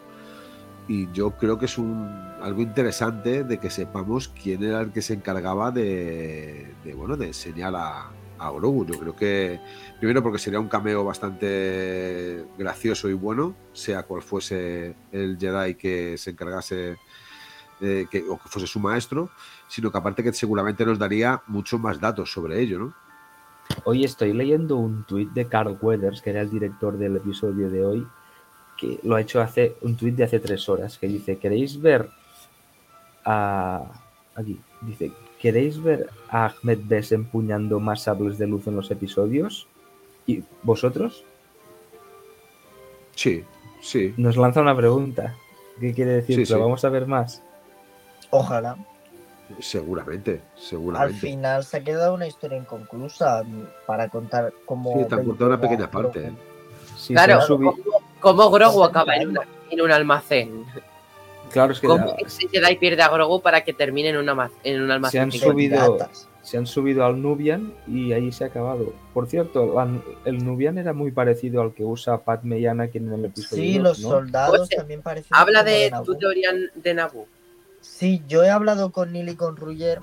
y 0.87 1.11
yo 1.11 1.31
creo 1.31 1.57
que 1.57 1.65
es 1.65 1.77
un, 1.77 2.07
algo 2.41 2.61
interesante 2.61 3.43
de 3.43 3.57
que 3.57 3.69
sepamos 3.69 4.29
quién 4.29 4.63
era 4.63 4.81
el 4.81 4.91
que 4.91 5.01
se 5.01 5.13
encargaba 5.13 5.71
de, 5.71 6.73
de 6.83 6.93
bueno, 6.93 7.17
de 7.17 7.27
enseñar 7.27 7.75
a, 7.75 8.09
a 8.39 8.51
Grogu. 8.51 8.85
Yo 8.85 8.99
creo 8.99 9.15
que, 9.15 9.59
primero 9.99 10.23
porque 10.23 10.39
sería 10.39 10.59
un 10.59 10.69
cameo 10.69 11.03
bastante 11.03 12.45
gracioso 12.57 13.09
y 13.09 13.13
bueno, 13.13 13.55
sea 13.73 14.03
cual 14.03 14.21
fuese 14.21 14.95
el 15.11 15.37
Jedi 15.37 15.75
que 15.75 16.17
se 16.17 16.31
encargase 16.31 16.97
eh, 17.81 18.07
que, 18.09 18.23
o 18.27 18.37
que 18.37 18.49
fuese 18.49 18.67
su 18.67 18.79
maestro, 18.79 19.29
sino 19.67 19.91
que 19.91 19.97
aparte 19.97 20.23
que 20.23 20.33
seguramente 20.33 20.85
nos 20.85 20.97
daría 20.97 21.41
muchos 21.47 21.79
más 21.79 21.99
datos 21.99 22.31
sobre 22.31 22.59
ello, 22.61 22.79
¿no? 22.79 22.93
Hoy 23.83 24.05
estoy 24.05 24.31
leyendo 24.31 24.77
un 24.77 25.03
tuit 25.03 25.29
de 25.31 25.45
Carl 25.45 25.77
Weathers, 25.81 26.21
que 26.21 26.29
era 26.29 26.41
el 26.41 26.49
director 26.49 26.97
del 26.97 27.17
episodio 27.17 27.69
de 27.69 27.85
hoy, 27.85 28.07
que 28.77 28.99
lo 29.03 29.15
ha 29.15 29.21
hecho 29.21 29.41
hace 29.41 29.75
un 29.81 29.95
tuit 29.95 30.15
de 30.15 30.23
hace 30.23 30.39
tres 30.39 30.67
horas, 30.69 30.97
que 30.97 31.07
dice, 31.07 31.37
¿queréis 31.37 31.81
ver 31.81 32.09
a... 33.25 33.83
Aquí, 34.35 34.59
dice, 34.81 35.11
¿queréis 35.41 35.81
ver 35.81 36.09
a 36.29 36.45
Ahmed 36.45 36.79
Bess 36.83 37.11
empuñando 37.11 37.79
más 37.79 38.03
sables 38.03 38.37
de 38.37 38.47
luz 38.47 38.67
en 38.67 38.75
los 38.75 38.91
episodios? 38.91 39.67
¿Y 40.27 40.43
vosotros? 40.61 41.23
Sí, 43.15 43.43
sí. 43.81 44.13
Nos 44.17 44.37
lanza 44.37 44.61
una 44.61 44.75
pregunta. 44.75 45.35
¿Qué 45.79 45.93
quiere 45.93 46.11
decir? 46.11 46.35
Sí, 46.35 46.53
¿Lo 46.53 46.57
sí. 46.57 46.61
vamos 46.61 46.85
a 46.85 46.89
ver 46.89 47.07
más? 47.07 47.41
Ojalá. 48.29 48.77
Seguramente, 49.59 50.41
Al 50.55 50.61
seguramente. 50.61 51.19
final 51.19 51.63
se 51.63 51.77
ha 51.77 51.83
quedado 51.83 52.13
una 52.13 52.27
historia 52.27 52.57
inconclusa 52.57 53.43
para 53.85 54.09
contar 54.09 54.53
cómo. 54.65 54.93
Sí, 54.99 55.05
te 55.07 55.15
han 55.15 55.23
contado 55.23 55.49
una 55.49 55.61
pequeña 55.61 55.89
parte. 55.89 56.19
Grogu. 56.21 56.37
Sí, 56.97 57.13
claro, 57.13 57.41
se 57.41 57.53
han 58.17 58.21
como 58.21 58.49
Grogu 58.51 58.83
acaba 58.83 59.15
en, 59.15 59.29
una- 59.29 59.41
en 59.69 59.81
un 59.81 59.91
almacén. 59.91 60.65
Claro, 61.51 61.71
es 61.71 61.79
que 61.79 61.87
¿Cómo 61.87 62.13
ese 62.17 62.47
Jedi 62.49 62.75
pierde 62.75 63.01
a 63.03 63.09
Grogu 63.09 63.41
para 63.41 63.63
que 63.63 63.73
termine 63.73 64.09
en, 64.09 64.17
una 64.17 64.51
en 64.63 64.81
un 64.81 64.87
se 64.87 64.93
almacén? 64.93 65.21
han 65.21 65.29
que- 65.31 65.39
Con 65.39 65.51
subido, 65.53 65.97
se 66.41 66.57
han 66.57 66.67
subido 66.67 67.05
al 67.05 67.21
Nubian 67.21 67.73
y 67.87 68.11
ahí 68.13 68.31
se 68.31 68.43
ha 68.43 68.47
acabado. 68.47 68.93
Por 69.13 69.27
cierto, 69.27 69.73
la- 69.73 70.01
el 70.25 70.43
Nubian 70.43 70.77
era 70.77 70.93
muy 70.93 71.11
parecido 71.11 71.61
al 71.61 71.73
que 71.73 71.83
usa 71.85 72.19
Padme 72.23 72.59
y 72.59 72.67
Anakin 72.67 73.07
en 73.07 73.13
el 73.19 73.25
episodio 73.25 73.63
Sí, 73.63 73.73
2, 73.77 73.83
los 73.83 73.99
¿no? 74.01 74.09
soldados 74.09 74.59
Oye, 74.61 74.75
también 74.75 75.01
parecen. 75.01 75.29
Habla 75.31 75.63
de 75.63 75.91
tu 76.05 76.15
teoría 76.15 76.49
de 76.75 76.93
Naboo. 76.93 77.27
Sí, 77.81 78.21
yo 78.27 78.43
he 78.43 78.49
hablado 78.49 78.91
con 78.91 79.13
Neil 79.13 79.29
y 79.29 79.35
con 79.35 79.55
Ruger 79.55 80.01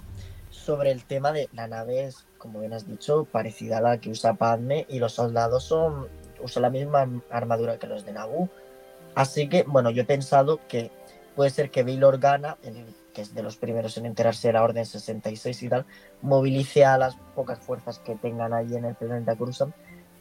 sobre 0.51 0.91
el 0.93 1.05
tema 1.05 1.33
de 1.33 1.49
la 1.53 1.67
nave 1.69 2.05
es, 2.05 2.25
como 2.39 2.61
bien 2.61 2.73
has 2.73 2.89
dicho, 2.89 3.27
parecida 3.31 3.79
a 3.79 3.81
la 3.83 3.99
que 4.01 4.09
usa 4.11 4.35
Padme 4.35 4.87
y 4.89 4.99
los 4.99 5.13
soldados 5.13 5.65
son 5.65 6.09
usan 6.45 6.63
la 6.63 6.71
misma 6.71 7.09
armadura 7.31 7.79
que 7.79 7.87
los 7.87 8.05
de 8.05 8.13
Naboo. 8.13 8.49
Así 9.15 9.49
que, 9.49 9.63
bueno, 9.65 9.91
yo 9.91 10.03
he 10.03 10.07
pensado 10.07 10.61
que 10.69 10.91
puede 11.35 11.51
ser 11.51 11.71
que 11.71 11.83
Bail 11.83 12.05
Organa, 12.05 12.57
que 13.13 13.23
es 13.23 13.35
de 13.35 13.43
los 13.43 13.57
primeros 13.57 13.97
en 13.97 14.07
enterarse 14.07 14.49
de 14.49 14.53
la 14.53 14.63
Orden 14.63 14.85
66 14.85 15.63
y 15.63 15.69
tal, 15.69 15.87
movilice 16.21 16.85
a 16.85 16.99
las 16.99 17.17
pocas 17.35 17.59
fuerzas 17.59 17.99
que 18.01 18.15
tengan 18.17 18.53
ahí 18.53 18.77
en 18.77 18.85
el 18.85 18.95
planeta 18.95 19.37
Coruscant 19.37 19.75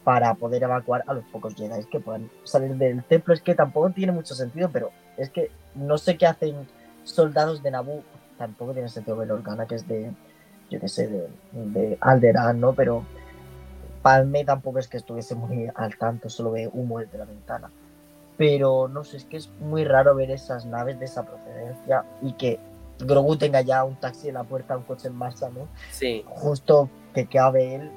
para 0.04 0.34
poder 0.36 0.64
evacuar 0.64 1.04
a 1.08 1.14
los 1.14 1.24
pocos 1.26 1.56
Jedi 1.56 1.86
que 1.86 2.00
puedan 2.00 2.30
salir 2.44 2.76
del 2.76 3.04
templo. 3.04 3.34
Es 3.34 3.42
que 3.42 3.56
tampoco 3.56 3.90
tiene 3.92 4.12
mucho 4.12 4.36
sentido, 4.36 4.70
pero 4.72 4.92
es 5.18 5.30
que 5.30 5.52
no 5.76 5.98
sé 5.98 6.18
qué 6.18 6.26
hacen 6.26 6.68
soldados 7.04 7.62
de 7.64 7.72
Naboo. 7.72 8.04
Tampoco 8.38 8.74
tiene 8.74 8.90
sentido 8.90 9.18
Bail 9.18 9.32
Organa, 9.32 9.66
que 9.66 9.76
es 9.76 9.88
de, 9.88 10.12
yo 10.70 10.80
qué 10.80 10.88
sé, 10.88 11.08
de, 11.08 11.28
de 11.52 12.54
¿no? 12.56 12.74
Pero 12.74 13.06
Padme 14.04 14.44
tampoco 14.46 14.78
es 14.78 14.88
que 14.88 14.98
estuviese 14.98 15.34
muy 15.34 15.68
al 15.74 15.98
tanto, 15.98 16.30
solo 16.30 16.52
ve 16.52 16.70
humo 16.72 17.00
desde 17.00 17.18
la 17.18 17.26
ventana. 17.26 17.72
Pero 18.38 18.88
no 18.88 19.04
sé, 19.04 19.18
es 19.18 19.24
que 19.26 19.38
es 19.38 19.50
muy 19.60 19.86
raro 19.86 20.14
ver 20.14 20.30
esas 20.30 20.66
naves 20.66 21.00
de 21.00 21.06
esa 21.06 21.24
procedencia 21.26 22.04
y 22.22 22.34
que 22.34 22.60
Grogu 23.00 23.38
tenga 23.38 23.62
ya 23.62 23.84
un 23.84 23.96
taxi 23.96 24.28
en 24.28 24.36
la 24.36 24.44
puerta, 24.44 24.78
un 24.78 24.84
coche 24.84 25.08
en 25.08 25.16
marcha, 25.16 25.50
¿no? 25.50 25.68
Sí. 25.92 26.24
Justo 26.28 26.90
que 27.14 27.26
cabe 27.28 27.76
él 27.76 27.90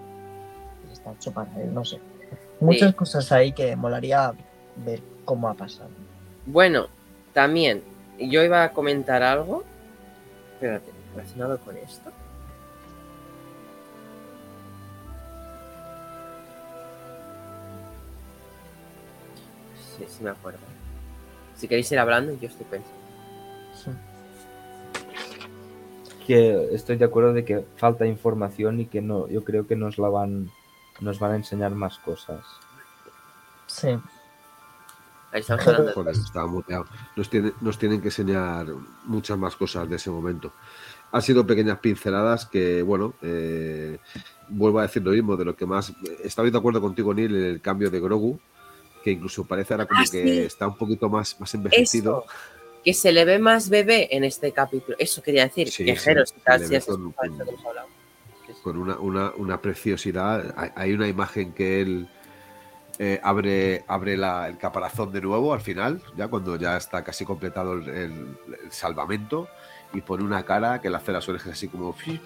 y 0.89 0.93
está 0.93 1.13
hecho 1.13 1.33
para 1.33 1.51
él, 1.61 1.75
no 1.75 1.85
sé. 1.85 1.99
Muchas 2.61 2.91
Sí. 2.91 2.95
cosas 2.97 3.33
ahí 3.33 3.53
que 3.53 3.77
molaría 3.77 4.33
ver 4.85 5.01
cómo 5.25 5.49
ha 5.49 5.55
pasado. 5.55 5.91
Bueno, 6.47 6.87
también, 7.33 7.83
yo 8.19 8.43
iba 8.43 8.63
a 8.63 8.73
comentar 8.73 9.23
algo. 9.23 9.65
Espérate, 10.55 10.91
relacionado 11.15 11.59
con 11.59 11.77
esto. 11.77 12.11
Sí, 19.97 20.05
sí 20.09 20.23
me 20.23 20.31
acuerdo. 20.31 20.59
Si 21.57 21.69
queréis 21.69 21.91
ir 21.93 21.99
hablando, 21.99 22.33
yo 22.39 22.49
estoy 22.49 22.67
pensando. 22.67 22.97
Que 26.27 26.75
estoy 26.75 26.97
de 26.97 27.05
acuerdo 27.05 27.33
de 27.33 27.45
que 27.45 27.65
falta 27.77 28.05
información 28.07 28.81
y 28.81 28.87
que 28.87 29.01
no, 29.01 29.29
yo 29.29 29.45
creo 29.45 29.67
que 29.67 29.77
nos 29.77 29.97
la 29.97 30.09
van, 30.09 30.51
nos 31.01 31.19
van 31.21 31.33
a 31.33 31.37
enseñar 31.37 31.71
más 31.73 31.99
cosas. 31.99 32.45
Sí. 33.69 33.89
Ahí 35.33 35.41
estamos 35.41 35.67
hablando 35.67 35.89
de 35.89 35.93
Joder, 35.95 36.15
estaba 36.15 36.47
muteado. 36.49 36.87
Nos, 37.15 37.31
tiene- 37.31 37.53
nos 37.61 37.79
tienen 37.79 38.01
que 38.01 38.09
enseñar 38.09 38.67
muchas 39.05 39.39
más 39.39 39.55
cosas 39.55 39.89
de 39.89 39.97
ese 39.97 40.11
momento. 40.11 40.53
Han 41.13 41.23
sido 41.23 41.47
pequeñas 41.47 41.79
pinceladas 41.79 42.47
que, 42.47 42.83
bueno, 42.83 43.15
eh, 43.23 43.99
vuelvo 44.49 44.81
a 44.81 44.83
decir 44.83 45.05
lo 45.05 45.13
mismo, 45.13 45.37
de 45.37 45.45
lo 45.45 45.55
que 45.55 45.65
más... 45.65 45.93
Estaba 46.25 46.51
de 46.51 46.59
acuerdo 46.59 46.81
contigo, 46.81 47.15
Neil, 47.15 47.37
en 47.37 47.45
el 47.45 47.61
cambio 47.61 47.89
de 47.91 48.01
Grogu, 48.01 48.41
que 49.07 49.13
incluso 49.13 49.45
parece 49.45 49.73
ahora 49.73 49.87
como 49.87 50.01
Ah, 50.01 50.05
que 50.11 50.25
sí. 50.25 50.39
está 50.41 50.67
un 50.67 50.77
poquito 50.77 51.09
más, 51.09 51.39
más 51.39 51.55
envejecido. 51.55 52.25
Eso, 52.27 52.35
que 52.85 52.93
se 52.93 53.13
le 53.13 53.25
ve 53.25 53.39
más 53.39 53.69
bebé 53.69 54.09
en 54.11 54.25
este 54.25 54.51
capítulo. 54.51 54.97
Eso 54.99 55.23
quería 55.23 55.45
decir. 55.45 55.71
Sí, 55.71 55.85
Viajeros, 55.85 56.31
sí, 56.31 56.35
y 56.37 56.41
tal, 56.43 56.67
si 56.67 56.81
con- 56.91 57.13
que 58.45 58.53
con 58.65 58.77
una, 58.79 58.99
una, 58.99 59.31
una 59.37 59.63
preciosidad. 59.63 60.53
Hay, 60.57 60.71
hay 60.75 60.93
una 60.93 61.07
imagen 61.07 61.53
que 61.53 61.81
él 61.83 62.09
eh, 62.99 63.21
abre, 63.23 63.85
abre 63.87 64.17
la- 64.17 64.49
el 64.49 64.59
caparazón 64.59 65.13
de 65.13 65.21
nuevo 65.21 65.53
al 65.53 65.61
final, 65.61 66.01
ya 66.17 66.29
cuando 66.29 66.57
ya 66.57 66.77
está 66.77 67.05
casi 67.05 67.25
completado 67.25 67.75
el, 67.75 67.89
el- 67.89 68.37
el 68.65 68.73
salvamento, 68.73 69.49
y 69.93 70.01
pone 70.01 70.25
una 70.25 70.45
cara 70.45 70.81
que 70.81 70.91
le 70.91 70.97
hace 70.97 71.13
las 71.13 71.27
orejas 71.29 71.53
así 71.53 71.69
como... 71.69 71.95
y 72.07 72.19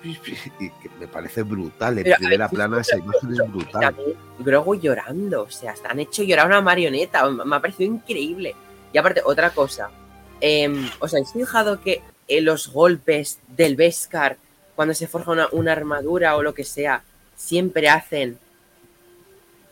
que 0.70 0.88
me 0.98 1.06
parece 1.06 1.42
brutal. 1.42 1.98
En 1.98 2.04
Pero, 2.04 2.16
primera 2.16 2.48
ver, 2.48 2.56
plana 2.56 2.80
esa 2.80 2.96
imagen 2.96 3.32
es 3.32 3.52
brutal. 3.52 3.94
Grogu 4.38 4.74
llorando, 4.76 5.42
o 5.42 5.50
sea, 5.50 5.74
han 5.88 6.00
hecho 6.00 6.22
llorar 6.22 6.46
a 6.46 6.48
una 6.48 6.60
marioneta, 6.62 7.28
me 7.30 7.54
ha 7.56 7.60
parecido 7.60 7.92
increíble. 7.92 8.56
Y 8.92 8.98
aparte, 8.98 9.20
otra 9.24 9.50
cosa, 9.50 9.90
em, 10.40 10.88
¿os 11.00 11.12
habéis 11.12 11.32
fijado 11.32 11.80
que 11.80 12.02
en 12.26 12.44
los 12.46 12.72
golpes 12.72 13.38
del 13.46 13.76
Beskar, 13.76 14.38
cuando 14.74 14.94
se 14.94 15.06
forja 15.06 15.30
una, 15.30 15.48
una 15.52 15.72
armadura 15.72 16.36
o 16.36 16.42
lo 16.42 16.54
que 16.54 16.64
sea, 16.64 17.02
siempre 17.36 17.88
hacen 17.88 18.38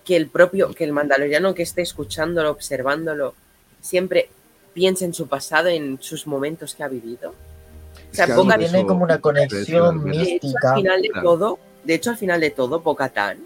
que 0.08 0.16
el 0.16 0.28
propio, 0.30 0.72
que 0.72 0.84
el 0.84 0.92
mandaloriano 0.92 1.54
que 1.54 1.62
esté 1.64 1.82
escuchándolo, 1.82 2.50
observándolo, 2.50 3.34
siempre 3.82 4.30
piense 4.72 5.04
en 5.04 5.12
su 5.12 5.28
pasado, 5.28 5.68
en 5.68 5.98
sus 6.00 6.26
momentos 6.26 6.74
que 6.74 6.82
ha 6.82 6.88
vivido? 6.88 7.34
O 8.10 8.14
sea, 8.14 8.26
de 8.26 8.58
Tiene 8.58 8.86
como 8.86 9.04
una 9.04 9.20
conexión 9.20 10.02
mística. 10.04 10.70
al 10.72 10.76
final 10.76 11.02
de 11.02 11.08
Claro. 11.10 11.28
todo, 11.28 11.58
de 11.84 11.92
hecho, 11.94 12.08
al 12.08 12.16
final 12.16 12.40
de 12.40 12.48
todo, 12.50 12.80
Pocatán 12.82 13.36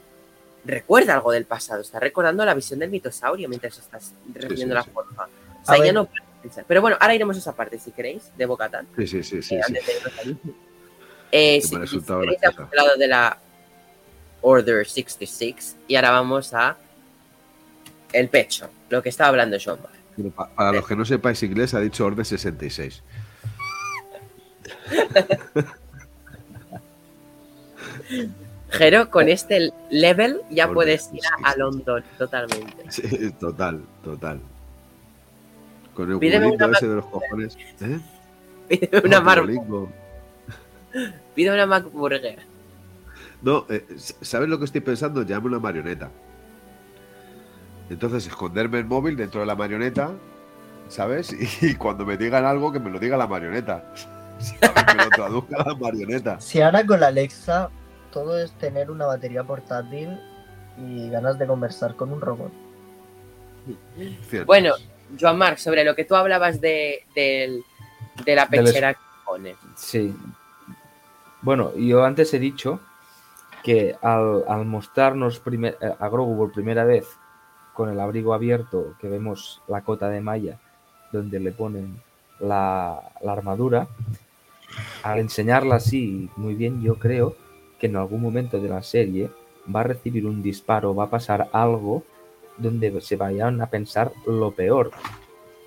recuerda 0.64 1.14
algo 1.14 1.32
del 1.32 1.46
pasado, 1.46 1.80
está 1.80 1.98
recordando 1.98 2.44
la 2.44 2.54
visión 2.54 2.78
del 2.78 2.90
mitosaurio 2.90 3.48
mientras 3.48 3.76
estás 3.78 4.12
refiriendo 4.32 4.74
sí, 4.74 4.76
la 4.76 4.82
sí. 4.84 4.90
forja. 4.94 5.22
O 5.24 5.60
A 5.62 5.64
sea, 5.64 5.76
ya 5.78 5.82
ver. 5.82 5.94
no 5.94 6.04
puedes 6.04 6.22
pensar. 6.42 6.64
Pero 6.68 6.80
bueno, 6.80 6.96
ahora 7.00 7.12
iremos 7.16 7.34
a 7.34 7.40
esa 7.40 7.56
parte, 7.56 7.76
si 7.80 7.90
queréis, 7.90 8.30
de 8.38 8.46
Bocatan. 8.46 8.86
Sí, 8.96 9.08
sí, 9.08 9.24
sí, 9.24 9.42
sí. 9.42 9.56
Eh, 9.56 9.60
sí. 9.66 9.66
antes 9.66 9.86
de. 9.86 10.36
Eh, 11.32 11.60
resultado 11.76 12.20
si 12.22 12.26
queréis, 12.28 12.44
hablado 12.58 12.96
de 12.96 13.08
la 13.08 13.36
Order 14.42 14.86
66 14.86 15.76
y 15.88 15.96
ahora 15.96 16.10
vamos 16.10 16.52
a 16.54 16.76
el 18.12 18.28
pecho, 18.28 18.68
lo 18.90 19.02
que 19.02 19.08
estaba 19.08 19.28
hablando. 19.28 19.56
Pero 20.16 20.30
pa- 20.30 20.48
para 20.50 20.72
los 20.72 20.86
que 20.86 20.94
no 20.96 21.04
sepáis 21.04 21.42
inglés, 21.42 21.72
ha 21.74 21.80
dicho 21.80 22.04
orden 22.04 22.24
66. 22.24 23.02
Jero, 28.70 29.10
con 29.10 29.28
este 29.28 29.70
level 29.90 30.40
ya 30.50 30.64
Order 30.64 30.74
puedes 30.74 31.10
ir 31.12 31.20
a, 31.26 31.36
66. 31.36 31.44
a 31.44 31.56
London 31.58 32.04
totalmente. 32.18 32.90
Sí, 32.90 33.30
total, 33.32 33.82
total. 34.02 34.40
Con 35.94 36.10
el 36.12 36.18
Pídeme 36.18 36.46
una 36.52 36.70
ese 36.72 36.88
de 36.88 36.94
los 36.96 37.06
cojones. 37.06 37.56
¿Eh? 37.80 38.00
Pide 38.68 38.88
una, 39.04 39.20
pide 41.34 41.52
una 41.52 41.66
McBurger. 41.66 42.38
No, 43.42 43.66
eh, 43.68 43.84
¿sabes 43.96 44.48
lo 44.48 44.58
que 44.58 44.64
estoy 44.66 44.80
pensando? 44.80 45.22
Llame 45.22 45.48
una 45.48 45.58
marioneta. 45.58 46.10
Entonces, 47.90 48.26
esconderme 48.26 48.78
el 48.78 48.86
móvil 48.86 49.16
dentro 49.16 49.40
de 49.40 49.46
la 49.46 49.56
marioneta, 49.56 50.12
¿sabes? 50.88 51.32
Y, 51.62 51.74
cuando 51.74 52.06
me 52.06 52.16
digan 52.16 52.44
algo, 52.44 52.72
que 52.72 52.78
me 52.80 52.90
lo 52.90 52.98
diga 52.98 53.16
la 53.16 53.26
marioneta. 53.26 53.92
¿Sabes? 54.38 54.84
Que 54.84 54.94
lo 54.94 55.10
traduzca 55.10 55.64
la 55.64 55.74
marioneta. 55.74 56.40
Si 56.40 56.60
ahora 56.60 56.84
con 56.86 57.00
la 57.00 57.08
Alexa 57.08 57.70
todo 58.12 58.38
es 58.38 58.52
tener 58.52 58.90
una 58.90 59.06
batería 59.06 59.42
portátil 59.42 60.18
y 60.78 61.08
ganas 61.10 61.38
de 61.38 61.46
conversar 61.46 61.96
con 61.96 62.12
un 62.12 62.20
robot. 62.20 62.52
Cierto. 64.28 64.46
Bueno, 64.46 64.74
Joan 65.18 65.38
Marc, 65.38 65.58
sobre 65.58 65.84
lo 65.84 65.94
que 65.94 66.04
tú 66.04 66.14
hablabas 66.14 66.60
de, 66.60 67.04
del- 67.14 67.62
de 68.24 68.36
la 68.36 68.48
pechera 68.48 68.94
que 68.94 69.00
pone. 69.24 69.56
Sí. 69.76 70.14
Bueno, 71.40 71.74
yo 71.76 72.04
antes 72.04 72.32
he 72.34 72.38
dicho 72.38 72.80
que 73.62 73.96
al, 74.02 74.66
mostrarnos 74.66 75.40
eh, 75.46 75.74
a 75.98 76.08
Grogu 76.08 76.36
por 76.36 76.52
primera 76.52 76.84
vez 76.84 77.06
con 77.74 77.88
el 77.88 78.00
abrigo 78.00 78.34
abierto, 78.34 78.94
que 79.00 79.08
vemos 79.08 79.62
la 79.68 79.82
cota 79.82 80.08
de 80.08 80.20
malla 80.20 80.58
donde 81.12 81.40
le 81.40 81.52
ponen 81.52 82.00
la, 82.40 83.12
la 83.20 83.32
armadura, 83.32 83.88
al 85.02 85.20
enseñarla 85.20 85.76
así 85.76 86.30
muy 86.36 86.54
bien, 86.54 86.82
yo 86.82 86.96
creo 86.98 87.36
que 87.78 87.86
en 87.86 87.96
algún 87.96 88.22
momento 88.22 88.60
de 88.60 88.68
la 88.68 88.82
serie 88.82 89.30
va 89.74 89.80
a 89.80 89.84
recibir 89.84 90.26
un 90.26 90.42
disparo, 90.42 90.94
va 90.94 91.04
a 91.04 91.10
pasar 91.10 91.48
algo 91.52 92.02
donde 92.58 93.00
se 93.00 93.16
vayan 93.16 93.60
a 93.60 93.66
pensar 93.66 94.12
lo 94.26 94.52
peor 94.52 94.90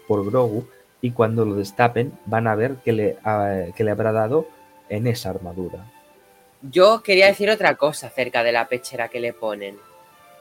por 0.07 0.25
Grogu 0.25 0.67
y 1.01 1.11
cuando 1.11 1.45
lo 1.45 1.55
destapen 1.55 2.13
van 2.25 2.47
a 2.47 2.55
ver 2.55 2.77
que 2.77 2.93
le, 2.93 3.17
eh, 3.25 3.73
que 3.75 3.83
le 3.83 3.91
habrá 3.91 4.11
dado 4.11 4.47
en 4.89 5.07
esa 5.07 5.29
armadura. 5.29 5.91
Yo 6.71 7.03
quería 7.03 7.27
decir 7.27 7.49
otra 7.49 7.75
cosa 7.75 8.07
acerca 8.07 8.43
de 8.43 8.51
la 8.51 8.67
pechera 8.67 9.09
que 9.09 9.19
le 9.19 9.33
ponen. 9.33 9.77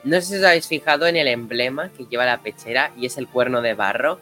No 0.04 0.20
sé 0.20 0.26
si 0.26 0.36
os 0.36 0.44
habéis 0.44 0.66
fijado 0.68 1.06
en 1.06 1.16
el 1.16 1.28
emblema 1.28 1.90
que 1.90 2.06
lleva 2.06 2.24
la 2.26 2.40
pechera 2.42 2.92
y 2.96 3.06
es 3.06 3.16
el 3.18 3.28
cuerno 3.28 3.62
de 3.62 3.74
barro. 3.74 4.18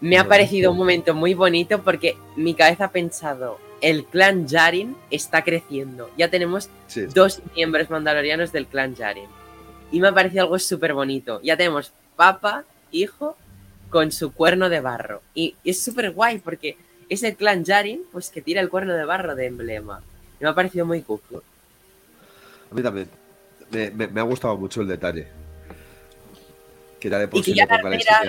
Me 0.00 0.18
ha 0.18 0.28
parecido 0.28 0.70
un 0.72 0.76
momento 0.76 1.14
muy 1.14 1.34
bonito 1.34 1.82
porque 1.82 2.16
mi 2.36 2.54
cabeza 2.54 2.86
ha 2.86 2.90
pensado, 2.90 3.58
el 3.80 4.04
clan 4.04 4.46
Yarin 4.46 4.96
está 5.10 5.42
creciendo. 5.44 6.10
Ya 6.16 6.28
tenemos 6.30 6.68
Sí, 6.88 7.06
dos 7.06 7.40
miembros 7.54 7.90
mandalorianos 7.90 8.52
del 8.52 8.66
clan 8.66 8.94
Yarin. 8.94 9.28
Y 9.92 10.00
me 10.00 10.08
ha 10.08 10.12
parecido 10.12 10.42
algo 10.44 10.58
súper 10.58 10.94
bonito. 10.94 11.40
Ya 11.42 11.56
tenemos 11.56 11.92
papa, 12.16 12.64
hijo, 12.90 13.36
con 13.90 14.12
su 14.12 14.32
cuerno 14.32 14.68
de 14.68 14.80
barro. 14.80 15.22
Y 15.34 15.54
es 15.64 15.82
súper 15.82 16.10
guay 16.10 16.38
porque 16.38 16.76
es 17.08 17.22
el 17.22 17.36
clan 17.36 17.64
Yarin 17.64 18.02
pues 18.12 18.30
que 18.30 18.42
tira 18.42 18.60
el 18.60 18.68
cuerno 18.68 18.94
de 18.94 19.04
barro 19.04 19.34
de 19.36 19.46
emblema. 19.46 20.02
Me 20.44 20.50
ha 20.50 20.54
parecido 20.54 20.84
muy 20.84 21.00
cool. 21.00 21.20
a 22.70 22.74
mí 22.74 22.82
también. 22.82 23.08
Me, 23.70 23.90
me- 23.90 24.08
me 24.08 24.20
ha 24.20 24.24
gustado 24.24 24.58
mucho 24.58 24.82
el 24.82 24.88
detalle. 24.88 25.26
Que 27.00 27.08
ya 27.08 27.18
de 27.18 27.28
por 27.28 27.42
sí 27.42 27.54
la 27.54 27.64
la 27.64 27.78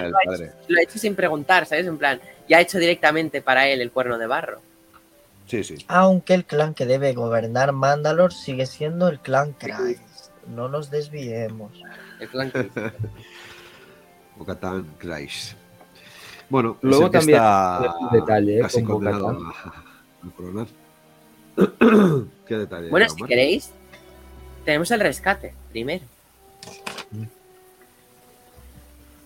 del 0.03 0.11
lo 0.11 0.17
padre. 0.25 0.45
hecho, 0.45 0.55
lo 0.69 0.79
ha 0.79 0.81
hecho 0.81 0.97
sin 0.97 1.13
preguntar, 1.13 1.65
¿sabes? 1.65 1.87
En 1.87 1.97
plan, 1.97 2.21
ya 2.47 2.57
ha 2.57 2.61
hecho 2.61 2.77
directamente 2.79 3.41
para 3.41 3.67
él 3.67 3.81
el 3.81 3.91
cuerno 3.91 4.17
de 4.17 4.27
barro. 4.27 4.61
Sí, 5.45 5.61
sí. 5.65 5.75
Aunque 5.89 6.35
el 6.35 6.45
clan 6.45 6.73
que 6.73 6.85
debe 6.85 7.11
gobernar 7.13 7.73
Mandalor 7.73 8.31
sigue 8.31 8.65
siendo 8.65 9.09
el 9.09 9.19
clan 9.19 9.51
Christ. 9.59 10.01
No 10.47 10.69
nos 10.69 10.89
desviemos. 10.89 11.71
El 12.21 12.29
clan 12.29 12.49
Christ. 14.99 15.53
Bueno, 16.47 16.77
Luego 16.81 17.09
también 17.11 17.39
está 17.39 17.95
un 17.99 18.09
detalle, 18.11 18.57
¿eh? 18.59 18.61
casi 18.61 18.83
con 18.83 18.95
condenado 19.03 19.29
a, 19.29 19.49
a 20.27 20.31
coronar. 20.37 20.67
¿Qué 22.47 22.57
detalle? 22.57 22.89
Bueno, 22.89 23.07
si 23.09 23.23
queréis, 23.23 23.71
tenemos 24.65 24.89
el 24.91 24.99
rescate 24.99 25.53
primero. 25.71 26.03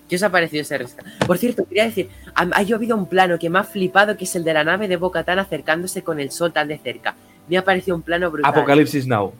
¿Qué 0.08 0.16
os 0.16 0.24
ha 0.24 0.32
parecido 0.32 0.62
ese 0.62 0.78
rescate? 0.78 1.10
Por 1.28 1.38
cierto, 1.38 1.66
quería 1.68 1.86
decir, 1.86 2.10
ha, 2.34 2.42
ha 2.54 2.64
llovido 2.64 2.96
un 2.98 3.06
plano 3.06 3.38
que 3.38 3.50
me 3.50 3.60
ha 3.60 3.64
flipado, 3.64 4.18
que 4.18 4.24
es 4.24 4.36
el 4.36 4.44
de 4.44 4.54
la 4.54 4.64
nave 4.64 4.88
de 4.88 4.98
Bo-Katan 4.98 5.38
acercándose 5.38 6.04
con 6.04 6.20
el 6.20 6.32
sol 6.32 6.52
tan 6.52 6.68
de 6.68 6.80
cerca. 6.80 7.16
Me 7.48 7.58
ha 7.58 7.64
parecido 7.64 7.96
un 7.96 8.02
plano 8.02 8.32
brutal. 8.32 8.52
Apocalipsis 8.52 9.06
Now. 9.06 9.34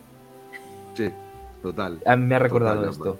Sí, 0.96 1.10
total, 1.64 2.00
A 2.06 2.16
mí 2.16 2.26
me 2.26 2.36
ha 2.36 2.40
recordado 2.40 2.76
Total, 2.84 2.92
esto. 2.92 3.20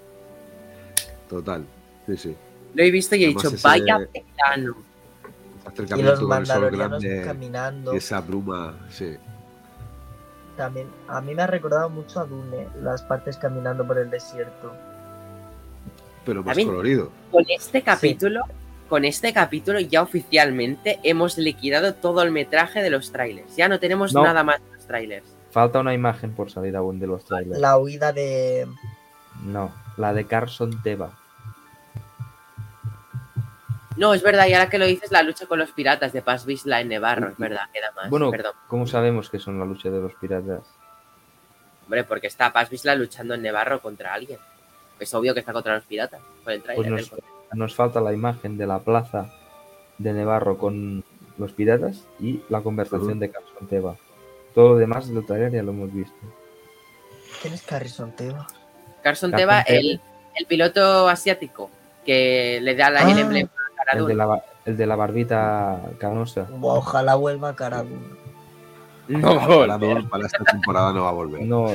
total. 1.28 1.64
Sí, 2.06 2.16
sí. 2.16 2.36
Lo 2.74 2.84
he 2.84 2.90
visto 2.92 3.16
y 3.16 3.24
he 3.24 3.26
Además, 3.26 3.42
dicho, 3.42 3.54
ese- 3.56 3.66
vaya 3.68 3.98
plano. 4.36 4.74
Y 5.64 5.68
Acercamiento 5.68 6.10
los 6.12 6.20
con 6.20 6.38
el 6.38 6.46
sol 6.46 6.54
mandalorianos 6.60 7.02
grande 7.02 7.22
caminando. 7.24 7.94
y 7.94 7.96
esa 7.96 8.20
bruma, 8.20 8.78
sí. 8.90 9.16
También, 10.60 10.88
a 11.08 11.22
mí 11.22 11.34
me 11.34 11.40
ha 11.42 11.46
recordado 11.46 11.88
mucho 11.88 12.20
a 12.20 12.24
Dune, 12.26 12.68
las 12.82 13.00
partes 13.02 13.38
caminando 13.38 13.86
por 13.86 13.96
el 13.96 14.10
desierto. 14.10 14.70
Pero 16.26 16.40
más 16.42 16.48
También- 16.48 16.68
colorido. 16.68 17.10
Con 17.30 17.46
este 17.48 17.80
capítulo, 17.80 18.42
con 18.86 19.06
este 19.06 19.32
capítulo 19.32 19.80
ya 19.80 20.02
oficialmente 20.02 21.00
hemos 21.02 21.38
liquidado 21.38 21.94
todo 21.94 22.20
el 22.22 22.30
metraje 22.30 22.82
de 22.82 22.90
los 22.90 23.10
trailers. 23.10 23.56
Ya 23.56 23.68
no 23.70 23.80
tenemos 23.80 24.12
No. 24.12 24.22
nada 24.22 24.44
más 24.44 24.60
de 24.62 24.76
los 24.76 24.86
trailers. 24.86 25.24
Falta 25.50 25.80
una 25.80 25.94
imagen 25.94 26.32
por 26.34 26.50
salir 26.50 26.76
aún 26.76 27.00
de 27.00 27.06
los 27.06 27.24
trailers. 27.24 27.58
La 27.58 27.78
huida 27.78 28.12
de. 28.12 28.68
No, 29.42 29.72
la 29.96 30.12
de 30.12 30.26
Carson 30.26 30.82
Teva. 30.82 31.18
No, 34.00 34.14
es 34.14 34.22
verdad, 34.22 34.46
y 34.46 34.54
ahora 34.54 34.70
que 34.70 34.78
lo 34.78 34.86
dices, 34.86 35.12
la 35.12 35.22
lucha 35.22 35.44
con 35.46 35.58
los 35.58 35.72
piratas 35.72 36.12
de 36.12 36.22
Paz 36.22 36.46
Vizsla 36.46 36.80
en 36.80 36.88
Nevarro, 36.88 37.28
es 37.28 37.36
verdad, 37.36 37.68
queda 37.72 37.92
más. 37.92 38.08
Bueno, 38.08 38.30
Perdón. 38.30 38.52
¿cómo 38.66 38.86
sabemos 38.86 39.28
que 39.28 39.38
son 39.38 39.58
la 39.58 39.66
lucha 39.66 39.90
de 39.90 40.00
los 40.00 40.14
piratas? 40.14 40.62
Hombre, 41.84 42.04
porque 42.04 42.26
está 42.28 42.50
Paz 42.52 42.70
Vizsla 42.70 42.94
luchando 42.94 43.34
en 43.34 43.42
Nevarro 43.42 43.80
contra 43.82 44.14
alguien. 44.14 44.38
Es 44.98 45.12
obvio 45.14 45.34
que 45.34 45.40
está 45.40 45.52
contra 45.52 45.74
los 45.74 45.84
piratas. 45.84 46.20
Por 46.42 46.52
el 46.52 46.62
Pues 46.62 46.86
nos, 46.88 47.12
nos 47.52 47.74
falta 47.74 48.00
la 48.00 48.12
imagen 48.12 48.56
de 48.56 48.66
la 48.66 48.78
plaza 48.78 49.30
de 49.98 50.12
Nevarro 50.14 50.56
con 50.56 51.04
los 51.36 51.52
piratas 51.52 52.04
y 52.18 52.42
la 52.48 52.62
conversación 52.62 53.18
de 53.18 53.30
Carson 53.30 53.68
Teva. 53.68 53.96
Todo 54.54 54.70
lo 54.70 54.76
demás 54.76 55.08
del 55.12 55.24
trailer 55.26 55.52
ya 55.52 55.62
lo 55.62 55.72
hemos 55.72 55.92
visto. 55.92 56.16
¿Quién 57.42 57.54
es 57.54 57.62
Carrison 57.62 58.12
Teva? 58.16 58.46
Carson 58.46 59.00
Carson 59.02 59.30
Teva, 59.32 59.64
Teva. 59.64 59.78
el, 59.78 60.00
el 60.36 60.46
piloto 60.46 61.08
asiático 61.08 61.70
que 62.04 62.60
le 62.62 62.74
da 62.74 62.90
la, 62.90 63.02
el 63.02 63.16
Ah. 63.18 63.20
emblema 63.20 63.50
a 63.50 63.52
Cara 63.54 63.59
El 63.92 64.06
de 64.06 64.14
la, 64.14 64.42
el 64.64 64.76
de 64.76 64.86
la 64.86 64.96
barbita 64.96 65.80
canosa. 65.98 66.46
Ojalá 66.60 67.14
vuelva 67.16 67.50
a 67.50 67.56
cara 67.56 67.82
Dune. 67.82 68.20
No 69.08 69.34
va 69.34 69.42
a 69.44 69.46
Para, 69.48 69.76
volver. 69.76 70.02
no- 70.04 70.08
para 70.08 70.26
esta 70.26 70.44
temporada 70.44 70.92
no 70.92 71.02
va 71.02 71.08
a 71.08 71.12
volver. 71.12 71.42
No, 71.42 71.68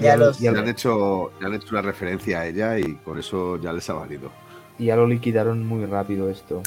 Ya 0.00 0.16
ya. 0.16 0.52
Le 0.52 0.58
han, 0.60 0.68
hecho, 0.68 1.32
le 1.40 1.46
han 1.46 1.54
hecho 1.54 1.68
una 1.70 1.82
referencia 1.82 2.40
a 2.40 2.46
ella 2.46 2.78
y 2.78 2.94
con 2.96 3.18
eso 3.18 3.56
ya 3.60 3.72
les 3.72 3.88
ha 3.90 3.94
valido. 3.94 4.30
ya 4.78 4.94
lo 4.94 5.06
liquidaron 5.06 5.66
muy 5.66 5.84
rápido 5.86 6.28
esto. 6.30 6.62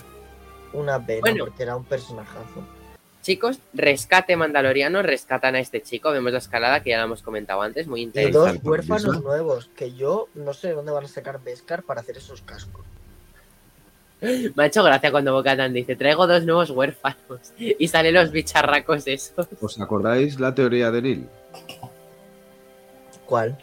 Una 0.74 1.00
pena, 1.06 1.22
Bueno. 1.22 1.46
porque 1.46 1.64
era 1.64 1.76
un 1.78 1.86
personajazo. 1.86 2.62
Chicos, 3.22 3.60
rescate 3.74 4.36
mandaloriano, 4.36 5.02
rescatan 5.04 5.56
a 5.56 5.60
este 5.60 5.82
chico. 5.82 6.12
Vemos 6.12 6.32
la 6.32 6.40
escalada 6.40 6.82
que 6.82 6.90
ya 6.90 6.98
la 6.98 7.04
hemos 7.04 7.22
comentado 7.22 7.62
antes, 7.62 7.88
muy 7.88 8.02
Y 8.02 8.04
intensa. 8.04 8.50
Ahí 8.50 8.58
dos 8.58 8.64
huérfanos 8.66 9.22
nuevos, 9.24 9.70
que 9.76 9.94
yo 9.94 10.28
no 10.34 10.54
sé 10.54 10.72
dónde 10.74 10.92
van 10.92 11.06
a 11.06 11.08
sacar 11.08 11.40
Beskar 11.44 11.84
para 11.84 12.02
hacer 12.02 12.18
esos 12.18 12.42
cascos. 12.42 12.84
Me 14.56 14.64
ha 14.64 14.66
hecho 14.68 14.84
gracia 14.84 15.12
cuando 15.12 15.34
Bocatan 15.34 15.74
dice, 15.74 15.96
traigo 15.96 16.28
dos 16.28 16.46
nuevos 16.46 16.70
huérfanos. 16.70 17.54
Y 17.58 17.88
salen 17.88 18.14
los 18.14 18.32
bicharracos 18.32 19.08
esos. 19.08 19.48
¿Os 19.60 19.80
acordáis 19.82 20.40
la 20.40 20.54
teoría 20.54 20.92
de 20.92 21.02
Neil? 21.02 21.28
¿Cuál? 23.26 23.58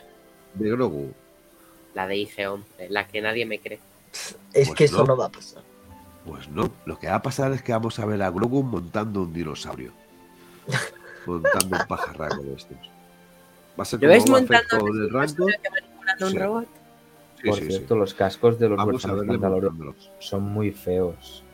De 0.54 0.70
Grogu. 0.70 1.12
La 1.94 2.06
de 2.06 2.16
IG-11, 2.16 2.62
la 2.88 3.06
que 3.06 3.20
nadie 3.20 3.44
me 3.46 3.58
cree. 3.60 3.80
Es 4.52 4.68
Pues 4.68 4.76
que 4.76 4.84
eso 4.84 5.04
no. 5.04 5.16
va 5.16 5.26
a 5.26 5.30
pasar. 5.30 5.62
Pues 6.24 6.48
no, 6.48 6.70
lo 6.84 6.98
que 6.98 7.06
va 7.08 7.14
a 7.16 7.22
pasar 7.22 7.52
es 7.52 7.62
que 7.62 7.72
vamos 7.72 7.98
a 7.98 8.06
ver 8.06 8.22
a 8.22 8.30
Grogu 8.30 8.62
montando 8.62 9.22
un 9.22 9.32
dinosaurio. 9.32 9.92
montando 11.26 11.76
un 11.76 11.86
pajarraco 11.86 12.42
de 12.42 12.54
estos. 12.54 12.76
Va 13.78 13.82
a 13.82 13.84
ser 13.84 14.00
¿Lo 14.02 14.08
como 14.08 14.12
ves 14.20 14.30
montando 14.30 14.78
con 14.78 14.88
el 14.88 15.10
rango. 15.10 15.46
que 15.46 15.70
manipulando 15.70 16.26
un 16.26 16.34
robot? 16.36 16.68
Sí, 17.40 17.48
Por 17.48 17.58
sí, 17.58 17.64
sí. 17.66 17.70
cierto, 17.72 17.94
los 17.96 18.14
cascos 18.14 18.58
de 18.58 18.68
los 18.68 18.76
Vamos 18.78 19.04
a 19.04 19.12
verle 19.14 19.38
son 20.18 20.42
muy 20.42 20.72
feos. 20.72 21.44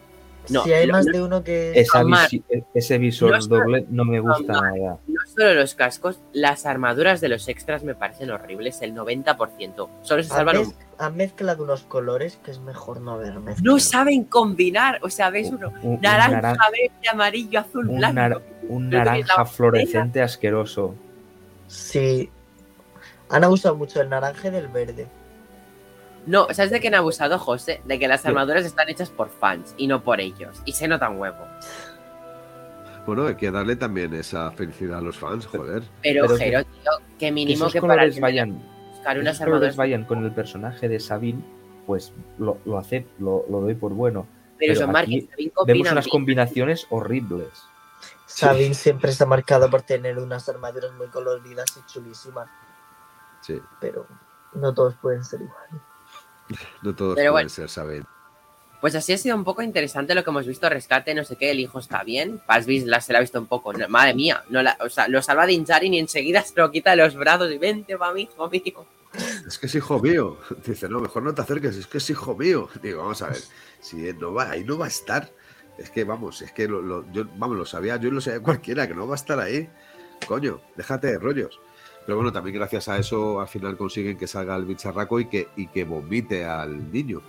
No, 0.51 0.62
si 0.62 0.74
hay 0.74 0.86
más 0.90 1.06
de 1.06 1.23
uno 1.23 1.43
que... 1.43 1.73
Esa 1.74 2.02
Omar, 2.02 2.28
visi- 2.28 2.43
e- 2.51 2.65
ese 2.74 2.98
visor 2.98 3.31
no 3.32 3.40
solo- 3.40 3.56
doble 3.65 3.86
no 3.89 4.05
me 4.05 4.20
gusta 4.20 4.59
Omar. 4.59 4.74
nada. 4.74 4.98
No 5.06 5.20
solo 5.35 5.55
los 5.55 5.74
cascos, 5.74 6.20
las 6.35 6.66
armaduras 6.66 7.23
de 7.23 7.31
los 7.31 7.48
extras 7.48 7.82
me 7.82 7.94
parecen 7.94 8.31
horribles, 8.31 8.82
el 8.82 8.94
90%. 8.94 9.89
Solo 10.02 10.23
se 10.23 10.31
Han, 10.32 10.36
salvan 10.36 10.59
un... 10.59 10.74
han 10.98 11.16
mezclado 11.16 11.65
unos 11.65 11.85
colores 11.85 12.39
que 12.44 12.51
es 12.51 12.61
mejor 12.61 13.01
no 13.01 13.12
haber 13.12 13.32
mezclado. 13.40 13.62
No 13.74 13.78
saben 13.78 14.24
combinar, 14.24 15.01
o 15.02 15.09
sea, 15.09 15.31
ves 15.31 15.48
uno 15.51 15.73
Un, 15.82 15.94
un 15.94 16.01
naranja, 16.02 16.40
naran- 16.43 16.56
verde, 16.73 17.09
amarillo, 17.11 17.61
azul, 17.61 17.89
un 17.89 17.97
blanco. 17.97 18.15
nar- 18.15 18.43
un 18.69 18.90
naranja 18.90 19.44
fluorescente 19.47 20.20
asqueroso. 20.20 20.94
Sí. 21.69 22.28
Han 23.31 23.44
abusado 23.44 23.77
mucho 23.77 23.98
del 23.98 24.11
naranja 24.11 24.48
y 24.48 24.51
del 24.51 24.69
verde. 24.69 25.06
No, 26.26 26.46
¿sabes 26.52 26.70
de 26.70 26.80
qué 26.80 26.88
han 26.88 26.94
abusado, 26.94 27.38
José? 27.38 27.82
De 27.84 27.98
que 27.98 28.09
las 28.09 28.22
¿Qué? 28.22 28.28
armaduras 28.28 28.64
están 28.64 28.88
hechas 28.88 29.10
por 29.10 29.28
fans 29.28 29.74
y 29.76 29.86
no 29.86 30.02
por 30.02 30.20
ellos. 30.20 30.60
Y 30.64 30.72
se 30.72 30.88
nota 30.88 31.09
un 31.10 31.18
huevo. 31.18 31.46
Bueno, 33.06 33.26
hay 33.26 33.34
que 33.34 33.51
darle 33.51 33.76
también 33.76 34.14
esa 34.14 34.51
felicidad 34.52 34.98
a 34.98 35.02
los 35.02 35.18
fans, 35.18 35.44
joder. 35.46 35.82
Pero, 36.02 36.24
Pero 36.26 36.36
Jero, 36.38 36.64
tío, 36.64 36.90
que 37.18 37.30
mínimo 37.30 37.68
que 37.70 37.80
para 37.82 38.09
que 38.09 38.18
vayan, 38.20 38.62
buscar 38.92 39.18
unas 39.18 39.40
armaduras. 39.40 39.76
vayan 39.76 40.05
con 40.05 40.24
el 40.24 40.32
personaje 40.32 40.88
de 40.88 40.98
Sabine, 40.98 41.44
pues 41.86 42.14
lo, 42.38 42.56
lo 42.64 42.78
acepto, 42.78 43.12
lo, 43.22 43.44
lo 43.51 43.60
doy 43.60 43.74
por 43.74 43.92
bueno. 43.92 44.26
Pero, 44.59 44.72
pero 44.72 44.80
son 44.80 44.92
marcas 44.92 45.14
Vemos 45.66 45.92
unas 45.92 46.09
combinaciones 46.09 46.86
horribles. 46.88 47.48
Sabine 48.26 48.74
siempre 48.74 49.12
se 49.12 49.22
ha 49.24 49.26
marcado 49.26 49.68
por 49.68 49.82
tener 49.82 50.18
unas 50.18 50.48
armaduras 50.48 50.92
muy 50.94 51.09
coloridas 51.09 51.66
y 51.76 51.92
chulísimas, 51.92 52.48
Sí, 53.42 53.60
pero 53.78 54.06
no 54.55 54.72
todos 54.72 54.94
pueden 54.94 55.22
ser 55.22 55.42
iguales. 55.42 55.82
No 56.82 56.94
todos 56.94 57.14
Pero 57.16 57.32
pueden 57.32 57.46
bueno. 57.46 57.48
ser, 57.48 57.68
¿saben? 57.68 58.04
Pues 58.80 58.94
así 58.94 59.14
ha 59.14 59.18
sido 59.18 59.34
un 59.34 59.44
poco 59.44 59.62
interesante 59.62 60.14
lo 60.14 60.22
que 60.22 60.30
hemos 60.30 60.46
visto. 60.46 60.68
Rescate, 60.68 61.14
no 61.14 61.24
sé 61.24 61.36
qué, 61.36 61.50
el 61.52 61.60
hijo 61.60 61.78
está 61.78 62.04
bien. 62.04 62.38
Paz 62.46 62.66
la 62.68 63.00
se 63.00 63.12
la 63.14 63.18
ha 63.18 63.22
visto 63.22 63.40
un 63.40 63.46
poco. 63.46 63.72
no, 63.72 63.88
madre 63.88 64.12
mía, 64.14 64.44
no 64.50 64.62
la, 64.62 64.76
o 64.80 64.90
sea, 64.90 65.08
lo 65.08 65.22
salva 65.22 65.46
de 65.46 65.54
Injarin 65.54 65.94
y 65.94 65.98
enseguida 65.98 66.42
se 66.42 66.52
lo 66.56 66.70
quita 66.70 66.90
de 66.90 66.96
los 66.98 67.14
brazos 67.14 67.50
y 67.50 67.56
vente, 67.56 67.96
va, 67.96 68.12
mi 68.12 68.22
hijo 68.22 68.50
mío. 68.50 68.86
Es 69.46 69.58
que 69.58 69.66
es 69.66 69.74
hijo 69.74 69.98
mío. 70.00 70.38
Dice, 70.66 70.88
no, 70.88 71.00
mejor 71.00 71.22
no 71.22 71.32
te 71.34 71.40
acerques, 71.40 71.76
es 71.76 71.86
que 71.86 71.98
es 71.98 72.10
hijo 72.10 72.34
mío. 72.36 72.68
Digo, 72.82 73.00
vamos 73.02 73.22
a 73.22 73.28
ver, 73.28 73.38
si 73.80 73.96
no 74.12 74.34
va, 74.34 74.50
ahí 74.50 74.64
no 74.64 74.76
va 74.76 74.84
a 74.84 74.88
estar. 74.88 75.30
Es 75.78 75.88
que, 75.90 76.04
vamos, 76.04 76.42
es 76.42 76.52
que 76.52 76.68
lo, 76.68 76.82
lo- 76.82 77.10
yo, 77.10 77.24
vamos, 77.36 77.56
lo 77.56 77.64
sabía, 77.64 77.96
yo 77.96 78.10
lo 78.10 78.20
sabía 78.20 78.40
cualquiera, 78.40 78.86
que 78.86 78.94
no 78.94 79.06
va 79.06 79.14
a 79.14 79.16
estar 79.16 79.38
ahí. 79.40 79.68
Coño, 80.26 80.60
déjate 80.76 81.06
de 81.06 81.18
rollos. 81.18 81.58
Pero 82.06 82.16
bueno, 82.16 82.32
también 82.32 82.56
gracias 82.56 82.89
a 82.89 82.98
eso 82.98 83.40
al 83.40 83.48
final 83.48 83.76
consiguen 83.76 84.18
que 84.18 84.26
salga 84.26 84.55
el 84.56 84.64
bicharraco 84.66 85.20
y 85.20 85.26
que, 85.26 85.48
y 85.56 85.66
que 85.68 85.85
vomite 85.85 86.44
al 86.44 86.93
niño. 86.93 87.20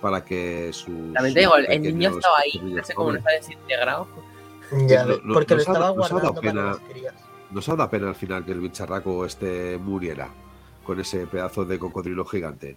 Para 0.00 0.24
que 0.24 0.72
su. 0.72 1.12
También 1.12 1.34
te 1.34 1.40
digo, 1.40 1.56
el 1.56 1.82
niño 1.82 2.10
estaba 2.10 2.38
ahí, 2.38 2.58
no 2.62 2.82
sé 2.82 2.94
cómo 2.94 3.12
no 3.12 3.18
está 3.18 3.30
desintegrado. 3.32 4.08
Ya, 4.88 5.02
no- 5.04 5.08
ve- 5.08 5.20
no- 5.24 5.34
porque 5.34 5.54
no 5.54 5.56
lo 5.56 5.62
estaba 5.62 5.94
no 5.94 6.00
os 6.02 6.10
ha 6.10 6.14
dado 6.14 6.32
guardando 6.32 6.40
para 6.40 6.52
pena. 6.52 6.64
las 6.66 6.78
crías. 6.78 7.14
¿Nos 7.50 7.68
ha 7.68 7.76
dado 7.76 7.90
pena 7.90 8.08
al 8.08 8.14
final 8.14 8.44
que 8.44 8.52
el 8.52 8.60
bicharraco 8.60 9.26
este 9.26 9.76
muriera 9.78 10.28
con 10.84 10.98
ese 11.00 11.26
pedazo 11.26 11.64
de 11.66 11.78
cocodrilo 11.78 12.24
gigante? 12.24 12.76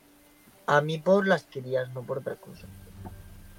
A 0.67 0.81
mí 0.81 0.97
por 0.97 1.25
las 1.27 1.45
crías, 1.45 1.89
no 1.93 2.01
por 2.03 2.17
otra 2.19 2.35
cosa. 2.35 2.67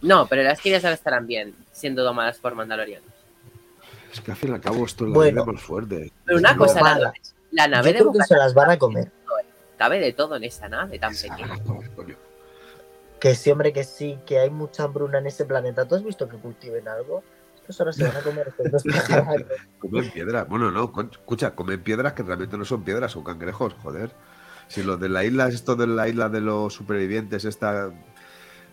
No, 0.02 0.26
pero 0.26 0.42
las 0.42 0.60
crías 0.60 0.84
ahora 0.84 0.94
estarán 0.94 1.26
bien, 1.26 1.54
siendo 1.72 2.04
domadas 2.04 2.38
por 2.38 2.54
mandalorianos. 2.54 3.08
Es 4.12 4.20
que 4.20 4.30
al 4.30 4.36
fin 4.36 4.50
y 4.50 4.54
al 4.54 4.60
cabo 4.60 4.84
esto 4.84 5.04
es 5.04 5.10
la 5.10 5.14
Bueno. 5.14 5.42
vida 5.44 5.52
más 5.54 5.62
fuerte. 5.62 6.12
Pero 6.26 6.38
una 6.38 6.52
No, 6.52 6.58
cosa, 6.58 7.12
la, 7.54 7.64
Yo 7.66 7.70
nave 7.70 7.92
de 7.92 7.98
creo 8.00 8.12
que 8.12 8.22
se 8.24 8.36
las 8.36 8.52
van 8.54 8.70
a 8.70 8.78
comer. 8.78 9.10
cabe 9.78 10.00
de 10.00 10.12
todo 10.12 10.36
en 10.36 10.44
esa 10.44 10.68
nave 10.68 10.98
tan 10.98 11.12
Esa- 11.12 11.34
pequeña. 11.34 11.58
Que 13.20 13.34
sí, 13.34 13.50
hombre, 13.50 13.72
que 13.72 13.84
sí, 13.84 14.18
que 14.26 14.38
hay 14.38 14.50
mucha 14.50 14.82
hambruna 14.84 15.18
en 15.18 15.26
ese 15.26 15.44
planeta. 15.46 15.86
¿Tú 15.88 15.94
has 15.94 16.04
visto 16.04 16.28
que 16.28 16.36
cultiven 16.36 16.86
algo? 16.88 17.22
Estos 17.56 17.80
ahora 17.80 17.92
se 17.94 18.04
van 18.06 18.16
a 18.16 18.20
comer 18.20 18.52
estos. 18.62 18.82
Comen 19.78 20.10
piedras. 20.10 20.46
Bueno, 20.48 20.70
no, 20.70 20.92
escucha, 21.10 21.54
comen 21.54 21.82
piedras 21.82 22.12
que 22.12 22.22
realmente 22.22 22.58
no 22.58 22.64
son 22.66 22.82
piedras, 22.82 23.12
son 23.12 23.24
cangrejos, 23.24 23.74
joder. 23.82 24.10
Si 24.68 24.82
los 24.82 25.00
de 25.00 25.08
la 25.08 25.24
isla, 25.24 25.48
esto 25.48 25.74
de 25.74 25.86
la 25.86 26.06
isla 26.08 26.28
de 26.28 26.42
los 26.42 26.74
supervivientes, 26.74 27.44
esta 27.46 27.90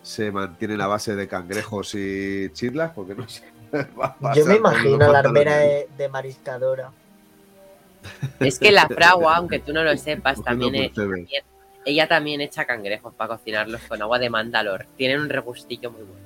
se 0.02 0.32
mantienen 0.32 0.82
a 0.82 0.88
base 0.88 1.16
de 1.16 1.28
cangrejos 1.30 1.96
y 1.96 2.50
chirlas, 2.52 2.92
porque 2.92 3.16
no 3.16 3.30
sé. 3.30 3.44
Yo 4.36 4.46
me 4.46 4.56
imagino 4.58 4.98
la 5.12 5.20
armera 5.20 5.58
de 5.60 6.10
mariscadora. 6.12 6.92
Es 8.40 8.60
que 8.60 8.72
la 8.72 8.88
fragua, 8.88 9.36
aunque 9.38 9.60
tú 9.60 9.74
no 9.74 9.84
lo 9.84 9.96
sepas, 9.98 10.42
también, 10.44 10.76
es- 10.76 10.92
ella 11.84 12.08
también 12.08 12.42
echa 12.42 12.66
cangrejos 12.66 13.14
para 13.16 13.36
cocinarlos 13.38 13.82
con 13.88 14.02
agua 14.02 14.20
de 14.20 14.30
mandalor. 14.30 14.86
Tienen 14.98 15.20
un 15.20 15.30
regustillo 15.30 15.92
muy 15.92 16.02
bueno. 16.04 16.22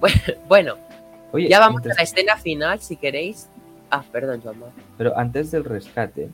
Bueno, 0.00 0.40
bueno, 0.48 0.76
Oye, 1.32 1.48
ya 1.48 1.60
vamos 1.60 1.82
a 1.84 1.88
la 1.88 2.02
escena 2.02 2.36
final, 2.36 2.80
si 2.80 2.96
queréis. 2.96 3.48
Ah, 3.90 4.02
perdón, 4.10 4.40
Juanma. 4.40 4.66
pero 4.96 5.16
antes 5.18 5.50
del 5.50 5.64
rescate, 5.64 6.28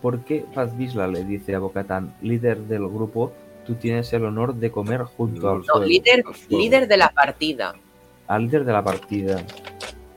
¿por 0.00 0.24
qué 0.24 0.44
Paz 0.54 0.76
Vizsla 0.76 1.08
le 1.08 1.24
dice 1.24 1.54
a 1.54 1.58
Bocatán, 1.58 2.14
líder 2.22 2.58
del 2.60 2.86
grupo, 2.88 3.32
tú 3.66 3.74
tienes 3.74 4.12
el 4.12 4.24
honor 4.24 4.54
de 4.54 4.70
comer 4.70 5.02
junto 5.02 5.50
al 5.50 5.62
No, 5.66 5.84
líder, 5.84 6.86
de 6.88 6.96
la 6.96 7.10
partida. 7.10 7.74
Al 8.28 8.42
líder 8.44 8.64
de 8.64 8.72
la 8.72 8.82
partida. 8.84 9.42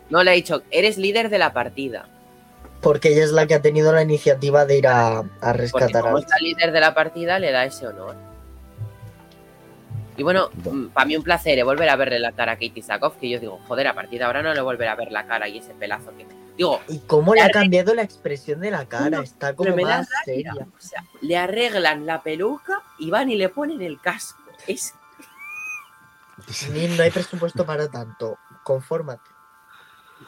No 0.10 0.24
le 0.24 0.32
ha 0.32 0.34
dicho, 0.36 0.62
eres 0.72 0.98
líder 0.98 1.30
de 1.30 1.38
la 1.40 1.52
partida. 1.52 2.08
Porque 2.82 3.10
ella 3.10 3.24
es 3.24 3.32
la 3.32 3.48
que 3.48 3.56
ha 3.56 3.62
tenido 3.62 3.92
la 3.92 4.02
iniciativa 4.04 4.66
de 4.66 4.78
ir 4.78 4.88
a, 4.88 5.18
a 5.18 5.24
Porque 5.24 5.54
rescatar 5.54 6.04
como 6.04 6.18
a 6.18 6.20
está 6.20 6.38
líder 6.38 6.72
de 6.72 6.80
la 6.80 6.94
partida, 6.94 7.40
le 7.40 7.52
da 7.52 7.66
ese 7.66 7.88
honor. 7.88 8.16
Y 10.16 10.24
bueno, 10.24 10.50
Bueno. 10.56 10.90
para 10.94 11.06
mí 11.06 11.16
un 11.16 11.24
placer 11.24 11.60
eh, 11.60 11.64
volver 11.64 11.88
a 11.90 11.96
verle 11.96 12.18
la 12.20 12.32
cara 12.32 12.54
a 12.54 12.56
Katie 12.56 12.82
Sackhoff, 12.82 13.18
que 13.18 13.30
yo 13.30 13.40
digo, 13.40 13.60
joder, 13.68 13.88
a 13.88 13.94
partir 13.94 14.18
de 14.20 14.26
ahora 14.26 14.42
no 14.42 14.54
le 14.54 14.62
volveré 14.62 14.90
a 14.90 14.96
ver 14.96 15.12
la 15.12 15.28
cara 15.28 15.48
y 15.48 15.60
ese 15.60 15.74
pelazo 15.76 16.12
que... 16.18 16.26
Digo, 16.58 16.82
¿Y 16.88 16.98
cómo 17.00 17.36
le 17.36 17.42
ha 17.42 17.50
cambiado 17.52 17.94
la 17.94 18.02
expresión 18.02 18.60
de 18.62 18.72
la 18.72 18.86
cara? 18.86 19.10
No, 19.18 19.22
Está 19.22 19.54
como 19.56 19.76
más 19.78 20.08
seria. 20.26 20.54
O 20.56 20.82
sea, 20.82 21.04
le 21.22 21.38
arreglan 21.38 22.08
la 22.08 22.24
peluca 22.24 22.82
y 22.98 23.12
van 23.12 23.30
y 23.30 23.36
le 23.36 23.50
ponen 23.50 23.82
el 23.84 24.02
casco. 24.02 24.42
Es 24.66 24.96
Ni- 26.72 26.88
no 26.88 27.04
hay 27.04 27.12
presupuesto 27.12 27.64
para 27.64 27.88
tanto. 27.88 28.40
Confórmate. 28.64 29.30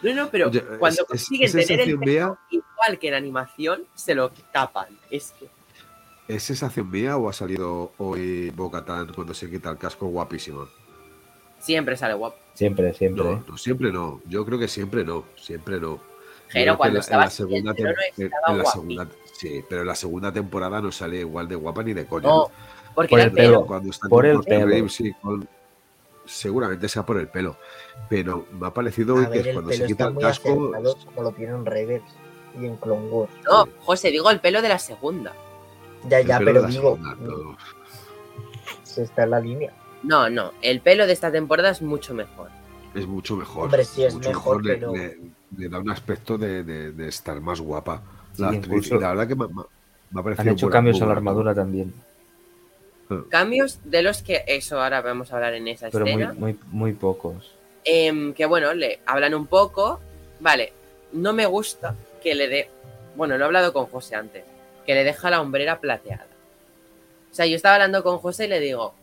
No, 0.01 0.13
no, 0.13 0.29
pero 0.29 0.47
Oye, 0.49 0.63
cuando 0.79 1.01
es- 1.01 1.07
consiguen 1.07 1.45
es 1.57 1.67
tener 1.67 1.81
el 1.89 1.97
mía. 1.97 2.37
igual 2.51 2.99
que 2.99 3.07
en 3.07 3.13
animación, 3.15 3.83
se 3.95 4.15
lo 4.15 4.29
tapan. 4.51 4.87
Es 5.09 5.33
que 5.39 5.47
¿Es 6.27 6.43
sensación 6.43 6.89
mía 6.91 7.17
o 7.17 7.27
ha 7.27 7.33
salido 7.33 7.91
hoy 7.97 8.51
Bocatán 8.51 9.11
cuando 9.15 9.33
se 9.33 9.49
quita 9.49 9.69
el 9.71 9.77
casco 9.77 10.07
guapísimo? 10.07 10.67
siempre 11.57 11.97
sale 11.97 12.13
guapo. 12.13 12.37
Siempre, 12.53 12.93
siempre. 12.93 13.23
No, 13.23 13.43
no, 13.47 13.57
siempre 13.57 13.91
no. 13.91 14.21
Yo 14.25 14.45
creo 14.45 14.57
que 14.59 14.67
siempre 14.67 15.03
no. 15.03 15.25
Siempre 15.35 15.79
no. 15.79 15.99
Pero 16.53 16.77
cuando 16.77 16.99
en 16.99 17.05
la- 17.09 17.23
en 17.25 17.31
segunda 17.31 17.73
pelo 17.73 17.89
no 17.89 17.95
tem- 17.95 18.03
en- 18.17 18.25
estaba 18.25 18.51
en 18.51 18.57
la 18.57 18.63
guapísimo. 18.63 18.91
segunda 18.93 19.15
sí, 19.33 19.63
pero 19.69 19.81
en 19.81 19.87
la 19.87 19.95
segunda 19.95 20.31
temporada 20.31 20.81
no 20.81 20.91
sale 20.91 21.19
igual 21.19 21.47
de 21.47 21.55
guapa 21.55 21.83
ni 21.83 21.93
de 21.93 22.05
coña. 22.05 22.27
No, 22.27 22.49
porque 22.95 23.09
Por 23.09 23.19
el 23.19 23.25
el 23.27 23.31
pelo. 23.33 23.47
pelo. 23.49 23.65
Cuando 23.65 23.89
está 23.89 24.07
por 24.07 24.25
el 24.25 24.39
pelo. 24.41 24.89
Sí, 24.89 25.11
con- 25.21 25.47
seguramente 26.29 26.87
sea 26.87 27.05
por 27.05 27.17
el 27.17 27.27
pelo. 27.27 27.57
Pero 28.09 28.45
me 28.59 28.67
ha 28.67 28.73
parecido 28.73 29.17
A 29.17 29.27
ver, 29.29 29.43
que 29.43 29.53
cuando 29.53 29.71
se 29.71 29.85
quita 29.85 30.07
el 30.07 30.17
casco. 30.17 30.71
como 31.05 31.23
lo 31.23 31.31
tiene 31.31 31.53
en 31.53 31.65
Reverse 31.65 32.05
y 32.59 32.65
en 32.65 32.77
Clone 32.77 33.07
Wars. 33.09 33.31
No, 33.45 33.67
José, 33.81 34.11
digo 34.11 34.29
el 34.29 34.39
pelo 34.39 34.61
de 34.61 34.69
la 34.69 34.79
segunda. 34.79 35.33
Ya, 36.07 36.21
ya, 36.21 36.39
pero 36.39 36.63
digo, 36.63 36.95
segunda, 36.95 37.15
no. 37.19 37.57
se 38.83 39.03
está 39.03 39.23
en 39.23 39.31
la 39.31 39.39
línea. 39.39 39.73
No, 40.03 40.29
no, 40.29 40.53
el 40.61 40.79
pelo 40.81 41.05
de 41.05 41.13
esta 41.13 41.31
temporada 41.31 41.71
es 41.71 41.81
mucho 41.81 42.13
mejor. 42.13 42.49
es 42.95 43.05
mucho 43.05 43.35
mejor. 43.35 43.65
Hombre, 43.65 43.83
sí, 43.83 44.03
es 44.03 44.13
mucho 44.13 44.29
mejor, 44.29 44.65
le- 44.65 44.73
pero- 44.75 44.93
le, 44.95 45.17
le 45.57 45.69
da 45.69 45.79
un 45.79 45.89
aspecto 45.89 46.37
de, 46.37 46.63
de- 46.63 46.91
de 46.93 47.07
estar 47.09 47.39
más 47.41 47.59
guapa. 47.59 48.01
Sí, 48.33 48.41
La, 48.41 48.47
actriz, 48.49 48.65
incluso 48.67 48.95
y 48.95 48.99
la 48.99 49.09
verdad 49.09 49.27
que 49.27 49.35
me, 49.35 49.45
ha 49.45 50.23
parecido 50.23 50.41
Han 50.41 50.47
hecho 50.55 50.65
buena, 50.67 50.77
cambios 50.77 50.95
a 50.95 50.99
la 51.01 51.05
buena. 51.07 51.17
armadura 51.17 51.53
también, 51.53 51.93
Cambios 53.29 53.79
de 53.83 54.01
los 54.03 54.21
que, 54.21 54.43
eso 54.47 54.81
ahora 54.81 55.01
vamos 55.01 55.31
a 55.31 55.35
hablar 55.35 55.53
en 55.55 55.67
esa 55.67 55.89
pero 55.89 56.05
muy, 56.05 56.11
escena. 56.13 56.33
muy, 56.33 56.59
muy 56.67 56.93
pocos. 56.93 57.55
em, 57.83 58.33
que 58.33 58.45
bueno, 58.45 58.73
le 58.73 58.99
hablan 59.05 59.33
un 59.33 59.47
poco. 59.47 59.99
Vale, 60.39 60.73
no 61.13 61.33
me 61.33 61.45
gusta 61.45 61.95
que 62.21 62.35
le 62.35 62.47
dé. 62.47 62.69
Bueno, 63.15 63.37
lo 63.37 63.43
he 63.43 63.47
hablado 63.47 63.73
con 63.73 63.87
José 63.87 64.15
antes. 64.15 64.43
Que 64.85 64.93
le 64.95 65.03
deja 65.03 65.29
la 65.29 65.41
hombrera 65.41 65.79
plateada. 65.79 66.25
O 67.31 67.35
sea, 67.35 67.45
yo 67.45 67.55
estaba 67.55 67.75
hablando 67.75 68.03
con 68.03 68.17
José 68.19 68.45
y 68.45 68.47
le 68.49 68.59
digo, 68.59 68.93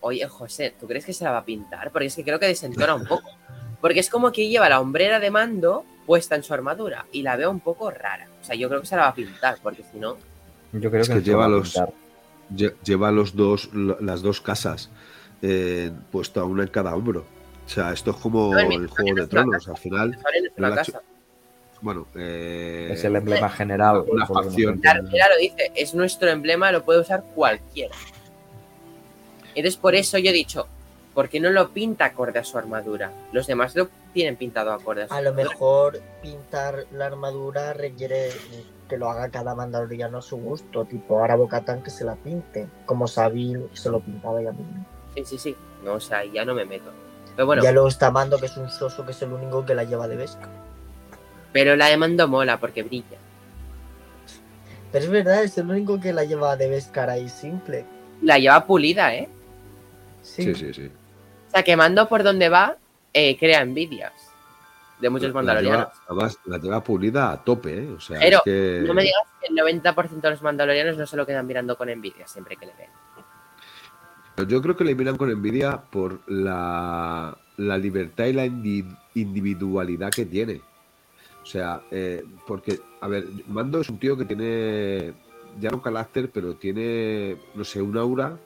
oye, 0.00 0.26
José, 0.28 0.72
¿tú 0.78 0.86
crees 0.86 1.04
que 1.04 1.12
se 1.12 1.24
la 1.24 1.30
va 1.32 1.38
a 1.38 1.44
pintar? 1.44 1.90
Porque 1.90 2.06
es 2.06 2.14
que 2.16 2.24
creo 2.24 2.38
que 2.38 2.46
desentona 2.46 2.94
un 2.94 3.06
poco. 3.06 3.30
Porque 3.80 4.00
es 4.00 4.08
como 4.10 4.30
que 4.32 4.48
lleva 4.48 4.68
la 4.68 4.80
hombrera 4.80 5.18
de 5.20 5.30
mando 5.30 5.84
puesta 6.06 6.34
en 6.36 6.42
su 6.42 6.52
armadura 6.54 7.06
y 7.12 7.22
la 7.22 7.36
veo 7.36 7.50
un 7.50 7.60
poco 7.60 7.90
rara. 7.90 8.28
O 8.40 8.44
sea, 8.44 8.54
yo 8.54 8.68
creo 8.68 8.80
que 8.80 8.86
se 8.86 8.96
la 8.96 9.02
va 9.02 9.08
a 9.08 9.14
pintar, 9.14 9.58
porque 9.62 9.82
si 9.90 9.98
no. 9.98 10.16
Yo 10.72 10.90
creo 10.90 11.02
Es 11.02 11.08
que, 11.08 11.20
lleva 11.22 11.44
a 11.46 11.48
los- 11.48 11.72
pintar. 11.72 11.92
Lle- 12.54 12.74
Lleva 12.84 13.10
los 13.10 13.34
dos, 13.36 13.70
las 13.74 14.22
dos 14.22 14.40
casas 14.40 14.90
eh, 15.42 15.90
puesta 16.10 16.44
una 16.44 16.62
en 16.62 16.68
cada 16.68 16.94
hombro. 16.94 17.24
O 17.66 17.68
sea, 17.68 17.92
esto 17.92 18.10
es 18.10 18.16
como 18.16 18.52
No, 18.52 18.58
el 18.60 18.86
Juego 18.88 19.14
de 19.14 19.26
Tronos. 19.26 19.68
Al 19.68 19.76
final, 19.76 20.14
Ahora 20.24 20.36
en 20.38 20.50
la 20.62 20.68
la 20.70 20.76
casa. 20.76 21.02
bueno, 21.80 22.06
eh, 22.14 22.90
Es 22.92 23.04
el 23.04 23.16
emblema 23.16 23.48
general. 23.50 24.04
una 24.08 24.26
facción. 24.26 24.78
Claro, 24.80 25.04
dice, 25.40 25.70
es 25.74 25.94
nuestro 25.94 26.28
emblema, 26.30 26.70
lo 26.72 26.84
puede 26.84 27.00
usar 27.00 27.22
cualquiera. 27.34 27.94
Entonces 29.54 29.76
por 29.76 29.94
eso 29.94 30.18
yo 30.18 30.30
he 30.30 30.32
dicho, 30.32 30.66
¿por 31.14 31.28
qué 31.28 31.38
no 31.40 31.50
lo 31.50 31.70
pinta 31.70 32.06
acorde 32.06 32.38
a 32.38 32.44
su 32.44 32.56
armadura? 32.58 33.12
Los 33.32 33.46
demás 33.46 33.74
lo 33.76 33.88
tienen 34.14 34.36
pintado 34.36 34.72
acorde 34.72 35.02
a 35.04 35.08
su 35.08 35.14
A 35.14 35.20
lo 35.20 35.34
mejor 35.34 36.00
pintar 36.22 36.86
la 36.92 37.06
armadura 37.06 37.72
requiere 37.74 38.30
que 38.92 38.98
lo 38.98 39.08
haga 39.08 39.30
cada 39.30 39.54
mandaloriano 39.54 40.18
a 40.18 40.22
su 40.22 40.36
gusto. 40.36 40.84
Tipo, 40.84 41.18
ahora 41.18 41.34
Bocatán 41.34 41.82
que 41.82 41.88
se 41.88 42.04
la 42.04 42.14
pinte. 42.14 42.68
Como 42.84 43.08
Sabine 43.08 43.64
se 43.72 43.88
lo 43.88 44.00
pintaba 44.00 44.38
ella 44.38 44.52
misma. 44.52 44.84
Sí, 45.14 45.24
sí, 45.24 45.38
sí. 45.38 45.56
No, 45.82 45.94
o 45.94 46.00
sea, 46.00 46.26
ya 46.26 46.44
no 46.44 46.52
me 46.52 46.66
meto. 46.66 46.90
Pero 47.34 47.46
bueno, 47.46 47.62
Ya 47.62 47.72
luego 47.72 47.88
está 47.88 48.10
Mando, 48.10 48.38
que 48.38 48.44
es 48.46 48.56
un 48.58 48.68
soso, 48.68 49.06
que 49.06 49.12
es 49.12 49.22
el 49.22 49.32
único 49.32 49.64
que 49.64 49.74
la 49.74 49.84
lleva 49.84 50.06
de 50.08 50.16
Vesca. 50.16 50.46
pero 51.54 51.74
la 51.74 51.86
de 51.86 51.96
mando 51.96 52.28
mola 52.28 52.60
porque 52.60 52.82
brilla. 52.82 53.16
Pero 54.92 55.04
es 55.06 55.10
verdad, 55.10 55.42
es 55.42 55.56
el 55.56 55.70
único 55.70 55.98
que 55.98 56.12
la 56.12 56.24
lleva 56.24 56.54
de 56.56 56.68
Vescar 56.68 57.08
ahí 57.08 57.30
simple. 57.30 57.86
La 58.20 58.38
lleva 58.38 58.66
pulida, 58.66 59.14
¿eh? 59.14 59.30
Sí. 60.20 60.42
Sí, 60.44 60.54
sí, 60.54 60.74
sí. 60.74 60.90
O 61.48 61.50
sea, 61.50 61.62
que 61.62 61.76
mando 61.76 62.10
por 62.10 62.22
donde 62.22 62.50
va, 62.50 62.76
eh, 63.14 63.38
crea 63.38 63.62
envidias 63.62 64.12
de 65.02 65.10
muchos 65.10 65.28
La 65.28 65.34
mandalorianos. 65.34 65.88
lleva- 65.88 65.92
además, 66.08 66.38
la 66.46 66.58
lleva 66.58 66.82
pulida 66.84 67.32
a 67.32 67.44
tope, 67.44 67.76
¿eh? 67.84 67.90
O 67.90 68.00
sea, 68.00 68.18
Pero 68.20 68.38
es 68.38 68.42
que... 68.44 68.84
No 68.86 68.94
me 68.94 69.02
digas 69.02 69.20
que 69.40 69.48
el 69.48 69.56
90% 69.56 70.20
de 70.20 70.30
los 70.30 70.42
mandalorianos 70.42 70.96
no 70.96 71.06
se 71.06 71.16
lo 71.16 71.26
quedan 71.26 71.46
mirando 71.46 71.76
con 71.76 71.88
envidia 71.88 72.26
siempre 72.26 72.56
que 72.56 72.66
le 72.66 72.72
ven. 72.74 72.88
Yo 74.48 74.62
creo 74.62 74.76
que 74.76 74.84
le 74.84 74.94
miran 74.94 75.16
con 75.18 75.30
envidia 75.30 75.76
por 75.78 76.20
la, 76.30 77.36
la 77.58 77.76
libertad 77.78 78.24
y 78.26 78.32
la 78.32 78.46
indi- 78.46 78.96
individualidad 79.14 80.10
que 80.10 80.24
tiene. 80.24 80.62
O 81.42 81.46
sea, 81.46 81.82
eh, 81.90 82.24
porque, 82.46 82.80
a 83.00 83.08
ver, 83.08 83.26
Mando 83.48 83.80
es 83.80 83.88
un 83.90 83.98
tío 83.98 84.16
que 84.16 84.24
tiene 84.24 85.12
ya 85.60 85.70
no 85.70 85.82
carácter, 85.82 86.30
pero 86.32 86.54
tiene, 86.54 87.36
no 87.54 87.64
sé, 87.64 87.82
un 87.82 87.96
aura 87.98 88.38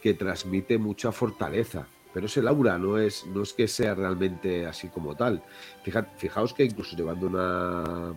que 0.00 0.14
transmite 0.14 0.78
mucha 0.78 1.12
fortaleza. 1.12 1.86
Pero 2.16 2.28
ese 2.28 2.40
aura 2.48 2.78
no 2.78 2.96
es, 2.96 3.26
no 3.26 3.42
es 3.42 3.52
que 3.52 3.68
sea 3.68 3.94
realmente 3.94 4.64
así 4.64 4.88
como 4.88 5.14
tal. 5.14 5.42
Fija- 5.84 6.06
fijaos 6.16 6.54
que 6.54 6.64
incluso 6.64 6.96
llevando 6.96 7.26
una, 7.26 8.14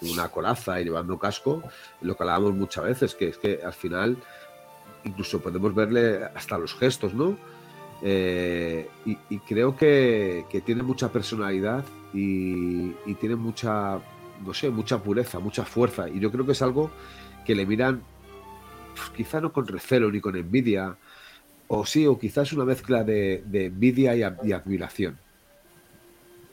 una 0.00 0.28
coraza 0.28 0.80
y 0.80 0.84
llevando 0.84 1.18
casco, 1.18 1.62
lo 2.00 2.16
que 2.16 2.22
hablábamos 2.22 2.54
muchas 2.54 2.84
veces, 2.84 3.14
que 3.14 3.28
es 3.28 3.36
que 3.36 3.60
al 3.62 3.74
final 3.74 4.16
incluso 5.04 5.38
podemos 5.42 5.74
verle 5.74 6.24
hasta 6.34 6.56
los 6.56 6.74
gestos, 6.76 7.12
¿no? 7.12 7.36
Eh, 8.00 8.88
y, 9.04 9.38
creo 9.40 9.76
que, 9.76 10.46
tiene 10.64 10.82
mucha 10.82 11.12
personalidad 11.12 11.84
y, 12.14 12.94
y 13.04 13.14
tiene 13.20 13.36
mucha, 13.36 14.00
no 14.46 14.54
sé, 14.54 14.70
mucha 14.70 15.02
pureza, 15.02 15.40
mucha 15.40 15.66
fuerza. 15.66 16.08
Y 16.08 16.20
yo 16.20 16.32
creo 16.32 16.46
que 16.46 16.52
es 16.52 16.62
algo 16.62 16.90
que 17.44 17.54
le 17.54 17.66
miran, 17.66 18.00
pues, 18.94 19.10
quizá 19.10 19.42
no 19.42 19.52
con 19.52 19.66
recelo 19.66 20.10
ni 20.10 20.22
con 20.22 20.36
envidia, 20.36 20.96
o 21.68 21.84
sí, 21.86 22.06
o 22.06 22.18
quizás 22.18 22.52
una 22.52 22.64
mezcla 22.64 23.02
de, 23.04 23.42
de 23.46 23.66
envidia 23.66 24.14
y, 24.14 24.22
ad- 24.22 24.42
y 24.44 24.52
admiración. 24.52 25.18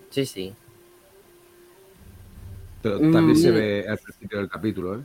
Sí, 0.09 0.25
sí. 0.25 0.53
Pero 2.81 2.99
también 2.99 3.35
se 3.37 3.51
Mm. 3.51 3.53
ve 3.55 3.85
al 3.87 3.97
principio 3.97 4.37
del 4.39 4.49
capítulo, 4.49 4.95
¿eh? 4.99 5.03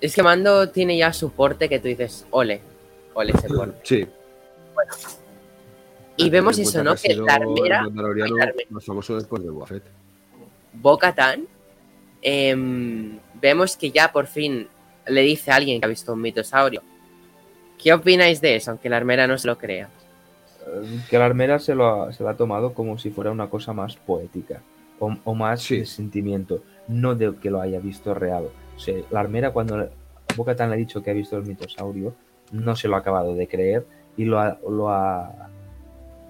Es 0.00 0.14
que 0.14 0.22
Mando 0.22 0.68
tiene 0.70 0.96
ya 0.96 1.12
su 1.12 1.30
porte 1.32 1.68
que 1.68 1.78
tú 1.80 1.88
dices, 1.88 2.26
ole, 2.30 2.60
ole 3.14 3.32
ese 3.32 3.48
porte. 3.48 3.80
Sí. 3.82 4.06
Y 6.18 6.24
Ten 6.24 6.32
vemos 6.32 6.58
eso, 6.58 6.84
¿no? 6.84 6.92
Que 6.92 6.98
sido 7.12 7.24
la 7.26 7.34
armera, 7.34 7.82
después 9.16 9.42
de 9.42 9.50
Boba 9.50 9.66
Fett. 9.66 9.82
Bo-Katan, 10.74 11.46
em, 12.22 13.18
vemos 13.40 13.76
que 13.76 13.90
ya 13.90 14.12
por 14.12 14.26
fin 14.26 14.68
le 15.06 15.20
dice 15.22 15.50
a 15.50 15.56
alguien 15.56 15.80
que 15.80 15.86
ha 15.86 15.88
visto 15.88 16.12
un 16.12 16.20
mitosaurio. 16.20 16.82
¿Qué 17.82 17.92
opináis 17.92 18.40
de 18.40 18.56
eso? 18.56 18.70
Aunque 18.72 18.88
la 18.88 18.96
armera 18.96 19.26
no 19.26 19.36
se 19.38 19.46
lo 19.48 19.58
crea. 19.58 19.88
Eh, 20.66 21.00
Que 21.10 21.18
la 21.18 21.26
armera 21.26 21.58
se 21.58 21.74
lo, 21.74 22.04
ha, 22.04 22.12
se 22.12 22.22
lo 22.22 22.28
ha 22.30 22.36
tomado 22.36 22.74
como 22.74 22.98
si 22.98 23.10
fuera 23.10 23.30
una 23.30 23.48
cosa 23.48 23.72
más 23.72 23.96
poética 23.96 24.60
o, 24.98 25.14
o 25.24 25.34
más 25.34 25.62
Sí. 25.62 25.78
de 25.80 25.86
sentimiento, 25.86 26.62
no 26.88 27.14
de 27.14 27.34
que 27.36 27.50
lo 27.50 27.60
haya 27.60 27.78
visto 27.80 28.14
real. 28.14 28.48
O 28.76 28.78
sea, 28.78 28.94
la 29.10 29.20
armera, 29.20 29.50
cuando 29.52 29.88
Bocatan 30.36 30.70
le 30.70 30.76
ha 30.76 30.78
dicho 30.78 31.02
que 31.02 31.10
ha 31.10 31.14
visto 31.14 31.36
el 31.36 31.44
mitosaurio, 31.44 32.14
no 32.52 32.76
se 32.76 32.88
lo 32.88 32.96
ha 32.96 33.00
acabado 33.00 33.34
de 33.34 33.46
creer 33.48 33.86
y 34.16 34.24
lo 34.24 34.38
ha, 34.40 34.58
lo 34.68 34.88
ha, 34.90 35.48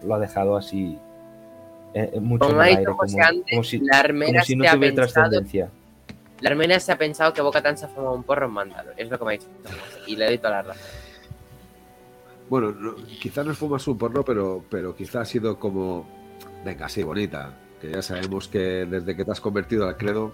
lo 0.05 0.15
ha 0.15 0.19
dejado 0.19 0.57
así 0.57 0.99
eh, 1.95 2.11
eh, 2.15 2.21
mucho 2.21 2.47
Como 2.47 2.61
en 2.63 2.69
el 2.69 2.77
aire, 2.79 2.85
como, 2.85 3.03
antes, 3.03 3.45
como 3.51 3.63
si, 3.65 3.79
la 3.79 4.01
armera 4.01 4.33
como 4.33 4.45
si 4.45 4.57
no 4.57 4.65
se 4.65 4.69
ha 4.69 4.73
tuviera 4.75 4.95
pensado 4.97 5.29
trascendencia. 5.29 5.71
La 6.41 6.51
armera 6.51 6.79
se 6.81 6.93
ha 6.93 6.99
pensado 6.99 7.33
que 7.33 7.41
Bo-Katan 7.41 7.79
se 7.79 7.87
ha 7.87 7.89
fumado 7.89 8.15
un 8.15 8.23
porro 8.23 8.47
en 8.47 8.53
Mandalor. 8.53 8.93
Es 8.99 9.09
lo 9.09 9.19
que 9.19 9.25
me 9.25 9.31
ha 9.31 9.33
dicho. 9.39 9.47
Y 10.07 10.17
le 10.17 10.27
doy 10.27 10.37
toda 10.39 10.51
la 10.51 10.63
razón. 10.63 10.83
Bueno, 12.49 12.73
no- 12.73 12.95
quizás 13.21 13.45
no 13.47 13.55
fue 13.55 13.69
más 13.69 13.87
un 13.89 13.99
porno, 13.99 14.23
pero, 14.25 14.65
pero 14.71 14.95
quizás 14.95 15.17
ha 15.17 15.25
sido 15.25 15.59
como, 15.59 16.07
venga, 16.65 16.89
sí, 16.89 17.03
bonita. 17.03 17.59
Que 17.81 17.91
ya 17.91 18.03
sabemos 18.03 18.49
que 18.49 18.87
desde 18.87 19.17
que 19.17 19.25
te 19.25 19.31
has 19.33 19.41
convertido 19.41 19.87
al 19.87 19.97
credo, 19.97 20.33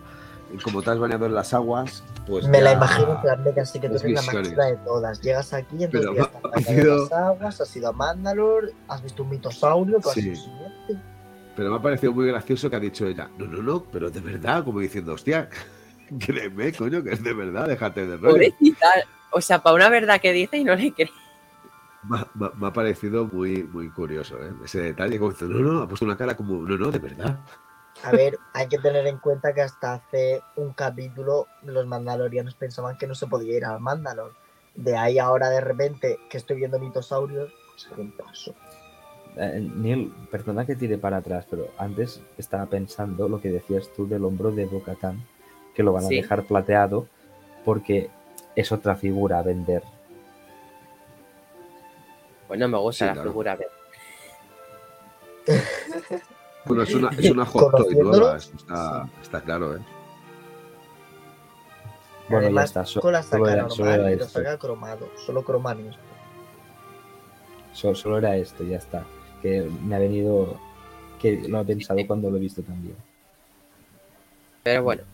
y 0.55 0.59
como 0.59 0.83
te 0.83 0.91
has 0.91 0.99
bañado 0.99 1.25
en 1.27 1.35
las 1.35 1.55
aguas, 1.55 2.05
pues. 2.27 2.47
Me 2.47 2.61
la 2.61 2.73
imagino 2.73 3.15
en 3.15 3.21
plan 3.23 3.43
de 3.45 3.55
que 3.55 3.61
así 3.61 3.81
que 3.81 3.89
tú 3.89 3.97
eres 3.97 4.27
la 4.27 4.33
máxima 4.33 4.65
de 4.67 4.77
todas. 4.79 5.21
Llegas 5.23 5.53
aquí, 5.55 5.83
entonces 5.85 6.11
Pero 6.11 6.15
ya 6.15 6.23
ha- 6.23 6.25
estás 6.27 6.45
ha 6.45 6.49
bañado 6.49 6.75
sido- 6.83 6.93
en 6.95 7.01
las 7.01 7.13
aguas, 7.13 7.61
has 7.63 7.77
ido 7.77 7.89
a 7.89 7.93
Mandalore, 7.93 8.69
has 8.89 9.03
visto 9.03 9.23
un 9.23 9.31
mitosaurio, 9.31 9.99
que 10.01 10.09
has 10.09 10.15
Sí. 10.15 10.23
sido 10.23 10.35
siguiente. 10.37 11.05
Pero 11.57 11.71
me 11.71 11.77
ha 11.77 11.83
parecido 11.83 12.13
muy 12.13 12.27
gracioso 12.27 12.69
que 12.71 12.77
ha 12.77 12.81
dicho 12.81 13.07
ella, 13.07 13.29
no, 13.39 13.47
no, 13.47 13.63
no, 13.63 13.83
pero 13.85 14.11
de 14.11 14.21
verdad, 14.21 14.63
como 14.65 14.81
diciendo, 14.81 15.15
hostia, 15.15 15.49
créeme, 16.19 16.73
coño, 16.75 17.03
que 17.03 17.13
es 17.13 17.23
de 17.25 17.33
verdad, 17.33 17.67
déjate 17.69 18.07
de 18.07 18.17
rollo. 18.17 18.33
Pobrecita. 18.35 18.87
O 19.33 19.41
sea, 19.41 19.63
para 19.63 19.77
una 19.77 19.89
verdad 19.89 20.21
que 20.21 20.33
dice 20.33 20.59
y 20.59 20.65
no 20.65 20.75
le 20.75 20.93
cree. 20.93 21.11
Me, 22.09 22.19
ha- 22.19 22.53
me 22.57 22.71
parecido 22.73 23.27
muy, 23.27 23.63
muy 23.65 23.89
curioso, 23.91 24.37
¿eh? 24.45 24.53
Ese 24.65 24.81
detalle, 24.81 25.19
como 25.19 25.33
no, 25.41 25.59
no, 25.61 25.83
ha 25.83 25.89
puesto 25.89 26.05
una 26.05 26.17
cara 26.17 26.37
como, 26.37 26.55
no, 26.67 26.77
no, 26.77 26.91
de 26.91 26.99
verdad. 26.99 27.39
A 28.05 28.11
ver, 28.11 28.39
hay 28.55 28.69
que 28.69 28.79
tener 28.79 29.07
en 29.07 29.19
cuenta 29.19 29.53
que 29.55 29.63
hasta 29.63 29.95
hace 29.95 30.43
un 30.57 30.73
capítulo 30.73 31.47
los 31.63 31.87
mandalorianos 31.87 32.55
pensaban 32.55 32.99
que 32.99 33.07
no 33.07 33.15
se 33.15 33.29
podía 33.29 33.57
ir 33.57 33.65
al 33.65 33.81
Mandalor. 33.81 34.33
De 34.75 34.97
ahí 34.97 35.19
ahora 35.19 35.51
de 35.51 35.61
repente 35.61 36.19
que 36.29 36.39
estoy 36.39 36.57
viendo 36.57 36.79
mitosaurios, 36.81 37.53
pues 37.95 38.09
paso. 38.19 38.55
Eh, 39.37 39.61
Neil, 39.75 40.13
perdona 40.31 40.67
que 40.67 40.75
tire 40.75 40.99
para 40.99 41.19
atrás, 41.19 41.47
pero 41.49 41.69
antes 41.79 42.21
estaba 42.39 42.67
pensando 42.67 43.29
lo 43.29 43.41
que 43.41 43.51
decías 43.51 43.89
tú 43.95 44.09
del 44.09 44.25
hombro 44.25 44.51
de 44.51 44.67
Bocatán, 44.67 45.25
que 45.75 45.83
lo 45.83 45.93
van 45.93 46.05
a 46.05 46.09
Sí. 46.09 46.17
dejar 46.17 46.45
plateado 46.45 47.07
porque 47.65 48.11
es 48.57 48.73
otra 48.73 48.97
figura 48.97 49.39
a 49.39 49.43
vender. 49.43 49.83
Pues 52.53 52.61
no 52.61 52.69
me 52.69 52.77
gusta 52.77 52.99
Sí, 52.99 53.07
la 53.09 53.13
claro. 53.15 53.31
figura. 53.31 53.57
pero- 53.57 53.71
Bueno, 56.67 56.83
es 56.83 56.95
una, 56.95 57.09
es 57.09 57.31
una 57.31 57.47
hot 57.47 57.75
toy 57.79 57.95
nueva, 57.95 58.37
eso 58.37 58.53
está, 58.55 59.09
está 59.23 59.41
claro, 59.41 59.75
¿eh? 59.77 59.81
Bueno, 62.29 62.45
Además, 62.45 62.75
ya 62.75 62.83
está. 62.83 63.01
con 63.01 63.13
la 63.15 63.23
solo, 63.23 63.45
saca 63.47 63.53
era, 63.57 63.71
solo 63.71 63.87
era 63.89 63.97
normal 63.97 64.13
y 64.13 64.17
lo 64.19 64.25
esto. 64.27 64.39
saca 64.39 64.59
cromado, 64.59 65.09
solo 65.25 65.43
cromanis. 65.43 65.97
So- 67.73 67.95
solo 67.95 68.19
era 68.19 68.37
esto, 68.37 68.65
ya 68.65 68.77
está. 68.77 69.03
Que 69.41 69.63
me 69.83 69.97
ha 69.97 69.99
venido. 69.99 70.61
Que 71.19 71.41
lo 71.49 71.59
he 71.61 71.65
pensado 71.65 72.01
cuando 72.07 72.31
lo 72.31 72.37
he 72.37 72.41
visto 72.41 72.61
también. 72.63 72.97
Pero 74.63 74.83
bueno. 74.83 75.05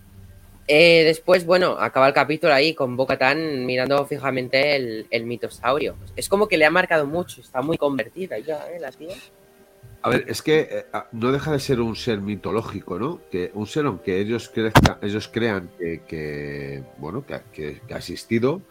Eh, 0.71 1.03
después, 1.05 1.47
bueno, 1.47 1.79
acaba 1.81 2.07
el 2.09 2.13
capítulo 2.13 2.53
ahí 2.53 2.75
con 2.75 2.95
Bo-Katan 2.95 3.65
mirando 3.65 4.05
fijamente 4.05 4.77
el, 4.77 5.25
mitosaurio. 5.25 5.97
Es 6.15 6.29
como 6.29 6.47
que 6.47 6.59
le 6.59 6.67
ha 6.67 6.71
marcado 6.71 7.07
mucho. 7.07 7.41
Está 7.41 7.63
muy 7.63 7.79
convertida 7.79 8.39
ya, 8.39 8.67
¿eh? 8.71 8.79
La. 8.79 8.91
A 10.03 10.11
ver, 10.11 10.27
es 10.29 10.43
que 10.43 10.69
eh, 10.71 10.87
ah, 10.93 11.09
no 11.13 11.33
deja 11.33 11.53
de 11.53 11.59
ser 11.59 11.81
un 11.81 11.97
ser 11.97 12.21
mitológico, 12.21 12.99
¿no? 12.99 13.21
Que 13.31 13.51
un 13.55 13.67
ser, 13.67 13.87
aunque 13.87 14.21
ellos, 14.21 14.53
crezca- 14.53 14.99
ellos 15.03 15.29
crean 15.29 15.71
que, 15.79 16.83
bueno, 16.99 17.25
que 17.27 17.81
ha 17.91 17.97
existido, 17.97 18.63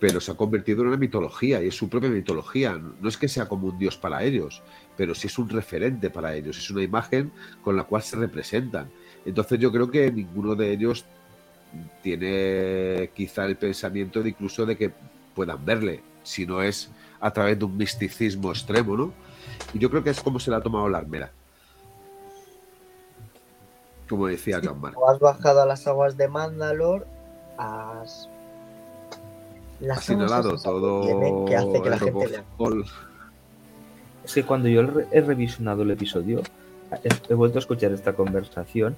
pero 0.00 0.20
se 0.20 0.32
ha 0.32 0.34
convertido 0.34 0.82
en 0.82 0.88
una 0.88 0.96
mitología 0.96 1.62
y 1.62 1.68
es 1.68 1.76
su 1.76 1.88
propia 1.88 2.08
mitología. 2.08 2.80
No 3.00 3.08
es 3.08 3.16
que 3.16 3.28
sea 3.28 3.46
como 3.46 3.68
un 3.68 3.78
dios 3.78 3.96
para 3.96 4.22
ellos, 4.24 4.62
pero 4.96 5.14
sí 5.14 5.26
es 5.26 5.38
un 5.38 5.48
referente 5.48 6.10
para 6.10 6.34
ellos, 6.34 6.58
es 6.58 6.70
una 6.70 6.82
imagen 6.82 7.32
con 7.62 7.76
la 7.76 7.84
cual 7.84 8.02
se 8.02 8.16
representan. 8.16 8.90
Entonces 9.24 9.58
yo 9.58 9.70
creo 9.70 9.90
que 9.90 10.10
ninguno 10.10 10.54
de 10.54 10.72
ellos 10.72 11.04
tiene 12.02 13.10
quizá 13.14 13.44
el 13.46 13.56
pensamiento 13.56 14.22
de 14.22 14.30
incluso 14.30 14.66
de 14.66 14.76
que 14.76 14.92
puedan 15.34 15.64
verle, 15.64 16.02
si 16.22 16.46
no 16.46 16.62
es 16.62 16.90
a 17.20 17.32
través 17.32 17.58
de 17.58 17.64
un 17.64 17.76
misticismo 17.76 18.50
extremo, 18.50 18.96
¿no? 18.96 19.12
Y 19.72 19.78
yo 19.78 19.90
creo 19.90 20.02
que 20.04 20.10
es 20.10 20.20
como 20.20 20.38
se 20.38 20.50
la 20.50 20.58
ha 20.58 20.60
tomado 20.60 20.88
la 20.88 20.98
armera. 20.98 21.30
Como 24.08 24.26
decía 24.26 24.60
John 24.62 24.80
Mark. 24.80 24.96
O 24.98 25.08
has 25.08 25.18
bajado 25.18 25.62
a 25.62 25.66
las 25.66 25.86
aguas 25.86 26.16
de 26.16 26.28
Mandalor, 26.28 27.06
has. 27.56 28.28
Las 29.80 29.98
Ha 29.98 30.02
señalado 30.02 30.56
todo 30.58 31.46
que 31.46 31.56
hace 31.56 31.82
que 31.82 31.90
la 31.90 31.98
gente 31.98 32.26
vea. 32.26 32.44
Es 34.24 34.34
que 34.34 34.44
cuando 34.44 34.68
yo 34.68 34.82
he 34.82 34.86
re- 34.86 35.06
he 35.10 35.20
revisionado 35.20 35.82
el 35.82 35.90
episodio, 35.90 36.42
he 37.28 37.34
vuelto 37.34 37.58
a 37.58 37.60
escuchar 37.60 37.92
esta 37.92 38.12
conversación 38.12 38.94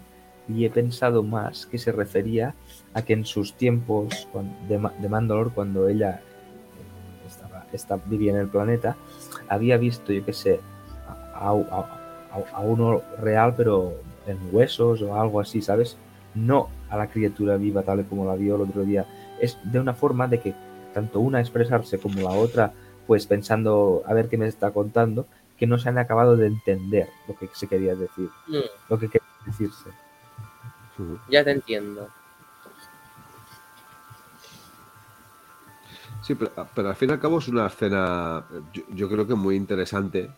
y 0.48 0.64
he 0.64 0.70
pensado 0.70 1.23
más 1.23 1.66
que 1.66 1.78
se 1.78 1.93
refería 1.93 2.55
a 2.94 3.02
que 3.02 3.12
en 3.14 3.24
sus 3.24 3.55
tiempos 3.55 4.28
de, 4.68 4.78
de 5.01 5.09
Mandalore, 5.09 5.51
cuando 5.51 5.89
ella 5.89 6.20
estaba, 7.27 7.66
está, 7.73 7.97
vivía 8.06 8.32
en 8.32 8.39
el 8.39 8.48
planeta, 8.48 8.97
había 9.48 9.77
visto, 9.77 10.12
yo 10.12 10.24
qué 10.24 10.32
sé, 10.32 10.60
a, 11.35 11.51
a- 11.51 11.52
a- 12.32 12.56
a 12.56 12.60
uno 12.60 13.02
real, 13.20 13.55
pero 13.56 13.94
en 14.27 14.39
huesos 14.52 15.01
o 15.02 15.18
algo 15.20 15.40
así, 15.40 15.62
¿sabes? 15.62 15.97
No 16.35 16.68
a 16.90 16.97
la 16.97 17.09
criatura 17.09 17.56
viva 17.56 17.82
tal 17.82 18.01
y 18.01 18.05
como 18.05 18.27
la 18.27 18.35
vio 18.36 18.56
el 18.56 18.62
otro 18.62 18.82
día. 18.85 19.06
Es 19.40 19.59
de 19.64 19.81
una 19.81 19.94
forma 19.94 20.28
de 20.28 20.40
que 20.40 20.55
tanto 20.93 21.20
una 21.20 21.40
expresarse 21.40 21.98
como 21.98 22.20
la 22.23 22.31
otra, 22.36 22.73
pues 23.06 23.27
pensando 23.27 24.02
a 24.06 24.12
ver 24.14 24.28
qué 24.28 24.36
me 24.36 24.47
está 24.47 24.70
contando, 24.70 25.27
que 25.56 25.66
no 25.66 25.78
se 25.78 25.89
han 25.89 25.98
acabado 25.98 26.36
de 26.36 26.47
entender 26.48 27.09
lo 27.27 27.36
que 27.36 27.48
se 27.55 27.66
quería 27.66 27.94
decir, 27.94 28.28
Mm, 28.48 28.90
lo 28.90 28.98
que 28.98 29.06
quería 29.09 29.28
decirse. 29.47 29.90
Ya 31.28 31.44
te 31.44 31.51
entiendo. 31.51 32.09
Sí, 36.23 36.35
pero, 36.35 36.51
pero 36.74 36.89
al 36.89 36.97
fin 36.97 37.10
y 37.10 37.12
al 37.12 37.20
cabo 37.20 37.39
es 37.39 37.48
una 37.48 37.66
escena, 37.66 38.44
yo, 38.73 38.82
yo 38.90 39.09
creo 39.09 39.27
que 39.27 39.35
muy 39.35 39.55
interesante, 39.55 40.31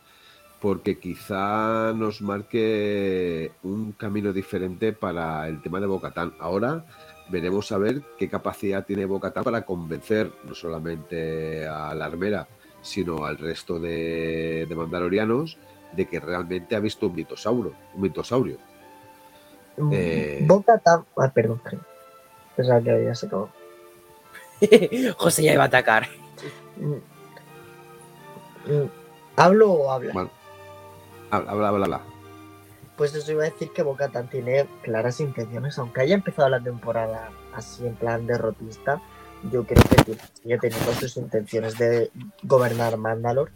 porque 0.60 0.98
quizá 0.98 1.92
nos 1.94 2.20
marque 2.20 3.52
un 3.62 3.92
camino 3.92 4.32
diferente 4.32 4.92
para 4.92 5.48
el 5.48 5.62
tema 5.62 5.80
de 5.80 5.86
Bocatán. 5.86 6.34
Ahora 6.40 6.84
veremos 7.30 7.70
a 7.72 7.78
ver 7.78 8.02
qué 8.18 8.28
capacidad 8.28 8.84
tiene 8.84 9.06
Bocatán 9.06 9.44
para 9.44 9.64
convencer 9.64 10.32
no 10.44 10.54
solamente 10.54 11.66
a 11.66 11.94
la 11.94 12.06
armera, 12.06 12.48
sino 12.82 13.24
al 13.24 13.38
resto 13.38 13.78
de, 13.78 14.66
de 14.68 14.74
mandalorianos 14.74 15.58
de 15.92 16.06
que 16.06 16.20
realmente 16.20 16.76
ha 16.76 16.80
visto 16.80 17.06
un 17.06 17.14
mitosaurio. 17.14 17.74
Un 17.94 18.02
mitosaurio. 18.02 18.58
Eh. 19.92 20.44
Boca 20.46 20.78
Tan- 20.78 21.04
Ah, 21.16 21.30
perdón, 21.32 21.60
perdón. 21.62 21.86
Pensaba 22.56 22.80
que 22.80 22.90
había 22.90 23.14
sacado. 23.14 23.48
José 25.16 25.42
ya 25.44 25.52
iba 25.54 25.62
a 25.64 25.66
atacar. 25.66 26.08
Mm. 26.76 26.94
Mm. 28.72 28.90
¿Hablo 29.36 29.72
o 29.72 29.90
habla? 29.92 30.12
Bueno, 30.12 30.30
habla, 31.30 31.50
habla, 31.52 31.68
habla. 31.68 31.84
habla. 31.86 32.00
Pues 32.96 33.14
eso 33.14 33.30
iba 33.30 33.42
a 33.44 33.50
decir 33.50 33.70
que 33.72 33.82
Boca 33.84 34.08
tiene 34.28 34.66
claras 34.82 35.20
intenciones, 35.20 35.78
aunque 35.78 36.00
haya 36.00 36.14
empezado 36.14 36.48
la 36.48 36.58
temporada 36.60 37.30
así 37.54 37.86
en 37.86 37.94
plan 37.94 38.26
derrotista, 38.26 39.00
yo 39.52 39.64
creo 39.64 39.82
que 39.84 40.02
tiene- 40.02 40.20
sigue 40.42 40.58
teniendo 40.58 40.92
sus 40.94 41.16
intenciones 41.16 41.78
de 41.78 42.10
gobernar 42.42 42.96
Mandalor 42.96 43.50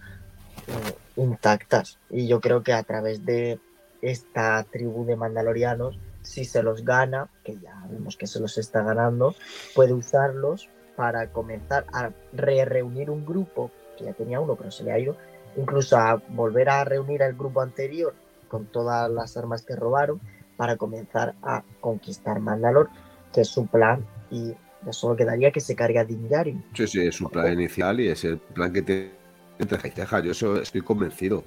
eh, 0.68 0.94
intactas. 1.16 1.98
Y 2.08 2.28
yo 2.28 2.40
creo 2.40 2.62
que 2.62 2.72
a 2.72 2.84
través 2.84 3.26
de 3.26 3.58
esta 4.00 4.62
tribu 4.70 5.04
de 5.04 5.16
mandalorianos, 5.16 5.98
si 6.22 6.44
se 6.44 6.62
los 6.62 6.84
gana, 6.84 7.28
que 7.44 7.58
ya 7.58 7.84
vemos 7.90 8.16
que 8.16 8.26
se 8.26 8.40
los 8.40 8.58
está 8.58 8.82
ganando, 8.82 9.34
puede 9.74 9.92
usarlos 9.92 10.68
para 10.96 11.30
comenzar 11.32 11.84
a 11.92 12.10
re 12.32 12.64
reunir 12.64 13.10
un 13.10 13.24
grupo, 13.24 13.70
que 13.96 14.04
ya 14.04 14.12
tenía 14.12 14.40
uno, 14.40 14.56
pero 14.56 14.70
se 14.70 14.84
le 14.84 14.92
ha 14.92 14.98
ido, 14.98 15.16
incluso 15.56 15.96
a 15.96 16.22
volver 16.28 16.68
a 16.68 16.84
reunir 16.84 17.22
al 17.22 17.34
grupo 17.34 17.60
anterior 17.60 18.14
con 18.48 18.66
todas 18.66 19.10
las 19.10 19.36
armas 19.36 19.62
que 19.62 19.76
robaron 19.76 20.20
para 20.56 20.76
comenzar 20.76 21.34
a 21.42 21.64
conquistar 21.80 22.38
Mandalor, 22.40 22.90
que 23.32 23.42
es 23.42 23.48
su 23.48 23.66
plan, 23.66 24.06
y 24.30 24.54
ya 24.84 24.92
solo 24.92 25.16
quedaría 25.16 25.50
que 25.50 25.60
se 25.60 25.74
cargue 25.74 25.98
a 25.98 26.04
Din 26.04 26.28
Djarin. 26.28 26.64
Sí, 26.74 26.86
sí, 26.86 27.06
es 27.06 27.16
su 27.16 27.28
plan 27.28 27.52
inicial 27.52 28.00
y 28.00 28.08
es 28.08 28.24
el 28.24 28.38
plan 28.38 28.72
que 28.72 28.82
tiene 28.82 29.12
entre. 29.58 29.92
Yo 30.22 30.32
eso 30.32 30.60
estoy 30.60 30.82
convencido. 30.82 31.44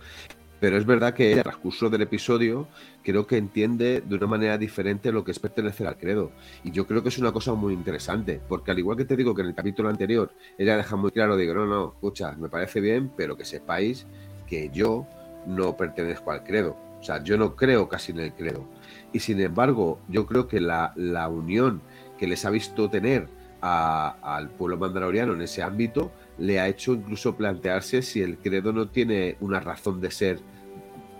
Pero 0.59 0.77
es 0.77 0.85
verdad 0.85 1.13
que 1.13 1.33
el 1.33 1.43
transcurso 1.43 1.89
del 1.89 2.01
episodio 2.01 2.67
creo 3.03 3.27
que 3.27 3.37
entiende 3.37 4.01
de 4.05 4.15
una 4.15 4.27
manera 4.27 4.57
diferente 4.57 5.11
lo 5.11 5.23
que 5.23 5.31
es 5.31 5.39
pertenecer 5.39 5.85
al 5.87 5.97
credo. 5.97 6.31
Y 6.63 6.71
yo 6.71 6.87
creo 6.87 7.03
que 7.03 7.09
es 7.09 7.17
una 7.17 7.31
cosa 7.31 7.53
muy 7.53 7.73
interesante, 7.73 8.39
porque 8.47 8.71
al 8.71 8.79
igual 8.79 8.97
que 8.97 9.05
te 9.05 9.15
digo 9.15 9.35
que 9.35 9.41
en 9.41 9.49
el 9.49 9.55
capítulo 9.55 9.89
anterior 9.89 10.31
ella 10.57 10.77
deja 10.77 10.95
muy 10.95 11.11
claro, 11.11 11.35
digo, 11.35 11.53
no, 11.53 11.65
no, 11.65 11.93
escucha, 11.93 12.31
me 12.33 12.49
parece 12.49 12.79
bien, 12.79 13.11
pero 13.15 13.35
que 13.35 13.45
sepáis 13.45 14.05
que 14.47 14.69
yo 14.73 15.05
no 15.45 15.75
pertenezco 15.75 16.31
al 16.31 16.43
credo. 16.43 16.77
O 16.99 17.03
sea, 17.03 17.21
yo 17.23 17.37
no 17.37 17.55
creo 17.55 17.87
casi 17.87 18.13
en 18.13 18.19
el 18.19 18.33
credo. 18.33 18.65
Y 19.13 19.19
sin 19.19 19.39
embargo, 19.41 19.99
yo 20.07 20.25
creo 20.25 20.47
que 20.47 20.59
la, 20.59 20.93
la 20.95 21.27
unión 21.27 21.81
que 22.17 22.27
les 22.27 22.45
ha 22.45 22.49
visto 22.49 22.89
tener 22.89 23.27
al 23.61 24.49
pueblo 24.51 24.77
mandaloriano 24.77 25.33
en 25.33 25.41
ese 25.41 25.63
ámbito 25.63 26.11
le 26.37 26.59
ha 26.59 26.67
hecho 26.67 26.93
incluso 26.93 27.35
plantearse 27.35 28.01
si 28.01 28.21
el 28.21 28.37
credo 28.37 28.73
no 28.73 28.89
tiene 28.89 29.37
una 29.39 29.59
razón 29.59 30.01
de 30.01 30.11
ser 30.11 30.39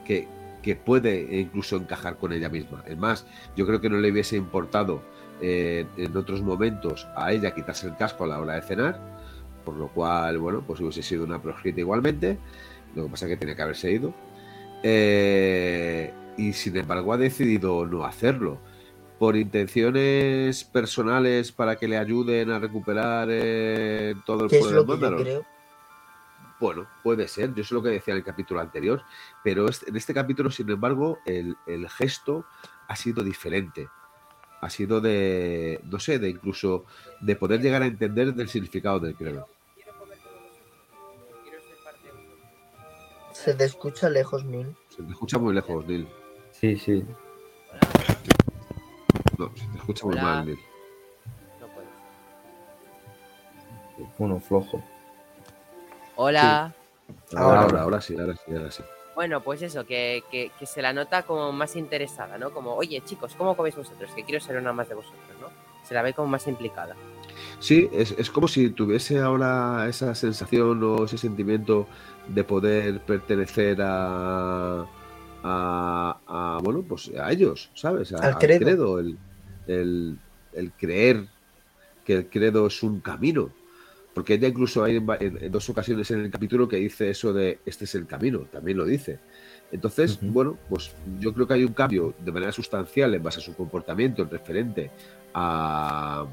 que, 0.04 0.28
que 0.62 0.76
puede 0.76 1.40
incluso 1.40 1.78
encajar 1.78 2.18
con 2.18 2.34
ella 2.34 2.50
misma. 2.50 2.84
Es 2.88 2.98
más, 2.98 3.26
yo 3.56 3.66
creo 3.66 3.82
que 3.82 3.90
no 3.90 3.98
le 3.98 4.12
hubiese 4.12 4.36
importado 4.36 5.02
eh, 5.42 5.86
en 5.98 6.16
otros 6.16 6.42
momentos 6.42 7.08
a 7.16 7.32
ella 7.32 7.54
quitarse 7.54 7.88
el 7.88 7.96
casco 7.96 8.24
a 8.24 8.28
la 8.28 8.40
hora 8.40 8.56
de 8.56 8.62
cenar, 8.62 9.00
por 9.64 9.76
lo 9.76 9.90
cual, 9.90 10.38
bueno, 10.38 10.64
pues 10.66 10.80
hubiese 10.80 11.04
sido 11.04 11.24
una 11.24 11.42
proscrita 11.42 11.80
igualmente. 11.80 12.38
Lo 12.96 13.06
que 13.06 13.12
pasa 13.12 13.26
es 13.26 13.32
que 13.32 13.38
tenía 13.38 13.56
que 13.56 13.62
haberse 13.62 13.92
ido. 13.92 14.14
Eh, 14.84 16.14
y 16.38 16.54
sin 16.54 16.78
embargo 16.78 17.14
ha 17.14 17.18
decidido 17.18 17.86
no 17.86 18.06
hacerlo 18.06 18.60
por 19.20 19.36
intenciones 19.36 20.64
personales 20.64 21.52
para 21.52 21.76
que 21.78 21.88
le 21.88 21.98
ayuden 21.98 22.52
a 22.52 22.60
recuperar 22.60 23.28
eh, 23.32 24.16
todo 24.26 24.44
el 24.46 24.50
Que 24.50 24.58
es 24.58 24.62
pueblo 24.64 24.78
lo 24.78 24.84
de 24.84 24.88
que 24.88 24.94
yo 24.94 25.02
Mandalor. 25.02 25.22
creo. 25.24 25.46
Bueno, 26.60 26.88
puede 27.04 27.28
ser, 27.28 27.54
yo 27.54 27.64
sé 27.64 27.74
lo 27.74 27.84
que 27.84 27.90
decía 27.90 28.14
en 28.14 28.20
el 28.20 28.24
capítulo 28.24 28.60
anterior, 28.62 29.02
pero 29.44 29.66
en 29.68 29.96
este 29.96 30.14
capítulo, 30.14 30.50
sin 30.50 30.70
embargo, 30.70 31.20
el, 31.26 31.56
el 31.68 31.90
gesto 31.90 32.46
ha 32.88 32.96
sido 32.96 33.24
diferente. 33.24 33.90
Ha 34.62 34.70
sido 34.70 35.02
de, 35.02 35.82
no 35.84 36.00
sé, 36.00 36.18
de 36.18 36.30
incluso 36.30 36.86
de 37.20 37.36
poder 37.36 37.62
llegar 37.62 37.82
a 37.84 37.86
entender 37.88 38.34
del 38.34 38.48
significado 38.48 39.00
del 39.00 39.16
credo. 39.16 39.48
Se 43.34 43.54
te 43.54 43.66
escucha 43.66 44.10
lejos, 44.10 44.44
Nin. 44.46 44.76
Se 44.90 45.04
te 45.04 45.12
escucha 45.12 45.38
muy 45.38 45.54
lejos, 45.54 45.86
Neil. 45.86 46.08
Sí, 46.52 46.78
sí. 46.78 47.04
No, 49.38 49.52
se 49.56 49.66
te 49.68 49.78
escucha 49.78 50.06
muy 50.06 50.16
mal, 50.16 50.46
Neil. 50.46 50.60
No 51.60 51.68
puedo. 51.68 51.88
Uno 54.20 54.40
flojo. 54.40 54.82
Hola. 56.16 56.74
Ahora, 57.36 57.46
Ahora. 57.46 57.62
ahora, 57.62 57.82
ahora 57.82 58.02
sí, 58.02 58.16
ahora 58.18 58.34
sí, 58.36 58.56
ahora 58.56 58.72
sí. 58.72 58.84
Bueno, 59.16 59.42
pues 59.42 59.62
eso, 59.62 59.86
que, 59.86 60.24
que- 60.30 60.52
que 60.60 60.66
se 60.66 60.82
la 60.82 60.92
nota 60.94 61.24
como 61.24 61.52
más 61.52 61.76
interesada, 61.76 62.38
¿no? 62.38 62.52
Como, 62.52 62.74
oye, 62.76 63.02
chicos, 63.06 63.34
¿cómo 63.38 63.56
coméis 63.56 63.76
vosotros? 63.76 64.12
Que 64.14 64.24
quiero 64.24 64.44
ser 64.44 64.58
una 64.58 64.74
más 64.74 64.90
de 64.90 64.96
vosotros, 64.96 65.22
¿no? 65.40 65.48
Se 65.84 65.94
la 65.94 66.02
ve 66.02 66.14
como 66.14 66.28
más 66.28 66.48
implicada. 66.48 66.96
Sí, 67.60 67.90
es, 67.94 68.12
es 68.12 68.30
como 68.30 68.48
si 68.48 68.70
tuviese 68.72 69.20
ahora 69.20 69.88
esa 69.88 70.14
sensación 70.16 70.82
o 70.84 71.06
ese 71.06 71.18
sentimiento 71.18 71.88
de 72.28 72.44
poder 72.44 73.00
pertenecer 73.02 73.78
a, 73.82 74.86
a, 75.48 76.18
a, 76.28 76.60
bueno, 76.64 76.82
pues 76.82 77.12
a 77.16 77.32
ellos, 77.32 77.70
¿sabes? 77.76 78.12
A- 78.14 78.18
Al 78.30 78.38
credo. 78.40 79.00
el, 79.00 79.18
el- 79.68 80.18
el 80.54 80.72
creer 80.72 81.26
que 82.06 82.14
el 82.16 82.26
credo 82.30 82.68
es 82.68 82.82
un 82.82 83.00
camino. 83.00 83.50
Porque 84.14 84.36
ella 84.36 84.48
incluso 84.48 84.84
hay 84.84 84.96
en, 84.96 85.08
en- 85.20 85.44
en 85.44 85.52
dos 85.52 85.70
ocasiones 85.70 86.10
en 86.12 86.22
el 86.22 86.32
capítulo 86.32 86.68
que 86.70 86.78
dice 86.78 87.10
eso 87.10 87.34
de 87.34 87.60
este 87.66 87.84
es 87.84 87.94
el 87.96 88.08
camino, 88.08 88.40
también 88.52 88.78
lo 88.78 88.86
dice. 88.86 89.20
Entonces, 89.72 90.18
bueno, 90.22 90.58
pues 90.70 90.94
yo 91.20 91.34
creo 91.34 91.46
que 91.48 91.56
hay 91.56 91.64
un 91.66 91.74
cambio 91.74 92.14
de 92.24 92.32
manera 92.32 92.52
sustancial 92.54 93.14
en 93.14 93.22
base 93.22 93.40
a 93.40 93.44
su 93.44 93.54
comportamiento 93.56 94.22
en 94.24 94.30
referente 94.30 94.90
a, 95.34 96.26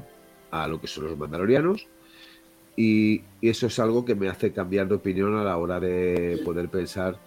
a 0.51 0.67
lo 0.67 0.79
que 0.79 0.87
son 0.87 1.05
los 1.05 1.17
mandalorianos. 1.17 1.87
Y, 2.75 3.21
y 3.41 3.49
eso 3.49 3.67
es 3.67 3.77
algo 3.79 4.05
que 4.05 4.15
me 4.15 4.29
hace 4.29 4.51
cambiar 4.53 4.87
de 4.87 4.95
opinión 4.95 5.35
a 5.35 5.43
la 5.43 5.57
hora 5.57 5.79
de 5.79 6.41
poder 6.45 6.69
pensar 6.69 7.19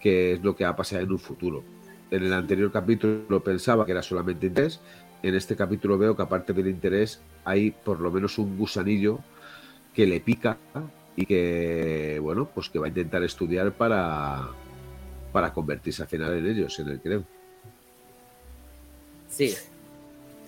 qué 0.00 0.34
es 0.34 0.42
lo 0.42 0.54
que 0.56 0.64
va 0.64 0.70
a 0.70 0.76
pasar 0.76 1.02
en 1.02 1.12
un 1.12 1.18
futuro. 1.18 1.62
En 2.10 2.22
el 2.22 2.32
anterior 2.32 2.72
capítulo 2.72 3.42
pensaba 3.42 3.84
que 3.84 3.92
era 3.92 4.02
solamente 4.02 4.46
interés. 4.46 4.80
En 5.22 5.34
este 5.34 5.56
capítulo 5.56 5.98
veo 5.98 6.16
que 6.16 6.22
aparte 6.22 6.52
del 6.52 6.68
interés 6.68 7.20
hay 7.44 7.70
por 7.70 8.00
lo 8.00 8.10
menos 8.10 8.38
un 8.38 8.56
gusanillo 8.56 9.20
que 9.94 10.06
le 10.06 10.20
pica 10.20 10.56
y 11.16 11.26
que, 11.26 12.18
bueno, 12.22 12.48
pues 12.54 12.70
que 12.70 12.78
va 12.78 12.86
a 12.86 12.88
intentar 12.88 13.22
estudiar 13.24 13.72
para, 13.72 14.48
para 15.32 15.52
convertirse 15.52 16.02
al 16.02 16.08
final 16.08 16.38
en 16.38 16.46
ellos, 16.46 16.78
en 16.78 16.88
el 16.88 17.00
creo. 17.00 17.24
Sí. 19.28 19.54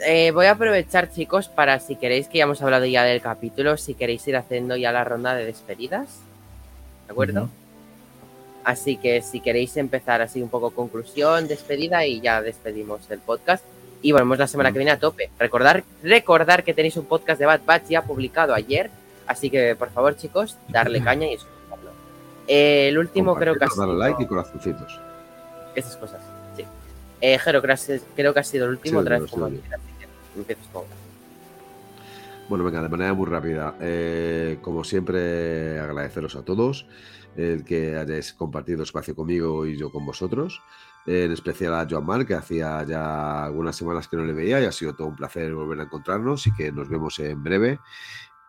Eh, 0.06 0.30
voy 0.30 0.46
a 0.46 0.52
aprovechar, 0.52 1.10
chicos, 1.10 1.48
para 1.48 1.78
si 1.78 1.96
queréis 1.96 2.28
que 2.28 2.38
ya 2.38 2.44
hemos 2.44 2.62
hablado 2.62 2.86
ya 2.86 3.04
del 3.04 3.20
capítulo, 3.20 3.76
si 3.76 3.94
queréis 3.94 4.26
ir 4.28 4.36
haciendo 4.36 4.76
ya 4.76 4.92
la 4.92 5.04
ronda 5.04 5.34
de 5.34 5.44
despedidas. 5.44 6.20
¿De 7.06 7.12
acuerdo? 7.12 7.50
Así 8.70 8.98
que 8.98 9.20
si 9.20 9.40
queréis 9.40 9.76
empezar 9.76 10.22
así 10.22 10.40
un 10.40 10.48
poco 10.48 10.70
conclusión, 10.70 11.48
despedida 11.48 12.06
y 12.06 12.20
ya 12.20 12.40
despedimos 12.40 13.10
el 13.10 13.18
podcast. 13.18 13.64
Y 14.00 14.12
volvemos 14.12 14.38
la 14.38 14.46
semana 14.46 14.70
que 14.70 14.78
viene 14.78 14.92
a 14.92 14.98
tope. 15.00 15.28
Recordar, 15.40 15.82
recordar 16.04 16.62
que 16.62 16.72
tenéis 16.72 16.96
un 16.96 17.04
podcast 17.04 17.40
de 17.40 17.46
Bad 17.46 17.62
Batch 17.66 17.88
ya 17.88 18.02
publicado 18.02 18.54
ayer. 18.54 18.88
Así 19.26 19.50
que 19.50 19.74
por 19.74 19.90
favor, 19.90 20.16
chicos, 20.16 20.56
darle 20.68 21.02
caña 21.02 21.26
y 21.26 21.34
escucharlo. 21.34 21.90
Eh, 22.46 22.86
el 22.90 22.98
último 22.98 23.34
creo 23.34 23.56
que 23.56 23.64
ha 23.64 23.68
sido- 23.68 23.92
like 23.92 24.22
y 24.22 24.26
corazoncitos. 24.26 25.00
esas 25.74 25.96
cosas, 25.96 26.22
sí. 26.56 26.64
Eh, 27.20 27.36
Jero, 27.38 27.60
creo, 27.60 28.32
que 28.32 28.40
ha 28.40 28.44
sido 28.44 28.66
el 28.66 28.70
último, 28.70 29.00
Sí, 29.00 29.02
otra 29.02 29.18
vez 29.18 29.30
como 29.32 29.46
empiezas 29.48 30.64
ahora. 30.72 30.88
Bueno, 32.48 32.64
venga, 32.64 32.82
de 32.82 32.88
manera 32.88 33.14
muy 33.14 33.26
rápida. 33.26 33.74
Eh, 33.80 34.58
como 34.62 34.84
siempre, 34.84 35.80
agradeceros 35.80 36.36
a 36.36 36.42
todos 36.42 36.86
el 37.36 37.64
que 37.64 37.96
hayáis 37.96 38.32
compartido 38.32 38.82
espacio 38.82 39.14
conmigo 39.14 39.66
y 39.66 39.76
yo 39.76 39.90
con 39.90 40.04
vosotros. 40.04 40.62
En 41.06 41.32
especial 41.32 41.74
a 41.74 41.86
Joan 41.88 42.04
Mar, 42.04 42.26
que 42.26 42.34
hacía 42.34 42.84
ya 42.84 43.44
algunas 43.44 43.74
semanas 43.74 44.06
que 44.06 44.16
no 44.16 44.24
le 44.24 44.32
veía 44.32 44.60
y 44.60 44.66
ha 44.66 44.72
sido 44.72 44.94
todo 44.94 45.08
un 45.08 45.16
placer 45.16 45.54
volver 45.54 45.80
a 45.80 45.84
encontrarnos 45.84 46.46
y 46.46 46.52
que 46.52 46.70
nos 46.72 46.88
vemos 46.88 47.18
en 47.18 47.42
breve. 47.42 47.78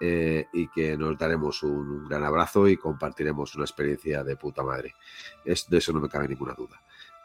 Eh, 0.04 0.48
y 0.52 0.68
que 0.70 0.98
nos 0.98 1.16
daremos 1.16 1.62
un, 1.62 2.06
gran 2.06 2.24
abrazo 2.24 2.68
y 2.68 2.76
compartiremos 2.76 3.54
una 3.54 3.66
experiencia 3.66 4.24
de 4.24 4.36
puta 4.36 4.64
madre. 4.64 4.96
Es, 5.46 5.70
de 5.70 5.78
eso 5.78 5.94
no 5.94 6.02
me 6.02 6.10
cabe 6.10 6.28
ninguna 6.28 6.56
duda. 6.56 6.82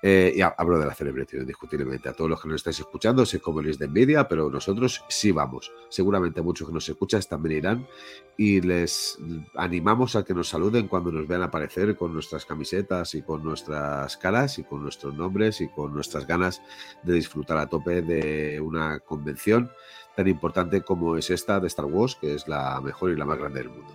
Eh, 0.08 0.34
y 0.36 0.40
hablo 0.40 0.78
de 0.78 0.86
la 0.86 0.94
celebración, 0.94 1.42
indiscutiblemente. 1.42 2.08
A 2.08 2.12
todos 2.12 2.30
los 2.30 2.40
que 2.40 2.46
nos 2.46 2.58
estáis 2.58 2.78
escuchando, 2.78 3.26
sé 3.26 3.40
cómo 3.40 3.60
les 3.60 3.76
de 3.76 3.86
envidia, 3.86 4.28
pero 4.28 4.48
nosotros 4.48 5.02
sí 5.08 5.32
vamos. 5.32 5.72
Seguramente 5.88 6.40
muchos 6.42 6.68
que 6.68 6.72
nos 6.72 6.88
escuchan 6.88 7.20
también 7.28 7.58
irán 7.58 7.88
y 8.36 8.60
les 8.60 9.18
animamos 9.56 10.14
a 10.14 10.22
que 10.22 10.32
nos 10.32 10.48
saluden 10.48 10.86
cuando 10.86 11.10
nos 11.10 11.26
vean 11.26 11.42
aparecer 11.42 11.96
con 11.96 12.12
nuestras 12.12 12.46
camisetas 12.46 13.16
y 13.16 13.22
con 13.22 13.42
nuestras 13.42 14.16
caras 14.16 14.60
y 14.60 14.62
con 14.62 14.84
nuestros 14.84 15.12
nombres 15.12 15.60
y 15.60 15.66
con 15.66 15.92
nuestras 15.92 16.24
ganas 16.24 16.62
de 17.02 17.14
disfrutar 17.14 17.58
a 17.58 17.66
tope 17.66 18.02
de 18.02 18.60
una 18.60 19.00
convención 19.00 19.72
tan 20.14 20.28
importante 20.28 20.82
como 20.82 21.16
es 21.16 21.30
esta 21.30 21.58
de 21.58 21.66
Star 21.66 21.86
Wars, 21.86 22.14
que 22.14 22.32
es 22.32 22.46
la 22.46 22.80
mejor 22.80 23.10
y 23.10 23.16
la 23.16 23.24
más 23.24 23.38
grande 23.38 23.58
del 23.58 23.70
mundo. 23.70 23.92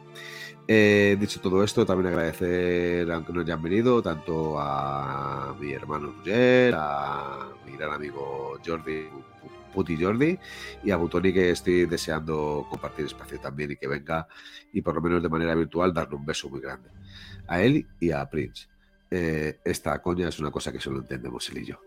Eh, 0.67 1.17
dicho 1.19 1.41
todo 1.41 1.63
esto, 1.63 1.85
también 1.85 2.13
agradecer, 2.13 3.11
aunque 3.11 3.33
no 3.33 3.41
hayan 3.41 3.61
venido, 3.61 4.01
tanto 4.01 4.59
a 4.59 5.55
mi 5.59 5.73
hermano 5.73 6.13
Roger, 6.17 6.73
a 6.77 7.49
mi 7.65 7.75
gran 7.75 7.93
amigo 7.93 8.59
Jordi, 8.65 9.07
Puti 9.73 10.01
Jordi, 10.01 10.37
y 10.83 10.91
a 10.91 10.97
Butoni, 10.97 11.33
que 11.33 11.49
estoy 11.51 11.85
deseando 11.85 12.67
compartir 12.69 13.05
espacio 13.05 13.39
también 13.39 13.71
y 13.71 13.75
que 13.75 13.87
venga, 13.87 14.27
y 14.71 14.81
por 14.81 14.95
lo 14.95 15.01
menos 15.01 15.23
de 15.23 15.29
manera 15.29 15.55
virtual, 15.55 15.93
darle 15.93 16.15
un 16.15 16.25
beso 16.25 16.49
muy 16.49 16.61
grande. 16.61 16.89
A 17.47 17.61
él 17.61 17.87
y 17.99 18.11
a 18.11 18.29
Prince. 18.29 18.67
Eh, 19.09 19.59
esta 19.65 20.01
coña 20.01 20.29
es 20.29 20.39
una 20.39 20.51
cosa 20.51 20.71
que 20.71 20.79
solo 20.79 20.99
entendemos 20.99 21.49
él 21.49 21.57
y 21.59 21.65
yo. 21.65 21.81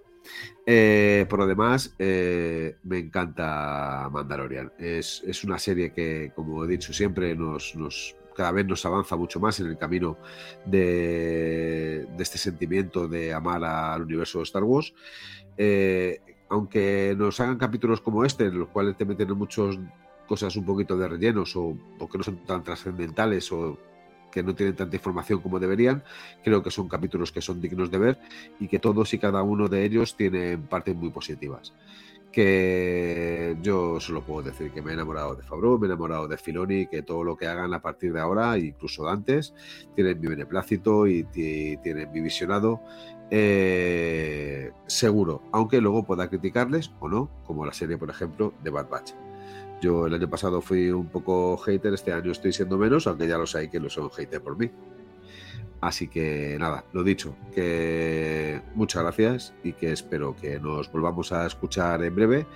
Eh, 0.67 1.27
por 1.29 1.39
lo 1.39 1.47
demás, 1.47 1.95
me 1.99 2.99
encanta 2.99 4.09
Mandalorian. 4.11 4.73
Es, 4.79 5.23
una 5.45 5.59
serie 5.59 5.93
que, 5.93 6.33
como 6.35 6.65
he 6.65 6.69
dicho 6.69 6.93
siempre, 6.93 7.35
nos, 7.35 7.75
nos 7.77 8.17
cada 8.35 8.53
vez 8.53 8.67
nos 8.67 8.85
avanza 8.85 9.17
mucho 9.17 9.41
más 9.41 9.61
en 9.61 9.69
el 9.69 9.79
camino 9.79 10.17
de, 10.65 12.07
este 12.19 12.39
sentimiento 12.39 13.09
de 13.09 13.33
amar 13.33 13.65
al 13.65 14.03
universo 14.03 14.39
de 14.39 14.45
Star 14.45 14.65
Wars. 14.65 14.95
Eh, 15.57 16.21
aunque 16.49 17.15
nos 17.17 17.41
hagan 17.41 17.59
capítulos 17.59 18.01
como 18.01 18.25
este, 18.25 18.47
en 18.47 18.59
los 18.59 18.69
cuales 18.69 18.97
te 18.97 19.05
meten 19.05 19.31
muchas 19.33 19.79
cosas 20.27 20.57
un 20.57 20.65
poquito 20.65 20.97
de 20.97 21.09
rellenos 21.09 21.55
o, 21.57 21.77
que 22.11 22.19
no 22.19 22.25
son 22.25 22.45
tan 22.45 22.63
trascendentales 22.63 23.51
o 23.53 23.79
que 24.31 24.43
no 24.43 24.55
tienen 24.55 24.75
tanta 24.75 24.97
información 24.97 25.41
como 25.41 25.61
deberían, 25.61 26.03
creo 26.43 26.63
que 26.63 26.71
son 26.71 26.89
capítulos 26.89 27.31
que 27.31 27.41
son 27.41 27.61
dignos 27.61 27.91
de 27.91 27.99
ver 27.99 28.19
y 28.59 28.67
que 28.67 28.81
todos 28.81 29.15
y 29.15 29.19
cada 29.19 29.43
uno 29.43 29.69
de 29.69 29.85
ellos 29.85 30.17
tienen 30.17 30.63
partes 30.63 30.97
muy 30.97 31.11
positivas 31.11 31.73
que 32.35 33.57
yo 33.63 34.01
solo 34.01 34.23
puedo 34.23 34.43
decir 34.43 34.73
que 34.73 34.83
me 34.83 34.91
he 34.91 34.95
enamorado 34.95 35.37
de 35.37 35.45
Fabro, 35.45 35.79
me 35.79 35.87
he 35.87 35.89
enamorado 35.89 36.27
de 36.27 36.37
Filoni, 36.37 36.87
que 36.87 37.03
todo 37.03 37.23
lo 37.23 37.37
que 37.37 37.47
hagan 37.47 37.73
a 37.73 37.81
partir 37.81 38.13
de 38.13 38.21
ahora, 38.21 38.59
incluso 38.59 39.09
antes, 39.09 39.55
tienen 39.95 40.21
mi 40.21 40.27
beneplácito 40.27 41.07
y, 41.07 41.23
tienen 41.25 42.11
mi 42.13 42.21
visionado 42.21 42.81
eh, 43.31 44.73
seguro, 44.87 45.43
aunque 45.53 45.81
luego 45.81 46.05
pueda 46.05 46.29
criticarles 46.29 46.91
o 46.99 47.09
no, 47.09 47.31
como 47.47 47.65
la 47.65 47.73
serie, 47.73 47.99
por 47.99 48.11
ejemplo, 48.11 48.53
de 48.65 48.71
Bad 48.71 48.89
Batch. 48.89 49.13
Yo 49.81 50.07
el 50.07 50.15
año 50.15 50.29
pasado 50.29 50.61
fui 50.61 50.91
un 50.91 51.09
poco 51.09 51.57
hater, 51.59 51.95
este 51.95 52.13
año 52.13 52.33
estoy 52.33 52.53
siendo 52.53 52.79
menos, 52.79 53.07
aunque 53.07 53.29
ya 53.29 53.39
lo 53.39 53.47
sé 53.47 53.71
que 53.71 53.79
lo 53.79 53.89
son 53.89 54.11
hater 54.11 54.43
por 54.43 54.59
mí. 54.59 54.71
Así 55.85 56.09
que 56.09 56.57
nada, 56.59 56.83
lo 56.95 57.03
dicho, 57.03 57.37
que 57.55 58.63
muchas 58.75 59.03
gracias 59.03 59.53
y 59.63 59.75
que 59.75 59.93
espero 59.93 60.35
que 60.35 60.59
nos 60.59 60.91
volvamos 60.91 61.31
a 61.31 61.45
escuchar 61.45 62.03
en 62.03 62.15
breve, 62.15 62.47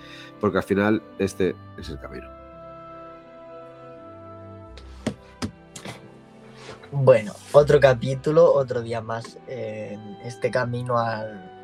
porque 0.41 0.57
al 0.57 0.63
final 0.63 1.03
este 1.19 1.55
es 1.77 1.89
el 1.89 1.99
camino. 1.99 2.27
Bueno, 6.91 7.33
otro 7.51 7.79
capítulo, 7.79 8.51
otro 8.51 8.81
día 8.81 8.99
más 8.99 9.37
en 9.47 9.99
este 10.23 10.49
camino 10.49 10.97
al, 10.97 11.58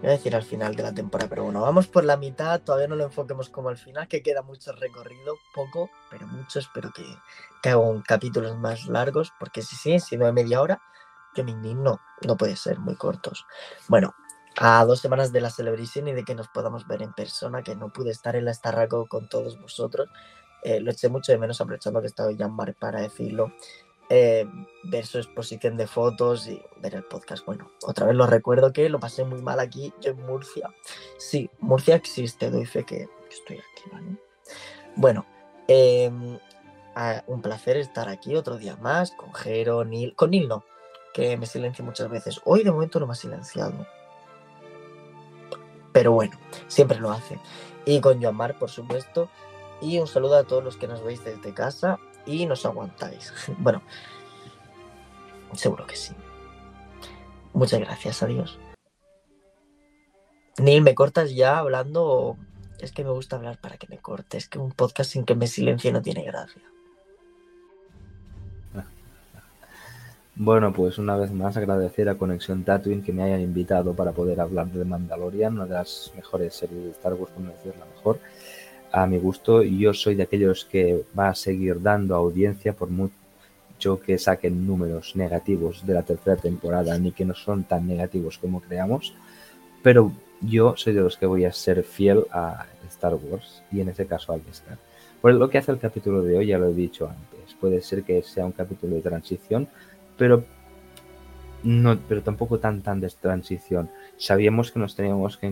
voy 0.00 0.08
a 0.08 0.12
decir 0.12 0.34
al 0.34 0.42
final 0.42 0.74
de 0.74 0.82
la 0.82 0.92
temporada, 0.92 1.28
pero 1.28 1.44
bueno, 1.44 1.60
vamos 1.60 1.86
por 1.86 2.04
la 2.04 2.16
mitad, 2.16 2.60
todavía 2.60 2.88
no 2.88 2.96
lo 2.96 3.04
enfoquemos 3.04 3.50
como 3.50 3.68
al 3.68 3.76
final, 3.76 4.08
que 4.08 4.22
queda 4.22 4.42
mucho 4.42 4.72
recorrido, 4.72 5.36
poco, 5.54 5.90
pero 6.10 6.26
mucho, 6.26 6.58
espero 6.58 6.90
que, 6.94 7.04
que 7.62 7.68
hagan 7.70 8.02
capítulos 8.02 8.56
más 8.56 8.86
largos, 8.86 9.32
porque 9.38 9.62
si 9.62 9.76
sí, 9.76 10.00
si 10.00 10.16
no 10.16 10.26
de 10.26 10.32
media 10.32 10.60
hora, 10.60 10.80
yo 11.34 11.44
me 11.44 11.50
indigno, 11.52 12.00
no 12.26 12.36
puede 12.36 12.56
ser 12.56 12.78
muy 12.78 12.96
cortos. 12.96 13.46
Bueno, 13.88 14.14
a 14.56 14.84
dos 14.84 15.00
semanas 15.00 15.32
de 15.32 15.40
la 15.40 15.50
celebración 15.50 16.08
y 16.08 16.12
de 16.12 16.24
que 16.24 16.34
nos 16.34 16.48
podamos 16.48 16.86
ver 16.86 17.02
en 17.02 17.12
persona, 17.12 17.62
que 17.62 17.76
no 17.76 17.90
pude 17.90 18.10
estar 18.10 18.36
en 18.36 18.46
la 18.46 18.50
Estarraco 18.50 19.06
con 19.06 19.28
todos 19.28 19.60
vosotros, 19.60 20.08
eh, 20.62 20.80
lo 20.80 20.90
eché 20.90 21.08
mucho 21.08 21.32
de 21.32 21.38
menos 21.38 21.60
aprovechando 21.60 22.00
que 22.00 22.06
estaba 22.06 22.30
Mar 22.48 22.74
para 22.78 23.00
decirlo. 23.00 23.52
Eh, 24.12 24.44
ver 24.82 25.06
su 25.06 25.18
exposición 25.18 25.76
de 25.76 25.86
fotos 25.86 26.48
y 26.48 26.60
ver 26.80 26.96
el 26.96 27.04
podcast. 27.04 27.46
Bueno, 27.46 27.70
otra 27.86 28.06
vez 28.06 28.16
lo 28.16 28.26
recuerdo 28.26 28.72
que 28.72 28.88
lo 28.88 28.98
pasé 28.98 29.24
muy 29.24 29.40
mal 29.40 29.60
aquí, 29.60 29.94
en 30.02 30.20
Murcia. 30.26 30.68
Sí, 31.16 31.48
Murcia 31.60 31.94
existe, 31.94 32.50
doy 32.50 32.66
fe 32.66 32.84
que 32.84 33.08
estoy 33.30 33.58
aquí, 33.58 33.88
¿vale? 33.92 34.16
Bueno, 34.96 35.24
em, 35.68 36.36
un 37.28 37.40
placer 37.40 37.76
estar 37.76 38.08
aquí 38.08 38.34
otro 38.34 38.56
día 38.56 38.74
más 38.76 39.12
con 39.12 39.32
Jero, 39.32 39.84
Nil, 39.84 40.16
con 40.16 40.32
Nil 40.32 40.48
no, 40.48 40.64
que 41.14 41.36
me 41.36 41.46
silencio 41.46 41.84
muchas 41.84 42.08
veces. 42.08 42.40
Hoy 42.44 42.64
de 42.64 42.72
momento 42.72 42.98
no 42.98 43.06
me 43.06 43.12
ha 43.12 43.16
silenciado. 43.16 43.86
Pero 45.92 46.10
bueno, 46.12 46.36
siempre 46.66 46.98
lo 46.98 47.12
hace. 47.12 47.38
Y 47.84 48.00
con 48.00 48.20
Mar, 48.34 48.58
por 48.58 48.70
supuesto. 48.70 49.30
Y 49.80 49.98
un 49.98 50.08
saludo 50.08 50.36
a 50.36 50.44
todos 50.44 50.64
los 50.64 50.76
que 50.76 50.88
nos 50.88 51.02
veis 51.04 51.24
desde 51.24 51.54
casa 51.54 51.98
y 52.26 52.46
nos 52.46 52.64
aguantáis. 52.66 53.32
bueno, 53.58 53.82
seguro 55.54 55.86
que 55.86 55.96
sí. 55.96 56.14
Muchas 57.52 57.80
gracias, 57.80 58.22
adiós. 58.22 58.58
Neil, 60.58 60.82
¿me 60.82 60.94
cortas 60.94 61.34
ya 61.34 61.58
hablando 61.58 62.36
es 62.80 62.92
que 62.92 63.04
me 63.04 63.10
gusta 63.10 63.36
hablar 63.36 63.58
para 63.60 63.76
que 63.76 63.86
me 63.88 63.98
cortes? 63.98 64.48
Que 64.48 64.58
un 64.58 64.72
podcast 64.72 65.12
sin 65.12 65.24
que 65.24 65.34
me 65.34 65.46
silencie 65.46 65.92
no 65.92 66.02
tiene 66.02 66.24
gracia. 66.24 66.62
Bueno, 70.36 70.72
pues 70.72 70.96
una 70.96 71.16
vez 71.16 71.32
más 71.32 71.58
agradecer 71.58 72.08
a 72.08 72.16
Conexión 72.16 72.64
Tatooine 72.64 73.02
que 73.02 73.12
me 73.12 73.22
hayan 73.22 73.42
invitado 73.42 73.92
para 73.92 74.12
poder 74.12 74.40
hablar 74.40 74.68
de 74.68 74.86
Mandalorian, 74.86 75.52
una 75.54 75.66
de 75.66 75.74
las 75.74 76.12
mejores 76.16 76.54
series 76.54 76.82
de 76.84 76.90
Star 76.92 77.12
Wars, 77.12 77.30
por 77.32 77.42
no 77.42 77.50
decir 77.50 77.74
la 77.78 77.84
mejor 77.84 78.20
a 78.92 79.06
mi 79.06 79.18
gusto 79.18 79.62
yo 79.62 79.94
soy 79.94 80.14
de 80.14 80.24
aquellos 80.24 80.64
que 80.64 81.04
va 81.18 81.28
a 81.28 81.34
seguir 81.34 81.80
dando 81.80 82.14
audiencia 82.14 82.72
por 82.72 82.90
mucho 82.90 84.00
que 84.04 84.18
saquen 84.18 84.66
números 84.66 85.16
negativos 85.16 85.86
de 85.86 85.94
la 85.94 86.02
tercera 86.02 86.36
temporada 86.36 86.98
ni 86.98 87.12
que 87.12 87.24
no 87.24 87.34
son 87.34 87.64
tan 87.64 87.86
negativos 87.86 88.38
como 88.38 88.60
creamos, 88.60 89.14
pero 89.82 90.12
yo 90.40 90.74
soy 90.76 90.92
de 90.92 91.00
los 91.00 91.16
que 91.16 91.26
voy 91.26 91.44
a 91.44 91.52
ser 91.52 91.82
fiel 91.82 92.24
a 92.32 92.66
Star 92.88 93.14
Wars 93.14 93.62
y 93.72 93.80
en 93.80 93.88
ese 93.88 94.06
caso 94.06 94.32
al 94.32 94.42
Star. 94.50 94.78
Por 95.20 95.34
lo 95.34 95.50
que 95.50 95.58
hace 95.58 95.72
el 95.72 95.78
capítulo 95.78 96.22
de 96.22 96.38
hoy 96.38 96.46
ya 96.46 96.58
lo 96.58 96.68
he 96.68 96.74
dicho 96.74 97.08
antes, 97.08 97.54
puede 97.60 97.82
ser 97.82 98.02
que 98.02 98.22
sea 98.22 98.46
un 98.46 98.52
capítulo 98.52 98.96
de 98.96 99.02
transición, 99.02 99.68
pero 100.16 100.44
no, 101.62 101.98
pero 102.08 102.22
tampoco 102.22 102.58
tan 102.58 102.80
tan 102.80 103.00
de 103.00 103.08
transición. 103.08 103.90
Sabíamos 104.16 104.72
que 104.72 104.78
nos 104.78 104.96
teníamos 104.96 105.36
que, 105.36 105.46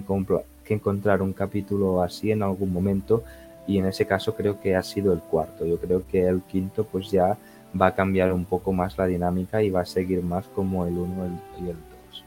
que 0.69 0.75
encontrar 0.75 1.23
un 1.23 1.33
capítulo 1.33 2.03
así 2.03 2.31
en 2.31 2.43
algún 2.43 2.73
momento 2.73 3.25
y 3.67 3.79
en 3.79 3.87
ese 3.87 4.07
caso 4.07 4.35
creo 4.35 4.61
que 4.61 4.77
ha 4.77 4.83
sido 4.83 5.13
el 5.13 5.21
cuarto. 5.21 5.65
Yo 5.65 5.79
creo 5.79 6.03
que 6.07 6.27
el 6.27 6.43
quinto 6.43 6.85
pues 6.85 7.11
ya 7.11 7.37
va 7.81 7.87
a 7.89 7.95
cambiar 7.95 8.33
un 8.33 8.45
poco 8.45 8.73
más 8.73 8.97
la 8.99 9.07
dinámica 9.07 9.63
y 9.63 9.71
va 9.71 9.81
a 9.81 9.87
seguir 9.87 10.23
más 10.23 10.47
como 10.49 10.87
el 10.87 10.97
1 10.97 11.41
y 11.61 11.69
el 11.69 11.77
2. 11.77 12.25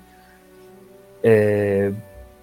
Eh, 1.23 1.93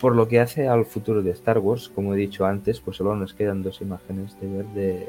por 0.00 0.14
lo 0.14 0.28
que 0.28 0.40
hace 0.40 0.68
al 0.68 0.84
futuro 0.84 1.22
de 1.22 1.32
Star 1.32 1.58
Wars, 1.58 1.88
como 1.88 2.14
he 2.14 2.16
dicho 2.16 2.46
antes, 2.46 2.80
pues 2.80 2.96
solo 2.96 3.16
nos 3.16 3.34
quedan 3.34 3.62
dos 3.62 3.80
imágenes 3.80 4.40
de 4.40 4.46
ver 4.48 4.66
de, 4.66 5.08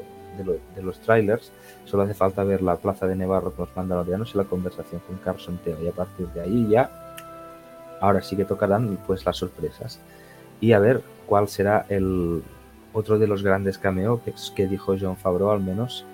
de, 0.74 0.82
los 0.82 1.00
trailers. 1.00 1.52
Solo 1.84 2.04
hace 2.04 2.14
falta 2.14 2.44
ver 2.44 2.62
la 2.62 2.76
plaza 2.76 3.06
de 3.06 3.14
Nevarro 3.14 3.52
con 3.52 3.66
los 3.66 3.76
mandalorianos 3.76 4.34
y 4.34 4.38
la 4.38 4.44
conversación 4.44 5.00
con 5.06 5.16
Carson 5.18 5.58
Teo. 5.64 5.82
Y 5.82 5.88
a 5.88 5.92
partir 5.92 6.26
de 6.28 6.42
ahí 6.42 6.68
ya, 6.68 6.90
ahora 8.00 8.22
sí 8.22 8.36
que 8.36 8.44
tocarán 8.44 8.98
pues 9.06 9.24
las 9.24 9.36
sorpresas. 9.36 10.00
Y 10.60 10.72
a 10.72 10.78
ver 10.78 11.02
cuál 11.26 11.48
será 11.48 11.86
el 11.88 12.42
otro 12.92 13.18
de 13.18 13.26
los 13.26 13.42
grandes 13.42 13.78
cameos 13.78 14.20
que, 14.54 14.66
dijo 14.66 14.96
John 15.00 15.16
Favreau, 15.16 15.50
al 15.50 15.60
menos 15.60 16.04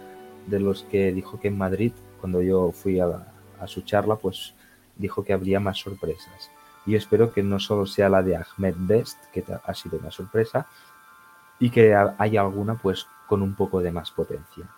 de 0.47 0.61
los 0.61 0.85
que 0.85 1.13
dijo 1.13 1.41
que 1.41 1.49
en 1.49 1.59
Madrid, 1.59 1.93
cuando 2.21 2.43
yo 2.43 2.71
fui 2.73 3.01
a, 3.01 3.33
su 3.67 3.81
charla, 3.83 4.17
pues 4.17 4.55
dijo 4.97 5.25
que 5.25 5.33
habría 5.33 5.59
más 5.59 5.79
sorpresas. 5.79 6.51
Y 6.85 6.95
espero 6.95 7.33
que 7.33 7.43
no 7.43 7.59
solo 7.59 7.87
sea 7.87 8.09
la 8.09 8.23
de 8.23 8.37
Ahmed 8.37 8.75
Best, 8.79 9.19
que 9.33 9.45
ha 9.65 9.75
sido 9.75 9.99
una 9.99 10.11
sorpresa, 10.11 10.67
y 11.59 11.71
que 11.71 11.95
haya 11.95 12.41
alguna 12.41 12.75
pues 12.77 13.07
con 13.27 13.43
un 13.43 13.55
poco 13.55 13.81
de 13.81 13.91
más 13.91 14.11
potencia. 14.11 14.69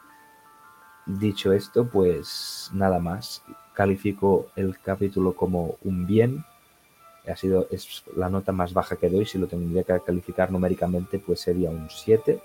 Dicho 1.07 1.53
esto, 1.53 1.87
pues 1.89 2.71
nada 2.73 2.99
más. 2.99 3.43
Califico 3.75 4.49
el 4.57 4.79
capítulo 4.79 5.35
como 5.35 5.77
un 5.83 6.07
bien. 6.07 6.45
Ha 7.31 7.37
sido, 7.37 7.69
es 7.71 8.05
la 8.17 8.29
nota 8.29 8.53
más 8.53 8.73
baja 8.73 8.97
que 8.97 9.09
doy. 9.09 9.27
Si 9.27 9.39
lo 9.39 9.47
tendría 9.47 9.85
que 9.85 10.01
calificar 10.01 10.51
numéricamente, 10.51 11.19
pues 11.19 11.41
sería 11.41 11.71
un 11.71 11.89
7. 11.91 12.41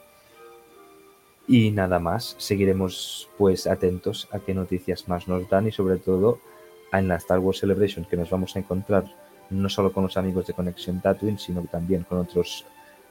Y 1.47 1.71
nada 1.71 1.99
más. 1.99 2.35
Seguiremos 2.37 3.29
pues 3.37 3.67
atentos 3.67 4.27
a 4.31 4.39
qué 4.39 4.53
noticias 4.53 5.07
más 5.07 5.27
nos 5.27 5.49
dan 5.49 5.67
y 5.67 5.71
sobre 5.71 5.97
todo 5.97 6.39
en 6.91 7.07
la 7.07 7.15
Star 7.15 7.39
Wars 7.39 7.59
Celebration 7.59 8.05
que 8.05 8.17
nos 8.17 8.29
vamos 8.29 8.55
a 8.55 8.59
encontrar 8.59 9.05
no 9.49 9.69
solo 9.69 9.91
con 9.91 10.03
los 10.03 10.17
amigos 10.17 10.47
de 10.47 10.53
Conexión 10.53 11.01
Tatooine, 11.01 11.37
sino 11.37 11.61
también 11.63 12.03
con 12.03 12.19
otros 12.19 12.65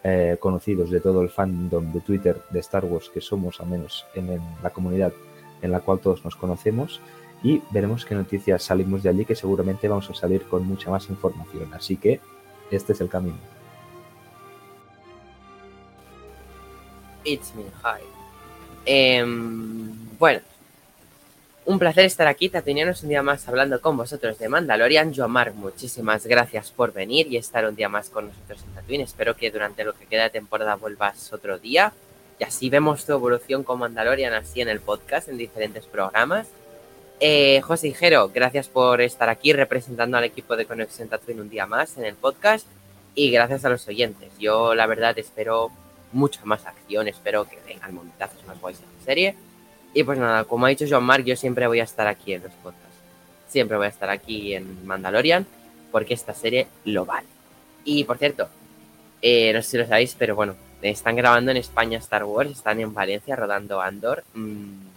eh, 0.05 0.37
conocidos 0.41 0.91
de 0.91 1.01
todo 1.01 1.23
el 1.23 1.31
fandom 1.31 1.93
de 1.93 2.01
Twitter 2.01 2.43
de 2.51 2.61
Star 2.61 2.85
Wars 2.85 3.11
que 3.13 3.21
somos, 3.21 3.61
al 3.61 3.69
menos 3.69 4.05
en, 4.15 4.41
la 4.63 4.71
comunidad 4.71 5.13
en 5.61 5.71
la 5.71 5.81
cual 5.81 6.01
todos 6.01 6.25
nos 6.25 6.35
conocemos. 6.35 7.01
Y 7.43 7.63
veremos 7.71 8.05
qué 8.05 8.15
noticias 8.15 8.63
salimos 8.63 9.03
de 9.03 9.09
allí, 9.09 9.25
que 9.25 9.35
seguramente 9.35 9.89
vamos 9.89 10.09
a 10.11 10.15
salir 10.15 10.43
con 10.45 10.67
mucha 10.67 10.91
más 10.91 11.09
información. 11.09 11.73
Así 11.75 11.97
que 11.97 12.21
este 12.71 12.93
es 12.93 13.01
el 13.01 13.09
camino. 13.09 13.39
It's 17.25 17.55
me, 17.55 17.63
hi. 17.63 18.03
Em, 18.85 19.93
bueno, 20.19 20.41
un 21.65 21.79
placer 21.79 22.05
estar 22.05 22.27
aquí, 22.27 22.49
Tatinianos, 22.49 23.05
un 23.05 23.11
día 23.11 23.23
más 23.23 23.49
hablando 23.49 23.81
con 23.81 23.97
vosotros 23.97 24.39
de 24.39 24.49
Mandalorian. 24.49 25.15
Joamar, 25.15 25.55
muchísimas 25.55 26.27
gracias 26.27 26.73
por 26.73 26.93
venir 26.93 27.29
y 27.29 27.37
estar 27.37 27.65
un 27.65 27.77
día 27.77 27.89
más 27.89 28.11
con 28.11 28.27
nosotros 28.27 28.63
en 28.65 28.75
Tatooine. 28.75 29.03
Espero 29.03 29.37
que 29.37 29.51
durante 29.51 29.85
lo 29.85 29.95
que 29.95 30.07
queda 30.07 30.25
de 30.25 30.31
temporada 30.31 30.75
vuelvas 30.75 31.33
otro 31.33 31.59
día 31.59 31.93
y 32.41 32.45
así 32.45 32.69
vemos 32.69 33.07
tu 33.07 33.13
evolución 33.13 33.63
con 33.63 33.79
Mandalorian 33.79 34.35
así 34.35 34.61
en 34.61 34.69
el 34.69 34.81
podcast, 34.81 35.29
en 35.29 35.39
diferentes 35.39 35.87
programas. 35.87 36.49
Eh, 37.25 37.61
José 37.61 37.87
Hijero, 37.87 38.33
gracias 38.35 38.67
por 38.67 39.01
estar 39.01 39.29
aquí 39.29 39.53
representando 39.53 40.17
al 40.17 40.25
equipo 40.25 40.57
de 40.57 40.67
Conexión 40.67 41.09
Tatooine 41.09 41.43
un 41.43 41.49
día 41.49 41.67
más 41.67 41.97
en 41.97 42.05
el 42.05 42.17
podcast 42.17 42.67
y 43.15 43.31
gracias 43.31 43.65
a 43.65 43.69
los 43.69 43.87
oyentes. 43.87 44.33
Yo 44.41 44.75
la 44.75 44.89
verdad 44.89 45.17
espero 45.17 45.71
mucha 46.11 46.41
más 46.45 46.67
acción, 46.67 47.07
espero 47.07 47.45
que 47.45 47.61
vengan 47.65 47.95
momentazos 47.95 48.45
más 48.45 48.61
guays 48.61 48.81
en 48.81 48.99
la 48.99 49.05
serie 49.05 49.37
y 49.95 50.03
pues 50.03 50.19
nada, 50.19 50.43
como 50.43 50.67
ha 50.67 50.71
dicho 50.71 50.85
John 50.91 51.05
Mark, 51.05 51.23
yo 51.23 51.37
siempre 51.37 51.69
voy 51.69 51.79
a 51.79 51.85
estar 51.85 52.09
aquí 52.09 52.33
en 52.33 52.43
los 52.43 52.53
podcasts. 52.55 52.99
Siempre 53.47 53.77
voy 53.77 53.87
a 53.87 53.91
estar 53.91 54.11
aquí 54.11 54.57
en 54.57 54.85
Mandalorian 54.85 55.47
porque 55.93 56.15
esta 56.15 56.35
serie 56.35 56.67
lo 56.87 57.05
vale. 57.05 57.29
Y 57.85 58.03
por 58.03 58.19
cierto, 58.19 58.49
eh, 59.21 59.53
no 59.53 59.63
sé 59.63 59.71
si 59.71 59.79
lo 59.79 59.87
sabéis, 59.87 60.17
pero 60.19 60.35
bueno, 60.35 60.57
están 60.83 61.15
grabando 61.15 61.53
en 61.53 61.59
España 61.59 61.99
Star 61.99 62.25
Wars, 62.25 62.51
están 62.51 62.81
en 62.81 62.93
Valencia 62.93 63.37
rodando 63.37 63.81
Andor. 63.81 64.25
Mm, 64.35 64.91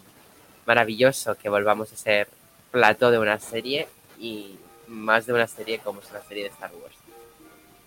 maravilloso 0.65 1.35
que 1.35 1.49
volvamos 1.49 1.91
a 1.91 1.95
ser 1.95 2.27
plato 2.71 3.11
de 3.11 3.19
una 3.19 3.39
serie 3.39 3.87
y 4.19 4.57
más 4.87 5.25
de 5.25 5.33
una 5.33 5.47
serie 5.47 5.79
como 5.79 6.01
es 6.01 6.11
la 6.11 6.21
serie 6.21 6.43
de 6.43 6.49
Star 6.49 6.71
Wars. 6.81 6.95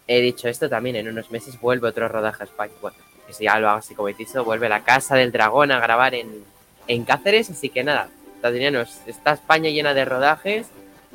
He 0.06 0.20
dicho 0.20 0.48
esto 0.48 0.68
también, 0.68 0.96
en 0.96 1.08
unos 1.08 1.30
meses 1.30 1.60
vuelve 1.60 1.88
otro 1.88 2.08
rodaje 2.08 2.42
a 2.42 2.46
España. 2.46 2.72
Bueno, 2.80 2.96
que 3.26 3.32
si 3.34 3.44
ya 3.44 3.58
lo 3.58 3.68
hago 3.68 3.78
así 3.78 3.94
como 3.94 4.08
dicho, 4.08 4.44
vuelve 4.44 4.68
la 4.68 4.82
Casa 4.82 5.16
del 5.16 5.32
Dragón 5.32 5.70
a 5.70 5.80
grabar 5.80 6.14
en, 6.14 6.44
en 6.86 7.04
Cáceres, 7.04 7.50
así 7.50 7.68
que 7.68 7.84
nada, 7.84 8.08
Tatinianos, 8.40 9.00
está 9.06 9.32
España 9.32 9.68
llena 9.70 9.92
de 9.92 10.04
rodajes 10.04 10.68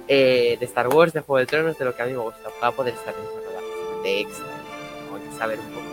eh, 0.07 0.57
de 0.59 0.65
Star 0.65 0.89
Wars, 0.89 1.13
de 1.13 1.21
Juego 1.21 1.39
de 1.39 1.45
Tronos, 1.45 1.77
de 1.79 1.85
lo 1.85 1.95
que 1.95 2.01
a 2.01 2.05
mí 2.05 2.11
me 2.11 2.19
gusta, 2.19 2.49
para 2.59 2.71
poder 2.71 2.93
estar 2.93 3.13
en 3.15 3.23
esos 3.23 3.45
rodajes, 3.45 4.03
de 4.03 4.19
extra, 4.19 4.45
o 5.11 5.31
que 5.31 5.37
saber 5.37 5.59
un 5.59 5.67
poco. 5.69 5.85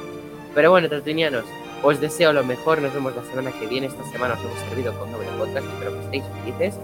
Pero 0.54 0.70
bueno, 0.70 0.88
Tatinianos, 0.88 1.44
os 1.82 2.00
deseo 2.00 2.32
lo 2.32 2.44
mejor, 2.44 2.80
nos 2.80 2.92
vemos 2.92 3.14
la 3.14 3.22
semana 3.22 3.52
que 3.52 3.66
viene, 3.66 3.86
esta 3.86 4.04
semana 4.04 4.34
os 4.34 4.40
hemos 4.40 4.58
servido 4.68 4.92
con 4.98 5.10
doble 5.12 5.28
podcast, 5.38 5.66
espero 5.66 5.92
que 5.92 6.00
estéis 6.00 6.24
felices. 6.42 6.74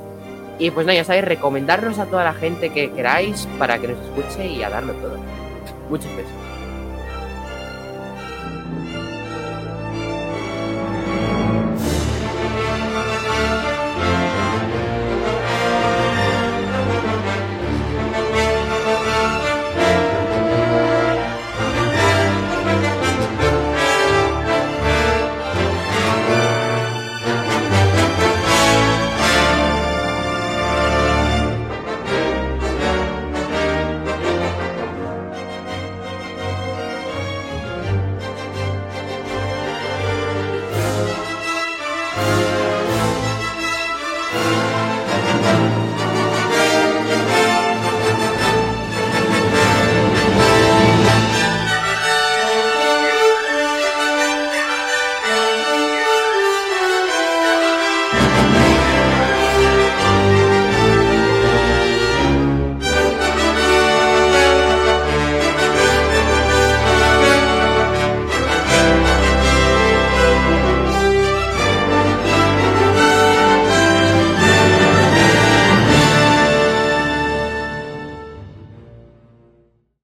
Y 0.58 0.70
pues 0.70 0.86
nada, 0.86 0.96
ya 0.96 1.04
sabéis, 1.04 1.24
recomendarnos 1.26 1.98
a 1.98 2.06
toda 2.06 2.24
la 2.24 2.32
gente 2.32 2.70
que 2.70 2.90
queráis 2.90 3.46
para 3.58 3.78
que 3.78 3.88
nos 3.88 3.98
escuche 3.98 4.46
y 4.46 4.62
a 4.62 4.70
darlo 4.70 4.94
todo. 4.94 5.16
Muchos 5.90 6.10
besos. 6.16 6.45